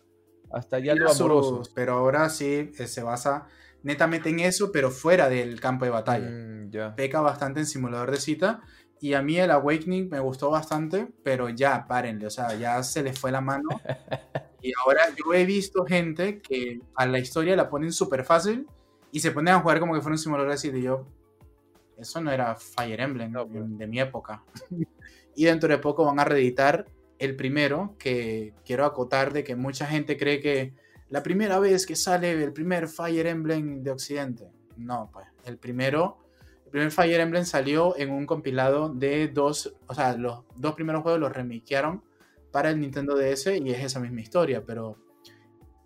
hasta 0.50 0.78
ya 0.78 0.94
lo 0.94 1.10
amoroso. 1.10 1.62
pero 1.74 1.94
ahora 1.94 2.28
sí 2.28 2.72
eh, 2.78 2.86
se 2.86 3.02
basa 3.02 3.46
netamente 3.82 4.28
en 4.28 4.40
eso, 4.40 4.72
pero 4.72 4.90
fuera 4.90 5.28
del 5.28 5.60
campo 5.60 5.84
de 5.84 5.90
batalla. 5.92 6.28
Mm, 6.28 6.70
ya. 6.70 6.94
Peca 6.96 7.20
bastante 7.20 7.60
en 7.60 7.66
simulador 7.66 8.10
de 8.10 8.18
cita. 8.18 8.60
Y 8.98 9.12
a 9.12 9.20
mí 9.20 9.38
el 9.38 9.50
Awakening 9.50 10.08
me 10.08 10.20
gustó 10.20 10.50
bastante, 10.50 11.06
pero 11.22 11.50
ya, 11.50 11.86
párenle, 11.86 12.26
o 12.26 12.30
sea, 12.30 12.54
ya 12.54 12.82
se 12.82 13.02
les 13.02 13.18
fue 13.18 13.30
la 13.30 13.40
mano. 13.40 13.68
Y 14.62 14.72
ahora 14.84 15.02
yo 15.16 15.32
he 15.32 15.44
visto 15.44 15.84
gente 15.84 16.40
que 16.40 16.80
a 16.96 17.06
la 17.06 17.20
historia 17.20 17.54
la 17.54 17.70
ponen 17.70 17.92
súper 17.92 18.24
fácil 18.24 18.66
y 19.12 19.20
se 19.20 19.30
ponen 19.30 19.54
a 19.54 19.60
jugar 19.60 19.80
como 19.80 19.94
que 19.94 20.00
fuera 20.00 20.14
un 20.14 20.18
simulador 20.18 20.50
de 20.50 20.58
cita. 20.58 20.76
Y 20.76 20.82
yo, 20.82 21.06
eso 21.96 22.20
no 22.20 22.30
era 22.30 22.54
Fire 22.56 23.00
Emblem 23.00 23.32
No, 23.32 23.46
pues. 23.46 23.62
de 23.78 23.86
mi 23.86 24.00
época. 24.00 24.42
y 25.34 25.44
dentro 25.44 25.68
de 25.68 25.78
poco 25.78 26.04
van 26.04 26.20
a 26.20 26.24
reeditar 26.24 26.86
el 27.18 27.36
primero, 27.36 27.94
que 27.98 28.52
quiero 28.64 28.84
acotar 28.84 29.32
de 29.32 29.42
que 29.42 29.56
mucha 29.56 29.86
gente 29.86 30.16
cree 30.16 30.40
que 30.40 30.74
la 31.08 31.22
primera 31.22 31.58
vez 31.58 31.86
que 31.86 31.96
sale 31.96 32.32
el 32.32 32.52
primer 32.52 32.88
Fire 32.88 33.26
Emblem 33.26 33.82
de 33.82 33.90
Occidente. 33.90 34.50
No, 34.76 35.08
pues 35.12 35.26
el 35.44 35.56
primero, 35.56 36.18
el 36.66 36.70
primer 36.70 36.90
Fire 36.90 37.20
Emblem 37.20 37.44
salió 37.44 37.96
en 37.96 38.10
un 38.10 38.26
compilado 38.26 38.90
de 38.90 39.28
dos, 39.28 39.74
o 39.86 39.94
sea, 39.94 40.16
los 40.16 40.44
dos 40.56 40.74
primeros 40.74 41.02
juegos 41.02 41.20
los 41.20 41.32
remakearon 41.32 42.02
para 42.50 42.70
el 42.70 42.80
Nintendo 42.80 43.16
DS 43.16 43.46
y 43.46 43.70
es 43.70 43.84
esa 43.84 44.00
misma 44.00 44.20
historia, 44.20 44.62
pero 44.66 44.98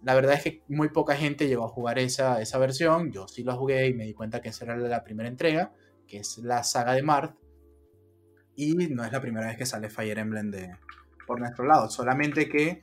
la 0.02 0.14
verdad 0.14 0.34
es 0.34 0.42
que 0.42 0.62
muy 0.68 0.88
poca 0.88 1.16
gente 1.16 1.48
llegó 1.48 1.64
a 1.64 1.68
jugar 1.68 1.98
esa, 1.98 2.40
esa 2.40 2.58
versión. 2.58 3.12
Yo 3.12 3.28
sí 3.28 3.44
la 3.44 3.54
jugué 3.54 3.88
y 3.88 3.94
me 3.94 4.04
di 4.04 4.14
cuenta 4.14 4.40
que 4.40 4.48
esa 4.48 4.64
era 4.64 4.76
la 4.76 5.04
primera 5.04 5.28
entrega, 5.28 5.72
que 6.06 6.18
es 6.18 6.38
la 6.38 6.62
saga 6.64 6.94
de 6.94 7.02
Marth. 7.02 7.36
Y 8.56 8.74
no 8.74 9.04
es 9.04 9.12
la 9.12 9.20
primera 9.20 9.46
vez 9.46 9.56
que 9.56 9.66
sale 9.66 9.90
Fire 9.90 10.18
Emblem 10.18 10.50
de, 10.50 10.76
por 11.26 11.40
nuestro 11.40 11.64
lado, 11.64 11.88
solamente 11.88 12.48
que 12.48 12.82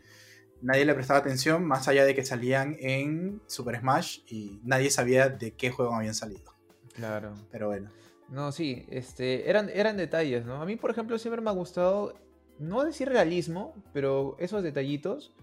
nadie 0.61 0.85
le 0.85 0.93
prestaba 0.93 1.19
atención 1.19 1.65
más 1.65 1.87
allá 1.87 2.05
de 2.05 2.15
que 2.15 2.25
salían 2.25 2.75
en 2.79 3.41
Super 3.47 3.79
Smash 3.79 4.19
y 4.27 4.59
nadie 4.63 4.89
sabía 4.89 5.29
de 5.29 5.55
qué 5.55 5.69
juego 5.69 5.93
habían 5.93 6.15
salido. 6.15 6.53
Claro. 6.95 7.35
Pero 7.51 7.67
bueno. 7.67 7.91
No, 8.29 8.51
sí, 8.51 8.85
este, 8.89 9.49
eran, 9.49 9.69
eran 9.69 9.97
detalles, 9.97 10.45
¿no? 10.45 10.61
A 10.61 10.65
mí, 10.65 10.75
por 10.75 10.91
ejemplo, 10.91 11.17
siempre 11.17 11.41
me 11.41 11.49
ha 11.49 11.53
gustado, 11.53 12.15
no 12.59 12.83
decir 12.83 13.07
realismo, 13.07 13.73
pero 13.93 14.35
esos 14.39 14.63
detallitos. 14.63 15.33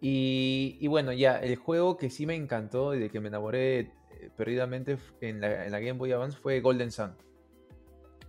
Y, 0.00 0.78
y 0.80 0.86
bueno, 0.88 1.12
ya, 1.12 1.36
el 1.38 1.56
juego 1.56 1.96
que 1.96 2.08
sí 2.10 2.24
me 2.26 2.34
encantó 2.34 2.94
y 2.94 2.98
de 3.00 3.10
que 3.10 3.20
me 3.20 3.28
enamoré 3.28 3.78
eh, 3.80 4.30
perdidamente 4.36 4.96
en 5.20 5.40
la, 5.40 5.66
en 5.66 5.72
la 5.72 5.80
Game 5.80 5.98
Boy 5.98 6.12
Advance 6.12 6.38
fue 6.38 6.60
Golden 6.60 6.90
Sun. 6.90 7.12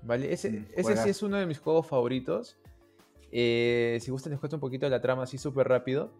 ¿Vale? 0.03 0.33
Ese, 0.33 0.49
Mm, 0.51 0.65
ese 0.75 0.93
sí 1.03 1.09
es 1.09 1.23
uno 1.23 1.37
de 1.37 1.45
mis 1.45 1.59
juegos 1.59 1.87
favoritos. 1.87 2.57
Eh, 3.31 3.99
si 4.01 4.11
gustan, 4.11 4.31
les 4.31 4.39
cuento 4.39 4.57
un 4.57 4.61
poquito 4.61 4.85
de 4.85 4.89
la 4.89 4.99
trama 5.01 5.23
así 5.23 5.37
súper 5.37 5.67
rápido. 5.67 6.11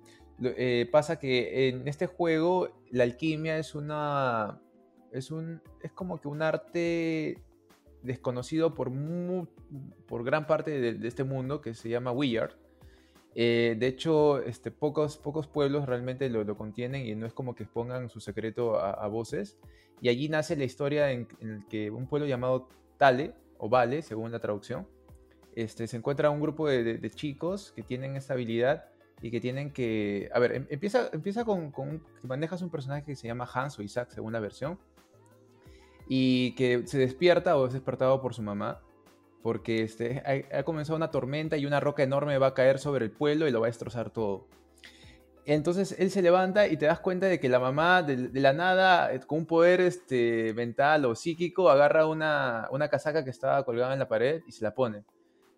Eh, 0.43 0.87
pasa 0.91 1.19
que 1.19 1.67
en 1.69 1.87
este 1.87 2.05
juego 2.07 2.69
la 2.89 3.03
alquimia 3.03 3.57
es 3.57 3.75
una. 3.75 4.61
Es 5.11 5.31
un. 5.31 5.61
Es 5.81 5.91
como 5.91 6.21
que 6.21 6.27
un 6.29 6.41
arte 6.41 7.37
desconocido 8.03 8.73
por, 8.73 8.89
mu- 8.89 9.47
por 10.07 10.23
gran 10.23 10.47
parte 10.47 10.71
de, 10.79 10.93
de 10.93 11.07
este 11.07 11.23
mundo 11.23 11.59
que 11.59 11.73
se 11.73 11.89
llama 11.89 12.11
Weird. 12.11 12.55
Eh, 13.35 13.75
de 13.79 13.87
hecho, 13.87 14.39
este, 14.39 14.71
pocos, 14.71 15.17
pocos 15.17 15.47
pueblos 15.47 15.85
realmente 15.85 16.29
lo, 16.29 16.57
contienen 16.57 17.05
y 17.05 17.15
no 17.15 17.25
es 17.25 17.33
como 17.33 17.55
que 17.55 17.63
expongan 17.63 18.09
su 18.09 18.19
secreto 18.19 18.79
a, 18.79 19.07
voces. 19.07 19.57
Y 20.01 20.09
allí 20.09 20.29
nace 20.29 20.55
la 20.55 20.63
historia 20.63 21.11
en, 21.11 21.27
en 21.39 21.65
que 21.69 21.91
un 21.91 22.07
pueblo 22.07 22.27
llamado 22.27 22.67
Tale, 22.97 23.33
o 23.57 23.69
Vale, 23.69 24.01
según 24.01 24.31
la 24.31 24.39
traducción, 24.39 24.87
este, 25.55 25.87
se 25.87 25.97
encuentra 25.97 26.29
un 26.29 26.39
grupo 26.39 26.67
de, 26.67 27.09
chicos 27.11 27.73
que 27.75 27.83
tienen 27.83 28.15
esta 28.15 28.33
habilidad 28.33 28.85
y 29.21 29.31
que 29.31 29.39
tienen 29.39 29.71
que... 29.71 30.29
A 30.33 30.39
ver, 30.39 30.53
em- 30.53 30.67
empieza, 30.69 31.11
con, 31.45 32.01
manejas 32.23 32.61
un 32.61 32.69
personaje 32.69 33.03
que 33.03 33.15
se 33.15 33.27
llama 33.27 33.47
Hans 33.53 33.77
o 33.77 33.83
Isaac, 33.83 34.09
según 34.11 34.33
la 34.33 34.39
versión, 34.39 34.79
y 36.07 36.55
que 36.55 36.87
se 36.87 36.97
despierta 36.97 37.57
o 37.57 37.67
es 37.67 37.73
despertado 37.73 38.21
por 38.21 38.33
su 38.33 38.41
mamá, 38.41 38.81
porque 39.41 39.83
este, 39.83 40.21
ha, 40.53 40.63
comenzado 40.63 40.95
una 40.95 41.11
tormenta 41.11 41.57
y 41.57 41.65
una 41.65 41.79
roca 41.79 42.03
enorme 42.03 42.37
va 42.37 42.47
a 42.47 42.53
caer 42.53 42.79
sobre 42.79 43.05
el 43.05 43.11
pueblo 43.11 43.47
y 43.47 43.51
lo 43.51 43.61
va 43.61 43.67
a 43.67 43.69
destrozar 43.69 44.09
todo. 44.09 44.47
Entonces 45.45 45.95
él 45.97 46.11
se 46.11 46.21
levanta 46.21 46.67
y 46.67 46.77
te 46.77 46.85
das 46.85 46.99
cuenta 46.99 47.25
de 47.25 47.39
que 47.39 47.49
la 47.49 47.59
mamá 47.59 48.03
de, 48.03 48.29
la 48.39 48.53
nada, 48.53 49.11
eh, 49.11 49.19
con 49.21 49.39
un 49.39 49.45
poder 49.47 49.81
este, 49.81 50.53
mental 50.53 51.05
o 51.05 51.15
psíquico, 51.15 51.69
agarra 51.69 52.05
una, 52.05 52.67
una 52.71 52.89
casaca 52.89 53.23
que 53.23 53.31
estaba 53.31 53.65
colgada 53.65 53.93
en 53.93 53.99
la 53.99 54.07
pared 54.07 54.43
y 54.47 54.51
se 54.51 54.63
la 54.63 54.75
pone. 54.75 55.03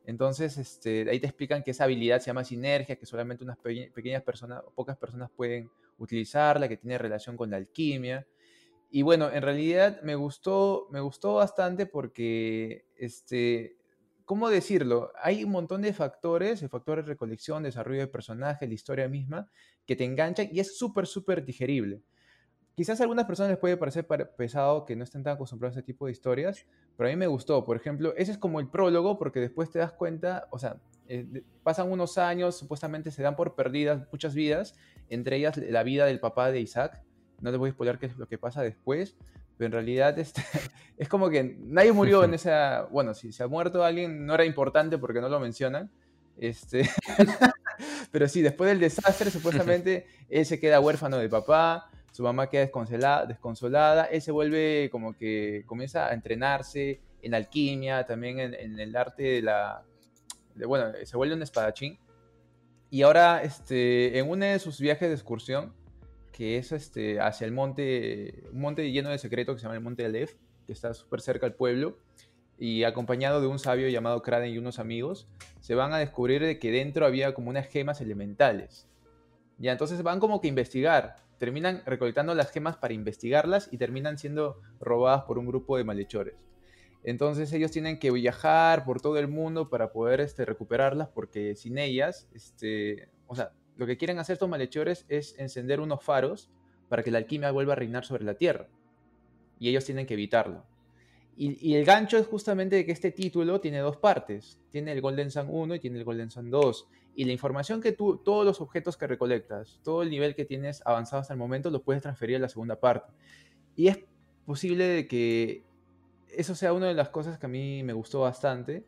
Entonces 0.05 0.57
este, 0.57 1.09
ahí 1.09 1.19
te 1.19 1.27
explican 1.27 1.63
que 1.63 1.71
esa 1.71 1.85
habilidad 1.85 2.19
se 2.19 2.27
llama 2.27 2.43
sinergia, 2.43 2.95
que 2.95 3.05
solamente 3.05 3.43
unas 3.43 3.57
peque- 3.57 3.91
pequeñas 3.93 4.23
personas, 4.23 4.61
pocas 4.75 4.97
personas 4.97 5.29
pueden 5.35 5.69
utilizarla, 5.97 6.67
que 6.67 6.77
tiene 6.77 6.97
relación 6.97 7.37
con 7.37 7.49
la 7.49 7.57
alquimia. 7.57 8.25
Y 8.95 9.01
bueno, 9.01 9.31
en 9.31 9.41
realidad 9.41 10.01
me 10.03 10.13
gustó, 10.13 10.87
me 10.91 10.99
gustó 10.99 11.33
bastante 11.35 11.87
porque, 11.87 12.85
este, 12.95 13.79
¿cómo 14.23 14.49
decirlo? 14.49 15.11
Hay 15.19 15.43
un 15.43 15.49
montón 15.51 15.81
de 15.81 15.93
factores, 15.93 16.61
de 16.61 16.69
factores 16.69 17.03
de 17.03 17.09
recolección, 17.13 17.63
desarrollo 17.63 18.01
de 18.01 18.07
personajes, 18.07 18.67
la 18.69 18.75
historia 18.75 19.07
misma, 19.09 19.49
que 19.87 19.95
te 19.95 20.03
enganchan 20.05 20.49
y 20.51 20.59
es 20.59 20.77
súper, 20.77 21.07
súper 21.07 21.43
digerible. 21.43 22.03
Quizás 22.75 22.99
a 23.01 23.03
algunas 23.03 23.25
personas 23.27 23.51
les 23.51 23.59
puede 23.59 23.77
parecer 23.77 24.07
pare- 24.07 24.25
pesado 24.27 24.85
que 24.85 24.95
no 24.95 25.03
estén 25.03 25.23
tan 25.23 25.35
acostumbrados 25.35 25.77
a 25.77 25.81
este 25.81 25.93
tipo 25.93 26.07
de 26.07 26.13
historias, 26.13 26.67
pero 26.97 27.09
a 27.09 27.11
mí 27.11 27.17
me 27.17 27.27
gustó. 27.27 27.65
Por 27.65 27.77
ejemplo, 27.77 28.13
ese 28.17 28.31
es 28.33 28.39
como 28.39 28.59
el 28.61 28.69
prólogo 28.69 29.17
porque 29.19 29.39
después 29.41 29.71
te 29.71 29.79
das 29.79 29.93
cuenta, 29.93 30.47
o 30.51 30.59
sea, 30.59 30.81
eh, 31.07 31.43
pasan 31.63 31.91
unos 31.91 32.17
años, 32.17 32.57
supuestamente 32.57 33.11
se 33.11 33.23
dan 33.23 33.35
por 33.35 33.55
perdidas 33.55 34.07
muchas 34.11 34.35
vidas, 34.35 34.75
entre 35.09 35.37
ellas 35.37 35.57
la 35.57 35.83
vida 35.83 36.05
del 36.07 36.19
papá 36.19 36.51
de 36.51 36.61
Isaac. 36.61 37.03
No 37.43 37.51
les 37.51 37.59
voy 37.59 37.69
a 37.69 37.73
spoiler 37.73 37.99
qué 37.99 38.07
es 38.07 38.17
lo 38.17 38.27
que 38.27 38.37
pasa 38.37 38.61
después, 38.63 39.15
pero 39.57 39.67
en 39.67 39.71
realidad 39.73 40.17
este, 40.17 40.41
es 40.97 41.07
como 41.09 41.29
que 41.29 41.43
nadie 41.59 41.91
murió 41.91 42.23
en 42.23 42.33
esa... 42.35 42.87
Bueno, 42.89 43.13
si 43.13 43.31
se 43.31 43.43
ha 43.43 43.47
muerto 43.47 43.83
alguien 43.83 44.25
no 44.25 44.33
era 44.33 44.45
importante 44.45 44.97
porque 44.97 45.21
no 45.21 45.29
lo 45.29 45.39
mencionan. 45.39 45.91
Este, 46.37 46.89
pero 48.11 48.27
sí, 48.27 48.41
después 48.41 48.69
del 48.69 48.79
desastre, 48.79 49.29
supuestamente 49.29 50.07
él 50.29 50.45
se 50.45 50.59
queda 50.59 50.79
huérfano 50.79 51.17
de 51.17 51.29
papá, 51.29 51.89
su 52.11 52.23
mamá 52.23 52.49
queda 52.49 52.61
desconsolada, 52.61 53.25
desconsolada, 53.25 54.05
él 54.05 54.21
se 54.21 54.31
vuelve 54.31 54.89
como 54.91 55.13
que 55.15 55.63
comienza 55.65 56.07
a 56.07 56.13
entrenarse 56.13 57.01
en 57.21 57.33
alquimia, 57.33 58.05
también 58.05 58.39
en, 58.39 58.53
en 58.53 58.79
el 58.79 58.95
arte 58.95 59.23
de 59.23 59.41
la... 59.41 59.83
de- 60.55 60.65
bueno, 60.65 60.91
se 61.03 61.17
vuelve 61.17 61.35
un 61.35 61.41
espadachín. 61.43 61.99
Y 62.89 63.01
ahora, 63.01 63.41
este, 63.43 64.17
en 64.19 64.29
uno 64.29 64.45
de 64.45 64.59
sus 64.59 64.79
viajes 64.79 65.09
de 65.09 65.15
excursión, 65.15 65.73
que 66.33 66.57
es 66.57 66.71
este, 66.71 67.21
hacia 67.21 67.45
el 67.45 67.53
monte, 67.53 68.43
un 68.51 68.59
monte 68.59 68.91
lleno 68.91 69.09
de 69.09 69.19
secretos 69.19 69.55
que 69.55 69.59
se 69.59 69.63
llama 69.63 69.75
el 69.75 69.83
Monte 69.83 70.03
Aleph, 70.03 70.33
que 70.65 70.73
está 70.73 70.93
súper 70.93 71.21
cerca 71.21 71.45
al 71.45 71.53
pueblo, 71.53 71.99
y 72.57 72.83
acompañado 72.83 73.39
de 73.39 73.47
un 73.47 73.59
sabio 73.59 73.87
llamado 73.87 74.21
Kraden 74.23 74.51
y 74.51 74.57
unos 74.57 74.79
amigos, 74.79 75.27
se 75.61 75.75
van 75.75 75.93
a 75.93 75.99
descubrir 75.99 76.41
de 76.41 76.59
que 76.59 76.71
dentro 76.71 77.05
había 77.05 77.33
como 77.33 77.49
unas 77.49 77.67
gemas 77.67 78.01
elementales. 78.01 78.87
Ya, 79.59 79.71
entonces 79.71 80.01
van 80.01 80.19
como 80.19 80.41
que 80.41 80.47
a 80.47 80.49
investigar, 80.49 81.15
terminan 81.37 81.83
recolectando 81.85 82.33
las 82.33 82.51
gemas 82.51 82.77
para 82.77 82.93
investigarlas 82.93 83.69
y 83.71 83.77
terminan 83.77 84.17
siendo 84.17 84.59
robadas 84.79 85.23
por 85.23 85.37
un 85.37 85.45
grupo 85.45 85.77
de 85.77 85.83
malhechores. 85.83 86.35
Entonces 87.03 87.51
ellos 87.53 87.69
tienen 87.69 87.99
que 87.99 88.11
viajar 88.11 88.85
por 88.85 89.01
todo 89.01 89.19
el 89.19 89.27
mundo 89.27 89.69
para 89.69 89.91
poder 89.91 90.21
este, 90.21 90.45
recuperarlas 90.45 91.09
porque 91.09 91.55
sin 91.55 91.77
ellas, 91.77 92.27
este, 92.33 93.09
o 93.27 93.35
sea, 93.35 93.51
lo 93.77 93.85
que 93.85 93.97
quieren 93.97 94.19
hacer 94.19 94.33
estos 94.33 94.49
malhechores 94.49 95.05
es 95.09 95.37
encender 95.39 95.79
unos 95.79 96.03
faros 96.03 96.49
para 96.89 97.03
que 97.03 97.11
la 97.11 97.17
alquimia 97.17 97.51
vuelva 97.51 97.73
a 97.73 97.75
reinar 97.75 98.05
sobre 98.05 98.23
la 98.23 98.35
Tierra. 98.35 98.67
Y 99.59 99.69
ellos 99.69 99.85
tienen 99.85 100.05
que 100.05 100.13
evitarlo. 100.13 100.65
Y, 101.35 101.73
el 101.73 101.83
gancho 101.83 102.17
es 102.19 102.27
justamente 102.27 102.85
que 102.85 102.91
este 102.91 103.11
título 103.11 103.59
tiene 103.59 103.79
dos 103.79 103.97
partes. 103.97 104.59
Tiene 104.69 104.91
el 104.91 105.01
Golden 105.01 105.31
Sun 105.31 105.47
1 105.49 105.75
y 105.75 105.79
tiene 105.79 105.97
el 105.97 106.03
Golden 106.03 106.29
Sun 106.29 106.51
2. 106.51 106.87
Y 107.15 107.25
la 107.25 107.31
información 107.31 107.81
que 107.81 107.91
tú, 107.91 108.17
todos 108.17 108.45
los 108.45 108.61
objetos 108.61 108.97
que 108.97 109.07
recolectas, 109.07 109.79
todo 109.83 110.03
el 110.03 110.11
nivel 110.11 110.35
que 110.35 110.45
tienes 110.45 110.83
avanzado 110.85 111.21
hasta 111.21 111.33
el 111.33 111.39
momento, 111.39 111.71
lo 111.71 111.81
puedes 111.81 112.03
transferir 112.03 112.35
a 112.35 112.39
la 112.39 112.49
segunda 112.49 112.79
parte. 112.79 113.11
Y 113.75 113.87
es 113.87 113.99
posible 114.45 115.07
que 115.07 115.63
eso 116.29 116.53
sea 116.53 116.73
una 116.73 116.87
de 116.87 116.93
las 116.93 117.09
cosas 117.09 117.39
que 117.39 117.45
a 117.47 117.49
mí 117.49 117.81
me 117.83 117.93
gustó 117.93 118.21
bastante, 118.21 118.85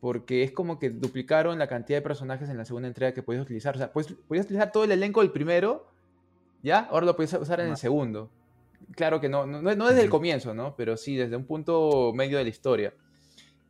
porque 0.00 0.42
es 0.42 0.52
como 0.52 0.78
que 0.78 0.90
duplicaron 0.90 1.58
la 1.58 1.66
cantidad 1.66 1.98
de 1.98 2.02
personajes 2.02 2.48
en 2.48 2.56
la 2.56 2.64
segunda 2.64 2.88
entrega 2.88 3.12
que 3.12 3.22
podías 3.22 3.42
utilizar. 3.42 3.74
O 3.74 3.78
sea, 3.78 3.92
puedes, 3.92 4.12
podías 4.12 4.46
utilizar 4.46 4.70
todo 4.70 4.84
el 4.84 4.92
elenco 4.92 5.20
del 5.20 5.30
primero, 5.30 5.86
¿ya? 6.62 6.80
Ahora 6.90 7.06
lo 7.06 7.16
puedes 7.16 7.32
usar 7.34 7.60
en 7.60 7.68
el 7.68 7.76
segundo. 7.76 8.30
claro 8.94 9.20
que 9.20 9.28
no, 9.28 9.46
no, 9.46 9.60
no 9.60 9.88
desde 9.88 10.02
el 10.02 10.10
comienzo, 10.10 10.54
¿no? 10.54 10.76
Pero 10.76 10.96
sí 10.96 11.16
desde 11.16 11.36
un 11.36 11.44
punto 11.44 12.12
medio 12.14 12.38
de 12.38 12.44
la 12.44 12.50
historia. 12.50 12.94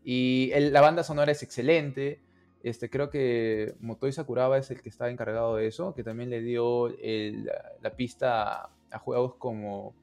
Y 0.05 0.53
la 0.71 0.81
banda 0.81 1.03
sonora 1.03 1.33
es 1.33 1.43
excelente. 1.43 2.21
Este, 2.63 2.91
creo 2.91 3.09
que 3.09 3.75
Motoi 3.81 4.13
Sakuraba 4.13 4.59
es 4.59 4.71
el 4.71 4.83
que 4.83 4.89
estaba 4.89 5.11
encargado 5.11 5.57
de 5.57 5.67
eso, 5.67 5.95
que 5.95 6.03
también 6.03 6.29
le 6.31 6.41
dio 6.41 6.89
la, 6.89 7.91
pista 7.97 8.71
a, 8.91 8.99
juegos 8.99 9.35
como 9.37 9.95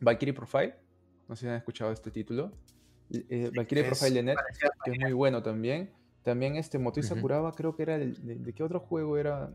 Valkyrie 0.00 0.34
Profile. 0.34 0.74
No 1.28 1.36
sé 1.36 1.42
si 1.42 1.48
han 1.48 1.56
escuchado 1.56 1.92
este 1.92 2.10
título. 2.10 2.52
Eh, 3.10 3.50
Valkyrie 3.54 3.84
Profile 3.84 4.10
de 4.10 4.22
Net, 4.22 4.38
que 4.84 4.90
es 4.92 4.98
muy 4.98 5.12
bueno 5.12 5.42
también. 5.42 5.90
También 6.22 6.56
este 6.56 6.78
Motoi 6.78 7.02
Sakuraba, 7.02 7.52
creo 7.52 7.74
que 7.74 7.82
era. 7.82 7.98
De, 7.98 8.52
qué 8.54 8.62
otro 8.62 8.80
juego 8.80 9.16
era? 9.16 9.50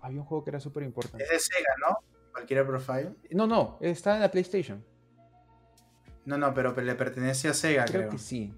Había 0.00 0.20
un 0.20 0.26
juego 0.26 0.44
que 0.44 0.50
era 0.50 0.60
súper 0.60 0.82
importante. 0.82 1.24
Es 1.24 1.30
de 1.30 1.38
Sega, 1.38 1.74
¿no? 1.80 1.98
Valkyrie 2.32 2.64
Profile. 2.64 3.14
No, 3.30 3.46
no, 3.46 3.78
está 3.80 4.14
en 4.14 4.20
la 4.20 4.30
PlayStation. 4.30 4.84
No, 6.24 6.38
no, 6.38 6.54
pero 6.54 6.74
le 6.80 6.94
pertenece 6.94 7.48
a 7.48 7.54
Sega, 7.54 7.84
creo. 7.84 8.02
Creo 8.02 8.10
que 8.10 8.18
sí. 8.18 8.54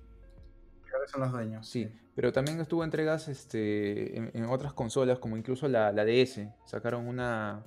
Creo 0.84 1.00
que 1.02 1.08
son 1.08 1.20
los 1.22 1.32
dueños. 1.32 1.68
Sí, 1.68 1.90
pero 2.14 2.32
también 2.32 2.60
estuvo 2.60 2.84
entregas 2.84 3.28
este, 3.28 4.16
en, 4.16 4.44
otras 4.46 4.72
consolas, 4.72 5.18
como 5.18 5.36
incluso 5.36 5.68
la, 5.68 5.92
la 5.92 6.04
DS. 6.04 6.48
Sacaron 6.64 7.06
una 7.08 7.64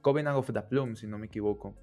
Covenant 0.00 0.36
of 0.36 0.52
the 0.52 0.62
Plume, 0.62 0.96
si 0.96 1.06
no 1.06 1.18
me 1.18 1.26
equivoco. 1.26 1.74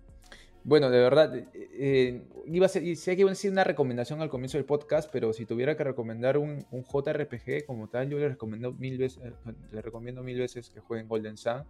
Bueno, 0.64 0.90
de 0.90 1.00
verdad, 1.00 1.36
eh, 1.36 1.48
eh, 1.54 2.28
iba 2.46 2.66
a 2.66 2.70
ser, 2.70 2.96
sé 2.98 3.16
que 3.16 3.22
iba 3.22 3.30
a 3.30 3.34
decir 3.34 3.52
una 3.52 3.64
recomendación 3.64 4.22
al 4.22 4.30
comienzo 4.30 4.58
del 4.58 4.66
podcast, 4.66 5.10
pero 5.12 5.32
si 5.32 5.46
tuviera 5.46 5.78
que 5.78 5.84
recomendar 5.84 6.38
un, 6.38 6.66
JRPG 6.72 7.66
como 7.66 7.88
tal, 7.88 8.10
yo 8.10 8.18
le 8.18 8.30
recomiendo 8.30 8.74
mil 8.74 8.98
veces, 8.98 9.24
eh, 9.24 9.34
le 9.72 9.82
recomiendo 9.82 10.24
mil 10.24 10.38
veces 10.38 10.70
que 10.70 10.82
jueguen 10.82 11.08
Golden 11.08 11.38
Sun 11.38 11.64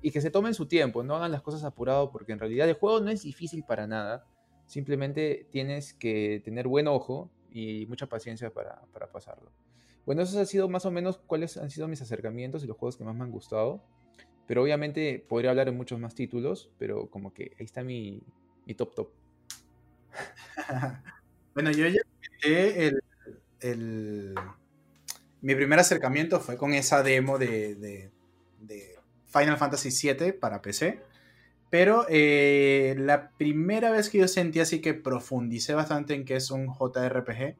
y 0.00 0.10
que 0.10 0.20
se 0.20 0.30
tomen 0.30 0.54
su 0.54 0.66
tiempo, 0.66 1.04
no 1.04 1.14
hagan 1.14 1.30
las 1.30 1.42
cosas 1.42 1.62
apurado, 1.62 2.10
porque 2.10 2.32
en 2.32 2.40
realidad 2.40 2.68
el 2.68 2.74
juego 2.74 3.00
no 3.00 3.10
es 3.10 3.22
difícil 3.22 3.62
para 3.62 3.86
nada. 3.86 4.26
Simplemente 4.66 5.46
tienes 5.50 5.94
que 5.94 6.42
tener 6.44 6.66
buen 6.66 6.88
ojo 6.88 7.30
y 7.52 7.86
mucha 7.86 8.06
paciencia 8.06 8.50
para, 8.50 8.82
para 8.92 9.06
pasarlo. 9.12 9.52
Bueno, 10.04 10.22
esos 10.22 10.36
han 10.36 10.46
sido 10.46 10.68
más 10.68 10.84
o 10.84 10.90
menos 10.90 11.18
cuáles 11.18 11.56
han 11.56 11.70
sido 11.70 11.86
mis 11.86 12.02
acercamientos 12.02 12.64
y 12.64 12.66
los 12.66 12.76
juegos 12.76 12.96
que 12.96 13.04
más 13.04 13.14
me 13.14 13.22
han 13.22 13.30
gustado. 13.30 13.84
Pero 14.46 14.62
obviamente 14.62 15.24
podría 15.28 15.50
hablar 15.50 15.66
de 15.66 15.72
muchos 15.72 15.98
más 15.98 16.14
títulos, 16.14 16.70
pero 16.78 17.08
como 17.08 17.32
que 17.32 17.52
ahí 17.58 17.64
está 17.64 17.82
mi, 17.82 18.22
top 18.76 18.94
top. 18.94 19.08
bueno, 21.54 21.70
yo 21.70 21.86
ya 21.86 22.00
el, 22.42 23.02
el, 23.60 24.34
Mi 25.40 25.54
primer 25.54 25.78
acercamiento 25.78 26.40
fue 26.40 26.56
con 26.56 26.74
esa 26.74 27.02
demo 27.02 27.38
de, 27.38 27.74
de, 27.76 28.10
Final 29.26 29.56
Fantasy 29.56 29.90
VII 29.90 30.32
para 30.32 30.60
PC. 30.60 31.00
Pero 31.70 32.04
eh, 32.10 32.94
la 32.98 33.30
primera 33.30 33.90
vez 33.90 34.10
que 34.10 34.18
yo 34.18 34.28
sentí 34.28 34.60
así 34.60 34.82
que 34.82 34.92
profundicé 34.92 35.72
bastante 35.72 36.12
en 36.12 36.26
que 36.26 36.36
es 36.36 36.50
un 36.50 36.66
JRPG 36.66 37.56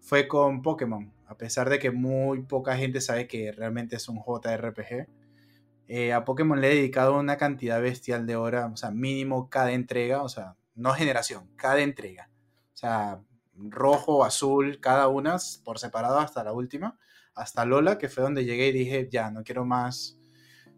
fue 0.00 0.28
con 0.28 0.60
Pokémon. 0.60 1.10
A 1.26 1.38
pesar 1.38 1.70
de 1.70 1.78
que 1.78 1.90
muy 1.90 2.42
poca 2.42 2.76
gente 2.76 3.00
sabe 3.00 3.26
que 3.26 3.52
realmente 3.52 3.96
es 3.96 4.06
un 4.10 4.18
JRPG 4.18 5.08
eh, 5.88 6.12
a 6.12 6.24
Pokémon 6.24 6.60
le 6.60 6.72
he 6.72 6.74
dedicado 6.76 7.18
una 7.18 7.36
cantidad 7.36 7.80
bestial 7.80 8.26
de 8.26 8.36
horas, 8.36 8.70
o 8.72 8.76
sea, 8.76 8.90
mínimo 8.90 9.50
cada 9.50 9.72
entrega, 9.72 10.22
o 10.22 10.28
sea, 10.28 10.56
no 10.74 10.92
generación, 10.92 11.50
cada 11.56 11.80
entrega. 11.80 12.30
O 12.72 12.76
sea, 12.76 13.20
rojo, 13.54 14.24
azul, 14.24 14.80
cada 14.80 15.08
una 15.08 15.36
por 15.64 15.78
separado 15.78 16.18
hasta 16.18 16.42
la 16.44 16.52
última, 16.52 16.98
hasta 17.34 17.64
Lola, 17.64 17.98
que 17.98 18.08
fue 18.08 18.22
donde 18.22 18.44
llegué 18.44 18.68
y 18.68 18.72
dije, 18.72 19.08
ya, 19.10 19.30
no 19.30 19.42
quiero 19.44 19.64
más. 19.64 20.18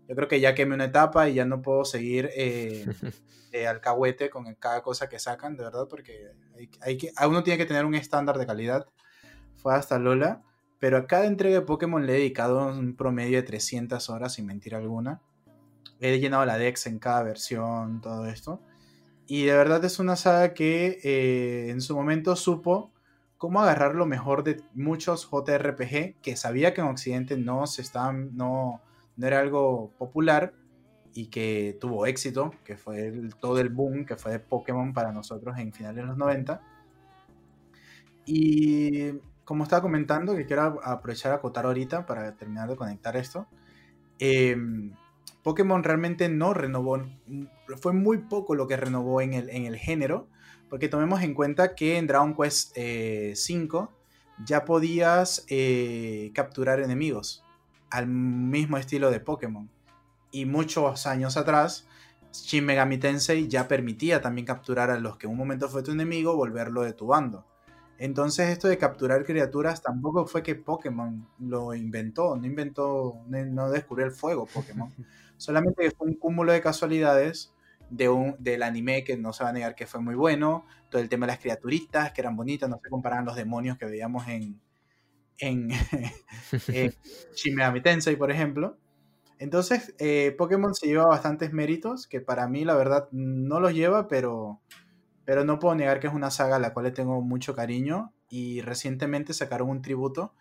Yo 0.08 0.14
creo 0.14 0.28
que 0.28 0.40
ya 0.40 0.54
quemé 0.54 0.74
una 0.74 0.84
etapa 0.84 1.28
y 1.28 1.34
ya 1.34 1.44
no 1.44 1.62
puedo 1.62 1.84
seguir 1.84 2.30
eh, 2.34 2.86
alcahuete 3.68 4.30
con 4.30 4.54
cada 4.56 4.82
cosa 4.82 5.08
que 5.08 5.18
sacan, 5.18 5.56
de 5.56 5.64
verdad, 5.64 5.86
porque 5.88 6.32
hay, 6.80 6.96
que, 6.96 7.12
uno 7.26 7.42
tiene 7.42 7.58
que 7.58 7.66
tener 7.66 7.84
un 7.84 7.94
estándar 7.94 8.38
de 8.38 8.46
calidad. 8.46 8.86
Fue 9.56 9.74
hasta 9.74 9.98
Lola. 9.98 10.42
Pero 10.78 10.98
a 10.98 11.06
cada 11.06 11.26
entrega 11.26 11.60
de 11.60 11.66
Pokémon 11.66 12.04
le 12.04 12.14
he 12.14 12.18
dedicado 12.18 12.68
un 12.68 12.96
promedio 12.96 13.38
de 13.38 13.42
300 13.42 14.10
horas, 14.10 14.34
sin 14.34 14.46
mentir 14.46 14.74
alguna. 14.74 15.20
He 16.00 16.18
llenado 16.18 16.44
la 16.44 16.58
Dex 16.58 16.86
en 16.86 16.98
cada 16.98 17.22
versión, 17.22 18.00
todo 18.00 18.26
esto. 18.26 18.60
Y 19.26 19.44
de 19.44 19.56
verdad 19.56 19.84
es 19.84 19.98
una 19.98 20.16
saga 20.16 20.54
que 20.54 21.00
eh, 21.02 21.70
en 21.70 21.80
su 21.80 21.96
momento 21.96 22.36
supo 22.36 22.92
cómo 23.38 23.60
agarrar 23.60 23.94
lo 23.94 24.06
mejor 24.06 24.44
de 24.44 24.62
muchos 24.74 25.28
JRPG 25.30 26.20
que 26.22 26.36
sabía 26.36 26.72
que 26.74 26.80
en 26.80 26.88
Occidente 26.88 27.36
no 27.36 27.66
se 27.66 27.82
estaban, 27.82 28.36
no, 28.36 28.80
no 29.16 29.26
era 29.26 29.40
algo 29.40 29.92
popular 29.98 30.54
y 31.12 31.26
que 31.26 31.76
tuvo 31.80 32.06
éxito, 32.06 32.52
que 32.64 32.76
fue 32.76 33.12
todo 33.40 33.58
el 33.58 33.70
boom 33.70 34.04
que 34.04 34.16
fue 34.16 34.32
de 34.32 34.40
Pokémon 34.40 34.92
para 34.92 35.12
nosotros 35.12 35.58
en 35.58 35.72
finales 35.72 35.96
de 35.96 36.02
los 36.04 36.16
90. 36.16 36.60
Y 38.26 39.12
como 39.46 39.62
estaba 39.62 39.80
comentando, 39.80 40.34
que 40.34 40.44
quiero 40.44 40.80
aprovechar 40.84 41.30
a 41.32 41.36
acotar 41.36 41.64
ahorita 41.64 42.04
para 42.04 42.36
terminar 42.36 42.68
de 42.68 42.76
conectar 42.76 43.16
esto. 43.16 43.46
Em, 44.18 44.92
Pokémon 45.44 45.84
realmente 45.84 46.28
no 46.28 46.52
renovó, 46.52 47.00
fue 47.80 47.92
muy 47.92 48.18
poco 48.18 48.56
lo 48.56 48.66
que 48.66 48.76
renovó 48.76 49.20
en 49.20 49.34
el, 49.34 49.48
en 49.50 49.64
el 49.64 49.76
género, 49.76 50.26
porque 50.68 50.88
tomemos 50.88 51.22
en 51.22 51.32
cuenta 51.32 51.76
que 51.76 51.96
en 51.96 52.08
Dragon 52.08 52.34
Quest 52.34 52.76
V 52.76 52.82
eh, 52.82 53.34
ya 54.44 54.64
podías 54.64 55.46
eh, 55.48 56.32
capturar 56.34 56.80
enemigos 56.80 57.44
al 57.88 58.08
mismo 58.08 58.78
estilo 58.78 59.12
de 59.12 59.20
Pokémon. 59.20 59.70
Y 60.32 60.44
muchos 60.44 61.06
años 61.06 61.36
atrás, 61.36 61.86
Shin 62.32 62.66
Megami 62.66 62.98
Tensei 62.98 63.46
ya 63.46 63.68
permitía 63.68 64.20
también 64.20 64.44
capturar 64.44 64.90
a 64.90 64.98
los 64.98 65.18
que 65.18 65.26
en 65.26 65.32
un 65.32 65.38
momento 65.38 65.68
fue 65.68 65.84
tu 65.84 65.92
enemigo, 65.92 66.34
volverlo 66.34 66.82
de 66.82 66.94
tu 66.94 67.06
bando. 67.06 67.46
Entonces 67.98 68.50
esto 68.50 68.68
de 68.68 68.78
capturar 68.78 69.24
criaturas 69.24 69.82
tampoco 69.82 70.26
fue 70.26 70.42
que 70.42 70.54
Pokémon 70.54 71.26
lo 71.38 71.74
inventó, 71.74 72.36
no 72.36 72.46
inventó, 72.46 73.22
no 73.28 73.70
descubrió 73.70 74.06
el 74.06 74.12
fuego 74.12 74.46
Pokémon. 74.46 74.92
Solamente 75.38 75.90
fue 75.90 76.08
un 76.08 76.14
cúmulo 76.14 76.52
de 76.52 76.60
casualidades 76.60 77.52
de 77.90 78.08
un, 78.08 78.36
del 78.38 78.62
anime 78.62 79.04
que 79.04 79.16
no 79.16 79.32
se 79.32 79.44
va 79.44 79.50
a 79.50 79.52
negar 79.52 79.74
que 79.74 79.86
fue 79.86 80.00
muy 80.00 80.14
bueno, 80.14 80.66
todo 80.90 81.00
el 81.00 81.08
tema 81.08 81.26
de 81.26 81.32
las 81.32 81.40
criaturitas 81.40 82.12
que 82.12 82.20
eran 82.20 82.36
bonitas, 82.36 82.68
no 82.68 82.80
se 82.82 82.90
comparaban 82.90 83.24
los 83.24 83.36
demonios 83.36 83.78
que 83.78 83.86
veíamos 83.86 84.26
en, 84.28 84.60
en, 85.38 85.70
en 86.68 87.82
Tensei, 87.82 88.16
por 88.16 88.30
ejemplo. 88.30 88.76
Entonces, 89.38 89.94
eh, 89.98 90.34
Pokémon 90.36 90.74
se 90.74 90.86
lleva 90.86 91.06
bastantes 91.06 91.52
méritos, 91.52 92.06
que 92.06 92.20
para 92.20 92.48
mí 92.48 92.64
la 92.64 92.74
verdad 92.74 93.08
no 93.12 93.60
los 93.60 93.74
lleva, 93.74 94.08
pero 94.08 94.60
pero 95.26 95.44
no 95.44 95.58
puedo 95.58 95.74
negar 95.74 96.00
que 96.00 96.06
es 96.06 96.14
una 96.14 96.30
saga 96.30 96.56
a 96.56 96.58
la 96.60 96.72
cual 96.72 96.86
le 96.86 96.92
tengo 96.92 97.20
mucho 97.20 97.54
cariño 97.54 98.14
y 98.30 98.62
recientemente 98.62 99.34
sacaron 99.34 99.68
un 99.68 99.82
tributo 99.82 100.32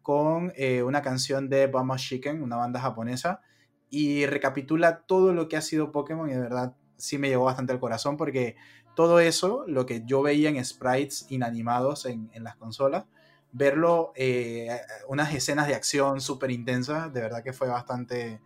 con 0.00 0.52
eh, 0.56 0.82
una 0.82 1.02
canción 1.02 1.50
de 1.50 1.66
Bama 1.66 1.96
Chicken, 1.96 2.42
una 2.42 2.56
banda 2.56 2.80
japonesa, 2.80 3.42
y 3.90 4.26
recapitula 4.26 5.00
todo 5.00 5.34
lo 5.34 5.48
que 5.48 5.56
ha 5.56 5.60
sido 5.60 5.92
Pokémon 5.92 6.30
y 6.30 6.34
de 6.34 6.40
verdad 6.40 6.74
sí 6.96 7.18
me 7.18 7.28
llegó 7.28 7.44
bastante 7.44 7.72
al 7.72 7.80
corazón 7.80 8.16
porque 8.16 8.56
todo 8.94 9.20
eso, 9.20 9.64
lo 9.66 9.86
que 9.86 10.02
yo 10.06 10.22
veía 10.22 10.48
en 10.48 10.64
sprites 10.64 11.26
inanimados 11.30 12.06
en, 12.06 12.30
las 12.34 12.56
consolas, 12.56 13.06
verlo, 13.52 14.12
eh, 14.14 14.68
unas 15.08 15.34
escenas 15.34 15.66
de 15.66 15.74
acción 15.74 16.20
súper 16.20 16.52
intensas, 16.52 17.12
de 17.12 17.20
verdad 17.20 17.42
que 17.42 17.52
fue 17.52 17.68
bastante, 17.68 18.40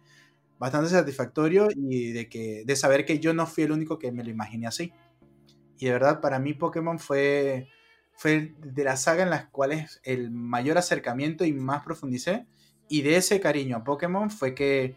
bastante 0.58 0.90
satisfactorio 0.90 1.68
y 1.74 2.12
de, 2.12 2.28
que, 2.28 2.64
de 2.64 2.76
saber 2.76 3.04
que 3.04 3.18
yo 3.18 3.34
no 3.34 3.46
fui 3.46 3.64
el 3.64 3.72
único 3.72 3.98
que 3.98 4.10
me 4.10 4.24
lo 4.24 4.30
imaginé 4.30 4.66
así. 4.66 4.92
Y 5.82 5.86
de 5.86 5.94
verdad, 5.94 6.20
para 6.20 6.38
mí 6.38 6.54
Pokémon 6.54 7.00
fue, 7.00 7.68
fue 8.12 8.54
de 8.56 8.84
la 8.84 8.96
saga 8.96 9.24
en 9.24 9.30
las 9.30 9.46
cuales 9.46 10.00
el 10.04 10.30
mayor 10.30 10.78
acercamiento 10.78 11.44
y 11.44 11.52
más 11.52 11.82
profundicé. 11.82 12.46
Y 12.88 13.02
de 13.02 13.16
ese 13.16 13.40
cariño 13.40 13.78
a 13.78 13.82
Pokémon 13.82 14.30
fue 14.30 14.54
que 14.54 14.94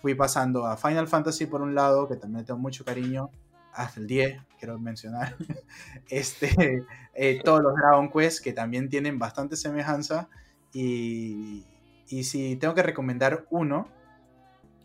fui 0.00 0.14
pasando 0.14 0.66
a 0.66 0.76
Final 0.76 1.08
Fantasy 1.08 1.46
por 1.46 1.62
un 1.62 1.74
lado, 1.74 2.06
que 2.06 2.14
también 2.14 2.44
tengo 2.44 2.60
mucho 2.60 2.84
cariño, 2.84 3.30
hasta 3.72 3.98
el 3.98 4.06
10, 4.06 4.40
quiero 4.56 4.78
mencionar. 4.78 5.34
este, 6.08 6.86
eh, 7.12 7.40
todos 7.42 7.60
los 7.60 7.74
Dragon 7.74 8.08
Quest, 8.08 8.44
que 8.44 8.52
también 8.52 8.88
tienen 8.88 9.18
bastante 9.18 9.56
semejanza. 9.56 10.28
Y, 10.72 11.66
y 12.06 12.22
si 12.22 12.54
tengo 12.54 12.76
que 12.76 12.84
recomendar 12.84 13.48
uno, 13.50 13.88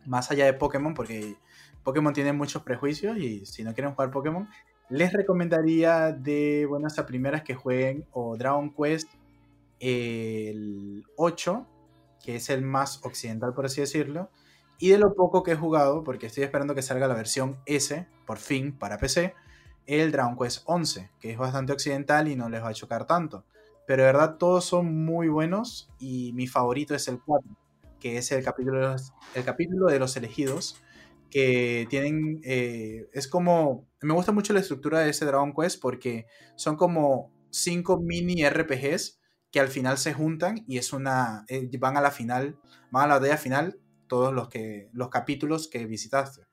más 0.07 0.31
allá 0.31 0.45
de 0.45 0.53
Pokémon, 0.53 0.95
porque 0.95 1.35
Pokémon 1.83 2.13
tiene 2.13 2.33
muchos 2.33 2.63
prejuicios 2.63 3.15
y 3.19 3.45
si 3.45 3.63
no 3.63 3.75
quieren 3.75 3.93
jugar 3.93 4.09
Pokémon, 4.09 4.49
les 4.89 5.13
recomendaría 5.13 6.11
de 6.11 6.65
buenas 6.67 6.99
a 6.99 7.05
primeras 7.05 7.43
que 7.43 7.55
jueguen 7.55 8.05
o 8.11 8.37
Dragon 8.37 8.73
Quest 8.73 9.09
el 9.79 11.03
8, 11.17 11.65
que 12.23 12.35
es 12.37 12.49
el 12.49 12.61
más 12.61 13.03
occidental 13.03 13.53
por 13.53 13.65
así 13.65 13.81
decirlo, 13.81 14.29
y 14.77 14.89
de 14.89 14.97
lo 14.97 15.13
poco 15.15 15.43
que 15.43 15.51
he 15.51 15.55
jugado, 15.55 16.03
porque 16.03 16.27
estoy 16.27 16.43
esperando 16.43 16.75
que 16.75 16.81
salga 16.81 17.07
la 17.07 17.15
versión 17.15 17.57
S, 17.65 18.07
por 18.25 18.37
fin, 18.37 18.77
para 18.77 18.97
PC, 18.97 19.33
el 19.85 20.11
Dragon 20.11 20.37
Quest 20.37 20.63
11, 20.65 21.11
que 21.19 21.31
es 21.31 21.37
bastante 21.37 21.73
occidental 21.73 22.27
y 22.27 22.35
no 22.35 22.49
les 22.49 22.63
va 22.63 22.69
a 22.69 22.73
chocar 22.73 23.05
tanto. 23.05 23.45
Pero 23.87 24.03
de 24.03 24.07
verdad 24.07 24.37
todos 24.37 24.65
son 24.65 25.05
muy 25.05 25.27
buenos 25.27 25.89
y 25.99 26.33
mi 26.33 26.47
favorito 26.47 26.95
es 26.95 27.07
el 27.07 27.21
4, 27.23 27.49
que 27.99 28.17
es 28.17 28.31
el 28.31 28.43
capítulo 28.43 28.95
el 29.35 29.43
capítulo 29.43 29.87
de 29.87 29.99
los 29.99 30.17
elegidos, 30.17 30.81
que 31.29 31.87
tienen, 31.89 32.41
eh, 32.43 33.09
es 33.13 33.27
como, 33.27 33.85
me 34.05 34.13
gusta 34.13 34.31
mucho 34.31 34.53
la 34.53 34.59
estructura 34.59 34.99
de 34.99 35.09
ese 35.09 35.25
Dragon 35.25 35.53
Quest 35.53 35.81
porque 35.81 36.27
son 36.55 36.75
como 36.75 37.33
cinco 37.49 37.99
mini 37.99 38.47
RPGs 38.47 39.19
que 39.51 39.59
al 39.59 39.69
final 39.69 39.97
se 39.97 40.13
juntan 40.13 40.63
y 40.67 40.77
es 40.77 40.93
una, 40.93 41.45
eh, 41.47 41.69
van 41.79 41.97
a 41.97 42.01
la 42.01 42.11
final, 42.11 42.59
van 42.91 43.05
a 43.05 43.07
la 43.07 43.15
aldea 43.15 43.37
final 43.37 43.79
todos 44.07 44.33
los, 44.33 44.49
que, 44.49 44.89
los 44.93 45.09
capítulos 45.09 45.69
que 45.69 45.85
visitaste. 45.85 46.43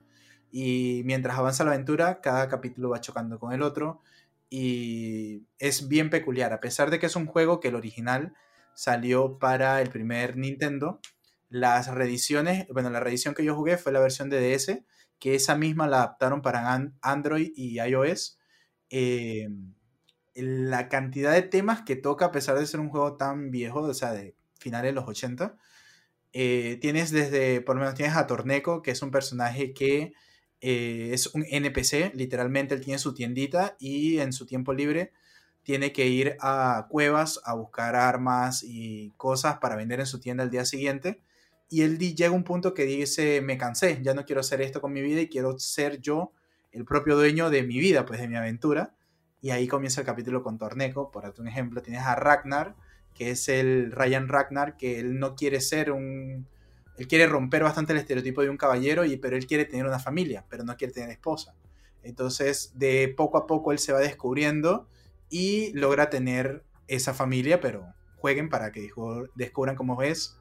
Y 0.50 1.02
mientras 1.04 1.36
avanza 1.36 1.64
la 1.64 1.72
aventura, 1.72 2.20
cada 2.20 2.48
capítulo 2.48 2.90
va 2.90 3.00
chocando 3.00 3.38
con 3.38 3.52
el 3.52 3.62
otro 3.62 4.02
y 4.48 5.46
es 5.58 5.88
bien 5.88 6.10
peculiar, 6.10 6.52
a 6.52 6.60
pesar 6.60 6.90
de 6.90 6.98
que 6.98 7.06
es 7.06 7.16
un 7.16 7.26
juego 7.26 7.58
que 7.58 7.68
el 7.68 7.74
original 7.74 8.34
salió 8.74 9.38
para 9.38 9.80
el 9.80 9.88
primer 9.88 10.36
Nintendo, 10.36 11.00
las 11.48 11.88
reediciones, 11.88 12.66
bueno, 12.68 12.90
la 12.90 13.00
reedición 13.00 13.34
que 13.34 13.44
yo 13.44 13.54
jugué 13.54 13.78
fue 13.78 13.92
la 13.92 14.00
versión 14.00 14.30
de 14.30 14.56
DS, 14.56 14.78
que 15.22 15.36
esa 15.36 15.54
misma 15.54 15.86
la 15.86 15.98
adaptaron 15.98 16.42
para 16.42 16.74
Android 17.00 17.52
y 17.54 17.80
iOS. 17.80 18.40
Eh, 18.90 19.48
la 20.34 20.88
cantidad 20.88 21.32
de 21.32 21.42
temas 21.42 21.82
que 21.82 21.94
toca, 21.94 22.24
a 22.24 22.32
pesar 22.32 22.58
de 22.58 22.66
ser 22.66 22.80
un 22.80 22.88
juego 22.88 23.16
tan 23.16 23.52
viejo, 23.52 23.82
o 23.82 23.94
sea, 23.94 24.12
de 24.12 24.34
finales 24.58 24.88
de 24.88 24.94
los 24.94 25.06
80, 25.06 25.56
eh, 26.32 26.76
tienes 26.80 27.12
desde, 27.12 27.60
por 27.60 27.76
lo 27.76 27.82
menos 27.82 27.94
tienes 27.94 28.16
a 28.16 28.26
Torneco, 28.26 28.82
que 28.82 28.90
es 28.90 29.00
un 29.00 29.12
personaje 29.12 29.72
que 29.72 30.12
eh, 30.60 31.10
es 31.12 31.28
un 31.28 31.44
NPC, 31.48 32.12
literalmente 32.16 32.74
él 32.74 32.80
tiene 32.80 32.98
su 32.98 33.14
tiendita 33.14 33.76
y 33.78 34.18
en 34.18 34.32
su 34.32 34.44
tiempo 34.44 34.72
libre 34.72 35.12
tiene 35.62 35.92
que 35.92 36.08
ir 36.08 36.36
a 36.40 36.88
cuevas 36.90 37.40
a 37.44 37.54
buscar 37.54 37.94
armas 37.94 38.64
y 38.64 39.12
cosas 39.16 39.58
para 39.58 39.76
vender 39.76 40.00
en 40.00 40.06
su 40.06 40.18
tienda 40.18 40.42
el 40.42 40.50
día 40.50 40.64
siguiente 40.64 41.20
y 41.72 41.80
él 41.80 41.98
llega 41.98 42.30
un 42.32 42.44
punto 42.44 42.74
que 42.74 42.84
dice, 42.84 43.40
me 43.40 43.56
cansé, 43.56 43.98
ya 44.02 44.12
no 44.12 44.26
quiero 44.26 44.42
hacer 44.42 44.60
esto 44.60 44.82
con 44.82 44.92
mi 44.92 45.00
vida 45.00 45.22
y 45.22 45.28
quiero 45.30 45.58
ser 45.58 46.02
yo 46.02 46.30
el 46.70 46.84
propio 46.84 47.16
dueño 47.16 47.48
de 47.48 47.62
mi 47.62 47.78
vida, 47.78 48.04
pues 48.04 48.20
de 48.20 48.28
mi 48.28 48.36
aventura. 48.36 48.94
Y 49.40 49.52
ahí 49.52 49.66
comienza 49.66 50.02
el 50.02 50.06
capítulo 50.06 50.42
con 50.42 50.58
Torneco, 50.58 51.10
por 51.10 51.24
un 51.38 51.48
ejemplo, 51.48 51.80
tienes 51.80 52.02
a 52.02 52.14
Ragnar, 52.14 52.76
que 53.14 53.30
es 53.30 53.48
el 53.48 53.90
Ryan 53.90 54.28
Ragnar, 54.28 54.76
que 54.76 55.00
él 55.00 55.18
no 55.18 55.34
quiere 55.34 55.62
ser 55.62 55.92
un... 55.92 56.46
Él 56.98 57.08
quiere 57.08 57.26
romper 57.26 57.62
bastante 57.62 57.94
el 57.94 58.00
estereotipo 58.00 58.42
de 58.42 58.50
un 58.50 58.58
caballero, 58.58 59.06
y, 59.06 59.16
pero 59.16 59.38
él 59.38 59.46
quiere 59.46 59.64
tener 59.64 59.86
una 59.86 59.98
familia, 59.98 60.44
pero 60.50 60.64
no 60.64 60.76
quiere 60.76 60.92
tener 60.92 61.08
esposa. 61.08 61.54
Entonces, 62.02 62.72
de 62.74 63.14
poco 63.16 63.38
a 63.38 63.46
poco 63.46 63.72
él 63.72 63.78
se 63.78 63.94
va 63.94 64.00
descubriendo 64.00 64.90
y 65.30 65.72
logra 65.72 66.10
tener 66.10 66.64
esa 66.86 67.14
familia, 67.14 67.62
pero 67.62 67.94
jueguen 68.18 68.50
para 68.50 68.72
que 68.72 68.90
descubran 69.36 69.74
cómo 69.74 70.02
es 70.02 70.38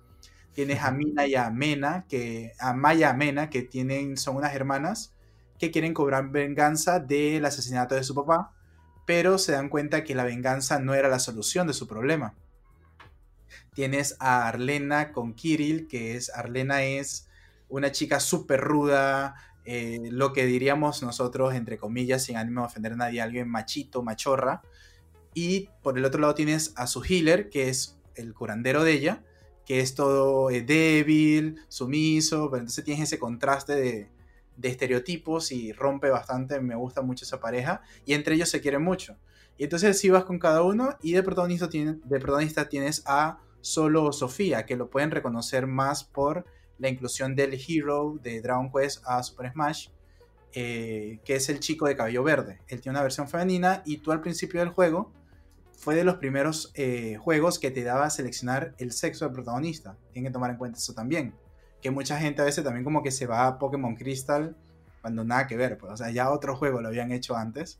Tienes 0.54 0.84
a 0.84 0.92
Mina 0.92 1.28
y 1.28 1.36
a 1.36 1.50
Mena, 1.50 2.06
que, 2.10 2.54
a 2.60 2.74
Maya 2.74 3.14
Mena, 3.14 3.50
que 3.50 3.62
tienen, 3.62 4.18
son 4.18 4.36
unas 4.36 4.54
hermanas 4.54 5.14
que 5.58 5.72
quieren 5.72 5.94
cobrar 5.94 6.30
venganza 6.30 7.00
del 7.00 7.46
asesinato 7.46 7.96
de 7.96 8.04
su 8.04 8.16
papá, 8.16 8.52
pero 9.06 9.38
se 9.38 9.52
dan 9.54 9.70
cuenta 9.70 10.04
que 10.04 10.16
la 10.16 10.24
venganza 10.24 10.80
no 10.80 10.94
era 10.94 11.08
la 11.08 11.20
solución 11.20 11.68
de 11.68 11.74
su 11.74 11.88
problema. 11.88 12.34
Tienes 13.74 14.18
a 14.20 14.48
Arlena 14.48 15.12
con 15.12 15.34
Kirill, 15.34 15.88
que 15.88 16.16
es, 16.16 16.30
Arlena 16.36 16.84
es 16.84 17.28
una 17.70 17.92
chica 17.92 18.20
súper 18.20 18.60
ruda, 18.60 19.36
eh, 19.64 20.00
lo 20.12 20.34
que 20.34 20.46
diríamos 20.46 21.04
nosotros, 21.04 21.54
entre 21.54 21.78
comillas, 21.78 22.24
sin 22.24 22.38
ánimo 22.38 22.62
de 22.62 22.68
ofender 22.68 22.94
a 22.94 22.98
nadie, 22.98 23.22
alguien 23.22 23.50
machito, 23.50 24.04
machorra. 24.04 24.62
Y 25.34 25.70
por 25.82 25.98
el 25.98 26.06
otro 26.06 26.20
lado 26.20 26.36
tienes 26.36 26.74
a 26.76 26.88
su 26.88 27.04
healer, 27.04 27.50
que 27.50 27.70
es 27.70 27.98
el 28.16 28.34
curandero 28.34 28.84
de 28.84 28.94
ella, 28.94 29.24
que 29.72 29.80
es 29.80 29.96
todo 29.96 30.50
eh, 30.50 30.64
débil, 30.64 31.62
sumiso, 31.70 32.50
pero 32.52 32.60
entonces 32.60 32.84
tienes 32.84 33.04
ese 33.04 33.18
contraste 33.18 33.74
de, 33.74 34.10
estereotipos 34.62 35.54
y 35.54 35.72
rompe 35.72 36.10
bastante, 36.10 36.60
me 36.60 36.76
gusta 36.76 37.02
mucho 37.02 37.24
esa 37.24 37.40
pareja, 37.40 37.82
y 38.06 38.14
entre 38.14 38.36
ellos 38.36 38.50
se 38.50 38.60
quieren 38.60 38.82
mucho. 38.82 39.16
Y 39.58 39.64
entonces 39.64 39.98
si 39.98 40.10
vas 40.10 40.26
con 40.26 40.40
cada 40.40 40.62
uno, 40.62 40.98
y 41.02 41.14
de 41.14 41.24
protagonista, 41.24 42.68
tienes 42.68 43.02
a 43.06 43.40
solo 43.62 44.12
Sofía, 44.12 44.66
que 44.66 44.76
lo 44.76 44.90
pueden 44.90 45.10
reconocer 45.10 45.68
más 45.68 46.04
por 46.04 46.46
la 46.78 46.90
inclusión 46.90 47.34
del 47.38 47.54
hero 47.54 48.20
de 48.22 48.42
Dragon 48.42 48.70
Quest 48.74 49.02
a 49.06 49.24
Super 49.24 49.54
Smash, 49.54 49.88
eh, 50.52 51.20
que 51.24 51.36
es 51.36 51.48
el 51.48 51.62
chico 51.62 51.88
de 51.88 51.96
cabello 51.96 52.24
verde. 52.24 52.60
Él 52.68 52.82
tiene 52.82 52.98
una 52.98 53.04
versión 53.04 53.30
femenina 53.30 53.84
y 53.86 54.00
tú 54.00 54.12
al 54.12 54.20
principio 54.20 54.60
del 54.60 54.72
juego 54.72 55.14
fue 55.82 55.96
de 55.96 56.04
los 56.04 56.16
primeros 56.16 56.72
eh, 56.76 57.18
juegos 57.20 57.58
que 57.58 57.72
te 57.72 57.84
daba 57.84 58.06
a 58.06 58.10
seleccionar 58.12 58.76
el 58.78 58.92
sexo 58.92 59.26
del 59.26 59.34
protagonista. 59.34 59.98
Tienen 60.12 60.30
que 60.30 60.34
tomar 60.34 60.52
en 60.52 60.58
cuenta 60.58 60.78
eso 60.78 60.94
también. 60.94 61.34
Que 61.82 61.90
mucha 61.90 62.20
gente 62.20 62.44
a 62.44 62.46
veces 62.46 62.64
también 62.64 62.84
como 62.84 63.02
que 63.02 63.10
se 63.10 63.26
va 63.26 63.48
a 63.48 63.58
Pokémon 63.58 63.96
Crystal 63.96 64.56
cuando 65.02 65.24
nada 65.24 65.48
que 65.48 65.58
ver. 65.58 65.80
Pues, 65.80 65.92
o 65.94 65.98
sea, 65.98 66.12
ya 66.12 66.30
otro 66.30 66.56
juego 66.56 66.82
lo 66.82 66.90
habían 66.90 67.12
hecho 67.12 67.36
antes. 67.36 67.80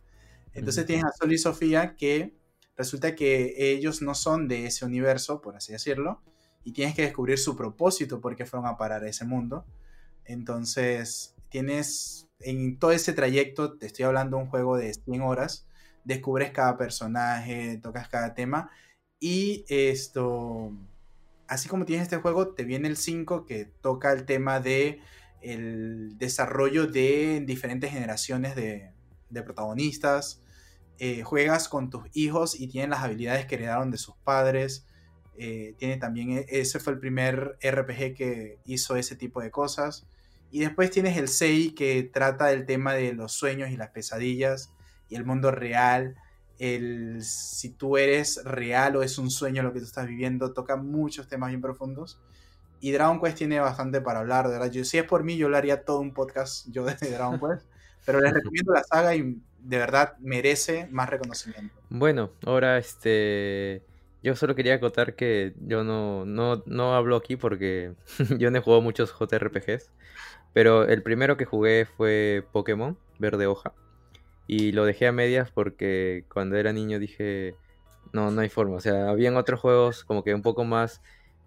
Entonces 0.54 0.88
tienes 0.88 1.06
a 1.06 1.12
Sol 1.12 1.32
y 1.32 1.38
Sofía 1.38 1.96
que 1.96 2.34
resulta 2.76 3.16
que 3.16 3.54
ellos 3.58 4.02
no 4.02 4.16
son 4.16 4.48
de 4.48 4.66
ese 4.66 4.84
universo, 4.84 5.40
por 5.40 5.56
así 5.56 5.72
decirlo, 5.72 6.22
y 6.64 6.74
tienes 6.74 6.96
que 6.96 7.04
descubrir 7.04 7.38
su 7.38 7.56
propósito 7.56 8.20
porque 8.20 8.48
fueron 8.48 8.68
a 8.68 8.78
parar 8.78 9.04
a 9.04 9.10
ese 9.10 9.26
mundo. 9.26 9.64
Entonces, 10.26 11.36
tienes 11.50 12.28
en 12.40 12.80
todo 12.80 12.92
ese 12.94 13.14
trayecto, 13.14 13.78
te 13.78 13.86
estoy 13.86 14.06
hablando 14.06 14.38
de 14.38 14.44
un 14.44 14.50
juego 14.50 14.76
de 14.76 14.92
100 14.92 15.22
horas, 15.22 15.68
descubres 16.04 16.52
cada 16.52 16.78
personaje, 16.78 17.80
tocas 17.82 18.10
cada 18.10 18.34
tema. 18.34 18.72
Y 19.20 19.66
esto, 19.70 20.74
así 21.48 21.70
como 21.70 21.86
tienes 21.86 22.04
este 22.04 22.18
juego, 22.18 22.54
te 22.54 22.64
viene 22.64 22.88
el 22.88 22.98
5 22.98 23.46
que 23.46 23.66
toca 23.66 24.12
el 24.12 24.26
tema 24.26 24.60
de 24.60 25.02
el 25.42 26.18
desarrollo 26.18 26.88
de 26.88 27.42
diferentes 27.46 27.92
generaciones 27.92 28.56
de, 28.56 28.92
protagonistas. 29.46 30.42
Eh, 30.98 31.24
juegas 31.24 31.68
con 31.68 31.90
tus 31.90 32.04
hijos 32.14 32.60
y 32.60 32.68
tienen 32.68 32.92
las 32.92 33.04
habilidades 33.04 33.46
que 33.46 33.56
heredaron 33.56 33.92
de 33.92 33.98
sus 33.98 34.16
padres. 34.18 34.86
Eh, 35.38 35.74
tiene 35.78 35.98
también, 35.98 36.32
e, 36.32 36.46
ese 36.48 36.80
fue 36.80 36.94
el 36.94 37.00
primer 37.00 37.58
RPG 37.64 38.16
que 38.16 38.60
hizo 38.66 38.96
ese 38.96 39.16
tipo 39.16 39.42
de 39.42 39.52
cosas. 39.52 40.06
Y 40.52 40.60
después 40.60 40.92
tienes 40.92 41.18
el 41.18 41.28
6 41.28 41.74
que 41.74 42.04
trata 42.04 42.48
del 42.48 42.66
tema 42.66 42.94
de 42.94 43.14
los 43.14 43.32
sueños 43.32 43.72
y 43.72 43.78
las 43.78 43.90
pesadillas 43.92 44.74
el 45.16 45.26
mundo 45.26 45.52
real, 45.52 46.16
el 46.60 47.24
si 47.24 47.72
tú 47.72 47.98
eres 47.98 48.42
real 48.44 48.96
o 48.96 49.04
es 49.04 49.18
un 49.18 49.32
sueño 49.32 49.64
lo 49.64 49.74
que 49.74 49.80
tú 49.80 49.86
estás 49.86 50.08
viviendo, 50.08 50.54
toca 50.54 50.76
muchos 50.76 51.28
temas 51.28 51.50
bien 51.50 51.62
profundos. 51.62 52.20
Y 52.80 52.92
Dragon 52.92 53.22
Quest 53.22 53.38
tiene 53.38 53.60
bastante 53.60 54.02
para 54.02 54.20
hablar, 54.20 54.48
de 54.48 54.58
verdad. 54.58 54.72
Si 54.84 54.98
es 54.98 55.04
por 55.04 55.24
mí, 55.24 55.38
yo 55.38 55.50
le 55.50 55.58
haría 55.58 55.86
todo 55.86 56.00
un 56.00 56.14
podcast 56.14 56.68
yo 56.72 56.86
de 56.86 56.96
Dragon 57.12 57.40
Quest. 57.40 57.68
pero 58.06 58.20
les 58.20 58.34
recomiendo 58.34 58.74
la 58.74 58.84
saga 58.84 59.16
y 59.16 59.42
de 59.60 59.78
verdad 59.78 60.18
merece 60.20 60.88
más 60.92 61.10
reconocimiento. 61.10 61.76
Bueno, 61.90 62.32
ahora 62.46 62.78
este. 62.78 63.84
Yo 64.24 64.36
solo 64.36 64.54
quería 64.54 64.76
acotar 64.76 65.16
que 65.16 65.56
yo 65.62 65.84
no, 65.84 66.26
no, 66.26 66.62
no 66.68 66.94
hablo 66.94 67.16
aquí 67.16 67.38
porque 67.38 67.96
yo 68.38 68.52
no 68.52 68.60
he 68.60 68.62
jugado 68.62 68.82
muchos 68.82 69.12
JRPGs. 69.12 69.92
Pero 70.54 70.84
el 70.84 71.02
primero 71.02 71.38
que 71.38 71.46
jugué 71.46 71.86
fue 71.86 72.46
Pokémon, 72.52 72.98
Verde 73.18 73.48
Hoja. 73.48 73.74
Y 74.48 74.72
lo 74.72 74.86
dejé 74.86 75.08
a 75.08 75.12
medias 75.12 75.52
porque 75.52 76.26
cuando 76.32 76.58
era 76.58 76.74
niño 76.74 77.00
dije, 77.00 77.56
no, 78.14 78.32
no 78.32 78.42
hay 78.42 78.50
forma. 78.50 78.76
O 78.76 78.80
sea, 78.80 79.10
habían 79.10 79.38
otros 79.38 79.60
juegos 79.60 80.04
como 80.04 80.24
que 80.24 80.34
un 80.34 80.42
poco 80.42 80.64
más, 80.66 81.02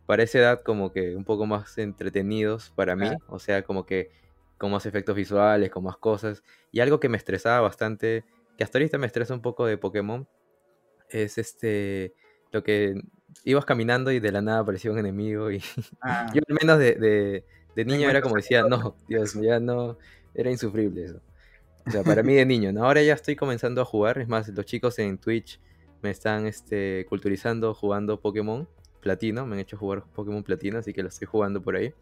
para 0.06 0.22
esa 0.22 0.38
edad, 0.38 0.62
como 0.62 0.92
que 0.92 1.16
un 1.16 1.24
poco 1.24 1.46
más 1.46 1.76
entretenidos 1.78 2.70
para 2.74 2.96
mí. 2.96 3.10
O 3.28 3.38
sea, 3.38 3.62
como 3.62 3.84
que 3.86 4.10
con 4.58 4.70
más 4.70 4.86
efectos 4.86 5.16
visuales, 5.16 5.70
con 5.70 5.84
más 5.84 5.96
cosas. 5.96 6.42
Y 6.72 6.80
algo 6.80 7.00
que 7.00 7.08
me 7.08 7.16
estresaba 7.16 7.60
bastante, 7.60 8.24
que 8.56 8.64
hasta 8.64 8.78
ahorita 8.78 8.98
me 8.98 9.06
estresa 9.06 9.34
un 9.34 9.42
poco 9.42 9.66
de 9.66 9.76
Pokémon, 9.78 10.26
es 11.10 11.38
este, 11.38 12.14
lo 12.52 12.62
que 12.62 12.94
ibas 13.44 13.64
caminando 13.64 14.10
y 14.12 14.20
de 14.20 14.32
la 14.32 14.40
nada 14.40 14.60
aparecía 14.60 14.90
un 14.90 14.98
enemigo. 14.98 15.50
Y 15.50 15.62
ah. 16.02 16.26
yo 16.32 16.40
al 16.48 16.56
menos 16.60 16.78
de, 16.78 17.44
de 17.74 17.84
niño 17.84 18.08
era 18.08 18.22
como 18.22 18.36
decía, 18.36 18.62
no, 18.62 18.96
Dios, 19.08 19.34
ya 19.34 19.60
no, 19.60 19.98
era 20.34 20.50
insufrible 20.50 21.04
eso. 21.04 21.20
O 21.86 21.90
sea, 21.90 22.02
para 22.02 22.22
mí 22.22 22.34
de 22.34 22.46
niño, 22.46 22.72
¿no? 22.72 22.84
Ahora 22.84 23.02
ya 23.02 23.14
estoy 23.14 23.36
comenzando 23.36 23.82
a 23.82 23.84
jugar. 23.84 24.18
Es 24.18 24.28
más, 24.28 24.48
los 24.48 24.64
chicos 24.64 24.98
en 24.98 25.18
Twitch 25.18 25.60
me 26.02 26.10
están 26.10 26.46
este, 26.46 27.06
culturizando 27.08 27.74
jugando 27.74 28.20
Pokémon 28.20 28.68
Platino. 29.00 29.46
Me 29.46 29.54
han 29.54 29.60
hecho 29.60 29.76
jugar 29.76 30.04
Pokémon 30.14 30.42
Platino, 30.42 30.78
así 30.78 30.92
que 30.92 31.02
lo 31.02 31.08
estoy 31.08 31.26
jugando 31.26 31.62
por 31.62 31.76
ahí. 31.76 31.92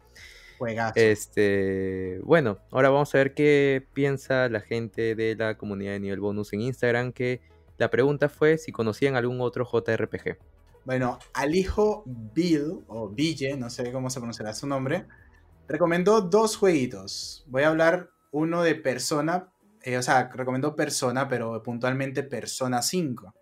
Juegazo. 0.57 0.93
Este, 0.95 2.19
bueno, 2.23 2.59
ahora 2.71 2.89
vamos 2.89 3.13
a 3.13 3.17
ver 3.17 3.33
qué 3.33 3.85
piensa 3.93 4.47
la 4.49 4.61
gente 4.61 5.15
de 5.15 5.35
la 5.35 5.57
comunidad 5.57 5.93
de 5.93 5.99
nivel 5.99 6.21
bonus 6.21 6.53
en 6.53 6.61
Instagram. 6.61 7.11
Que 7.11 7.41
la 7.77 7.89
pregunta 7.89 8.29
fue 8.29 8.57
si 8.57 8.71
conocían 8.71 9.15
algún 9.15 9.41
otro 9.41 9.67
JRPG. 9.69 10.37
Bueno, 10.85 11.19
al 11.33 11.55
hijo 11.55 12.03
Bill, 12.05 12.83
o 12.87 13.09
Ville, 13.09 13.55
no 13.57 13.69
sé 13.69 13.91
cómo 13.91 14.09
se 14.09 14.19
pronunciará 14.19 14.53
su 14.53 14.67
nombre, 14.67 15.05
recomendó 15.67 16.21
dos 16.21 16.57
jueguitos. 16.57 17.45
Voy 17.47 17.63
a 17.63 17.69
hablar 17.69 18.09
uno 18.31 18.63
de 18.63 18.75
Persona 18.75 19.52
eh, 19.83 19.97
o 19.97 20.01
sea, 20.01 20.29
recomiendo 20.33 20.75
Persona, 20.75 21.27
pero 21.27 21.61
puntualmente 21.61 22.23
Persona 22.23 22.81
5. 22.81 23.33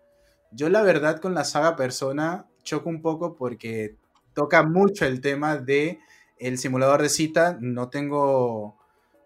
Yo 0.51 0.69
la 0.69 0.81
verdad 0.81 1.19
con 1.19 1.33
la 1.33 1.45
saga 1.45 1.75
Persona 1.75 2.47
choco 2.63 2.89
un 2.89 3.01
poco 3.01 3.35
porque 3.35 3.95
toca 4.33 4.63
mucho 4.63 5.05
el 5.05 5.21
tema 5.21 5.57
de 5.57 5.99
el 6.37 6.57
simulador 6.57 7.01
de 7.01 7.09
cita. 7.09 7.57
No 7.61 7.89
tengo 7.89 8.75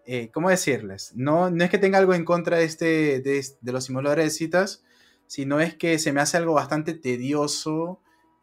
eh, 0.06 0.30
¿cómo 0.32 0.50
decirles? 0.50 1.12
No, 1.16 1.50
no 1.50 1.64
es 1.64 1.70
que 1.70 1.78
tenga 1.78 1.98
algo 1.98 2.14
en 2.14 2.24
contra 2.24 2.58
de, 2.58 2.64
este, 2.64 3.20
de, 3.20 3.72
los 3.72 3.84
simuladores 3.84 4.26
de 4.26 4.30
citas, 4.30 4.84
sino 5.26 5.60
es 5.60 5.74
que 5.74 5.98
se 5.98 6.12
me 6.12 6.20
hace 6.20 6.36
algo 6.36 6.54
bastante 6.54 6.94
tedioso 6.94 8.00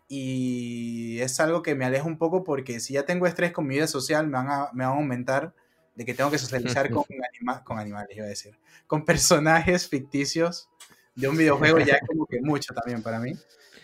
y 0.09 1.19
es 1.21 1.39
algo 1.39 1.63
que 1.63 1.73
me 1.75 1.85
aleja 1.85 2.05
un 2.05 2.17
poco 2.17 2.43
porque 2.43 2.81
si 2.81 2.95
ya 2.95 3.05
tengo 3.05 3.27
estrés 3.27 3.53
con 3.53 3.65
mi 3.65 3.75
vida 3.75 3.87
social, 3.87 4.27
me 4.27 4.33
van 4.33 4.49
a, 4.49 4.69
me 4.73 4.83
van 4.83 4.93
a 4.95 4.97
aumentar 4.97 5.55
de 5.95 6.05
que 6.05 6.13
tengo 6.13 6.31
que 6.31 6.37
socializar 6.37 6.89
con, 6.89 7.03
con 7.63 7.79
animales, 7.79 8.15
iba 8.15 8.25
a 8.25 8.29
decir, 8.29 8.57
con 8.87 9.05
personajes 9.05 9.87
ficticios 9.87 10.69
de 11.15 11.27
un 11.27 11.37
videojuego 11.37 11.79
ya 11.79 11.95
es 11.95 12.01
como 12.07 12.25
que 12.25 12.41
mucho 12.41 12.73
también 12.73 13.01
para 13.01 13.19
mí. 13.19 13.33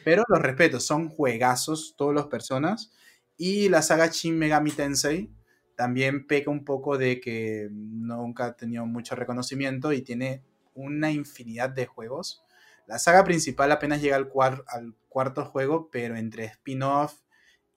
Pero 0.04 0.24
los 0.28 0.42
respeto, 0.42 0.80
son 0.80 1.10
juegazos 1.10 1.96
todas 1.98 2.16
las 2.16 2.28
personas. 2.28 2.92
Y 3.38 3.70
la 3.70 3.82
saga 3.82 4.08
Shin 4.08 4.38
Megami 4.38 4.72
Tensei 4.72 5.30
también 5.76 6.28
peca 6.28 6.50
un 6.50 6.66
poco 6.66 6.98
de 6.98 7.22
que 7.22 7.70
nunca 7.72 8.46
ha 8.46 8.56
tenido 8.56 8.86
mucho 8.86 9.16
reconocimiento 9.16 9.94
y 9.94 10.02
tiene 10.02 10.44
una 10.74 11.12
infinidad 11.12 11.70
de 11.70 11.86
juegos. 11.86 12.44
La 12.86 13.00
saga 13.00 13.24
principal 13.24 13.72
apenas 13.72 14.02
llega 14.02 14.16
al, 14.16 14.30
al 14.68 14.96
cuarto 15.08 15.46
juego, 15.46 15.90
pero 15.92 16.18
entre 16.18 16.46
spin-off 16.46 17.22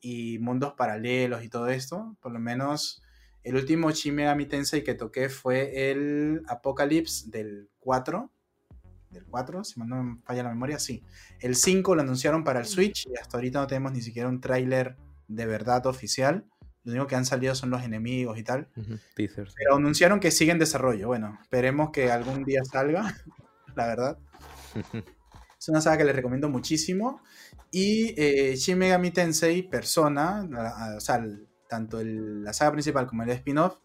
y 0.00 0.38
mundos 0.40 0.72
paralelos 0.72 1.44
y 1.44 1.48
todo 1.48 1.68
esto, 1.68 2.16
por 2.20 2.32
lo 2.32 2.40
menos 2.40 3.02
el 3.44 3.56
último 3.56 3.90
Shin 3.90 4.14
Megami 4.14 4.46
Tensei 4.46 4.84
que 4.84 4.94
toqué 4.94 5.28
fue 5.28 5.90
el 5.90 6.42
Apocalypse 6.46 7.28
del 7.30 7.68
4, 7.80 8.30
del 9.10 9.24
4, 9.26 9.64
si 9.64 9.80
no 9.80 10.02
me 10.02 10.20
falla 10.22 10.44
la 10.44 10.50
memoria, 10.50 10.78
sí. 10.78 11.02
El 11.40 11.56
5 11.56 11.94
lo 11.94 12.02
anunciaron 12.02 12.44
para 12.44 12.60
el 12.60 12.66
Switch 12.66 13.06
y 13.06 13.16
hasta 13.16 13.36
ahorita 13.36 13.60
no 13.60 13.66
tenemos 13.66 13.92
ni 13.92 14.00
siquiera 14.00 14.28
un 14.28 14.40
tráiler 14.40 14.96
de 15.28 15.46
verdad 15.46 15.86
oficial. 15.86 16.46
Lo 16.84 16.92
único 16.92 17.06
que 17.06 17.16
han 17.16 17.26
salido 17.26 17.54
son 17.54 17.70
los 17.70 17.82
enemigos 17.82 18.38
y 18.38 18.42
tal. 18.42 18.68
Pero 19.14 19.76
anunciaron 19.76 20.18
que 20.18 20.30
sigue 20.30 20.52
en 20.52 20.58
desarrollo. 20.58 21.06
Bueno, 21.08 21.38
esperemos 21.42 21.90
que 21.90 22.10
algún 22.10 22.44
día 22.44 22.64
salga, 22.64 23.14
la 23.76 23.86
verdad. 23.86 24.18
es 25.58 25.68
una 25.68 25.80
saga 25.80 25.98
que 25.98 26.04
les 26.04 26.16
recomiendo 26.16 26.48
muchísimo. 26.48 27.22
Y 27.70 28.14
eh, 28.20 28.56
Shin 28.56 28.78
Megami 28.78 29.10
Tensei 29.10 29.62
Persona, 29.62 30.48
o 30.96 31.00
sea, 31.00 31.24
tanto 31.72 32.02
la 32.04 32.52
saga 32.52 32.72
principal 32.72 33.06
como 33.06 33.22
el 33.22 33.30
spin-off, 33.30 33.78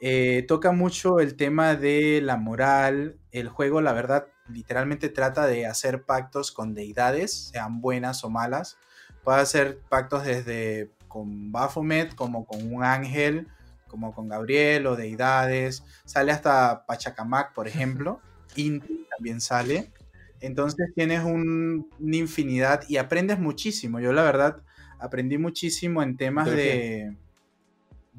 eh, 0.00 0.46
toca 0.48 0.72
mucho 0.72 1.20
el 1.20 1.36
tema 1.36 1.74
de 1.74 2.22
la 2.22 2.38
moral. 2.38 3.18
El 3.30 3.50
juego, 3.50 3.82
la 3.82 3.92
verdad, 3.92 4.28
literalmente 4.48 5.10
trata 5.10 5.46
de 5.46 5.66
hacer 5.66 6.04
pactos 6.04 6.50
con 6.50 6.72
deidades, 6.72 7.50
sean 7.50 7.82
buenas 7.82 8.24
o 8.24 8.30
malas. 8.30 8.78
Puede 9.22 9.40
hacer 9.40 9.80
pactos 9.90 10.24
desde 10.24 10.90
con 11.08 11.52
Baphomet, 11.52 12.14
como 12.14 12.46
con 12.46 12.72
un 12.72 12.82
ángel, 12.82 13.48
como 13.86 14.14
con 14.14 14.30
Gabriel 14.30 14.86
o 14.86 14.96
deidades. 14.96 15.84
Sale 16.06 16.32
hasta 16.32 16.86
Pachacamac, 16.86 17.52
por 17.52 17.68
ejemplo. 17.68 18.22
Inti 18.56 19.06
también 19.10 19.42
sale. 19.42 19.92
Entonces 20.40 20.88
tienes 20.94 21.22
una 21.22 21.84
infinidad 22.00 22.84
y 22.88 22.96
aprendes 22.96 23.38
muchísimo. 23.38 24.00
Yo 24.00 24.14
la 24.14 24.22
verdad 24.22 24.62
aprendí 25.00 25.38
muchísimo 25.38 26.02
en 26.02 26.16
temas 26.16 26.46
de 26.46 27.16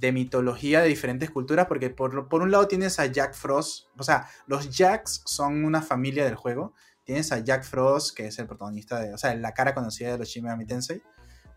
de 0.02 0.12
mitología 0.12 0.82
de 0.82 0.88
diferentes 0.88 1.30
culturas, 1.30 1.68
porque 1.68 1.92
por, 1.92 2.28
por, 2.28 2.42
un 2.42 2.50
lado 2.50 2.68
tienes 2.68 3.00
a 3.00 3.06
Jack 3.06 3.36
Frost, 3.36 3.88
o 3.98 4.04
sea, 4.04 4.28
los 4.48 4.76
Jacks 4.76 5.22
son 5.26 5.64
una 5.64 5.84
familia 5.84 6.26
del 6.26 6.36
juego. 6.36 6.74
Tienes 7.04 7.32
a 7.32 7.40
Jack 7.40 7.64
Frost, 7.64 8.18
que 8.18 8.26
es 8.26 8.40
el 8.40 8.48
protagonista 8.48 9.00
de, 9.00 9.14
o 9.14 9.18
sea, 9.18 9.36
la 9.36 9.54
cara 9.54 9.76
conocida 9.76 10.12
de 10.12 10.18
los 10.18 10.28
Shin 10.28 10.46
Tensei, 10.66 11.04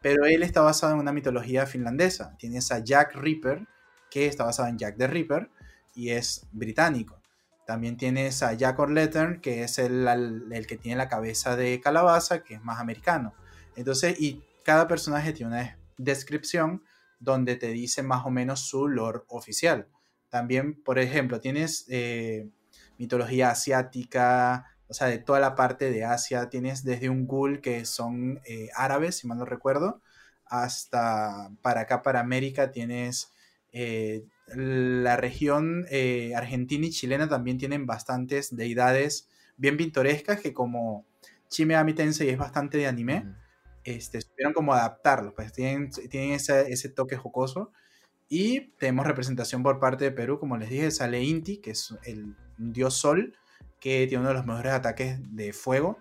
pero 0.02 0.26
él 0.26 0.42
está 0.42 0.60
basado 0.60 0.92
en 0.92 0.98
una 0.98 1.12
mitología 1.12 1.66
finlandesa. 1.66 2.36
Tienes 2.38 2.70
a 2.70 2.80
Jack 2.80 3.14
Ripper, 3.14 3.66
que 4.10 4.26
está 4.26 4.44
basado 4.44 4.68
en 4.68 4.76
Jack 4.76 4.98
the 4.98 5.06
Ripper 5.06 5.50
y 5.94 6.10
es 6.10 6.46
británico. 6.52 7.22
También 7.66 7.96
tienes 7.96 8.42
a 8.42 8.52
Jack 8.52 8.78
O'Lantern, 8.78 9.40
que 9.40 9.62
es 9.62 9.78
el, 9.78 10.06
el, 10.52 10.66
que 10.66 10.76
tiene 10.76 10.98
la 10.98 11.08
cabeza 11.08 11.56
de 11.56 11.80
calabaza, 11.80 12.44
que 12.44 12.54
es 12.54 12.62
más 12.62 12.78
americano. 12.78 13.32
Entonces, 13.74 14.20
y 14.20 14.42
cada 14.64 14.88
personaje 14.88 15.32
tiene 15.32 15.52
una 15.52 15.78
descripción 15.98 16.82
donde 17.20 17.56
te 17.56 17.68
dice 17.68 18.02
más 18.02 18.26
o 18.26 18.30
menos 18.30 18.60
su 18.60 18.88
lore 18.88 19.20
oficial. 19.28 19.88
También, 20.28 20.82
por 20.82 20.98
ejemplo, 20.98 21.40
tienes 21.40 21.86
eh, 21.88 22.48
mitología 22.98 23.50
asiática, 23.50 24.66
o 24.88 24.94
sea, 24.94 25.06
de 25.06 25.18
toda 25.18 25.40
la 25.40 25.54
parte 25.54 25.90
de 25.90 26.04
Asia, 26.04 26.48
tienes 26.50 26.84
desde 26.84 27.08
un 27.08 27.26
ghoul 27.26 27.60
que 27.60 27.84
son 27.84 28.40
eh, 28.44 28.68
árabes, 28.74 29.16
si 29.16 29.26
mal 29.26 29.38
no 29.38 29.44
recuerdo, 29.44 30.02
hasta 30.46 31.50
para 31.62 31.82
acá, 31.82 32.02
para 32.02 32.20
América, 32.20 32.72
tienes 32.72 33.32
eh, 33.72 34.24
la 34.48 35.16
región 35.16 35.86
argentina 36.36 36.86
y 36.86 36.90
chilena 36.90 37.28
también 37.28 37.56
tienen 37.56 37.86
bastantes 37.86 38.54
deidades 38.54 39.28
bien 39.56 39.78
pintorescas 39.78 40.40
que 40.40 40.52
como 40.52 41.06
Chime 41.48 41.94
Tensei 41.94 42.28
es 42.28 42.38
bastante 42.38 42.76
de 42.76 42.86
anime, 42.86 43.24
este, 43.84 44.20
supieron 44.20 44.52
como 44.52 44.74
adaptarlo, 44.74 45.34
pues 45.34 45.52
tienen, 45.52 45.90
tienen 45.90 46.32
ese, 46.32 46.72
ese, 46.72 46.88
toque 46.88 47.16
jocoso. 47.16 47.72
Y 48.28 48.72
tenemos 48.78 49.06
representación 49.06 49.62
por 49.62 49.78
parte 49.78 50.04
de 50.04 50.10
Perú, 50.10 50.38
como 50.40 50.56
les 50.56 50.70
dije, 50.70 50.90
sale 50.90 51.22
Inti, 51.22 51.58
que 51.58 51.72
es 51.72 51.94
el 52.04 52.34
dios 52.56 52.94
sol, 52.94 53.36
que 53.78 54.06
tiene 54.06 54.20
uno 54.20 54.30
de 54.30 54.34
los 54.34 54.46
mejores 54.46 54.72
ataques 54.72 55.18
de 55.36 55.52
fuego. 55.52 55.98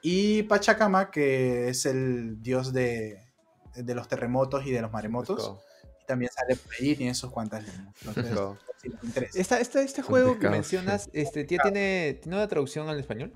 Y 0.00 0.44
Pachacama, 0.44 1.10
que 1.10 1.68
es 1.68 1.84
el 1.86 2.40
dios 2.42 2.72
de, 2.72 3.24
de 3.74 3.94
los 3.94 4.06
terremotos 4.08 4.66
y 4.66 4.70
de 4.70 4.82
los 4.82 4.92
maremotos. 4.92 5.56
Y 6.00 6.06
también 6.06 6.30
sale 6.32 6.56
por 6.56 6.72
ahí, 6.74 6.94
tiene 6.94 7.14
sus 7.14 7.30
cuantas 7.30 7.64
líneas. 7.64 7.94
Esta, 9.34 9.58
este 9.58 10.02
juego 10.02 10.38
que 10.38 10.48
mencionas, 10.48 11.08
este, 11.12 11.44
¿tiene, 11.44 12.18
¿tiene 12.22 12.36
una 12.36 12.48
traducción 12.48 12.88
al 12.88 13.00
español? 13.00 13.32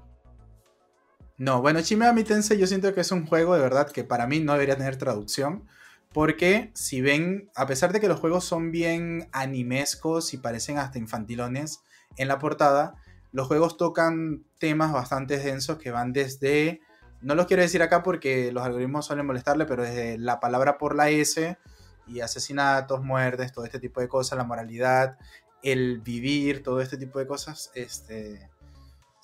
No, 1.38 1.62
bueno, 1.62 1.80
Shin 1.80 2.00
Megami 2.00 2.24
Tensei 2.24 2.58
yo 2.58 2.66
siento 2.66 2.92
que 2.92 3.00
es 3.00 3.12
un 3.12 3.24
juego 3.24 3.54
de 3.54 3.60
verdad 3.60 3.90
que 3.90 4.02
para 4.02 4.26
mí 4.26 4.40
no 4.40 4.52
debería 4.52 4.76
tener 4.76 4.96
traducción. 4.96 5.64
Porque 6.12 6.72
si 6.74 7.00
ven, 7.00 7.50
a 7.54 7.66
pesar 7.66 7.92
de 7.92 8.00
que 8.00 8.08
los 8.08 8.18
juegos 8.18 8.44
son 8.44 8.72
bien 8.72 9.28
animescos 9.30 10.34
y 10.34 10.38
parecen 10.38 10.78
hasta 10.78 10.98
infantilones 10.98 11.82
en 12.16 12.28
la 12.28 12.38
portada, 12.38 12.96
los 13.30 13.46
juegos 13.46 13.76
tocan 13.76 14.44
temas 14.58 14.92
bastante 14.92 15.38
densos 15.38 15.78
que 15.78 15.90
van 15.90 16.12
desde, 16.12 16.80
no 17.20 17.34
los 17.34 17.46
quiero 17.46 17.62
decir 17.62 17.82
acá 17.82 18.02
porque 18.02 18.50
los 18.52 18.64
algoritmos 18.64 19.06
suelen 19.06 19.26
molestarle, 19.26 19.66
pero 19.66 19.82
desde 19.82 20.18
la 20.18 20.40
palabra 20.40 20.78
por 20.78 20.96
la 20.96 21.10
S 21.10 21.58
y 22.06 22.20
asesinatos, 22.20 23.04
muertes, 23.04 23.52
todo 23.52 23.66
este 23.66 23.78
tipo 23.78 24.00
de 24.00 24.08
cosas, 24.08 24.38
la 24.38 24.44
moralidad, 24.44 25.18
el 25.62 26.00
vivir, 26.00 26.62
todo 26.62 26.80
este 26.80 26.96
tipo 26.96 27.18
de 27.18 27.26
cosas, 27.26 27.70
este, 27.74 28.48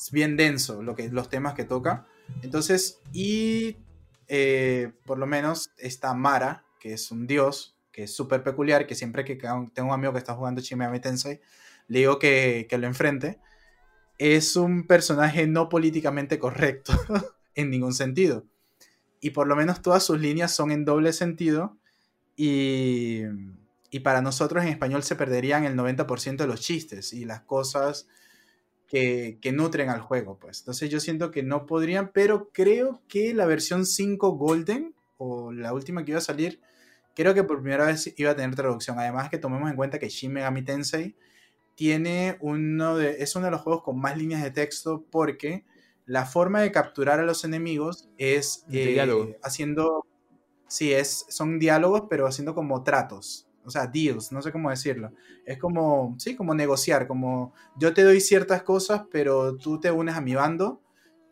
es 0.05 0.11
bien 0.11 0.37
denso 0.37 0.83
lo 0.83 0.95
que, 0.95 1.09
los 1.09 1.31
temas 1.31 1.55
que 1.55 1.65
toca. 1.65 2.07
Entonces, 2.43 3.01
y 3.15 3.79
eh, 4.29 4.93
por 5.07 5.19
lo 5.19 5.27
menos 5.27 5.71
está 5.79 6.13
Mara, 6.13 6.67
que 6.79 6.93
es 6.93 7.11
un 7.11 7.27
dios, 7.27 7.79
que 7.91 8.03
es 8.03 8.15
súper 8.15 8.43
peculiar, 8.43 8.87
que 8.87 8.95
siempre 8.95 9.25
que 9.25 9.37
tengo 9.37 9.89
un 9.89 9.95
amigo 9.95 10.13
que 10.13 10.19
está 10.19 10.35
jugando 10.35 10.61
Shin 10.61 10.79
Tensei, 11.01 11.41
le 11.89 12.01
digo 12.01 12.19
que, 12.19 12.67
que 12.69 12.77
lo 12.77 12.87
enfrente. 12.87 13.39
Es 14.19 14.57
un 14.57 14.87
personaje 14.87 15.47
no 15.47 15.71
políticamente 15.71 16.39
correcto 16.39 16.93
en 17.55 17.71
ningún 17.71 17.95
sentido. 17.95 18.45
Y 19.23 19.31
por 19.31 19.47
lo 19.47 19.57
menos 19.57 19.81
todas 19.81 20.03
sus 20.03 20.21
líneas 20.21 20.55
son 20.55 20.71
en 20.71 20.85
doble 20.85 21.15
sentido. 21.15 21.79
Y, 22.37 23.23
y 23.91 24.01
para 24.01 24.21
nosotros 24.21 24.65
en 24.65 24.69
español 24.69 25.03
se 25.03 25.17
perderían 25.17 25.65
el 25.65 25.77
90% 25.77 26.37
de 26.37 26.47
los 26.47 26.61
chistes 26.61 27.15
y 27.15 27.25
las 27.25 27.41
cosas 27.41 28.07
que, 29.41 29.53
nutren 29.53 29.91
al 29.91 30.01
juego, 30.01 30.39
pues. 30.39 30.61
Entonces 30.61 30.89
yo 30.89 31.01
siento 31.01 31.31
que 31.31 31.43
no 31.43 31.67
podrían, 31.67 32.13
pero 32.13 32.51
creo 32.53 33.03
que 33.09 33.35
la 33.35 33.47
versión 33.47 33.87
5 33.87 34.33
Golden, 34.33 34.95
o 35.17 35.53
la 35.53 35.73
última 35.73 36.05
que 36.05 36.13
iba 36.13 36.19
a 36.19 36.23
salir, 36.23 36.61
creo 37.15 37.35
que 37.35 37.43
por 37.43 37.61
primera 37.61 37.87
vez 37.87 38.13
iba 38.17 38.31
a 38.31 38.37
tener 38.37 38.55
traducción. 38.55 38.99
Además 38.99 39.31
que 39.31 39.39
tomemos 39.39 39.69
en 39.69 39.77
cuenta 39.77 39.99
que 39.99 40.09
Shin 40.09 40.33
Megami 40.33 40.63
Tensei 40.63 41.17
tiene 41.75 42.37
uno 42.41 42.97
de, 42.97 43.17
es 43.23 43.35
uno 43.35 43.47
de 43.47 43.51
los 43.51 43.63
juegos 43.63 43.83
con 43.83 43.99
más 43.99 44.17
líneas 44.17 44.43
de 44.45 44.53
texto 44.53 45.05
porque 45.11 45.65
la 46.07 46.25
forma 46.25 46.61
de 46.61 46.71
capturar 46.71 47.19
a 47.19 47.25
los 47.25 47.45
enemigos 47.45 48.09
es 48.17 48.65
eh, 48.71 49.37
haciendo, 49.43 50.07
sí, 50.69 50.93
es, 50.93 51.27
son 51.31 51.59
diálogos, 51.59 52.05
pero 52.09 52.29
haciendo 52.29 52.55
como 52.55 52.85
tratos 52.85 53.49
o 53.65 53.71
sea, 53.71 53.87
deals, 53.87 54.33
no 54.33 54.43
sé 54.43 54.53
cómo 54.53 54.71
decirlo. 54.71 55.13
Es 55.45 55.59
como, 55.59 56.15
sí, 56.19 56.37
como 56.37 56.55
negociar, 56.55 57.07
como 57.07 57.53
yo 57.77 57.95
te 57.95 58.03
doy 58.03 58.21
ciertas 58.21 58.63
cosas, 58.63 59.03
pero 59.11 59.57
tú 59.57 59.81
te 59.81 59.91
unes 59.91 60.15
a 60.17 60.21
mi 60.21 60.35
bando 60.35 60.83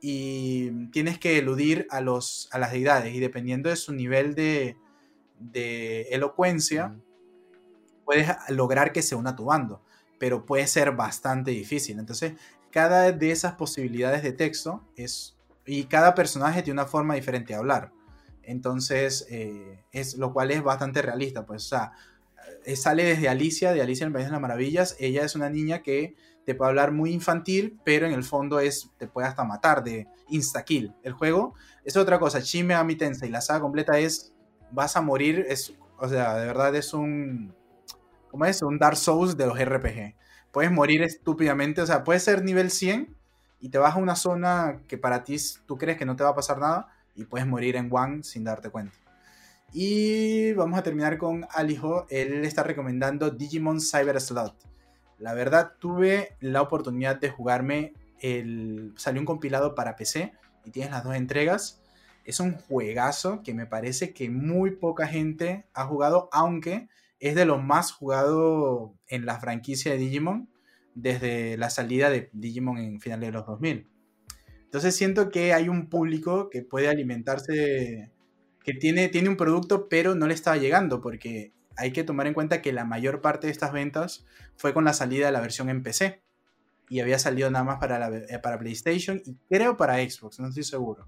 y 0.00 0.88
tienes 0.90 1.18
que 1.18 1.38
eludir 1.38 1.86
a, 1.90 2.00
los, 2.00 2.48
a 2.52 2.58
las 2.58 2.72
deidades 2.72 3.14
y 3.14 3.20
dependiendo 3.20 3.70
de 3.70 3.76
su 3.76 3.92
nivel 3.92 4.34
de, 4.34 4.76
de 5.38 6.02
elocuencia, 6.10 6.96
puedes 8.04 8.28
lograr 8.48 8.92
que 8.92 9.02
se 9.02 9.14
una 9.14 9.30
a 9.30 9.36
tu 9.36 9.44
bando, 9.46 9.82
pero 10.18 10.44
puede 10.44 10.66
ser 10.66 10.92
bastante 10.92 11.50
difícil. 11.50 11.98
Entonces, 11.98 12.34
cada 12.70 13.12
de 13.12 13.30
esas 13.30 13.54
posibilidades 13.54 14.22
de 14.22 14.32
texto 14.32 14.82
es, 14.96 15.36
y 15.66 15.84
cada 15.84 16.14
personaje 16.14 16.62
tiene 16.62 16.80
una 16.80 16.88
forma 16.88 17.14
diferente 17.14 17.52
de 17.52 17.58
hablar. 17.58 17.92
Entonces, 18.42 19.26
eh, 19.30 19.84
es, 19.92 20.16
lo 20.16 20.32
cual 20.32 20.50
es 20.50 20.62
bastante 20.62 21.00
realista, 21.02 21.46
pues, 21.46 21.64
o 21.66 21.68
sea, 21.68 21.92
sale 22.76 23.04
desde 23.04 23.28
Alicia, 23.28 23.72
de 23.72 23.82
Alicia 23.82 24.04
en 24.04 24.08
el 24.08 24.12
País 24.12 24.26
de 24.26 24.32
las 24.32 24.40
Maravillas. 24.40 24.96
Ella 24.98 25.24
es 25.24 25.34
una 25.34 25.50
niña 25.50 25.82
que 25.82 26.14
te 26.44 26.54
puede 26.54 26.70
hablar 26.70 26.92
muy 26.92 27.12
infantil, 27.12 27.78
pero 27.84 28.06
en 28.06 28.12
el 28.12 28.24
fondo 28.24 28.60
es 28.60 28.90
te 28.98 29.06
puede 29.06 29.28
hasta 29.28 29.44
matar 29.44 29.84
de 29.84 30.08
insta-kill. 30.28 30.94
El 31.02 31.12
juego 31.12 31.54
es 31.84 31.96
otra 31.96 32.18
cosa. 32.18 32.40
Shin 32.40 32.66
Megami 32.66 32.96
Tensei, 32.96 33.30
la 33.30 33.40
saga 33.40 33.60
completa 33.60 33.98
es 33.98 34.32
vas 34.70 34.96
a 34.96 35.02
morir, 35.02 35.44
es, 35.48 35.74
o 35.98 36.08
sea, 36.08 36.34
de 36.36 36.46
verdad 36.46 36.74
es 36.74 36.94
un, 36.94 37.54
¿cómo 38.30 38.44
es? 38.46 38.62
Un 38.62 38.78
Dark 38.78 38.96
Souls 38.96 39.36
de 39.36 39.46
los 39.46 39.58
RPG. 39.58 40.16
Puedes 40.50 40.72
morir 40.72 41.02
estúpidamente, 41.02 41.80
o 41.80 41.86
sea, 41.86 42.04
puedes 42.04 42.22
ser 42.22 42.42
nivel 42.42 42.70
100 42.70 43.14
y 43.60 43.68
te 43.68 43.78
vas 43.78 43.94
a 43.94 43.98
una 43.98 44.16
zona 44.16 44.80
que 44.88 44.98
para 44.98 45.24
ti 45.24 45.36
tú 45.66 45.78
crees 45.78 45.96
que 45.96 46.04
no 46.04 46.16
te 46.16 46.24
va 46.24 46.30
a 46.30 46.34
pasar 46.34 46.58
nada 46.58 46.88
y 47.14 47.24
puedes 47.24 47.46
morir 47.46 47.76
en 47.76 47.88
one 47.92 48.22
sin 48.24 48.44
darte 48.44 48.70
cuenta. 48.70 48.96
Y 49.72 50.52
vamos 50.52 50.78
a 50.78 50.82
terminar 50.82 51.16
con 51.16 51.46
Alijo. 51.50 52.06
Él 52.10 52.44
está 52.44 52.62
recomendando 52.62 53.30
Digimon 53.30 53.80
Cyber 53.80 54.20
Slot. 54.20 54.54
La 55.18 55.32
verdad, 55.34 55.74
tuve 55.78 56.36
la 56.40 56.60
oportunidad 56.60 57.18
de 57.18 57.30
jugarme 57.30 57.94
el. 58.20 58.92
Salió 58.96 59.20
un 59.20 59.26
compilado 59.26 59.74
para 59.74 59.96
PC 59.96 60.32
y 60.64 60.70
tienes 60.70 60.90
las 60.90 61.04
dos 61.04 61.14
entregas. 61.14 61.82
Es 62.24 62.38
un 62.38 62.52
juegazo 62.52 63.42
que 63.42 63.54
me 63.54 63.66
parece 63.66 64.12
que 64.12 64.28
muy 64.28 64.72
poca 64.72 65.06
gente 65.06 65.66
ha 65.74 65.86
jugado, 65.86 66.28
aunque 66.32 66.88
es 67.18 67.34
de 67.34 67.46
los 67.46 67.62
más 67.62 67.92
jugados 67.92 68.90
en 69.06 69.26
la 69.26 69.40
franquicia 69.40 69.92
de 69.92 69.98
Digimon 69.98 70.48
desde 70.94 71.56
la 71.56 71.70
salida 71.70 72.10
de 72.10 72.28
Digimon 72.32 72.78
en 72.78 73.00
finales 73.00 73.28
de 73.28 73.32
los 73.32 73.46
2000. 73.46 73.88
Entonces 74.64 74.96
siento 74.96 75.30
que 75.30 75.52
hay 75.52 75.68
un 75.68 75.88
público 75.88 76.48
que 76.50 76.62
puede 76.62 76.88
alimentarse, 76.88 78.11
que 78.64 78.74
tiene, 78.74 79.08
tiene 79.08 79.28
un 79.28 79.36
producto 79.36 79.88
pero 79.88 80.14
no 80.14 80.26
le 80.26 80.34
estaba 80.34 80.56
llegando 80.56 81.00
porque 81.00 81.52
hay 81.76 81.92
que 81.92 82.04
tomar 82.04 82.26
en 82.26 82.34
cuenta 82.34 82.62
que 82.62 82.72
la 82.72 82.84
mayor 82.84 83.20
parte 83.20 83.46
de 83.46 83.52
estas 83.52 83.72
ventas 83.72 84.26
fue 84.56 84.74
con 84.74 84.84
la 84.84 84.92
salida 84.92 85.26
de 85.26 85.32
la 85.32 85.40
versión 85.40 85.68
en 85.68 85.82
PC 85.82 86.22
y 86.88 87.00
había 87.00 87.18
salido 87.18 87.50
nada 87.50 87.64
más 87.64 87.78
para, 87.78 88.08
eh, 88.08 88.38
para 88.38 88.58
PlayStation 88.58 89.22
y 89.24 89.36
creo 89.48 89.76
para 89.76 89.96
Xbox, 89.96 90.38
no 90.40 90.48
estoy 90.48 90.64
seguro. 90.64 91.06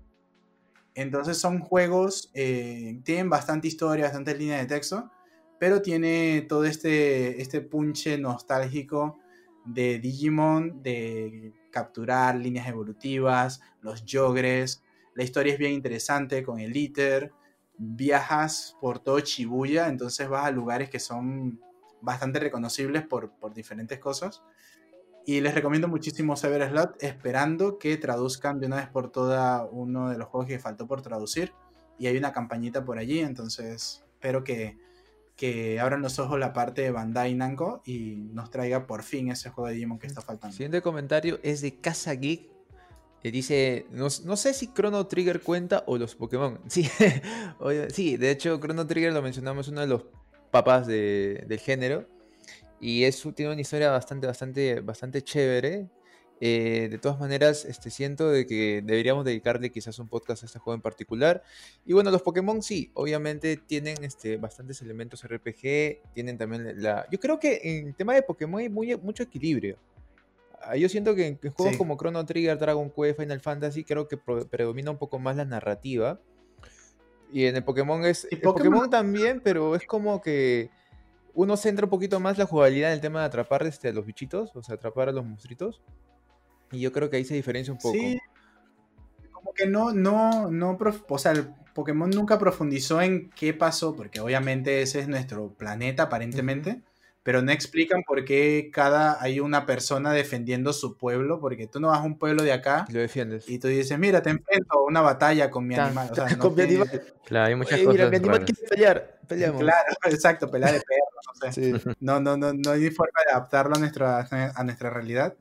Entonces 0.95 1.39
son 1.39 1.61
juegos, 1.61 2.31
eh, 2.35 3.01
tienen 3.05 3.29
bastante 3.29 3.69
historia, 3.69 4.05
bastante 4.05 4.37
línea 4.37 4.59
de 4.59 4.67
texto, 4.67 5.11
pero 5.59 5.83
tiene 5.83 6.47
todo 6.49 6.65
este, 6.65 7.41
este 7.43 7.61
punche 7.61 8.17
nostálgico 8.17 9.19
de 9.65 9.99
Digimon, 9.99 10.83
de 10.83 11.53
capturar 11.71 12.37
líneas 12.37 12.69
evolutivas, 12.69 13.61
los 13.81 14.05
yogres. 14.05 14.83
La 15.15 15.25
historia 15.25 15.53
es 15.53 15.59
bien 15.59 15.73
interesante 15.73 16.43
con 16.43 16.61
el 16.61 16.77
ITER. 16.77 17.33
Viajas 17.77 18.77
por 18.81 18.99
todo 18.99 19.19
Shibuya, 19.19 19.89
entonces 19.89 20.29
vas 20.29 20.47
a 20.47 20.51
lugares 20.51 20.91
que 20.91 21.01
son 21.01 21.61
bastante 22.01 22.39
reconocibles 22.39 23.07
por, 23.07 23.33
diferentes 23.55 23.99
cosas. 23.99 24.43
Y 25.27 25.41
les 25.41 25.55
recomiendo 25.55 25.89
muchísimo 25.89 26.37
Cyber 26.37 26.69
Slot, 26.69 27.03
esperando 27.03 27.79
que 27.79 27.97
traduzcan 27.97 28.61
de 28.61 28.67
una 28.67 28.77
vez 28.77 28.89
por 28.89 29.11
toda 29.11 29.65
uno 29.65 30.11
de 30.11 30.19
los 30.19 30.29
juegos 30.29 30.49
que 30.49 30.59
faltó 30.59 30.87
por 30.87 31.01
traducir. 31.01 31.53
Y 31.99 32.07
hay 32.07 32.17
una 32.17 32.33
campañita 32.33 32.85
por 32.85 32.99
allí, 32.99 33.21
entonces 33.21 34.05
espero 34.15 34.45
que, 34.45 34.77
que 35.37 35.81
abran 35.81 36.03
los 36.03 36.19
ojos 36.19 36.39
la 36.39 36.53
parte 36.53 36.83
de 36.83 36.91
Bandai 36.91 37.35
Namco 37.35 37.83
y 37.87 38.17
nos 38.17 38.51
traiga 38.51 38.87
por 38.87 39.03
fin 39.03 39.31
ese 39.31 39.51
juego 39.51 39.69
de 39.69 39.75
Digimon 39.75 39.99
que 39.99 40.07
está 40.07 40.21
faltando. 40.21 40.55
Siguiente 40.55 40.83
comentario 40.83 41.41
es 41.43 41.63
de 41.63 41.81
Casa 41.81 42.13
Geek. 42.13 42.54
Que 43.25 43.33
dice, 43.33 43.87
no, 43.91 44.11
sé 44.11 44.53
si 44.53 44.71
Chrono 44.75 45.07
Trigger 45.07 45.41
cuenta 45.41 45.83
o 45.87 45.97
los 45.97 46.15
Pokémon. 46.15 46.61
Sí, 46.69 46.87
sí 47.89 48.19
de 48.19 48.31
hecho 48.31 48.61
Chrono 48.61 48.87
Trigger 48.87 49.15
lo 49.15 49.23
mencionamos, 49.23 49.67
uno 49.69 49.81
de 49.81 49.87
los 49.87 50.03
papás 50.51 50.87
del 50.87 51.59
género. 51.59 52.07
Y 52.83 53.05
es, 53.05 53.27
tiene 53.35 53.53
una 53.53 53.63
historia 53.63 53.91
bastante, 53.91 54.27
bastante, 54.27 54.81
bastante 54.81 55.23
chévere. 55.23 55.89
Eh, 56.39 56.89
de 56.91 56.99
todas 56.99 57.19
maneras, 57.19 57.65
este, 57.65 57.89
siento 57.89 58.29
de 58.29 58.47
que 58.47 58.83
deberíamos 58.85 59.25
dedicarle 59.25 59.73
quizás 59.73 59.99
un 59.99 60.09
podcast 60.09 60.43
a 60.43 60.47
este 60.47 60.59
juego 60.59 60.75
en 60.75 60.83
particular. 60.83 61.43
Y 61.87 61.95
bueno, 61.95 62.11
los 62.11 62.21
Pokémon 62.21 62.63
sí, 62.63 62.91
obviamente 62.93 63.57
tienen 63.57 64.05
este, 64.05 64.37
bastantes 64.37 64.83
elementos 64.83 65.27
RPG, 65.27 66.13
tienen 66.13 66.37
también 66.37 66.83
la... 66.83 67.07
Yo 67.11 67.19
creo 67.19 67.41
que 67.41 67.59
en 67.63 67.95
tema 67.95 68.13
de 68.13 68.21
Pokémon 68.21 68.61
hay 68.61 68.69
mucho 68.69 69.23
equilibrio. 69.23 69.79
Ah, 70.67 70.77
yo 70.77 70.89
siento 70.89 71.15
que 71.15 71.27
en 71.27 71.53
juegos 71.53 71.77
como 71.77 71.97
Chrono 71.97 72.25
Trigger, 72.25 72.59
Dragon 72.59 72.91
Quest, 72.91 73.19
Final 73.19 73.41
Fantasy, 73.41 73.85
creo 73.85 74.09
que 74.09 74.17
predomina 74.17 74.91
un 74.91 74.99
poco 74.99 75.19
más 75.19 75.37
la 75.37 75.45
narrativa. 75.45 76.21
Y 77.33 77.47
en 77.47 77.57
el 77.57 77.65
Pokémon 77.65 78.05
es... 78.05 78.29
Pokémon? 78.43 78.89
también, 78.89 79.41
pero 79.43 79.75
es 79.75 79.87
como 79.87 80.21
que 80.21 80.71
uno 81.35 81.57
centra 81.57 81.87
un 81.87 81.91
poquito 81.91 82.21
más 82.21 82.39
la 82.39 82.47
jugabilidad 82.47 82.91
en 82.91 82.95
el 82.95 83.01
tema 83.01 83.21
de 83.21 83.27
atrapar 83.27 83.67
este, 83.67 83.89
a 83.89 83.93
los 83.93 84.07
bichitos, 84.07 84.55
o 84.55 84.63
sea, 84.63 84.77
atrapar 84.77 85.09
a 85.09 85.13
los 85.13 85.25
monstruitos. 85.25 85.83
Y 86.71 86.81
yo 86.81 86.93
creo 86.93 87.11
que 87.11 87.17
ahí 87.17 87.25
se 87.25 87.35
diferencia 87.35 87.73
un 87.73 87.79
poco. 87.79 87.95
Sí. 87.95 88.19
Como 89.33 89.53
que 89.53 89.67
no, 89.67 89.93
no, 89.93 90.51
no, 90.51 90.79
o 91.09 91.19
sea, 91.19 91.33
el 91.33 91.49
Pokémon 91.75 92.09
nunca 92.09 92.39
profundizó 92.39 93.03
en 93.03 93.31
qué 93.31 93.53
pasó, 93.53 93.97
porque 93.97 94.21
obviamente 94.21 94.81
ese 94.81 95.01
es 95.01 95.09
nuestro 95.09 95.49
planeta 95.49 96.05
aparentemente, 96.05 96.83
pero 97.25 97.41
no 97.41 97.51
explican 97.51 98.03
por 98.03 98.25
qué 98.25 98.71
cada 98.71 99.21
hay 99.21 99.41
una 99.41 99.65
persona 99.65 100.13
defendiendo 100.13 100.75
su 100.75 100.99
pueblo, 100.99 101.41
porque 101.41 101.67
tú 101.67 101.81
no 101.81 101.89
vas 101.89 102.01
a 102.01 102.03
un 102.03 102.19
pueblo 102.19 102.43
de 102.43 102.53
acá 102.53 102.85
lo 102.91 103.01
defiendes. 103.01 103.49
y 103.49 103.59
tú 103.59 103.67
dices, 103.67 103.99
mira, 103.99 104.23
te 104.23 104.29
enfrento 104.29 104.79
a 104.79 104.83
una 104.83 105.01
batalla 105.01 105.51
con 105.51 105.67
mi 105.67 105.75
animal. 105.75 106.11
O 106.13 106.15
sea, 106.15 106.39
con 106.39 106.55
mi 106.55 106.63
animal. 106.63 107.03
Claro, 107.25 107.47
hay 107.47 107.55
muchas 107.55 107.79
cosas. 107.81 107.93
Mira, 107.95 108.11
mi 108.11 108.17
animal 108.17 108.45
quiere 108.45 108.69
pelear, 108.69 109.19
peleamos. 109.27 109.63
Claro, 109.63 109.93
exacto, 110.05 110.51
pelear 110.51 110.75
de 110.75 110.83
perro, 110.83 111.35
no 111.43 111.53
sé. 111.53 111.95
No, 111.99 112.21
no, 112.21 112.37
no, 112.37 112.53
no 112.53 112.71
hay 112.71 112.91
forma 112.91 113.19
de 113.27 113.33
adaptarlo 113.33 113.75
a 113.75 113.79
nuestra, 113.79 114.29
a 114.55 114.65
nuestra 114.65 114.91
realidad. 114.91 115.35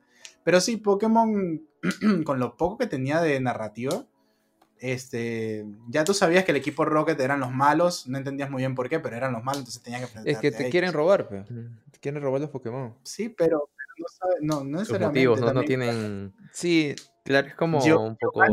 Pero 0.45 0.61
sí, 0.61 0.77
Pokémon, 0.77 1.61
con 2.23 2.39
lo 2.39 2.55
poco 2.55 2.77
que 2.77 2.87
tenía 2.87 3.19
de 3.21 3.41
narrativa, 3.41 4.05
este, 4.83 5.65
ya 5.87 6.03
tú 6.03 6.13
sabías 6.13 6.43
que 6.43 6.51
el 6.51 6.57
equipo 6.57 6.83
Rocket 6.83 7.17
eran 7.21 7.39
los 7.39 7.51
malos, 7.51 8.05
no 8.05 8.17
entendías 8.17 8.49
muy 8.49 8.63
bien 8.63 8.75
por 8.75 8.89
qué, 8.89 8.99
pero 8.99 9.15
eran 9.15 9.31
los 9.31 9.41
malos, 9.41 9.59
entonces 9.59 9.81
tenías 9.81 10.01
que 10.01 10.05
enfrentarte 10.07 10.31
Es 10.31 10.39
que 10.39 10.51
te 10.51 10.69
quieren 10.69 10.91
robar, 10.91 11.29
pe. 11.29 11.45
te 11.89 11.99
quieren 12.01 12.21
robar 12.21 12.41
los 12.41 12.49
Pokémon. 12.49 12.93
Sí, 13.01 13.29
pero, 13.29 13.69
no, 13.97 14.05
sabe, 14.09 14.33
no, 14.41 14.63
no. 14.65 14.79
Los 14.83 14.99
motivos 14.99 15.39
no, 15.39 15.63
tienen... 15.63 16.33
Sí, 16.51 16.95
claro, 17.23 17.47
es 17.47 17.55
como 17.55 17.79
un 17.81 18.17
poco... 18.17 18.43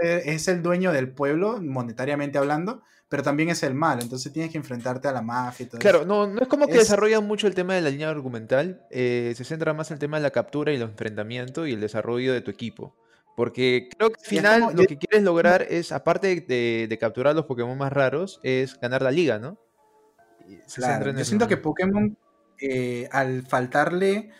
es 0.00 0.46
el 0.46 0.62
dueño 0.62 0.92
del 0.92 1.10
pueblo, 1.10 1.60
monetariamente 1.60 2.38
hablando, 2.38 2.84
pero 3.08 3.24
también 3.24 3.48
es 3.48 3.64
el 3.64 3.74
mal, 3.74 4.00
entonces 4.00 4.32
tienes 4.32 4.52
que 4.52 4.58
enfrentarte 4.58 5.08
a 5.08 5.12
la 5.12 5.22
mafia 5.22 5.64
y 5.64 5.68
todo 5.68 5.80
claro, 5.80 6.04
no, 6.04 6.28
no 6.28 6.40
es 6.40 6.46
como 6.46 6.68
que 6.68 6.74
desarrollan 6.74 7.26
mucho 7.26 7.48
el 7.48 7.56
tema 7.56 7.74
de 7.74 7.80
la 7.80 7.90
línea 7.90 8.08
argumental, 8.08 8.86
eh, 8.92 9.32
se 9.34 9.42
centra 9.42 9.74
más 9.74 9.90
en 9.90 9.94
el 9.94 9.98
tema 9.98 10.18
de 10.18 10.22
la 10.22 10.30
captura 10.30 10.70
y 10.70 10.76
el 10.76 10.82
enfrentamiento 10.82 11.66
y 11.66 11.72
el 11.72 11.80
desarrollo 11.80 12.32
de 12.32 12.40
tu 12.40 12.52
equipo. 12.52 12.94
Porque 13.38 13.88
creo 13.96 14.10
que 14.10 14.20
al 14.20 14.26
final 14.26 14.60
lo 14.74 14.84
que 14.84 14.98
quieres 14.98 15.22
lograr 15.22 15.62
es, 15.62 15.92
aparte 15.92 16.40
de, 16.40 16.98
capturar 16.98 17.36
los 17.36 17.44
Pokémon 17.44 17.78
más 17.78 17.92
raros, 17.92 18.40
es 18.42 18.80
ganar 18.80 19.00
la 19.00 19.12
liga, 19.12 19.38
¿no? 19.38 19.60
claro, 20.74 21.12
yo 21.12 21.24
siento 21.24 21.46
que 21.46 21.56
Pokémon, 21.56 22.18
eh, 22.60 23.08
al 23.12 23.46
faltarle 23.46 24.30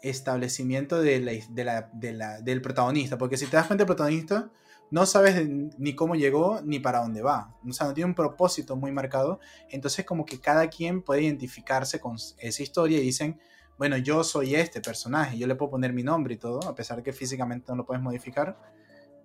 establecimiento 0.00 1.02
de 1.02 1.42
la, 1.52 2.40
del 2.40 2.62
protagonista, 2.62 3.18
porque 3.18 3.36
si 3.36 3.44
te 3.44 3.58
das 3.58 3.66
cuenta, 3.66 3.82
el 3.82 3.86
protagonista 3.86 4.50
no 4.90 5.04
sabes 5.04 5.46
ni 5.76 5.94
cómo 5.94 6.14
llegó 6.14 6.62
ni 6.64 6.78
para 6.78 7.00
dónde 7.00 7.20
va. 7.20 7.54
O 7.68 7.72
sea, 7.74 7.88
no 7.88 7.92
tiene 7.92 8.08
un 8.08 8.14
propósito 8.14 8.76
muy 8.76 8.92
marcado. 8.92 9.40
Entonces 9.68 10.06
como 10.06 10.24
que 10.24 10.40
cada 10.40 10.70
quien 10.70 11.02
puede 11.02 11.24
identificarse 11.24 12.00
con 12.00 12.16
esa 12.38 12.62
historia 12.62 12.96
y 12.96 13.02
dicen, 13.02 13.38
bueno, 13.78 13.96
yo 13.96 14.24
soy 14.24 14.54
este 14.54 14.80
personaje, 14.80 15.38
yo 15.38 15.46
le 15.46 15.54
puedo 15.54 15.70
poner 15.70 15.92
mi 15.92 16.02
nombre 16.02 16.34
y 16.34 16.36
todo, 16.36 16.60
a 16.68 16.74
pesar 16.74 17.02
que 17.02 17.12
físicamente 17.12 17.66
no 17.68 17.76
lo 17.76 17.86
puedes 17.86 18.02
modificar. 18.02 18.58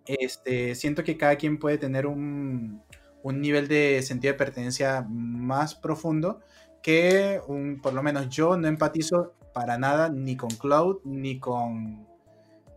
Este, 0.06 0.76
siento 0.76 1.04
que 1.04 1.18
cada 1.18 1.36
quien 1.36 1.58
puede 1.60 1.78
tener 1.78 2.06
un, 2.06 2.82
un 3.24 3.42
nivel 3.42 3.68
de 3.68 4.02
sentido 4.04 4.34
de 4.34 4.38
pertenencia 4.38 5.06
más 5.10 5.76
profundo 5.76 6.42
que 6.82 7.42
un, 7.48 7.82
por 7.82 7.94
lo 7.94 8.04
menos 8.04 8.30
yo 8.30 8.58
no 8.58 8.68
empatizo 8.68 9.34
para 9.54 9.78
nada 9.78 10.10
ni 10.10 10.36
con 10.36 10.50
Cloud 10.50 10.98
ni 11.06 11.40
con 11.40 12.08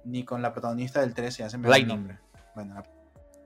ni 0.05 0.25
con 0.25 0.41
la 0.41 0.53
protagonista 0.53 1.01
del 1.01 1.15
13, 1.15 1.43
ya 1.43 1.51
se 1.51 1.59
me 1.59 1.83
nombre 1.85 2.21
bueno, 2.57 2.83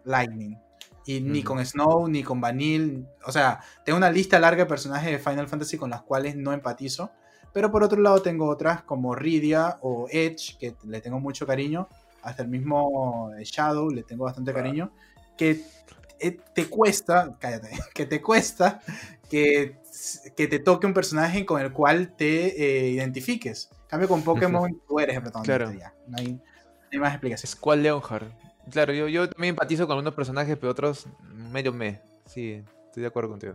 Lightning. 0.05 0.57
Y 1.05 1.21
ni 1.21 1.43
con 1.43 1.65
Snow, 1.65 2.07
ni 2.09 2.23
con 2.23 2.41
Vanille. 2.41 3.05
O 3.27 3.33
sea, 3.33 3.61
tengo 3.85 3.97
una 3.97 4.11
lista 4.11 4.39
larga 4.39 4.63
de 4.63 4.69
personajes 4.69 5.11
de 5.11 5.19
Final 5.19 5.49
Fantasy 5.49 5.77
con 5.77 5.91
las 5.91 6.03
cuales 6.03 6.37
no 6.37 6.53
empatizo. 6.53 7.11
Pero 7.53 7.71
por 7.71 7.83
otro 7.83 8.01
lado 8.01 8.23
tengo 8.23 8.49
otras 8.49 8.83
como 8.83 9.15
Rydia 9.15 9.79
o 9.83 10.07
Edge, 10.11 10.57
que 10.59 10.75
le 10.85 11.01
tengo 11.01 11.19
mucho 11.21 11.47
cariño. 11.47 11.89
Hasta 12.23 12.43
el 12.43 12.49
mismo 12.49 13.33
Shadow 13.43 13.91
le 13.91 14.03
tengo 14.03 14.25
bastante 14.25 14.53
cariño. 14.53 14.93
Que 15.37 15.65
eh, 16.21 16.39
te 16.55 16.67
cuesta, 16.67 17.37
cállate, 17.39 17.71
que 17.95 18.07
te 18.07 18.21
cuesta 18.21 18.81
que, 19.31 19.77
que 20.37 20.47
te 20.47 20.59
toque 20.59 20.87
un 20.87 20.93
personaje 20.93 21.47
con 21.47 21.61
el 21.61 21.73
cual 21.73 22.15
te 22.15 22.47
eh, 22.63 22.91
identifiques. 22.91 23.71
En 23.73 23.89
cambio 23.89 24.09
con 24.09 24.23
Pokémon 24.23 24.81
tú 24.87 25.01
eres 25.01 25.17
el 25.17 25.23
protagonista 25.23 25.73
ya. 25.73 25.95
No 26.07 26.19
hay, 26.19 26.33
no 26.35 26.43
hay 26.93 26.99
más 26.99 27.13
explicaciones. 27.13 27.57
¿Cuál 27.57 27.83
Leonhard? 27.83 28.29
Claro, 28.71 28.93
yo, 28.93 29.09
yo 29.09 29.29
también 29.29 29.53
empatizo 29.53 29.87
con 29.87 29.95
algunos 29.95 30.15
personajes, 30.15 30.57
pero 30.57 30.71
otros 30.71 31.07
medio 31.33 31.73
me. 31.73 32.01
Sí, 32.27 32.63
estoy 32.87 33.01
de 33.03 33.07
acuerdo 33.07 33.31
contigo. 33.31 33.55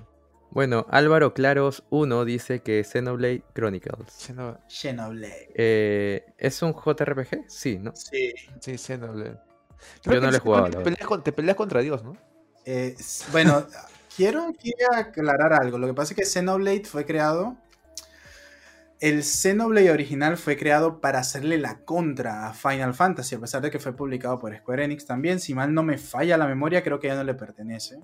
Bueno, 0.55 0.85
Álvaro 0.89 1.33
Claros 1.33 1.83
1 1.89 2.23
dice 2.23 2.61
que 2.61 2.81
Xenoblade 2.85 3.43
Chronicles. 3.53 4.07
Xeno- 4.07 4.57
Xenoblade. 4.69 5.49
Eh, 5.53 6.25
¿Es 6.37 6.61
un 6.61 6.73
JRPG? 6.73 7.43
Sí, 7.49 7.77
¿no? 7.77 7.93
Sí. 7.93 8.33
Sí, 8.61 8.77
Xenoblade. 8.77 9.37
Yo 10.03 10.13
no 10.13 10.21
lo 10.21 10.29
he 10.29 10.33
sí, 10.33 10.39
jugado, 10.39 10.69
la 10.69 10.81
peleas 10.81 11.05
con- 11.05 11.21
te 11.23 11.33
peleas 11.33 11.57
contra 11.57 11.81
Dios, 11.81 12.05
¿no? 12.05 12.13
Eh, 12.63 12.95
bueno, 13.33 13.67
quiero, 14.15 14.53
quiero 14.57 14.93
aclarar 14.95 15.51
algo. 15.51 15.77
Lo 15.77 15.87
que 15.87 15.93
pasa 15.93 16.13
es 16.13 16.19
que 16.19 16.25
Xenoblade 16.25 16.85
fue 16.85 17.05
creado. 17.05 17.57
El 19.01 19.23
Xenoblade 19.25 19.91
original 19.91 20.37
fue 20.37 20.55
creado 20.55 21.01
para 21.01 21.19
hacerle 21.19 21.57
la 21.57 21.79
contra 21.79 22.47
a 22.47 22.53
Final 22.53 22.93
Fantasy, 22.93 23.35
a 23.35 23.39
pesar 23.41 23.61
de 23.61 23.69
que 23.71 23.79
fue 23.79 23.93
publicado 23.93 24.39
por 24.39 24.55
Square 24.55 24.85
Enix 24.85 25.05
también. 25.05 25.41
Si 25.41 25.53
mal 25.53 25.73
no 25.73 25.83
me 25.83 25.97
falla 25.97 26.37
la 26.37 26.47
memoria, 26.47 26.81
creo 26.81 26.97
que 27.01 27.07
ya 27.09 27.15
no 27.15 27.25
le 27.25 27.33
pertenece. 27.33 27.99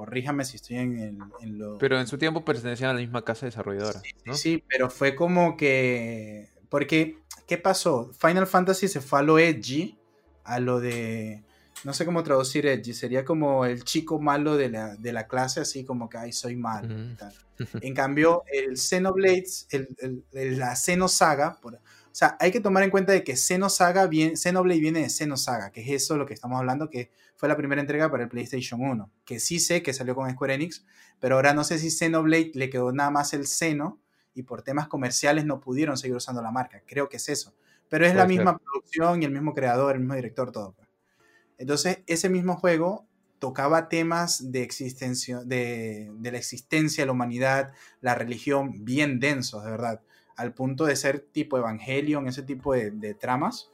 Corríjame 0.00 0.46
si 0.46 0.56
estoy 0.56 0.76
en, 0.78 0.98
el, 0.98 1.18
en 1.42 1.58
lo. 1.58 1.76
Pero 1.76 2.00
en 2.00 2.06
su 2.06 2.16
tiempo 2.16 2.42
pertenecían 2.42 2.88
a 2.88 2.94
la 2.94 3.00
misma 3.00 3.22
casa 3.22 3.44
desarrolladora, 3.44 4.00
¿no? 4.24 4.32
Sí, 4.34 4.64
pero 4.66 4.88
fue 4.88 5.14
como 5.14 5.58
que. 5.58 6.48
Porque, 6.70 7.18
¿qué 7.46 7.58
pasó? 7.58 8.10
Final 8.18 8.46
Fantasy 8.46 8.88
se 8.88 9.02
fue 9.02 9.18
a 9.18 9.22
lo 9.22 9.38
edgy, 9.38 9.98
a 10.44 10.58
lo 10.58 10.80
de. 10.80 11.44
No 11.84 11.92
sé 11.92 12.06
cómo 12.06 12.22
traducir 12.22 12.64
edgy, 12.66 12.94
sería 12.94 13.26
como 13.26 13.66
el 13.66 13.84
chico 13.84 14.18
malo 14.18 14.56
de 14.56 14.70
la, 14.70 14.96
de 14.96 15.12
la 15.12 15.26
clase, 15.28 15.60
así 15.60 15.84
como 15.84 16.08
que, 16.08 16.16
ay, 16.16 16.32
soy 16.32 16.56
malo. 16.56 16.88
y 17.12 17.14
tal. 17.16 17.34
En 17.82 17.94
cambio, 17.94 18.42
el 18.50 18.78
Xenoblades, 18.78 19.66
el, 19.70 19.86
el- 19.98 20.24
el- 20.32 20.58
la 20.58 20.74
Xenosaga, 20.76 21.58
por- 21.60 21.78
o 22.10 22.14
sea, 22.14 22.36
hay 22.40 22.50
que 22.50 22.60
tomar 22.60 22.82
en 22.82 22.90
cuenta 22.90 23.12
de 23.12 23.22
que 23.22 23.36
Xenosaga 23.36 24.08
viene, 24.08 24.36
Xenoblade 24.36 24.80
viene 24.80 25.00
de 25.00 25.10
Xenosaga, 25.10 25.70
que 25.70 25.80
es 25.80 26.02
eso 26.02 26.16
lo 26.16 26.26
que 26.26 26.34
estamos 26.34 26.58
hablando, 26.58 26.90
que 26.90 27.10
fue 27.36 27.48
la 27.48 27.56
primera 27.56 27.80
entrega 27.80 28.10
para 28.10 28.24
el 28.24 28.28
PlayStation 28.28 28.80
1, 28.80 29.10
que 29.24 29.38
sí 29.38 29.60
sé 29.60 29.82
que 29.82 29.94
salió 29.94 30.16
con 30.16 30.28
Square 30.28 30.54
Enix, 30.54 30.84
pero 31.20 31.36
ahora 31.36 31.54
no 31.54 31.62
sé 31.62 31.78
si 31.78 31.90
Xenoblade 31.90 32.50
le 32.54 32.68
quedó 32.68 32.92
nada 32.92 33.10
más 33.10 33.32
el 33.32 33.46
seno 33.46 34.00
y 34.34 34.42
por 34.42 34.62
temas 34.62 34.88
comerciales 34.88 35.44
no 35.44 35.60
pudieron 35.60 35.96
seguir 35.96 36.16
usando 36.16 36.42
la 36.42 36.50
marca. 36.50 36.82
Creo 36.86 37.08
que 37.08 37.18
es 37.18 37.28
eso. 37.28 37.54
Pero 37.88 38.06
es 38.06 38.14
la 38.14 38.26
misma 38.26 38.52
ser. 38.52 38.60
producción 38.60 39.22
y 39.22 39.24
el 39.24 39.32
mismo 39.32 39.54
creador, 39.54 39.94
el 39.94 40.00
mismo 40.00 40.14
director, 40.14 40.52
todo. 40.52 40.72
pues. 40.72 40.88
Entonces, 41.58 41.98
ese 42.06 42.28
mismo 42.28 42.56
juego 42.56 43.06
tocaba 43.38 43.88
temas 43.88 44.52
de, 44.52 44.62
existencia, 44.62 45.40
de, 45.40 46.10
de 46.14 46.32
la 46.32 46.38
existencia 46.38 47.02
de 47.02 47.06
la 47.06 47.12
humanidad, 47.12 47.72
la 48.00 48.14
religión, 48.14 48.84
bien 48.84 49.18
densos, 49.18 49.64
de 49.64 49.70
verdad, 49.70 50.02
al 50.40 50.54
punto 50.54 50.84
de 50.84 50.96
ser 50.96 51.20
tipo 51.20 51.58
Evangelion, 51.58 52.26
ese 52.26 52.42
tipo 52.42 52.74
de, 52.74 52.90
de 52.90 53.14
tramas. 53.14 53.70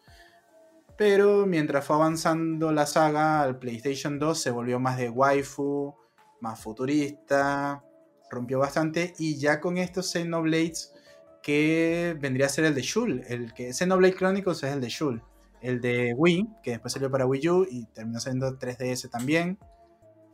Pero 0.97 1.47
mientras 1.47 1.85
fue 1.85 1.97
avanzando 1.97 2.73
la 2.73 2.87
saga, 2.87 3.43
al 3.43 3.59
PlayStation 3.59 4.19
2 4.19 4.41
se 4.41 4.51
volvió 4.51 4.81
más 4.81 4.97
de 4.97 5.11
waifu, 5.11 5.95
más 6.41 6.59
futurista, 6.59 7.85
rompió 8.31 8.59
bastante. 8.59 9.15
Y 9.19 9.37
ya 9.37 9.61
con 9.61 9.77
estos 9.77 10.11
Xenoblades, 10.11 10.95
que 11.43 12.17
vendría 12.19 12.47
a 12.47 12.49
ser 12.49 12.65
el 12.65 12.75
de 12.75 12.83
Shul, 12.83 13.23
el 13.29 13.53
que 13.53 13.73
Xenoblade 13.73 14.17
Chronicles 14.17 14.63
es 14.63 14.73
el 14.73 14.81
de 14.81 14.89
Shul, 14.89 15.23
el 15.61 15.81
de 15.81 16.15
Wii, 16.17 16.49
que 16.63 16.73
después 16.73 16.93
salió 16.93 17.11
para 17.11 17.27
Wii 17.27 17.49
U 17.51 17.67
y 17.71 17.85
terminó 17.87 18.19
saliendo 18.19 18.59
3DS 18.59 19.11
también. 19.11 19.59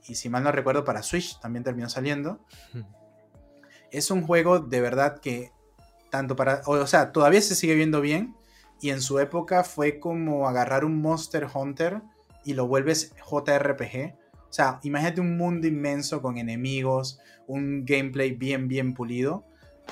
Y 0.06 0.14
si 0.14 0.28
mal 0.28 0.42
no 0.42 0.52
recuerdo, 0.52 0.84
para 0.84 1.02
Switch 1.02 1.38
también 1.40 1.64
terminó 1.64 1.88
saliendo. 1.88 2.40
Es 3.90 4.10
un 4.10 4.22
juego 4.22 4.60
de 4.60 4.80
verdad 4.80 5.20
que 5.20 5.52
tanto 6.12 6.36
para, 6.36 6.60
o 6.66 6.86
sea, 6.86 7.10
todavía 7.10 7.40
se 7.40 7.54
sigue 7.54 7.74
viendo 7.74 8.02
bien 8.02 8.36
y 8.82 8.90
en 8.90 9.00
su 9.00 9.18
época 9.18 9.64
fue 9.64 9.98
como 9.98 10.46
agarrar 10.46 10.84
un 10.84 11.00
Monster 11.00 11.46
Hunter 11.52 12.02
y 12.44 12.52
lo 12.52 12.66
vuelves 12.66 13.14
JRPG. 13.16 14.14
O 14.34 14.52
sea, 14.52 14.78
imagínate 14.82 15.22
un 15.22 15.38
mundo 15.38 15.66
inmenso 15.66 16.20
con 16.20 16.36
enemigos, 16.36 17.18
un 17.46 17.86
gameplay 17.86 18.32
bien, 18.32 18.68
bien 18.68 18.92
pulido. 18.92 19.46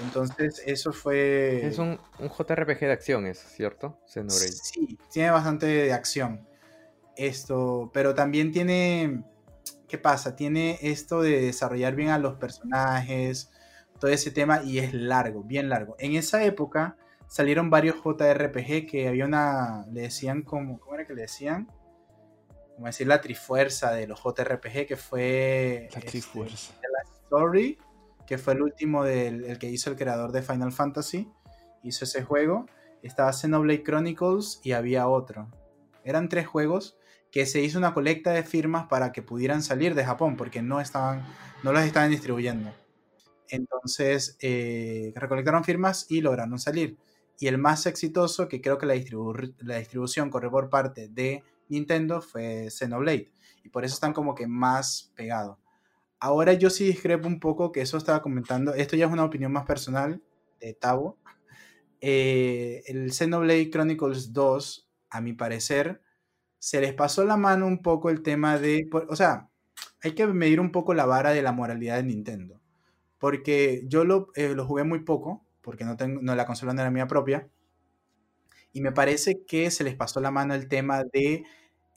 Entonces, 0.05 0.63
eso 0.67 0.93
fue... 0.93 1.67
Es 1.67 1.79
un, 1.79 1.99
un 2.19 2.29
JRPG 2.29 2.81
de 2.81 2.93
acción, 2.93 3.27
¿es 3.27 3.39
cierto? 3.39 3.99
Xenoblade. 4.07 4.53
Sí, 4.53 4.99
tiene 5.11 5.31
bastante 5.31 5.65
de 5.65 5.93
acción. 5.95 6.47
Esto, 7.17 7.91
pero 7.95 8.15
también 8.15 8.53
tiene. 8.53 9.25
¿Qué 9.89 9.97
pasa? 9.97 10.37
Tiene 10.37 10.79
esto 10.83 11.23
de 11.23 11.41
desarrollar 11.41 11.95
bien 11.95 12.11
a 12.11 12.19
los 12.19 12.35
personajes, 12.35 13.51
todo 14.01 14.11
ese 14.11 14.31
tema, 14.31 14.63
y 14.65 14.79
es 14.79 14.93
largo, 14.95 15.45
bien 15.45 15.69
largo. 15.69 15.95
En 15.99 16.17
esa 16.17 16.43
época 16.43 16.97
salieron 17.29 17.71
varios 17.71 17.97
JRPG 18.03 18.87
que 18.87 19.07
había 19.07 19.27
una. 19.27 19.87
Le 19.93 20.03
decían 20.03 20.43
como. 20.43 20.81
¿Cómo 20.81 20.95
era 20.95 21.07
que 21.07 21.15
le 21.15 21.23
decían? 21.23 21.69
Como 22.75 22.87
decir 22.87 23.07
la 23.07 23.21
trifuerza 23.21 23.93
de 23.93 24.09
los 24.09 24.21
JRPG, 24.21 24.87
que 24.87 24.97
fue. 24.97 25.89
La 25.93 25.99
este, 25.99 26.11
Trifuerza. 26.11 26.73
The 26.81 26.89
Last 26.89 27.23
Story, 27.25 27.79
que 28.27 28.39
fue 28.39 28.55
el 28.55 28.63
último 28.63 29.05
del 29.05 29.45
el 29.45 29.59
que 29.59 29.69
hizo 29.69 29.91
el 29.91 29.97
creador 29.97 30.33
de 30.33 30.43
Final 30.43 30.73
Fantasy. 30.73 31.31
Hizo 31.83 32.05
ese 32.05 32.25
juego. 32.25 32.67
Estaba 33.03 33.33
Xenoblade 33.33 33.83
Chronicles 33.83 34.61
y 34.65 34.73
había 34.73 35.07
otro. 35.09 35.49
Eran 36.05 36.29
tres 36.29 36.47
juegos 36.47 36.99
que 37.31 37.47
se 37.47 37.61
hizo 37.61 37.79
una 37.79 37.95
colecta 37.95 38.33
de 38.33 38.43
firmas 38.43 38.87
para 38.89 39.13
que 39.13 39.23
pudieran 39.23 39.63
salir 39.63 39.95
de 39.95 40.05
Japón, 40.05 40.37
porque 40.37 40.63
no 40.63 40.81
estaban, 40.81 41.25
no 41.63 41.73
los 41.73 41.83
estaban 41.85 42.11
distribuyendo. 42.11 42.73
Entonces, 43.51 44.37
eh, 44.41 45.13
recolectaron 45.17 45.65
firmas 45.65 46.07
y 46.11 46.21
lograron 46.21 46.59
salir. 46.59 46.99
Y 47.39 47.47
el 47.49 47.59
más 47.59 47.87
exitoso, 47.87 48.49
que 48.49 48.61
creo 48.61 48.79
que 48.79 48.87
la, 48.87 48.95
distribu- 48.95 49.55
la 49.61 49.79
distribución 49.79 50.31
corre 50.31 50.51
por 50.51 50.69
parte 50.71 51.09
de 51.09 51.43
Nintendo, 51.69 52.21
fue 52.21 52.71
Xenoblade. 52.71 53.31
Y 53.65 53.71
por 53.71 53.85
eso 53.85 53.95
están 53.95 54.13
como 54.13 54.35
que 54.35 54.47
más 54.47 55.13
pegados. 55.17 55.59
Ahora 56.21 56.53
yo 56.55 56.71
sí 56.71 56.85
discrepo 56.87 57.29
un 57.29 57.41
poco, 57.41 57.73
que 57.73 57.81
eso 57.83 57.97
estaba 57.99 58.23
comentando. 58.23 58.75
Esto 58.75 58.97
ya 58.97 59.07
es 59.07 59.13
una 59.13 59.25
opinión 59.25 59.53
más 59.53 59.67
personal 59.67 60.23
de 60.61 60.75
Tavo. 60.75 61.19
Eh, 62.01 62.83
el 62.87 63.13
Xenoblade 63.13 63.71
Chronicles 63.71 64.33
2, 64.33 64.89
a 65.11 65.21
mi 65.21 65.33
parecer, 65.35 66.03
se 66.59 66.81
les 66.81 66.95
pasó 66.95 67.25
la 67.25 67.37
mano 67.37 67.67
un 67.67 67.83
poco 67.83 68.11
el 68.11 68.23
tema 68.23 68.59
de. 68.59 68.89
O 69.09 69.17
sea, 69.17 69.51
hay 70.03 70.15
que 70.15 70.27
medir 70.29 70.61
un 70.61 70.73
poco 70.73 70.95
la 70.95 71.07
vara 71.07 71.33
de 71.33 71.43
la 71.43 71.53
moralidad 71.53 71.97
de 71.97 72.05
Nintendo. 72.05 72.60
Porque 73.21 73.85
yo 73.89 74.05
lo, 74.05 74.29
eh, 74.37 74.51
lo 74.57 74.67
jugué 74.67 74.85
muy 74.85 75.01
poco, 75.01 75.47
porque 75.63 75.85
no 75.87 75.97
tengo, 75.99 76.23
no, 76.23 76.35
la 76.37 76.47
consola 76.47 76.75
no 76.75 76.83
era 76.83 76.91
mía 76.93 77.09
propia. 77.09 77.49
Y 78.73 78.81
me 78.81 78.93
parece 78.93 79.45
que 79.47 79.71
se 79.71 79.85
les 79.85 79.95
pasó 79.97 80.21
la 80.21 80.31
mano 80.31 80.55
el 80.55 80.69
tema 80.69 81.03
de, 81.13 81.45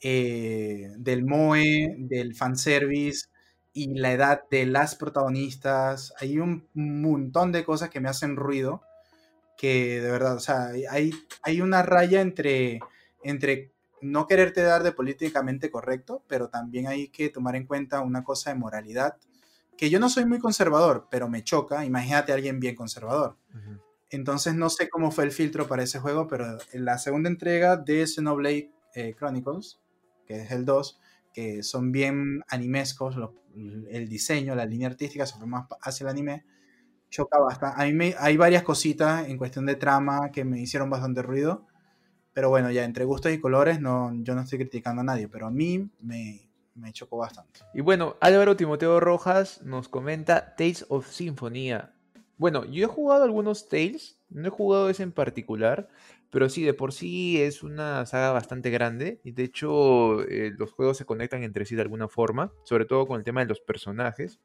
eh, 0.01 0.89
del 0.97 1.23
MOE, 1.25 1.95
del 1.99 2.35
fanservice 2.35 3.27
y 3.73 3.93
la 3.95 4.11
edad 4.13 4.41
de 4.49 4.65
las 4.65 4.95
protagonistas. 4.95 6.13
Hay 6.19 6.39
un 6.39 6.67
montón 6.73 7.51
de 7.51 7.63
cosas 7.63 7.89
que 7.89 7.99
me 7.99 8.09
hacen 8.09 8.35
ruido. 8.35 8.81
Que 9.57 10.01
de 10.01 10.11
verdad, 10.11 10.35
o 10.37 10.39
sea, 10.41 10.67
hay, 10.91 11.11
hay 11.43 11.61
una 11.61 11.83
raya 11.83 12.21
entre, 12.21 12.79
entre 13.23 13.71
no 14.01 14.27
quererte 14.27 14.63
dar 14.63 14.83
de 14.83 14.91
políticamente 14.93 15.71
correcto, 15.71 16.23
pero 16.27 16.49
también 16.49 16.87
hay 16.87 17.09
que 17.09 17.29
tomar 17.29 17.55
en 17.55 17.65
cuenta 17.67 18.01
una 18.01 18.23
cosa 18.23 18.51
de 18.51 18.57
moralidad. 18.59 19.17
Que 19.77 19.89
yo 19.89 19.99
no 19.99 20.09
soy 20.09 20.25
muy 20.25 20.39
conservador, 20.39 21.07
pero 21.11 21.27
me 21.29 21.43
choca. 21.43 21.85
Imagínate 21.85 22.31
a 22.31 22.35
alguien 22.35 22.59
bien 22.59 22.75
conservador. 22.75 23.37
Entonces 24.09 24.53
no 24.53 24.69
sé 24.69 24.89
cómo 24.89 25.11
fue 25.11 25.23
el 25.23 25.31
filtro 25.31 25.67
para 25.67 25.83
ese 25.83 25.99
juego, 25.99 26.27
pero 26.27 26.57
en 26.71 26.85
la 26.85 26.97
segunda 26.99 27.29
entrega 27.29 27.77
de 27.77 28.05
Xenoblade 28.05 28.71
eh, 28.93 29.15
Chronicles, 29.17 29.79
que 30.27 30.41
es 30.41 30.51
el 30.51 30.65
2, 30.65 30.99
que 31.33 31.63
son 31.63 31.91
bien 31.91 32.43
animescos, 32.47 33.15
lo- 33.15 33.33
el 33.89 34.07
diseño, 34.07 34.53
la 34.55 34.65
línea 34.65 34.87
artística 34.87 35.25
se 35.25 35.35
fue 35.37 35.47
más 35.47 35.67
hacia 35.81 36.03
el 36.05 36.09
anime, 36.11 36.45
choca 37.09 37.39
bastante. 37.39 37.81
A 37.81 37.85
mí 37.85 37.93
me- 37.93 38.15
hay 38.19 38.37
varias 38.37 38.63
cositas 38.63 39.27
en 39.27 39.37
cuestión 39.37 39.65
de 39.65 39.75
trama 39.75 40.31
que 40.31 40.45
me 40.45 40.59
hicieron 40.61 40.89
bastante 40.91 41.21
ruido, 41.23 41.65
pero 42.33 42.49
bueno, 42.49 42.71
ya 42.71 42.83
entre 42.85 43.05
gustos 43.05 43.31
y 43.31 43.39
colores 43.39 43.79
no, 43.81 44.11
yo 44.23 44.35
no 44.35 44.41
estoy 44.41 44.59
criticando 44.59 45.01
a 45.01 45.05
nadie, 45.05 45.27
pero 45.27 45.47
a 45.47 45.51
mí 45.51 45.89
me, 46.01 46.49
me 46.75 46.91
chocó 46.91 47.17
bastante. 47.17 47.61
Y 47.73 47.81
bueno, 47.81 48.17
Álvaro 48.19 48.55
Timoteo 48.55 48.99
Rojas 48.99 49.61
nos 49.63 49.87
comenta 49.87 50.55
Tales 50.55 50.85
of 50.89 51.07
Sinfonía. 51.09 51.93
Bueno, 52.37 52.65
yo 52.65 52.85
he 52.85 52.87
jugado 52.87 53.23
algunos 53.23 53.69
Tales, 53.69 54.19
no 54.29 54.47
he 54.47 54.51
jugado 54.51 54.89
ese 54.89 55.03
en 55.03 55.11
particular, 55.11 55.87
pero 56.29 56.49
sí, 56.49 56.63
de 56.63 56.73
por 56.73 56.93
sí 56.93 57.39
es 57.41 57.61
una 57.61 58.05
saga 58.07 58.31
bastante 58.31 58.71
grande 58.71 59.21
y 59.23 59.31
de 59.31 59.43
hecho 59.43 60.23
eh, 60.23 60.51
los 60.57 60.71
juegos 60.71 60.97
se 60.97 61.05
conectan 61.05 61.43
entre 61.43 61.65
sí 61.65 61.75
de 61.75 61.83
alguna 61.83 62.07
forma, 62.07 62.51
sobre 62.63 62.85
todo 62.85 63.05
con 63.05 63.19
el 63.19 63.23
tema 63.23 63.41
de 63.41 63.47
los 63.47 63.61
personajes. 63.61 64.39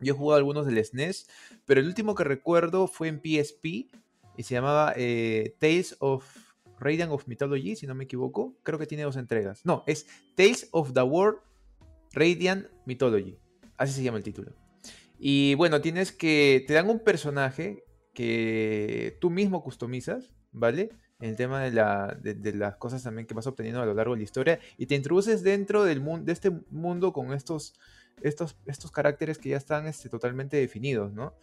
Yo 0.00 0.12
he 0.12 0.16
jugado 0.16 0.38
algunos 0.38 0.66
del 0.66 0.84
SNES, 0.84 1.28
pero 1.64 1.80
el 1.80 1.86
último 1.86 2.16
que 2.16 2.24
recuerdo 2.24 2.88
fue 2.88 3.08
en 3.08 3.20
PSP 3.20 3.64
y 4.36 4.42
se 4.42 4.54
llamaba 4.54 4.92
eh, 4.96 5.54
Tales 5.60 5.96
of 6.00 6.24
Radiant 6.78 7.12
of 7.12 7.26
Mythology, 7.26 7.76
si 7.76 7.86
no 7.86 7.94
me 7.94 8.04
equivoco. 8.04 8.56
Creo 8.62 8.78
que 8.78 8.86
tiene 8.86 9.04
dos 9.04 9.16
entregas. 9.16 9.64
No, 9.64 9.84
es 9.86 10.06
Tales 10.36 10.68
of 10.72 10.92
the 10.92 11.02
World 11.02 11.38
Radiant 12.12 12.66
Mythology. 12.86 13.38
Así 13.76 13.92
se 13.92 14.02
llama 14.02 14.18
el 14.18 14.24
título. 14.24 14.52
Y 15.18 15.54
bueno, 15.54 15.80
tienes 15.80 16.12
que. 16.12 16.64
Te 16.66 16.74
dan 16.74 16.90
un 16.90 17.00
personaje 17.00 17.84
que 18.12 19.16
tú 19.20 19.30
mismo 19.30 19.62
customizas, 19.62 20.32
¿vale? 20.52 20.90
En 21.20 21.30
el 21.30 21.36
tema 21.36 21.62
de, 21.62 21.70
la, 21.72 22.18
de, 22.20 22.34
de 22.34 22.54
las 22.54 22.76
cosas 22.76 23.02
también 23.02 23.26
que 23.26 23.34
vas 23.34 23.46
obteniendo 23.46 23.80
a 23.80 23.86
lo 23.86 23.94
largo 23.94 24.14
de 24.14 24.18
la 24.18 24.24
historia. 24.24 24.60
Y 24.76 24.86
te 24.86 24.94
introduces 24.94 25.42
dentro 25.42 25.84
del 25.84 26.00
mundo, 26.00 26.26
de 26.26 26.32
este 26.32 26.50
mundo 26.70 27.12
con 27.12 27.32
estos 27.32 27.74
estos, 28.22 28.56
estos 28.66 28.90
caracteres 28.90 29.38
que 29.38 29.50
ya 29.50 29.56
están 29.56 29.86
este, 29.86 30.08
totalmente 30.08 30.56
definidos, 30.56 31.12
¿no? 31.12 31.34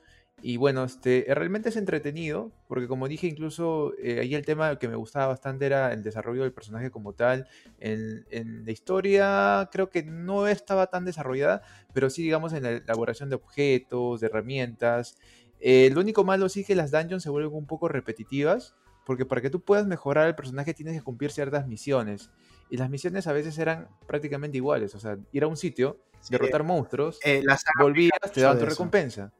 Y 0.44 0.58
bueno, 0.58 0.84
este, 0.84 1.26
realmente 1.30 1.70
es 1.70 1.76
entretenido, 1.76 2.52
porque 2.68 2.88
como 2.88 3.08
dije, 3.08 3.28
incluso 3.28 3.94
eh, 4.02 4.20
ahí 4.20 4.34
el 4.34 4.46
tema 4.46 4.78
que 4.80 4.88
me 4.88 4.96
gustaba 4.96 5.28
bastante 5.28 5.66
era 5.66 5.94
el 5.94 6.02
desarrollo 6.02 6.42
del 6.42 6.52
personaje 6.52 6.90
como 6.90 7.14
tal. 7.14 7.48
En, 7.80 8.26
en, 8.32 8.66
la 8.66 8.72
historia 8.72 9.70
creo 9.72 9.90
que 9.90 10.04
no 10.04 10.48
estaba 10.48 10.88
tan 10.88 11.06
desarrollada, 11.06 11.62
pero 11.94 12.10
sí, 12.10 12.24
digamos, 12.24 12.54
en 12.54 12.64
la 12.64 12.72
elaboración 12.72 13.30
de 13.30 13.36
objetos, 13.36 14.20
de 14.20 14.28
herramientas. 14.28 15.18
Eh, 15.60 15.92
lo 15.94 16.02
único 16.02 16.24
malo 16.24 16.50
sí 16.50 16.64
que 16.64 16.74
las 16.76 16.92
dungeons 16.92 17.22
se 17.22 17.30
vuelven 17.30 17.54
un 17.54 17.68
poco 17.68 17.88
repetitivas, 17.88 18.76
porque 19.06 19.26
para 19.26 19.42
que 19.42 19.50
tú 19.50 19.62
puedas 19.62 19.86
mejorar 19.86 20.28
el 20.28 20.36
personaje 20.36 20.74
tienes 20.74 20.98
que 20.98 21.04
cumplir 21.04 21.32
ciertas 21.32 21.68
misiones. 21.68 22.32
Y 22.70 22.78
las 22.78 22.90
misiones 22.90 23.28
a 23.28 23.34
veces 23.34 23.58
eran 23.60 23.90
prácticamente 24.08 24.58
iguales, 24.58 24.96
o 24.96 25.00
sea, 25.00 25.18
ir 25.32 25.44
a 25.44 25.48
un 25.48 25.58
sitio, 25.58 26.00
derrotar 26.30 26.64
monstruos, 26.64 27.20
Eh, 27.24 27.42
la 27.44 27.58
saga 27.58 27.84
volvías, 27.84 28.32
te 28.34 28.42
daban 28.42 28.60
tu 28.60 28.66
recompensa. 28.66 29.32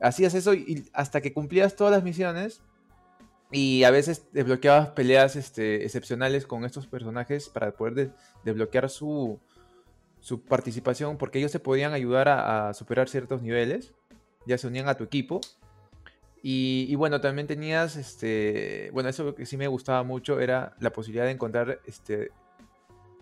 Hacías 0.00 0.34
eso 0.34 0.54
y 0.54 0.88
hasta 0.92 1.20
que 1.20 1.32
cumplías 1.32 1.76
todas 1.76 1.92
las 1.92 2.02
misiones 2.02 2.62
y 3.52 3.84
a 3.84 3.90
veces 3.90 4.28
desbloqueabas 4.32 4.90
peleas 4.90 5.36
este, 5.36 5.84
excepcionales 5.84 6.46
con 6.46 6.64
estos 6.64 6.86
personajes 6.86 7.48
para 7.48 7.72
poder 7.72 7.94
de- 7.94 8.10
desbloquear 8.44 8.88
su, 8.88 9.40
su 10.20 10.42
participación, 10.42 11.18
porque 11.18 11.38
ellos 11.38 11.52
te 11.52 11.58
podían 11.58 11.92
ayudar 11.92 12.28
a, 12.28 12.72
superar 12.74 13.08
ciertos 13.08 13.42
niveles, 13.42 13.92
ya 14.46 14.56
se 14.56 14.66
unían 14.66 14.88
a 14.88 14.94
tu 14.94 15.04
equipo. 15.04 15.40
Y, 16.42 16.86
y 16.88 16.94
bueno, 16.94 17.20
también 17.20 17.46
tenías, 17.46 17.96
este, 17.96 18.90
bueno, 18.94 19.10
eso 19.10 19.34
que 19.34 19.44
sí 19.44 19.58
me 19.58 19.68
gustaba 19.68 20.02
mucho 20.04 20.40
era 20.40 20.74
la 20.80 20.90
posibilidad 20.90 21.26
de 21.26 21.32
encontrar 21.32 21.80
este, 21.86 22.30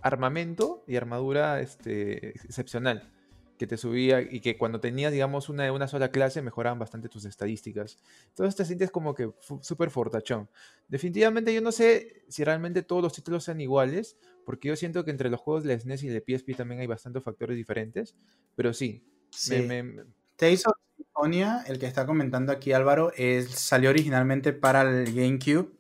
armamento 0.03 0.85
y 0.87 0.95
armadura 0.95 1.61
este, 1.61 2.29
excepcional 2.29 3.11
que 3.59 3.67
te 3.67 3.77
subía 3.77 4.23
y 4.23 4.41
que 4.41 4.57
cuando 4.57 4.81
tenías, 4.81 5.13
digamos, 5.13 5.49
una 5.49 5.65
de 5.65 5.71
una 5.71 5.89
sola 5.89 6.11
clase 6.11 6.41
mejoraban 6.41 6.79
bastante 6.79 7.09
tus 7.09 7.25
estadísticas. 7.27 7.99
Entonces 8.29 8.57
te 8.57 8.65
sientes 8.65 8.91
como 8.91 9.15
que 9.15 9.31
súper 9.61 9.91
fortachón. 9.91 10.49
Definitivamente 10.89 11.53
yo 11.53 11.61
no 11.61 11.73
sé 11.73 12.23
si 12.29 12.45
realmente 12.45 12.83
todos 12.83 13.03
los 13.03 13.13
títulos 13.13 13.45
sean 13.45 13.61
iguales, 13.61 14.17
porque 14.47 14.69
yo 14.69 14.77
siento 14.77 15.05
que 15.05 15.11
entre 15.11 15.29
los 15.29 15.41
juegos 15.41 15.65
de 15.65 15.69
la 15.69 15.75
SNES 15.81 16.05
y 16.05 16.09
de 16.09 16.21
PSP 16.27 16.55
también 16.57 16.81
hay 16.81 16.87
bastantes 16.87 17.23
factores 17.23 17.57
diferentes, 17.57 18.15
pero 18.57 18.73
sí, 18.73 19.05
Sí. 19.31 19.61
me- 19.61 19.83
me- 19.83 20.05
Tales 20.37 20.67
of 20.67 20.75
Symphonia, 20.97 21.65
el 21.67 21.79
que 21.79 21.87
está 21.87 22.07
comentando 22.07 22.53
aquí 22.53 22.73
Álvaro, 22.73 23.13
es, 23.17 23.51
salió 23.51 23.91
originalmente 23.91 24.53
para 24.53 24.83
el 24.83 25.13
GameCube. 25.13 25.77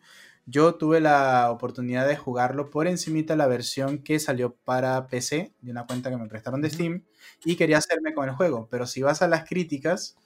Yo 0.51 0.77
tuve 0.77 1.01
la 1.01 1.51
oportunidad 1.51 2.09
de 2.09 2.17
jugarlo 2.17 2.71
por 2.71 2.87
encimita 2.87 3.37
la 3.37 3.47
versión 3.47 3.99
que 3.99 4.19
salió 4.19 4.57
para 4.65 5.07
PC, 5.07 5.53
de 5.61 5.71
una 5.71 5.87
cuenta 5.87 6.09
que 6.09 6.17
me 6.17 6.27
prestaron 6.27 6.63
de. 6.63 6.71
Steam, 6.71 7.05
y 7.45 7.57
quería 7.57 7.77
hacerme 7.77 8.15
con 8.15 8.31
el 8.31 8.35
juego. 8.35 8.67
Pero 8.71 8.87
si 8.87 9.03
vas 9.03 9.21
a 9.21 9.29
las 9.29 9.47
críticas, 9.47 10.17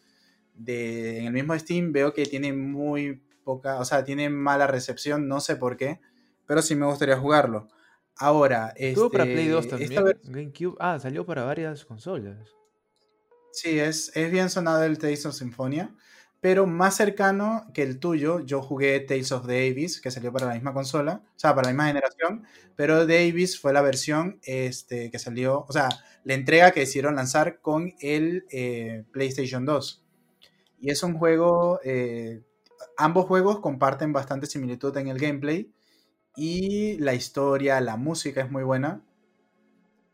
de, 0.55 1.19
en 1.19 1.27
el 1.27 1.33
mismo 1.33 1.59
Steam 1.59 1.91
veo 1.91 2.13
que 2.13 2.27
tiene 2.27 2.53
muy 2.53 3.21
poca, 3.43 3.81
o 3.81 3.85
sea, 3.85 4.05
tiene 4.05 4.31
mala 4.31 4.69
recepción, 4.69 5.27
no 5.27 5.41
sé 5.41 5.57
por 5.57 5.77
qué, 5.77 6.01
pero 6.47 6.63
sí 6.63 6.77
me 6.77 6.87
gustaría 6.87 7.17
jugarlo. 7.17 7.67
Ahora, 8.17 8.73
Estuvo 8.77 9.11
para 9.11 9.25
Play 9.25 9.49
2 9.49 9.65
este, 9.65 9.83
esta 9.83 9.95
también, 9.97 10.21
GameCube, 10.23 10.77
ah, 10.79 11.01
salió 11.01 11.27
para 11.27 11.43
varias 11.43 11.85
consolas. 11.85 12.55
Sí, 13.51 13.81
es, 13.81 14.17
es 14.17 14.31
bien 14.31 14.51
sonado 14.51 14.85
el 14.85 14.99
Tales 14.99 15.27
of 15.27 15.35
Symphonia, 15.35 15.93
pero 16.43 16.67
más 16.67 16.97
cercano 16.97 17.71
que 17.73 17.85
el 17.85 18.01
tuyo, 18.01 18.41
yo 18.41 18.63
jugué 18.63 18.99
Tales 18.99 19.31
of 19.31 19.47
Davis, 19.47 20.01
que 20.01 20.11
salió 20.11 20.33
para 20.33 20.47
la 20.47 20.55
misma 20.55 20.75
consola, 20.75 21.23
o 21.25 21.39
sea, 21.39 21.55
para 21.55 21.69
la 21.69 21.73
misma 21.73 21.87
generación, 21.87 22.43
pero 22.75 23.07
Davis 23.07 23.61
fue 23.61 23.73
la 23.73 23.81
versión 23.81 24.41
este, 24.43 25.13
que 25.13 25.21
salió, 25.21 25.65
o 25.69 25.73
sea, 25.73 25.89
la 26.25 26.35
entrega 26.35 26.73
que 26.73 26.81
decidieron 26.81 27.15
lanzar 27.15 27.61
con 27.61 27.95
el 28.01 28.45
eh, 28.51 29.05
PlayStation 29.13 29.65
2. 29.65 30.05
Y 30.81 30.91
es 30.91 31.05
un 31.05 31.15
juego, 31.17 31.79
eh, 31.85 32.43
ambos 32.97 33.27
juegos 33.27 33.61
comparten 33.61 34.13
bastante 34.13 34.49
similitud 34.49 34.97
en 34.97 35.07
el 35.07 35.19
gameplay 35.19 35.73
y 36.35 36.99
la 36.99 37.15
historia, 37.15 37.81
la 37.81 37.97
música 37.97 38.41
es 38.41 38.51
muy 38.51 38.65
buena. 38.65 39.05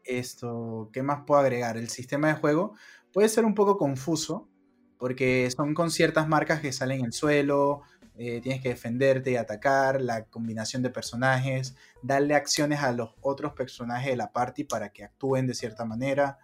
Esto, 0.05 0.91
¿qué 0.93 1.03
más 1.03 1.23
puedo 1.27 1.41
agregar? 1.41 1.79
El 1.79 1.89
sistema 1.89 2.29
de 2.29 2.35
juego 2.35 2.75
puede 3.15 3.31
ser 3.31 3.47
un 3.47 3.55
poco 3.55 3.79
confuso 3.79 4.51
porque 4.99 5.51
son 5.55 5.75
con 5.75 5.91
ciertas 5.91 6.29
marcas 6.29 6.61
que 6.61 6.73
salen 6.73 7.01
en 7.01 7.07
el 7.07 7.13
suelo, 7.13 7.83
eh, 8.17 8.41
tienes 8.43 8.61
que 8.61 8.71
defenderte 8.71 9.31
y 9.31 9.37
atacar, 9.37 10.01
la 10.01 10.25
combinación 10.25 10.83
de 10.83 10.91
personajes, 10.91 11.77
darle 12.03 12.35
acciones 12.35 12.81
a 12.81 12.93
los 12.93 13.11
otros 13.21 13.53
personajes 13.53 14.11
de 14.11 14.17
la 14.17 14.33
party 14.33 14.65
para 14.65 14.91
que 14.91 15.05
actúen 15.05 15.47
de 15.47 15.55
cierta 15.55 15.85
manera. 15.85 16.39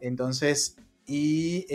Entonces, 0.00 0.76
y 1.06 1.66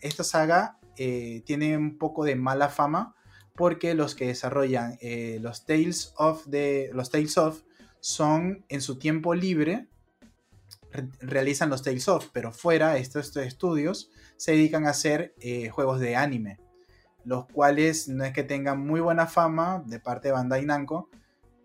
esta 0.00 0.24
saga 0.24 0.78
eh, 0.96 1.42
tiene 1.44 1.76
un 1.76 1.98
poco 1.98 2.24
de 2.24 2.36
mala 2.36 2.68
fama 2.70 3.14
porque 3.54 3.94
los 3.94 4.14
que 4.14 4.26
desarrollan 4.26 4.98
eh, 5.00 5.38
los 5.40 5.64
Tales 5.64 6.12
of 6.16 6.46
los 6.92 7.10
Tales 7.10 7.38
of 7.38 7.62
son 8.00 8.64
en 8.68 8.80
su 8.80 8.98
tiempo 8.98 9.34
libre 9.34 9.88
re- 10.90 11.08
realizan 11.20 11.70
los 11.70 11.82
Tales 11.82 12.08
of, 12.08 12.28
pero 12.32 12.52
fuera 12.52 12.96
estos, 12.98 13.26
estos 13.26 13.44
estudios 13.44 14.10
se 14.36 14.52
dedican 14.52 14.86
a 14.86 14.90
hacer 14.90 15.34
eh, 15.40 15.68
juegos 15.70 16.00
de 16.00 16.16
anime, 16.16 16.58
los 17.24 17.46
cuales 17.46 18.08
no 18.08 18.24
es 18.24 18.32
que 18.32 18.42
tengan 18.42 18.84
muy 18.84 19.00
buena 19.00 19.26
fama 19.26 19.82
de 19.86 20.00
parte 20.00 20.28
de 20.28 20.32
Bandai 20.32 20.64
Namco 20.64 21.08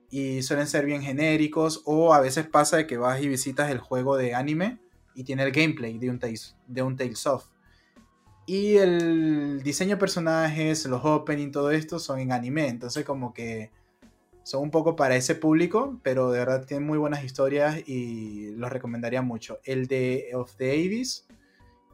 y 0.10 0.42
suelen 0.42 0.68
ser 0.68 0.86
bien 0.86 1.02
genéricos 1.02 1.82
o 1.86 2.14
a 2.14 2.20
veces 2.20 2.48
pasa 2.48 2.78
de 2.78 2.88
que 2.88 2.98
vas 2.98 3.22
y 3.22 3.28
visitas 3.28 3.72
el 3.72 3.80
juego 3.80 4.18
de 4.18 4.36
anime 4.36 4.80
y 5.16 5.24
tiene 5.24 5.44
el 5.44 5.52
gameplay 5.52 5.98
de 5.98 6.10
un 6.10 6.20
Tales, 6.20 6.56
de 6.68 6.84
un 6.84 6.98
of. 7.26 7.48
Y 8.46 8.78
el 8.78 9.62
diseño 9.64 9.92
de 9.92 9.98
personajes, 9.98 10.86
los 10.86 11.06
opening, 11.06 11.52
todo 11.52 11.72
esto 11.72 12.00
son 12.00 12.20
en 12.20 12.32
anime, 12.32 12.68
entonces 12.68 13.06
como 13.06 13.34
que 13.34 13.72
son 14.44 14.64
un 14.64 14.72
poco 14.72 14.96
para 14.96 15.16
ese 15.16 15.36
público, 15.36 16.00
pero 16.04 16.32
de 16.32 16.40
verdad 16.40 16.66
tienen 16.66 16.86
muy 16.86 16.98
buenas 16.98 17.24
historias 17.24 17.88
y 17.88 18.52
los 18.56 18.72
recomendaría 18.72 19.22
mucho. 19.22 19.60
El 19.64 19.88
de 19.88 20.32
Of 20.34 20.56
the 20.58 20.72
Abyss 20.72 21.28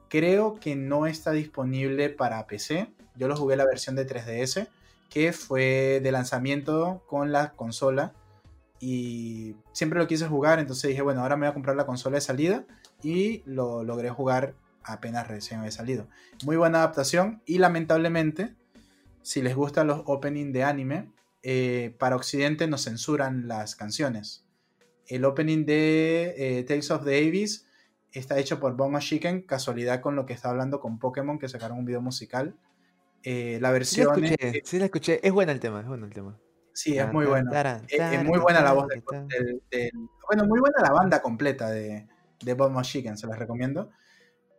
creo 0.10 0.56
que 0.60 0.76
no 0.76 1.08
está 1.08 1.32
disponible 1.32 2.10
para 2.10 2.46
PC. 2.48 2.90
Yo 3.16 3.28
lo 3.28 3.36
jugué 3.36 3.56
la 3.56 3.66
versión 3.66 3.96
de 3.96 4.08
3DS, 4.08 4.68
que 5.10 5.34
fue 5.34 6.00
de 6.02 6.12
lanzamiento 6.12 7.04
con 7.08 7.32
la 7.32 7.52
consola. 7.54 8.14
Y 8.80 9.56
siempre 9.72 10.00
lo 10.00 10.08
quise 10.08 10.28
jugar, 10.28 10.60
entonces 10.60 10.90
dije, 10.90 11.02
bueno, 11.02 11.22
ahora 11.22 11.36
me 11.36 11.48
voy 11.48 11.52
a 11.52 11.54
comprar 11.54 11.76
la 11.76 11.86
consola 11.86 12.16
de 12.16 12.22
salida. 12.22 12.66
Y 13.04 13.44
lo 13.46 13.84
logré 13.84 14.10
jugar 14.10 14.54
apenas 14.88 15.28
recién 15.28 15.60
había 15.60 15.72
salido. 15.72 16.08
Muy 16.44 16.56
buena 16.56 16.80
adaptación 16.80 17.42
y 17.46 17.60
lamentablemente, 17.60 18.56
si 19.22 19.42
les 19.42 19.56
gustan 19.56 19.88
los 19.88 20.02
opening 20.06 20.52
de 20.54 20.64
anime, 20.64 21.12
eh, 21.44 21.96
para 22.00 22.16
Occidente 22.16 22.68
nos 22.68 22.86
censuran 22.86 23.48
las 23.48 23.76
canciones. 23.76 24.46
El 25.08 25.26
opening 25.26 25.66
de 25.66 26.34
eh, 26.38 26.64
Tales 26.64 26.92
of 26.92 27.06
the 27.06 27.18
Abyss 27.18 27.66
está 28.18 28.38
hecho 28.38 28.60
por 28.60 28.76
Bongo 28.76 28.99
Chicken, 28.99 29.41
casualidad 29.44 30.02
con 30.02 30.15
lo 30.15 30.26
que 30.26 30.34
está 30.34 30.49
hablando 30.49 30.80
con 30.80 30.99
Pokémon, 30.99 31.39
que 31.39 31.48
sacaron 31.49 31.77
un 31.77 31.85
video 31.85 32.02
musical. 32.02 32.56
Eh, 33.23 33.53
la 33.53 33.57
Sí 33.57 33.61
la 33.61 33.72
versión... 33.72 34.23
escuché, 34.26 34.61
sí 34.64 34.80
la 34.80 34.85
escuché. 34.85 35.19
Es 35.27 35.34
buena 35.34 35.52
el 35.52 35.60
tema, 35.60 35.81
es 35.81 35.88
bueno 35.88 36.06
el 36.06 36.14
tema. 36.14 36.39
Sí, 36.73 36.98
es 36.98 37.11
muy 37.11 37.26
bueno. 37.26 37.49
taran, 37.52 37.85
Es, 37.89 37.99
es 37.99 38.23
muy 38.23 38.38
buena 38.39 38.61
la 38.61 38.73
voz 38.73 38.88
del, 38.88 39.03
del- 39.27 39.61
del- 39.72 39.91
Bueno, 40.27 40.45
muy 40.45 40.60
buena 40.60 40.80
la 40.81 40.91
banda 40.91 41.22
completa 41.22 41.69
de, 41.72 42.07
de 42.39 42.53
Bongo 42.53 42.81
Chicken, 42.84 43.18
se 43.18 43.26
las 43.27 43.39
recomiendo. 43.39 43.89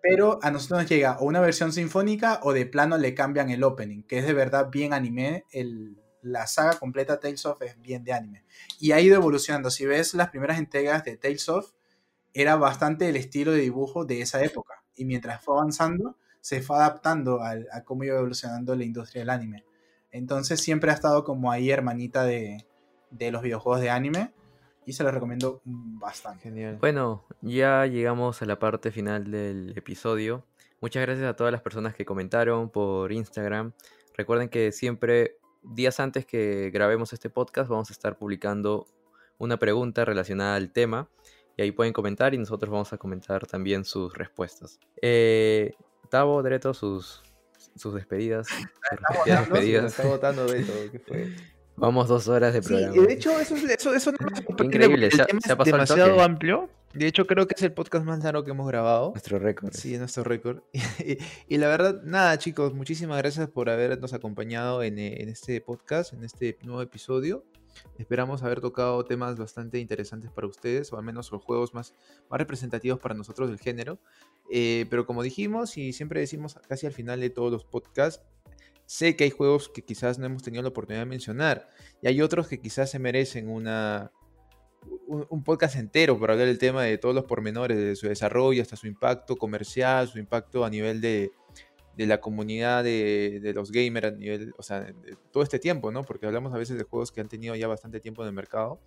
Pero 0.02 0.38
a 0.42 0.50
nosotros 0.50 0.80
nos 0.80 0.88
llega 0.90 1.18
o 1.18 1.24
una 1.26 1.40
versión 1.40 1.72
sinfónica 1.72 2.40
o 2.42 2.52
de 2.52 2.66
plano 2.66 2.98
le 2.98 3.14
cambian 3.14 3.50
el 3.50 3.62
opening, 3.64 4.02
que 4.02 4.18
es 4.18 4.26
de 4.26 4.32
verdad 4.32 4.68
bien 4.70 4.92
anime. 4.92 5.44
El, 5.52 6.00
la 6.22 6.46
saga 6.46 6.76
completa 6.78 7.20
Tales 7.20 7.46
of 7.46 7.62
es 7.62 7.80
bien 7.80 8.04
de 8.04 8.12
anime. 8.12 8.44
Y 8.80 8.92
ha 8.92 9.00
ido 9.00 9.16
evolucionando. 9.16 9.70
Si 9.70 9.86
ves 9.86 10.14
las 10.14 10.30
primeras 10.30 10.58
entregas 10.58 11.04
de 11.04 11.16
Tales 11.16 11.48
of, 11.48 11.72
era 12.42 12.56
bastante 12.56 13.08
el 13.08 13.16
estilo 13.16 13.52
de 13.52 13.60
dibujo 13.60 14.04
de 14.04 14.20
esa 14.20 14.42
época. 14.42 14.82
Y 14.96 15.04
mientras 15.04 15.42
fue 15.42 15.54
avanzando, 15.56 16.16
se 16.40 16.62
fue 16.62 16.76
adaptando 16.76 17.42
al- 17.42 17.68
a 17.72 17.84
cómo 17.84 18.04
iba 18.04 18.16
evolucionando 18.16 18.74
la 18.74 18.84
industria 18.84 19.22
del 19.22 19.30
anime. 19.30 19.64
Entonces 20.10 20.60
siempre 20.60 20.90
ha 20.90 20.94
estado 20.94 21.24
como 21.24 21.50
ahí 21.52 21.70
hermanita 21.70 22.24
de, 22.24 22.66
de 23.10 23.30
los 23.30 23.42
videojuegos 23.42 23.80
de 23.80 23.90
anime. 23.90 24.32
Y 24.86 24.94
se 24.94 25.02
los 25.04 25.12
recomiendo 25.12 25.60
bastante. 25.64 26.44
Genial. 26.44 26.78
Bueno, 26.80 27.26
ya 27.42 27.84
llegamos 27.84 28.40
a 28.40 28.46
la 28.46 28.58
parte 28.58 28.90
final 28.90 29.30
del 29.30 29.74
episodio. 29.76 30.46
Muchas 30.80 31.02
gracias 31.02 31.28
a 31.28 31.36
todas 31.36 31.52
las 31.52 31.60
personas 31.60 31.94
que 31.94 32.06
comentaron 32.06 32.70
por 32.70 33.12
Instagram. 33.12 33.72
Recuerden 34.16 34.48
que 34.48 34.72
siempre, 34.72 35.36
días 35.62 36.00
antes 36.00 36.24
que 36.24 36.70
grabemos 36.72 37.12
este 37.12 37.28
podcast, 37.28 37.68
vamos 37.68 37.90
a 37.90 37.92
estar 37.92 38.16
publicando 38.16 38.86
una 39.36 39.58
pregunta 39.58 40.06
relacionada 40.06 40.54
al 40.56 40.70
tema. 40.70 41.08
Y 41.58 41.62
ahí 41.62 41.72
pueden 41.72 41.92
comentar 41.92 42.32
y 42.34 42.38
nosotros 42.38 42.70
vamos 42.70 42.92
a 42.92 42.98
comentar 42.98 43.44
también 43.46 43.84
sus 43.84 44.14
respuestas. 44.14 44.78
Eh, 45.02 45.74
Tavo, 46.08 46.40
Dreto, 46.42 46.72
sus, 46.72 47.22
sus 47.76 47.92
despedidas. 47.94 48.46
Sus 48.48 49.18
votando, 49.18 49.40
despedidas. 49.40 49.84
está 49.92 50.06
botando 50.08 50.46
Beto, 50.46 50.72
¿qué 50.92 50.98
fue? 51.00 51.28
Vamos 51.76 52.08
dos 52.08 52.26
horas 52.28 52.54
de 52.54 52.62
Sí, 52.62 52.68
programa. 52.68 52.96
y 52.96 53.06
de 53.06 53.12
hecho 53.12 53.38
eso, 53.38 53.54
es- 53.54 53.64
eso, 53.64 53.94
eso 53.94 54.12
no 54.12 54.18
es 54.34 54.64
increíble, 54.64 55.10
se 55.10 55.16
se 55.18 55.22
ha 55.52 55.56
pasado 55.56 55.64
demasiado 55.76 56.20
amplio. 56.20 56.68
De 56.94 57.06
hecho, 57.06 57.24
creo 57.26 57.46
que 57.46 57.54
es 57.54 57.62
el 57.62 57.72
podcast 57.72 58.04
más 58.04 58.24
largo 58.24 58.42
que 58.44 58.50
hemos 58.52 58.66
grabado. 58.66 59.10
Nuestro 59.10 59.38
récord. 59.38 59.72
Sí, 59.74 59.92
es 59.94 60.00
nuestro 60.00 60.24
récord. 60.24 60.62
y, 60.72 61.18
y 61.46 61.58
la 61.58 61.68
verdad, 61.68 62.02
nada, 62.02 62.36
chicos, 62.38 62.72
muchísimas 62.74 63.18
gracias 63.18 63.48
por 63.50 63.68
habernos 63.68 64.12
acompañado 64.14 64.82
en, 64.82 64.98
eh, 64.98 65.22
en 65.22 65.28
este 65.28 65.60
podcast, 65.60 66.12
en 66.14 66.24
este 66.24 66.56
nuevo 66.62 66.82
episodio. 66.82 67.44
Esperamos 67.98 68.42
haber 68.42 68.60
tocado 68.60 69.04
temas 69.04 69.38
bastante 69.38 69.78
interesantes 69.78 70.30
para 70.30 70.46
ustedes, 70.46 70.92
o 70.92 70.96
al 70.96 71.04
menos 71.04 71.30
los 71.32 71.42
juegos 71.42 71.74
más, 71.74 71.94
más 72.30 72.38
representativos 72.38 72.98
para 73.00 73.14
nosotros 73.14 73.48
del 73.48 73.58
género. 73.58 73.98
Eh, 74.50 74.86
pero 74.90 75.06
como 75.06 75.22
dijimos 75.22 75.76
y 75.76 75.92
siempre 75.92 76.20
decimos 76.20 76.58
casi 76.68 76.86
al 76.86 76.92
final 76.92 77.20
de 77.20 77.30
todos 77.30 77.52
los 77.52 77.64
podcasts, 77.64 78.24
sé 78.86 79.16
que 79.16 79.24
hay 79.24 79.30
juegos 79.30 79.68
que 79.68 79.82
quizás 79.82 80.18
no 80.18 80.26
hemos 80.26 80.42
tenido 80.42 80.62
la 80.62 80.70
oportunidad 80.70 81.02
de 81.02 81.10
mencionar 81.10 81.68
y 82.00 82.08
hay 82.08 82.22
otros 82.22 82.48
que 82.48 82.58
quizás 82.58 82.90
se 82.90 82.98
merecen 82.98 83.50
una, 83.50 84.10
un, 85.06 85.44
podcast 85.44 85.76
entero 85.76 86.18
para 86.18 86.32
hablar 86.32 86.48
del 86.48 86.58
tema 86.58 86.84
de 86.84 86.96
todos 86.96 87.14
los 87.14 87.24
pormenores, 87.24 87.76
de 87.76 87.96
su 87.96 88.08
desarrollo 88.08 88.62
hasta 88.62 88.76
su 88.76 88.86
impacto 88.86 89.36
comercial, 89.36 90.08
su 90.08 90.18
impacto 90.18 90.64
a 90.64 90.70
nivel 90.70 91.00
de, 91.00 91.32
de 91.98 92.06
la 92.06 92.20
comunidad 92.20 92.84
de, 92.84 93.40
de, 93.42 93.52
los 93.52 93.72
gamers 93.72 94.06
a 94.06 94.10
nivel, 94.12 94.54
o 94.56 94.62
sea, 94.62 94.82
de 94.82 95.16
todo 95.32 95.42
este 95.42 95.58
tiempo, 95.58 95.90
¿no? 95.90 96.04
Porque 96.04 96.26
hablamos 96.26 96.54
a 96.54 96.56
veces 96.56 96.78
de 96.78 96.84
juegos 96.84 97.10
que 97.10 97.20
han 97.20 97.28
tenido 97.28 97.56
ya 97.56 97.66
bastante 97.66 97.98
tiempo 97.98 98.22
en 98.22 98.28
el 98.28 98.34
mercado. 98.34 98.78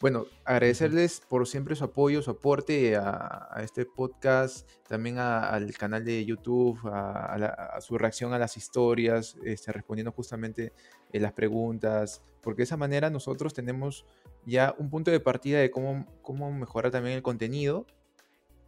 Bueno, 0.00 0.24
agradecerles 0.46 1.20
por 1.28 1.46
siempre 1.46 1.76
su 1.76 1.84
apoyo, 1.84 2.22
su 2.22 2.30
aporte 2.30 2.96
a, 2.96 3.48
a 3.50 3.62
este 3.62 3.84
podcast, 3.84 4.66
también 4.88 5.18
a, 5.18 5.50
al 5.50 5.74
canal 5.76 6.06
de 6.06 6.24
YouTube, 6.24 6.80
a, 6.86 7.36
la, 7.38 7.48
a, 7.48 7.80
su 7.82 7.98
reacción 7.98 8.32
a 8.32 8.38
las 8.38 8.56
historias, 8.56 9.36
este, 9.44 9.70
respondiendo 9.70 10.10
justamente 10.10 10.72
eh, 11.12 11.20
las 11.20 11.34
preguntas, 11.34 12.22
porque 12.40 12.60
de 12.60 12.64
esa 12.64 12.78
manera 12.78 13.10
nosotros 13.10 13.52
tenemos 13.52 14.06
ya 14.46 14.74
un 14.78 14.88
punto 14.88 15.10
de 15.10 15.20
partida 15.20 15.58
de 15.58 15.70
cómo, 15.70 16.06
cómo 16.22 16.50
mejorar 16.50 16.90
también 16.90 17.14
el 17.14 17.22
contenido 17.22 17.86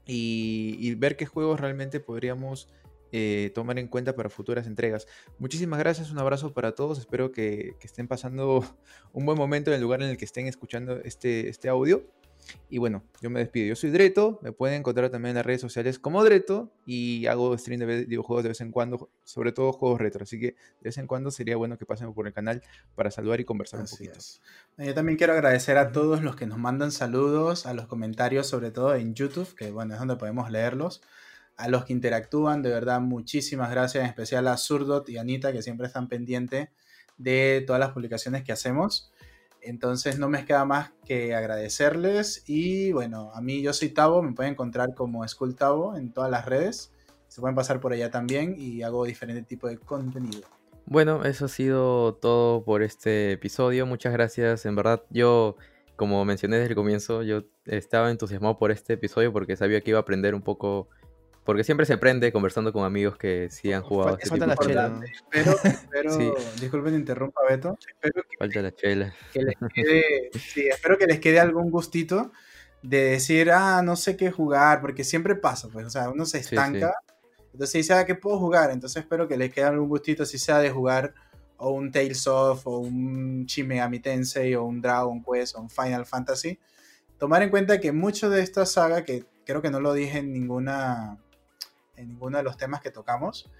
y, 0.04 0.76
y 0.78 0.94
ver 0.96 1.16
qué 1.16 1.24
juegos 1.24 1.60
realmente 1.60 1.98
podríamos 1.98 2.68
eh, 3.16 3.52
tomar 3.54 3.78
en 3.78 3.86
cuenta 3.86 4.16
para 4.16 4.28
futuras 4.28 4.66
entregas. 4.66 5.06
Muchísimas 5.38 5.78
gracias, 5.78 6.10
un 6.10 6.18
abrazo 6.18 6.52
para 6.52 6.74
todos, 6.74 6.98
espero 6.98 7.30
que, 7.30 7.76
que, 7.78 7.86
estén 7.86 8.08
pasando 8.08 8.64
un 9.12 9.24
buen 9.24 9.38
momento 9.38 9.70
en 9.70 9.76
el 9.76 9.82
lugar 9.82 10.02
en 10.02 10.08
el 10.08 10.16
que 10.16 10.24
estén 10.24 10.48
escuchando 10.48 10.96
este, 10.96 11.48
este 11.48 11.68
audio. 11.68 12.04
Y 12.68 12.78
bueno, 12.78 13.04
yo 13.22 13.30
me 13.30 13.38
despido. 13.38 13.68
Yo 13.68 13.76
soy 13.76 13.90
Dreto, 13.90 14.40
me 14.42 14.50
pueden 14.50 14.80
encontrar 14.80 15.10
también 15.10 15.30
en 15.30 15.36
las 15.36 15.46
redes 15.46 15.60
sociales 15.60 16.00
como 16.00 16.24
Dreto 16.24 16.72
y 16.86 17.26
hago 17.26 17.56
stream 17.56 17.78
de 17.78 18.04
videojuegos 18.04 18.42
de 18.42 18.48
vez 18.48 18.60
en 18.60 18.72
cuando, 18.72 19.08
sobre 19.22 19.52
todo 19.52 19.72
juegos 19.72 20.00
retro. 20.00 20.24
Así 20.24 20.40
que 20.40 20.46
de 20.46 20.82
vez 20.82 20.98
en 20.98 21.06
cuando 21.06 21.30
sería 21.30 21.56
bueno 21.56 21.78
que 21.78 21.86
pasen 21.86 22.12
por 22.12 22.26
el 22.26 22.32
canal 22.32 22.62
para 22.96 23.12
saludar 23.12 23.38
y 23.38 23.44
conversar 23.44 23.80
Así 23.80 23.94
un 23.94 23.98
poquito. 23.98 24.18
Es. 24.18 24.40
Yo 24.76 24.92
también 24.92 25.16
quiero 25.16 25.34
agradecer 25.34 25.78
a 25.78 25.92
todos 25.92 26.20
los 26.24 26.34
que 26.34 26.46
nos 26.46 26.58
mandan 26.58 26.90
saludos, 26.90 27.64
a 27.64 27.74
los 27.74 27.86
comentarios, 27.86 28.48
sobre 28.48 28.72
todo 28.72 28.96
en 28.96 29.14
YouTube, 29.14 29.54
que 29.54 29.70
bueno, 29.70 29.94
es 29.94 30.00
donde 30.00 30.16
podemos 30.16 30.50
leerlos 30.50 31.00
a 31.56 31.68
los 31.68 31.84
que 31.84 31.92
interactúan, 31.92 32.62
de 32.62 32.70
verdad, 32.70 33.00
muchísimas 33.00 33.70
gracias, 33.70 34.02
en 34.02 34.08
especial 34.08 34.48
a 34.48 34.56
Surdot 34.56 35.08
y 35.08 35.18
Anita, 35.18 35.52
que 35.52 35.62
siempre 35.62 35.86
están 35.86 36.08
pendientes 36.08 36.68
de 37.16 37.62
todas 37.66 37.80
las 37.80 37.90
publicaciones 37.90 38.42
que 38.42 38.52
hacemos. 38.52 39.12
Entonces 39.60 40.18
no 40.18 40.28
me 40.28 40.44
queda 40.44 40.64
más 40.66 40.92
que 41.06 41.34
agradecerles 41.34 42.44
y 42.46 42.92
bueno, 42.92 43.30
a 43.34 43.40
mí 43.40 43.62
yo 43.62 43.72
soy 43.72 43.88
Tavo, 43.88 44.22
me 44.22 44.32
pueden 44.32 44.52
encontrar 44.52 44.94
como 44.94 45.26
School 45.26 45.56
Tavo 45.56 45.96
en 45.96 46.12
todas 46.12 46.30
las 46.30 46.44
redes, 46.44 46.92
se 47.28 47.40
pueden 47.40 47.56
pasar 47.56 47.80
por 47.80 47.92
allá 47.94 48.10
también 48.10 48.56
y 48.58 48.82
hago 48.82 49.06
diferente 49.06 49.42
tipo 49.42 49.66
de 49.66 49.78
contenido. 49.78 50.42
Bueno, 50.84 51.24
eso 51.24 51.46
ha 51.46 51.48
sido 51.48 52.14
todo 52.16 52.62
por 52.62 52.82
este 52.82 53.32
episodio, 53.32 53.86
muchas 53.86 54.12
gracias, 54.12 54.66
en 54.66 54.76
verdad 54.76 55.02
yo, 55.08 55.56
como 55.96 56.22
mencioné 56.26 56.56
desde 56.56 56.70
el 56.70 56.76
comienzo, 56.76 57.22
yo 57.22 57.44
estaba 57.64 58.10
entusiasmado 58.10 58.58
por 58.58 58.70
este 58.70 58.92
episodio 58.92 59.32
porque 59.32 59.56
sabía 59.56 59.80
que 59.80 59.92
iba 59.92 59.98
a 59.98 60.02
aprender 60.02 60.34
un 60.34 60.42
poco 60.42 60.90
porque 61.44 61.62
siempre 61.62 61.86
se 61.86 61.92
aprende 61.92 62.32
conversando 62.32 62.72
con 62.72 62.84
amigos 62.84 63.16
que 63.16 63.48
sí 63.50 63.72
han 63.72 63.82
jugado. 63.82 64.16
Falta, 64.18 64.24
este 64.24 64.30
falta 64.30 64.46
la 64.46 64.56
chela. 64.56 64.88
¿no? 64.90 65.02
Espero, 65.04 65.52
espero 65.62 66.12
sí. 66.12 66.32
disculpen, 66.60 66.94
interrumpa 66.94 67.40
Beto. 67.48 67.78
Espero 67.86 68.22
que, 68.22 68.36
falta 68.38 68.62
la 68.62 68.74
chela. 68.74 69.14
Que 69.32 69.42
les 69.42 69.56
quede, 69.74 70.30
sí, 70.38 70.66
espero 70.66 70.96
que 70.96 71.06
les 71.06 71.20
quede 71.20 71.40
algún 71.40 71.70
gustito 71.70 72.32
de 72.82 73.10
decir, 73.10 73.50
ah, 73.50 73.82
no 73.82 73.96
sé 73.96 74.16
qué 74.16 74.30
jugar, 74.30 74.80
porque 74.80 75.04
siempre 75.04 75.34
pasa, 75.36 75.68
pues, 75.68 75.86
o 75.86 75.90
sea, 75.90 76.10
uno 76.10 76.26
se 76.26 76.38
estanca. 76.38 76.88
Sí, 76.88 77.14
sí. 77.36 77.48
Entonces 77.52 77.72
dice, 77.72 77.94
ah, 77.94 78.04
¿qué 78.04 78.14
puedo 78.14 78.38
jugar? 78.38 78.70
Entonces 78.70 79.02
espero 79.02 79.28
que 79.28 79.36
les 79.36 79.52
quede 79.52 79.66
algún 79.66 79.88
gustito, 79.88 80.24
si 80.24 80.38
sea 80.38 80.58
de 80.58 80.70
jugar 80.70 81.14
o 81.56 81.70
un 81.70 81.92
Tales 81.92 82.26
of, 82.26 82.66
o 82.66 82.78
un 82.78 83.46
Shin 83.46 83.68
Megami 83.68 84.00
Tensei, 84.00 84.54
o 84.54 84.64
un 84.64 84.80
Dragon 84.80 85.22
Quest, 85.22 85.56
o 85.56 85.60
un 85.60 85.70
Final 85.70 86.04
Fantasy. 86.04 86.58
Tomar 87.18 87.42
en 87.42 87.50
cuenta 87.50 87.80
que 87.80 87.92
mucho 87.92 88.28
de 88.28 88.42
esta 88.42 88.66
saga, 88.66 89.04
que 89.04 89.24
creo 89.46 89.62
que 89.62 89.70
no 89.70 89.80
lo 89.80 89.92
dije 89.92 90.18
en 90.18 90.32
ninguna 90.32 91.18
en 91.96 92.08
ninguno 92.08 92.38
de 92.38 92.44
los 92.44 92.56
temas 92.56 92.80
que 92.80 92.90
tocamos. 92.90 93.50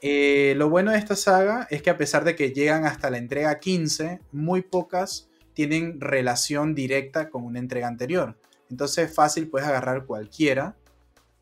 Eh, 0.00 0.54
lo 0.56 0.68
bueno 0.68 0.90
de 0.90 0.98
esta 0.98 1.16
saga 1.16 1.66
es 1.70 1.82
que 1.82 1.90
a 1.90 1.96
pesar 1.96 2.24
de 2.24 2.36
que 2.36 2.52
llegan 2.52 2.84
hasta 2.84 3.10
la 3.10 3.18
entrega 3.18 3.58
15, 3.58 4.20
muy 4.32 4.62
pocas 4.62 5.30
tienen 5.54 6.00
relación 6.00 6.74
directa 6.74 7.30
con 7.30 7.44
una 7.44 7.58
entrega 7.58 7.88
anterior. 7.88 8.38
Entonces 8.68 9.14
fácil 9.14 9.48
puedes 9.48 9.66
agarrar 9.66 10.04
cualquiera 10.04 10.76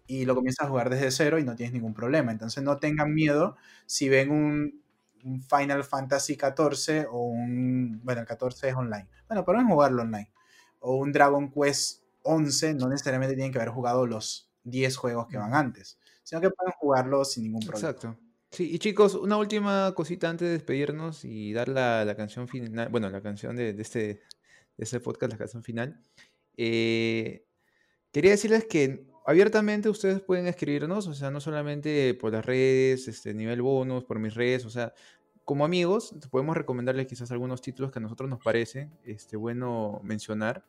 y 0.07 0.27
lo 0.27 0.35
comienzas 0.35 0.67
a 0.67 0.71
jugar 0.71 0.91
desde 0.91 1.11
cero 1.11 1.39
y 1.39 1.45
no 1.45 1.57
tienes 1.57 1.73
ningún 1.73 1.95
problema. 1.95 2.31
Entonces 2.31 2.63
no 2.63 2.77
tengan 2.77 3.15
miedo 3.15 3.57
si 3.87 4.09
ven 4.09 4.31
un, 4.31 4.83
un 5.25 5.43
Final 5.43 5.83
Fantasy 5.83 6.35
XIV 6.35 7.07
o 7.11 7.19
un... 7.19 8.01
Bueno, 8.05 8.21
el 8.21 8.27
14 8.27 8.69
es 8.69 8.75
online. 8.75 9.09
Bueno, 9.27 9.45
pero 9.45 9.59
en 9.59 9.67
jugarlo 9.67 10.03
online. 10.03 10.31
O 10.81 10.97
un 10.97 11.11
Dragon 11.11 11.51
Quest 11.51 12.03
11, 12.23 12.75
no 12.75 12.89
necesariamente 12.89 13.35
tienen 13.35 13.53
que 13.53 13.59
haber 13.59 13.71
jugado 13.71 14.07
los 14.07 14.51
10 14.65 14.97
juegos 14.97 15.27
que 15.27 15.39
van 15.39 15.55
antes 15.55 15.99
sino 16.33 16.41
que 16.41 16.51
pueden 16.51 16.73
jugarlo 16.79 17.25
sin 17.27 17.45
ningún 17.45 17.61
problema. 17.61 17.91
Exacto. 17.91 18.19
Sí, 18.51 18.71
y 18.73 18.79
chicos, 18.79 19.15
una 19.15 19.37
última 19.37 19.93
cosita 19.95 20.31
antes 20.31 20.49
de 20.49 20.53
despedirnos 20.53 21.27
y 21.27 21.53
dar 21.53 21.69
la, 21.69 22.07
la 22.07 22.17
canción 22.17 22.49
final, 22.49 22.89
bueno, 22.89 23.11
la 23.11 23.21
canción 23.21 23.55
de, 23.55 23.77
este, 23.79 24.01
de 24.01 24.21
este 24.79 25.01
podcast, 25.01 25.33
la 25.33 25.39
canción 25.39 25.63
final. 25.63 26.01
Eh, 26.57 27.45
quería 28.11 28.31
decirles 28.31 28.65
que 28.65 29.07
abiertamente 29.27 29.91
ustedes 29.91 30.23
pueden 30.23 30.47
escribirnos, 30.47 31.07
o 31.07 31.13
sea, 31.13 31.31
no 31.31 31.39
solamente 31.39 32.15
por 32.15 32.33
las 32.33 32.47
redes, 32.47 33.09
este, 33.09 33.35
nivel 33.35 33.61
bonus, 33.61 34.05
por 34.05 34.19
mis 34.19 34.35
redes, 34.35 34.65
o 34.65 34.71
sea, 34.71 34.95
como 35.45 35.67
amigos, 35.67 36.15
podemos 36.31 36.57
recomendarles 36.57 37.09
quizás 37.09 37.31
algunos 37.31 37.61
títulos 37.61 37.93
que 37.93 37.99
a 37.99 38.03
nosotros 38.03 38.31
nos 38.31 38.43
parece 38.43 38.91
este, 39.05 39.37
bueno 39.37 40.01
mencionar. 40.03 40.65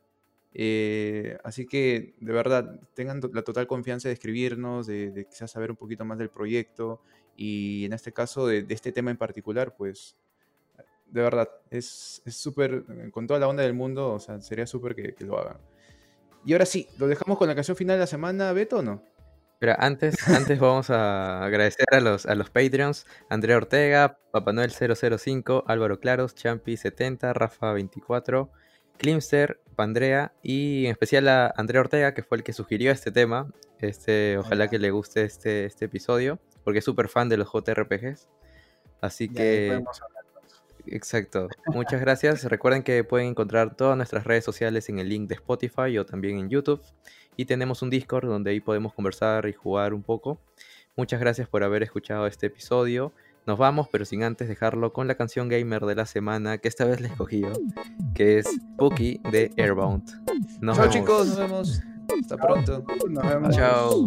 Eh, 0.55 1.37
así 1.43 1.65
que 1.65 2.13
de 2.19 2.33
verdad, 2.33 2.79
tengan 2.93 3.21
la 3.33 3.41
total 3.41 3.67
confianza 3.67 4.07
de 4.07 4.13
escribirnos, 4.13 4.85
de, 4.87 5.25
quizás 5.29 5.51
saber 5.51 5.71
un 5.71 5.77
poquito 5.77 6.05
más 6.05 6.17
del 6.17 6.29
proyecto 6.29 7.01
y 7.35 7.85
en 7.85 7.93
este 7.93 8.13
caso 8.13 8.45
de, 8.47 8.65
este 8.69 8.91
tema 8.91 9.09
en 9.11 9.17
particular, 9.17 9.75
pues 9.75 10.15
de 11.07 11.21
verdad, 11.21 11.49
es 11.69 12.23
súper, 12.27 12.83
con 13.11 13.27
toda 13.27 13.39
la 13.39 13.47
onda 13.47 13.61
del 13.63 13.73
mundo, 13.73 14.13
o 14.13 14.19
sea, 14.19 14.41
sería 14.41 14.65
súper 14.65 14.95
que, 14.95 15.15
lo 15.25 15.37
hagan. 15.37 15.57
Y 16.43 16.53
ahora 16.53 16.65
sí, 16.65 16.87
¿lo 16.97 17.07
dejamos 17.07 17.37
con 17.37 17.47
la 17.47 17.55
canción 17.55 17.77
final 17.77 17.97
de 17.97 18.01
la 18.01 18.07
semana, 18.07 18.51
Beto, 18.51 18.79
o 18.79 18.81
no? 18.81 19.03
Pero 19.59 19.75
antes, 19.77 20.27
antes 20.27 20.59
vamos 20.59 20.89
a 20.89 21.45
agradecer 21.45 21.85
a 21.91 21.99
los, 21.99 22.25
a 22.25 22.33
los 22.33 22.49
Patreons, 22.49 23.05
Andrea 23.29 23.57
Ortega, 23.57 24.17
Papá 24.31 24.53
Noel 24.53 24.71
005, 24.71 25.65
Álvaro 25.67 25.99
Claros, 25.99 26.33
Champi 26.33 26.77
70, 26.77 27.31
Rafa 27.33 27.73
24, 27.73 28.51
Klimster, 28.97 29.59
Andrea 29.77 30.33
y 30.41 30.85
en 30.85 30.91
especial 30.91 31.27
a 31.27 31.53
Andrea 31.55 31.81
Ortega, 31.81 32.13
que 32.13 32.23
fue 32.23 32.37
el 32.37 32.43
que 32.43 32.53
sugirió 32.53 32.91
este 32.91 33.11
tema. 33.11 33.51
Este, 33.79 34.37
ojalá 34.37 34.69
que 34.69 34.79
le 34.79 34.91
guste 34.91 35.23
este, 35.23 35.65
este 35.65 35.85
episodio, 35.85 36.39
porque 36.63 36.79
es 36.79 36.85
súper 36.85 37.09
fan 37.09 37.29
de 37.29 37.37
los 37.37 37.51
JRPGs. 37.51 38.29
Así 39.01 39.29
que... 39.29 39.83
Exacto. 40.87 41.47
Muchas 41.67 42.01
gracias. 42.01 42.43
Recuerden 42.45 42.83
que 42.83 43.03
pueden 43.03 43.27
encontrar 43.27 43.75
todas 43.75 43.97
nuestras 43.97 44.25
redes 44.25 44.43
sociales 44.43 44.89
en 44.89 44.99
el 44.99 45.09
link 45.09 45.29
de 45.29 45.35
Spotify 45.35 45.97
o 45.97 46.05
también 46.05 46.37
en 46.37 46.49
YouTube. 46.49 46.81
Y 47.35 47.45
tenemos 47.45 47.81
un 47.81 47.89
Discord 47.89 48.27
donde 48.27 48.51
ahí 48.51 48.59
podemos 48.59 48.93
conversar 48.93 49.47
y 49.47 49.53
jugar 49.53 49.93
un 49.93 50.03
poco. 50.03 50.39
Muchas 50.95 51.19
gracias 51.19 51.47
por 51.47 51.63
haber 51.63 51.83
escuchado 51.83 52.27
este 52.27 52.47
episodio. 52.47 53.13
Nos 53.45 53.57
vamos, 53.59 53.87
pero 53.91 54.05
sin 54.05 54.23
antes 54.23 54.47
dejarlo 54.47 54.93
con 54.93 55.07
la 55.07 55.15
canción 55.15 55.49
gamer 55.49 55.85
de 55.85 55.95
la 55.95 56.05
semana 56.05 56.59
que 56.59 56.69
esta 56.69 56.85
vez 56.85 57.01
le 57.01 57.07
escogí 57.09 57.41
yo, 57.41 57.51
que 58.13 58.39
es 58.39 58.47
Pookie 58.77 59.19
de 59.31 59.51
Airbound. 59.57 60.03
Nos 60.61 60.77
Chao 60.77 60.87
vemos. 60.87 60.95
chicos, 60.95 61.27
nos 61.27 61.37
vemos. 61.37 61.81
Hasta 62.21 62.37
pronto. 62.37 62.83
Nos 63.09 63.27
vemos. 63.27 63.55
Chao. 63.55 64.05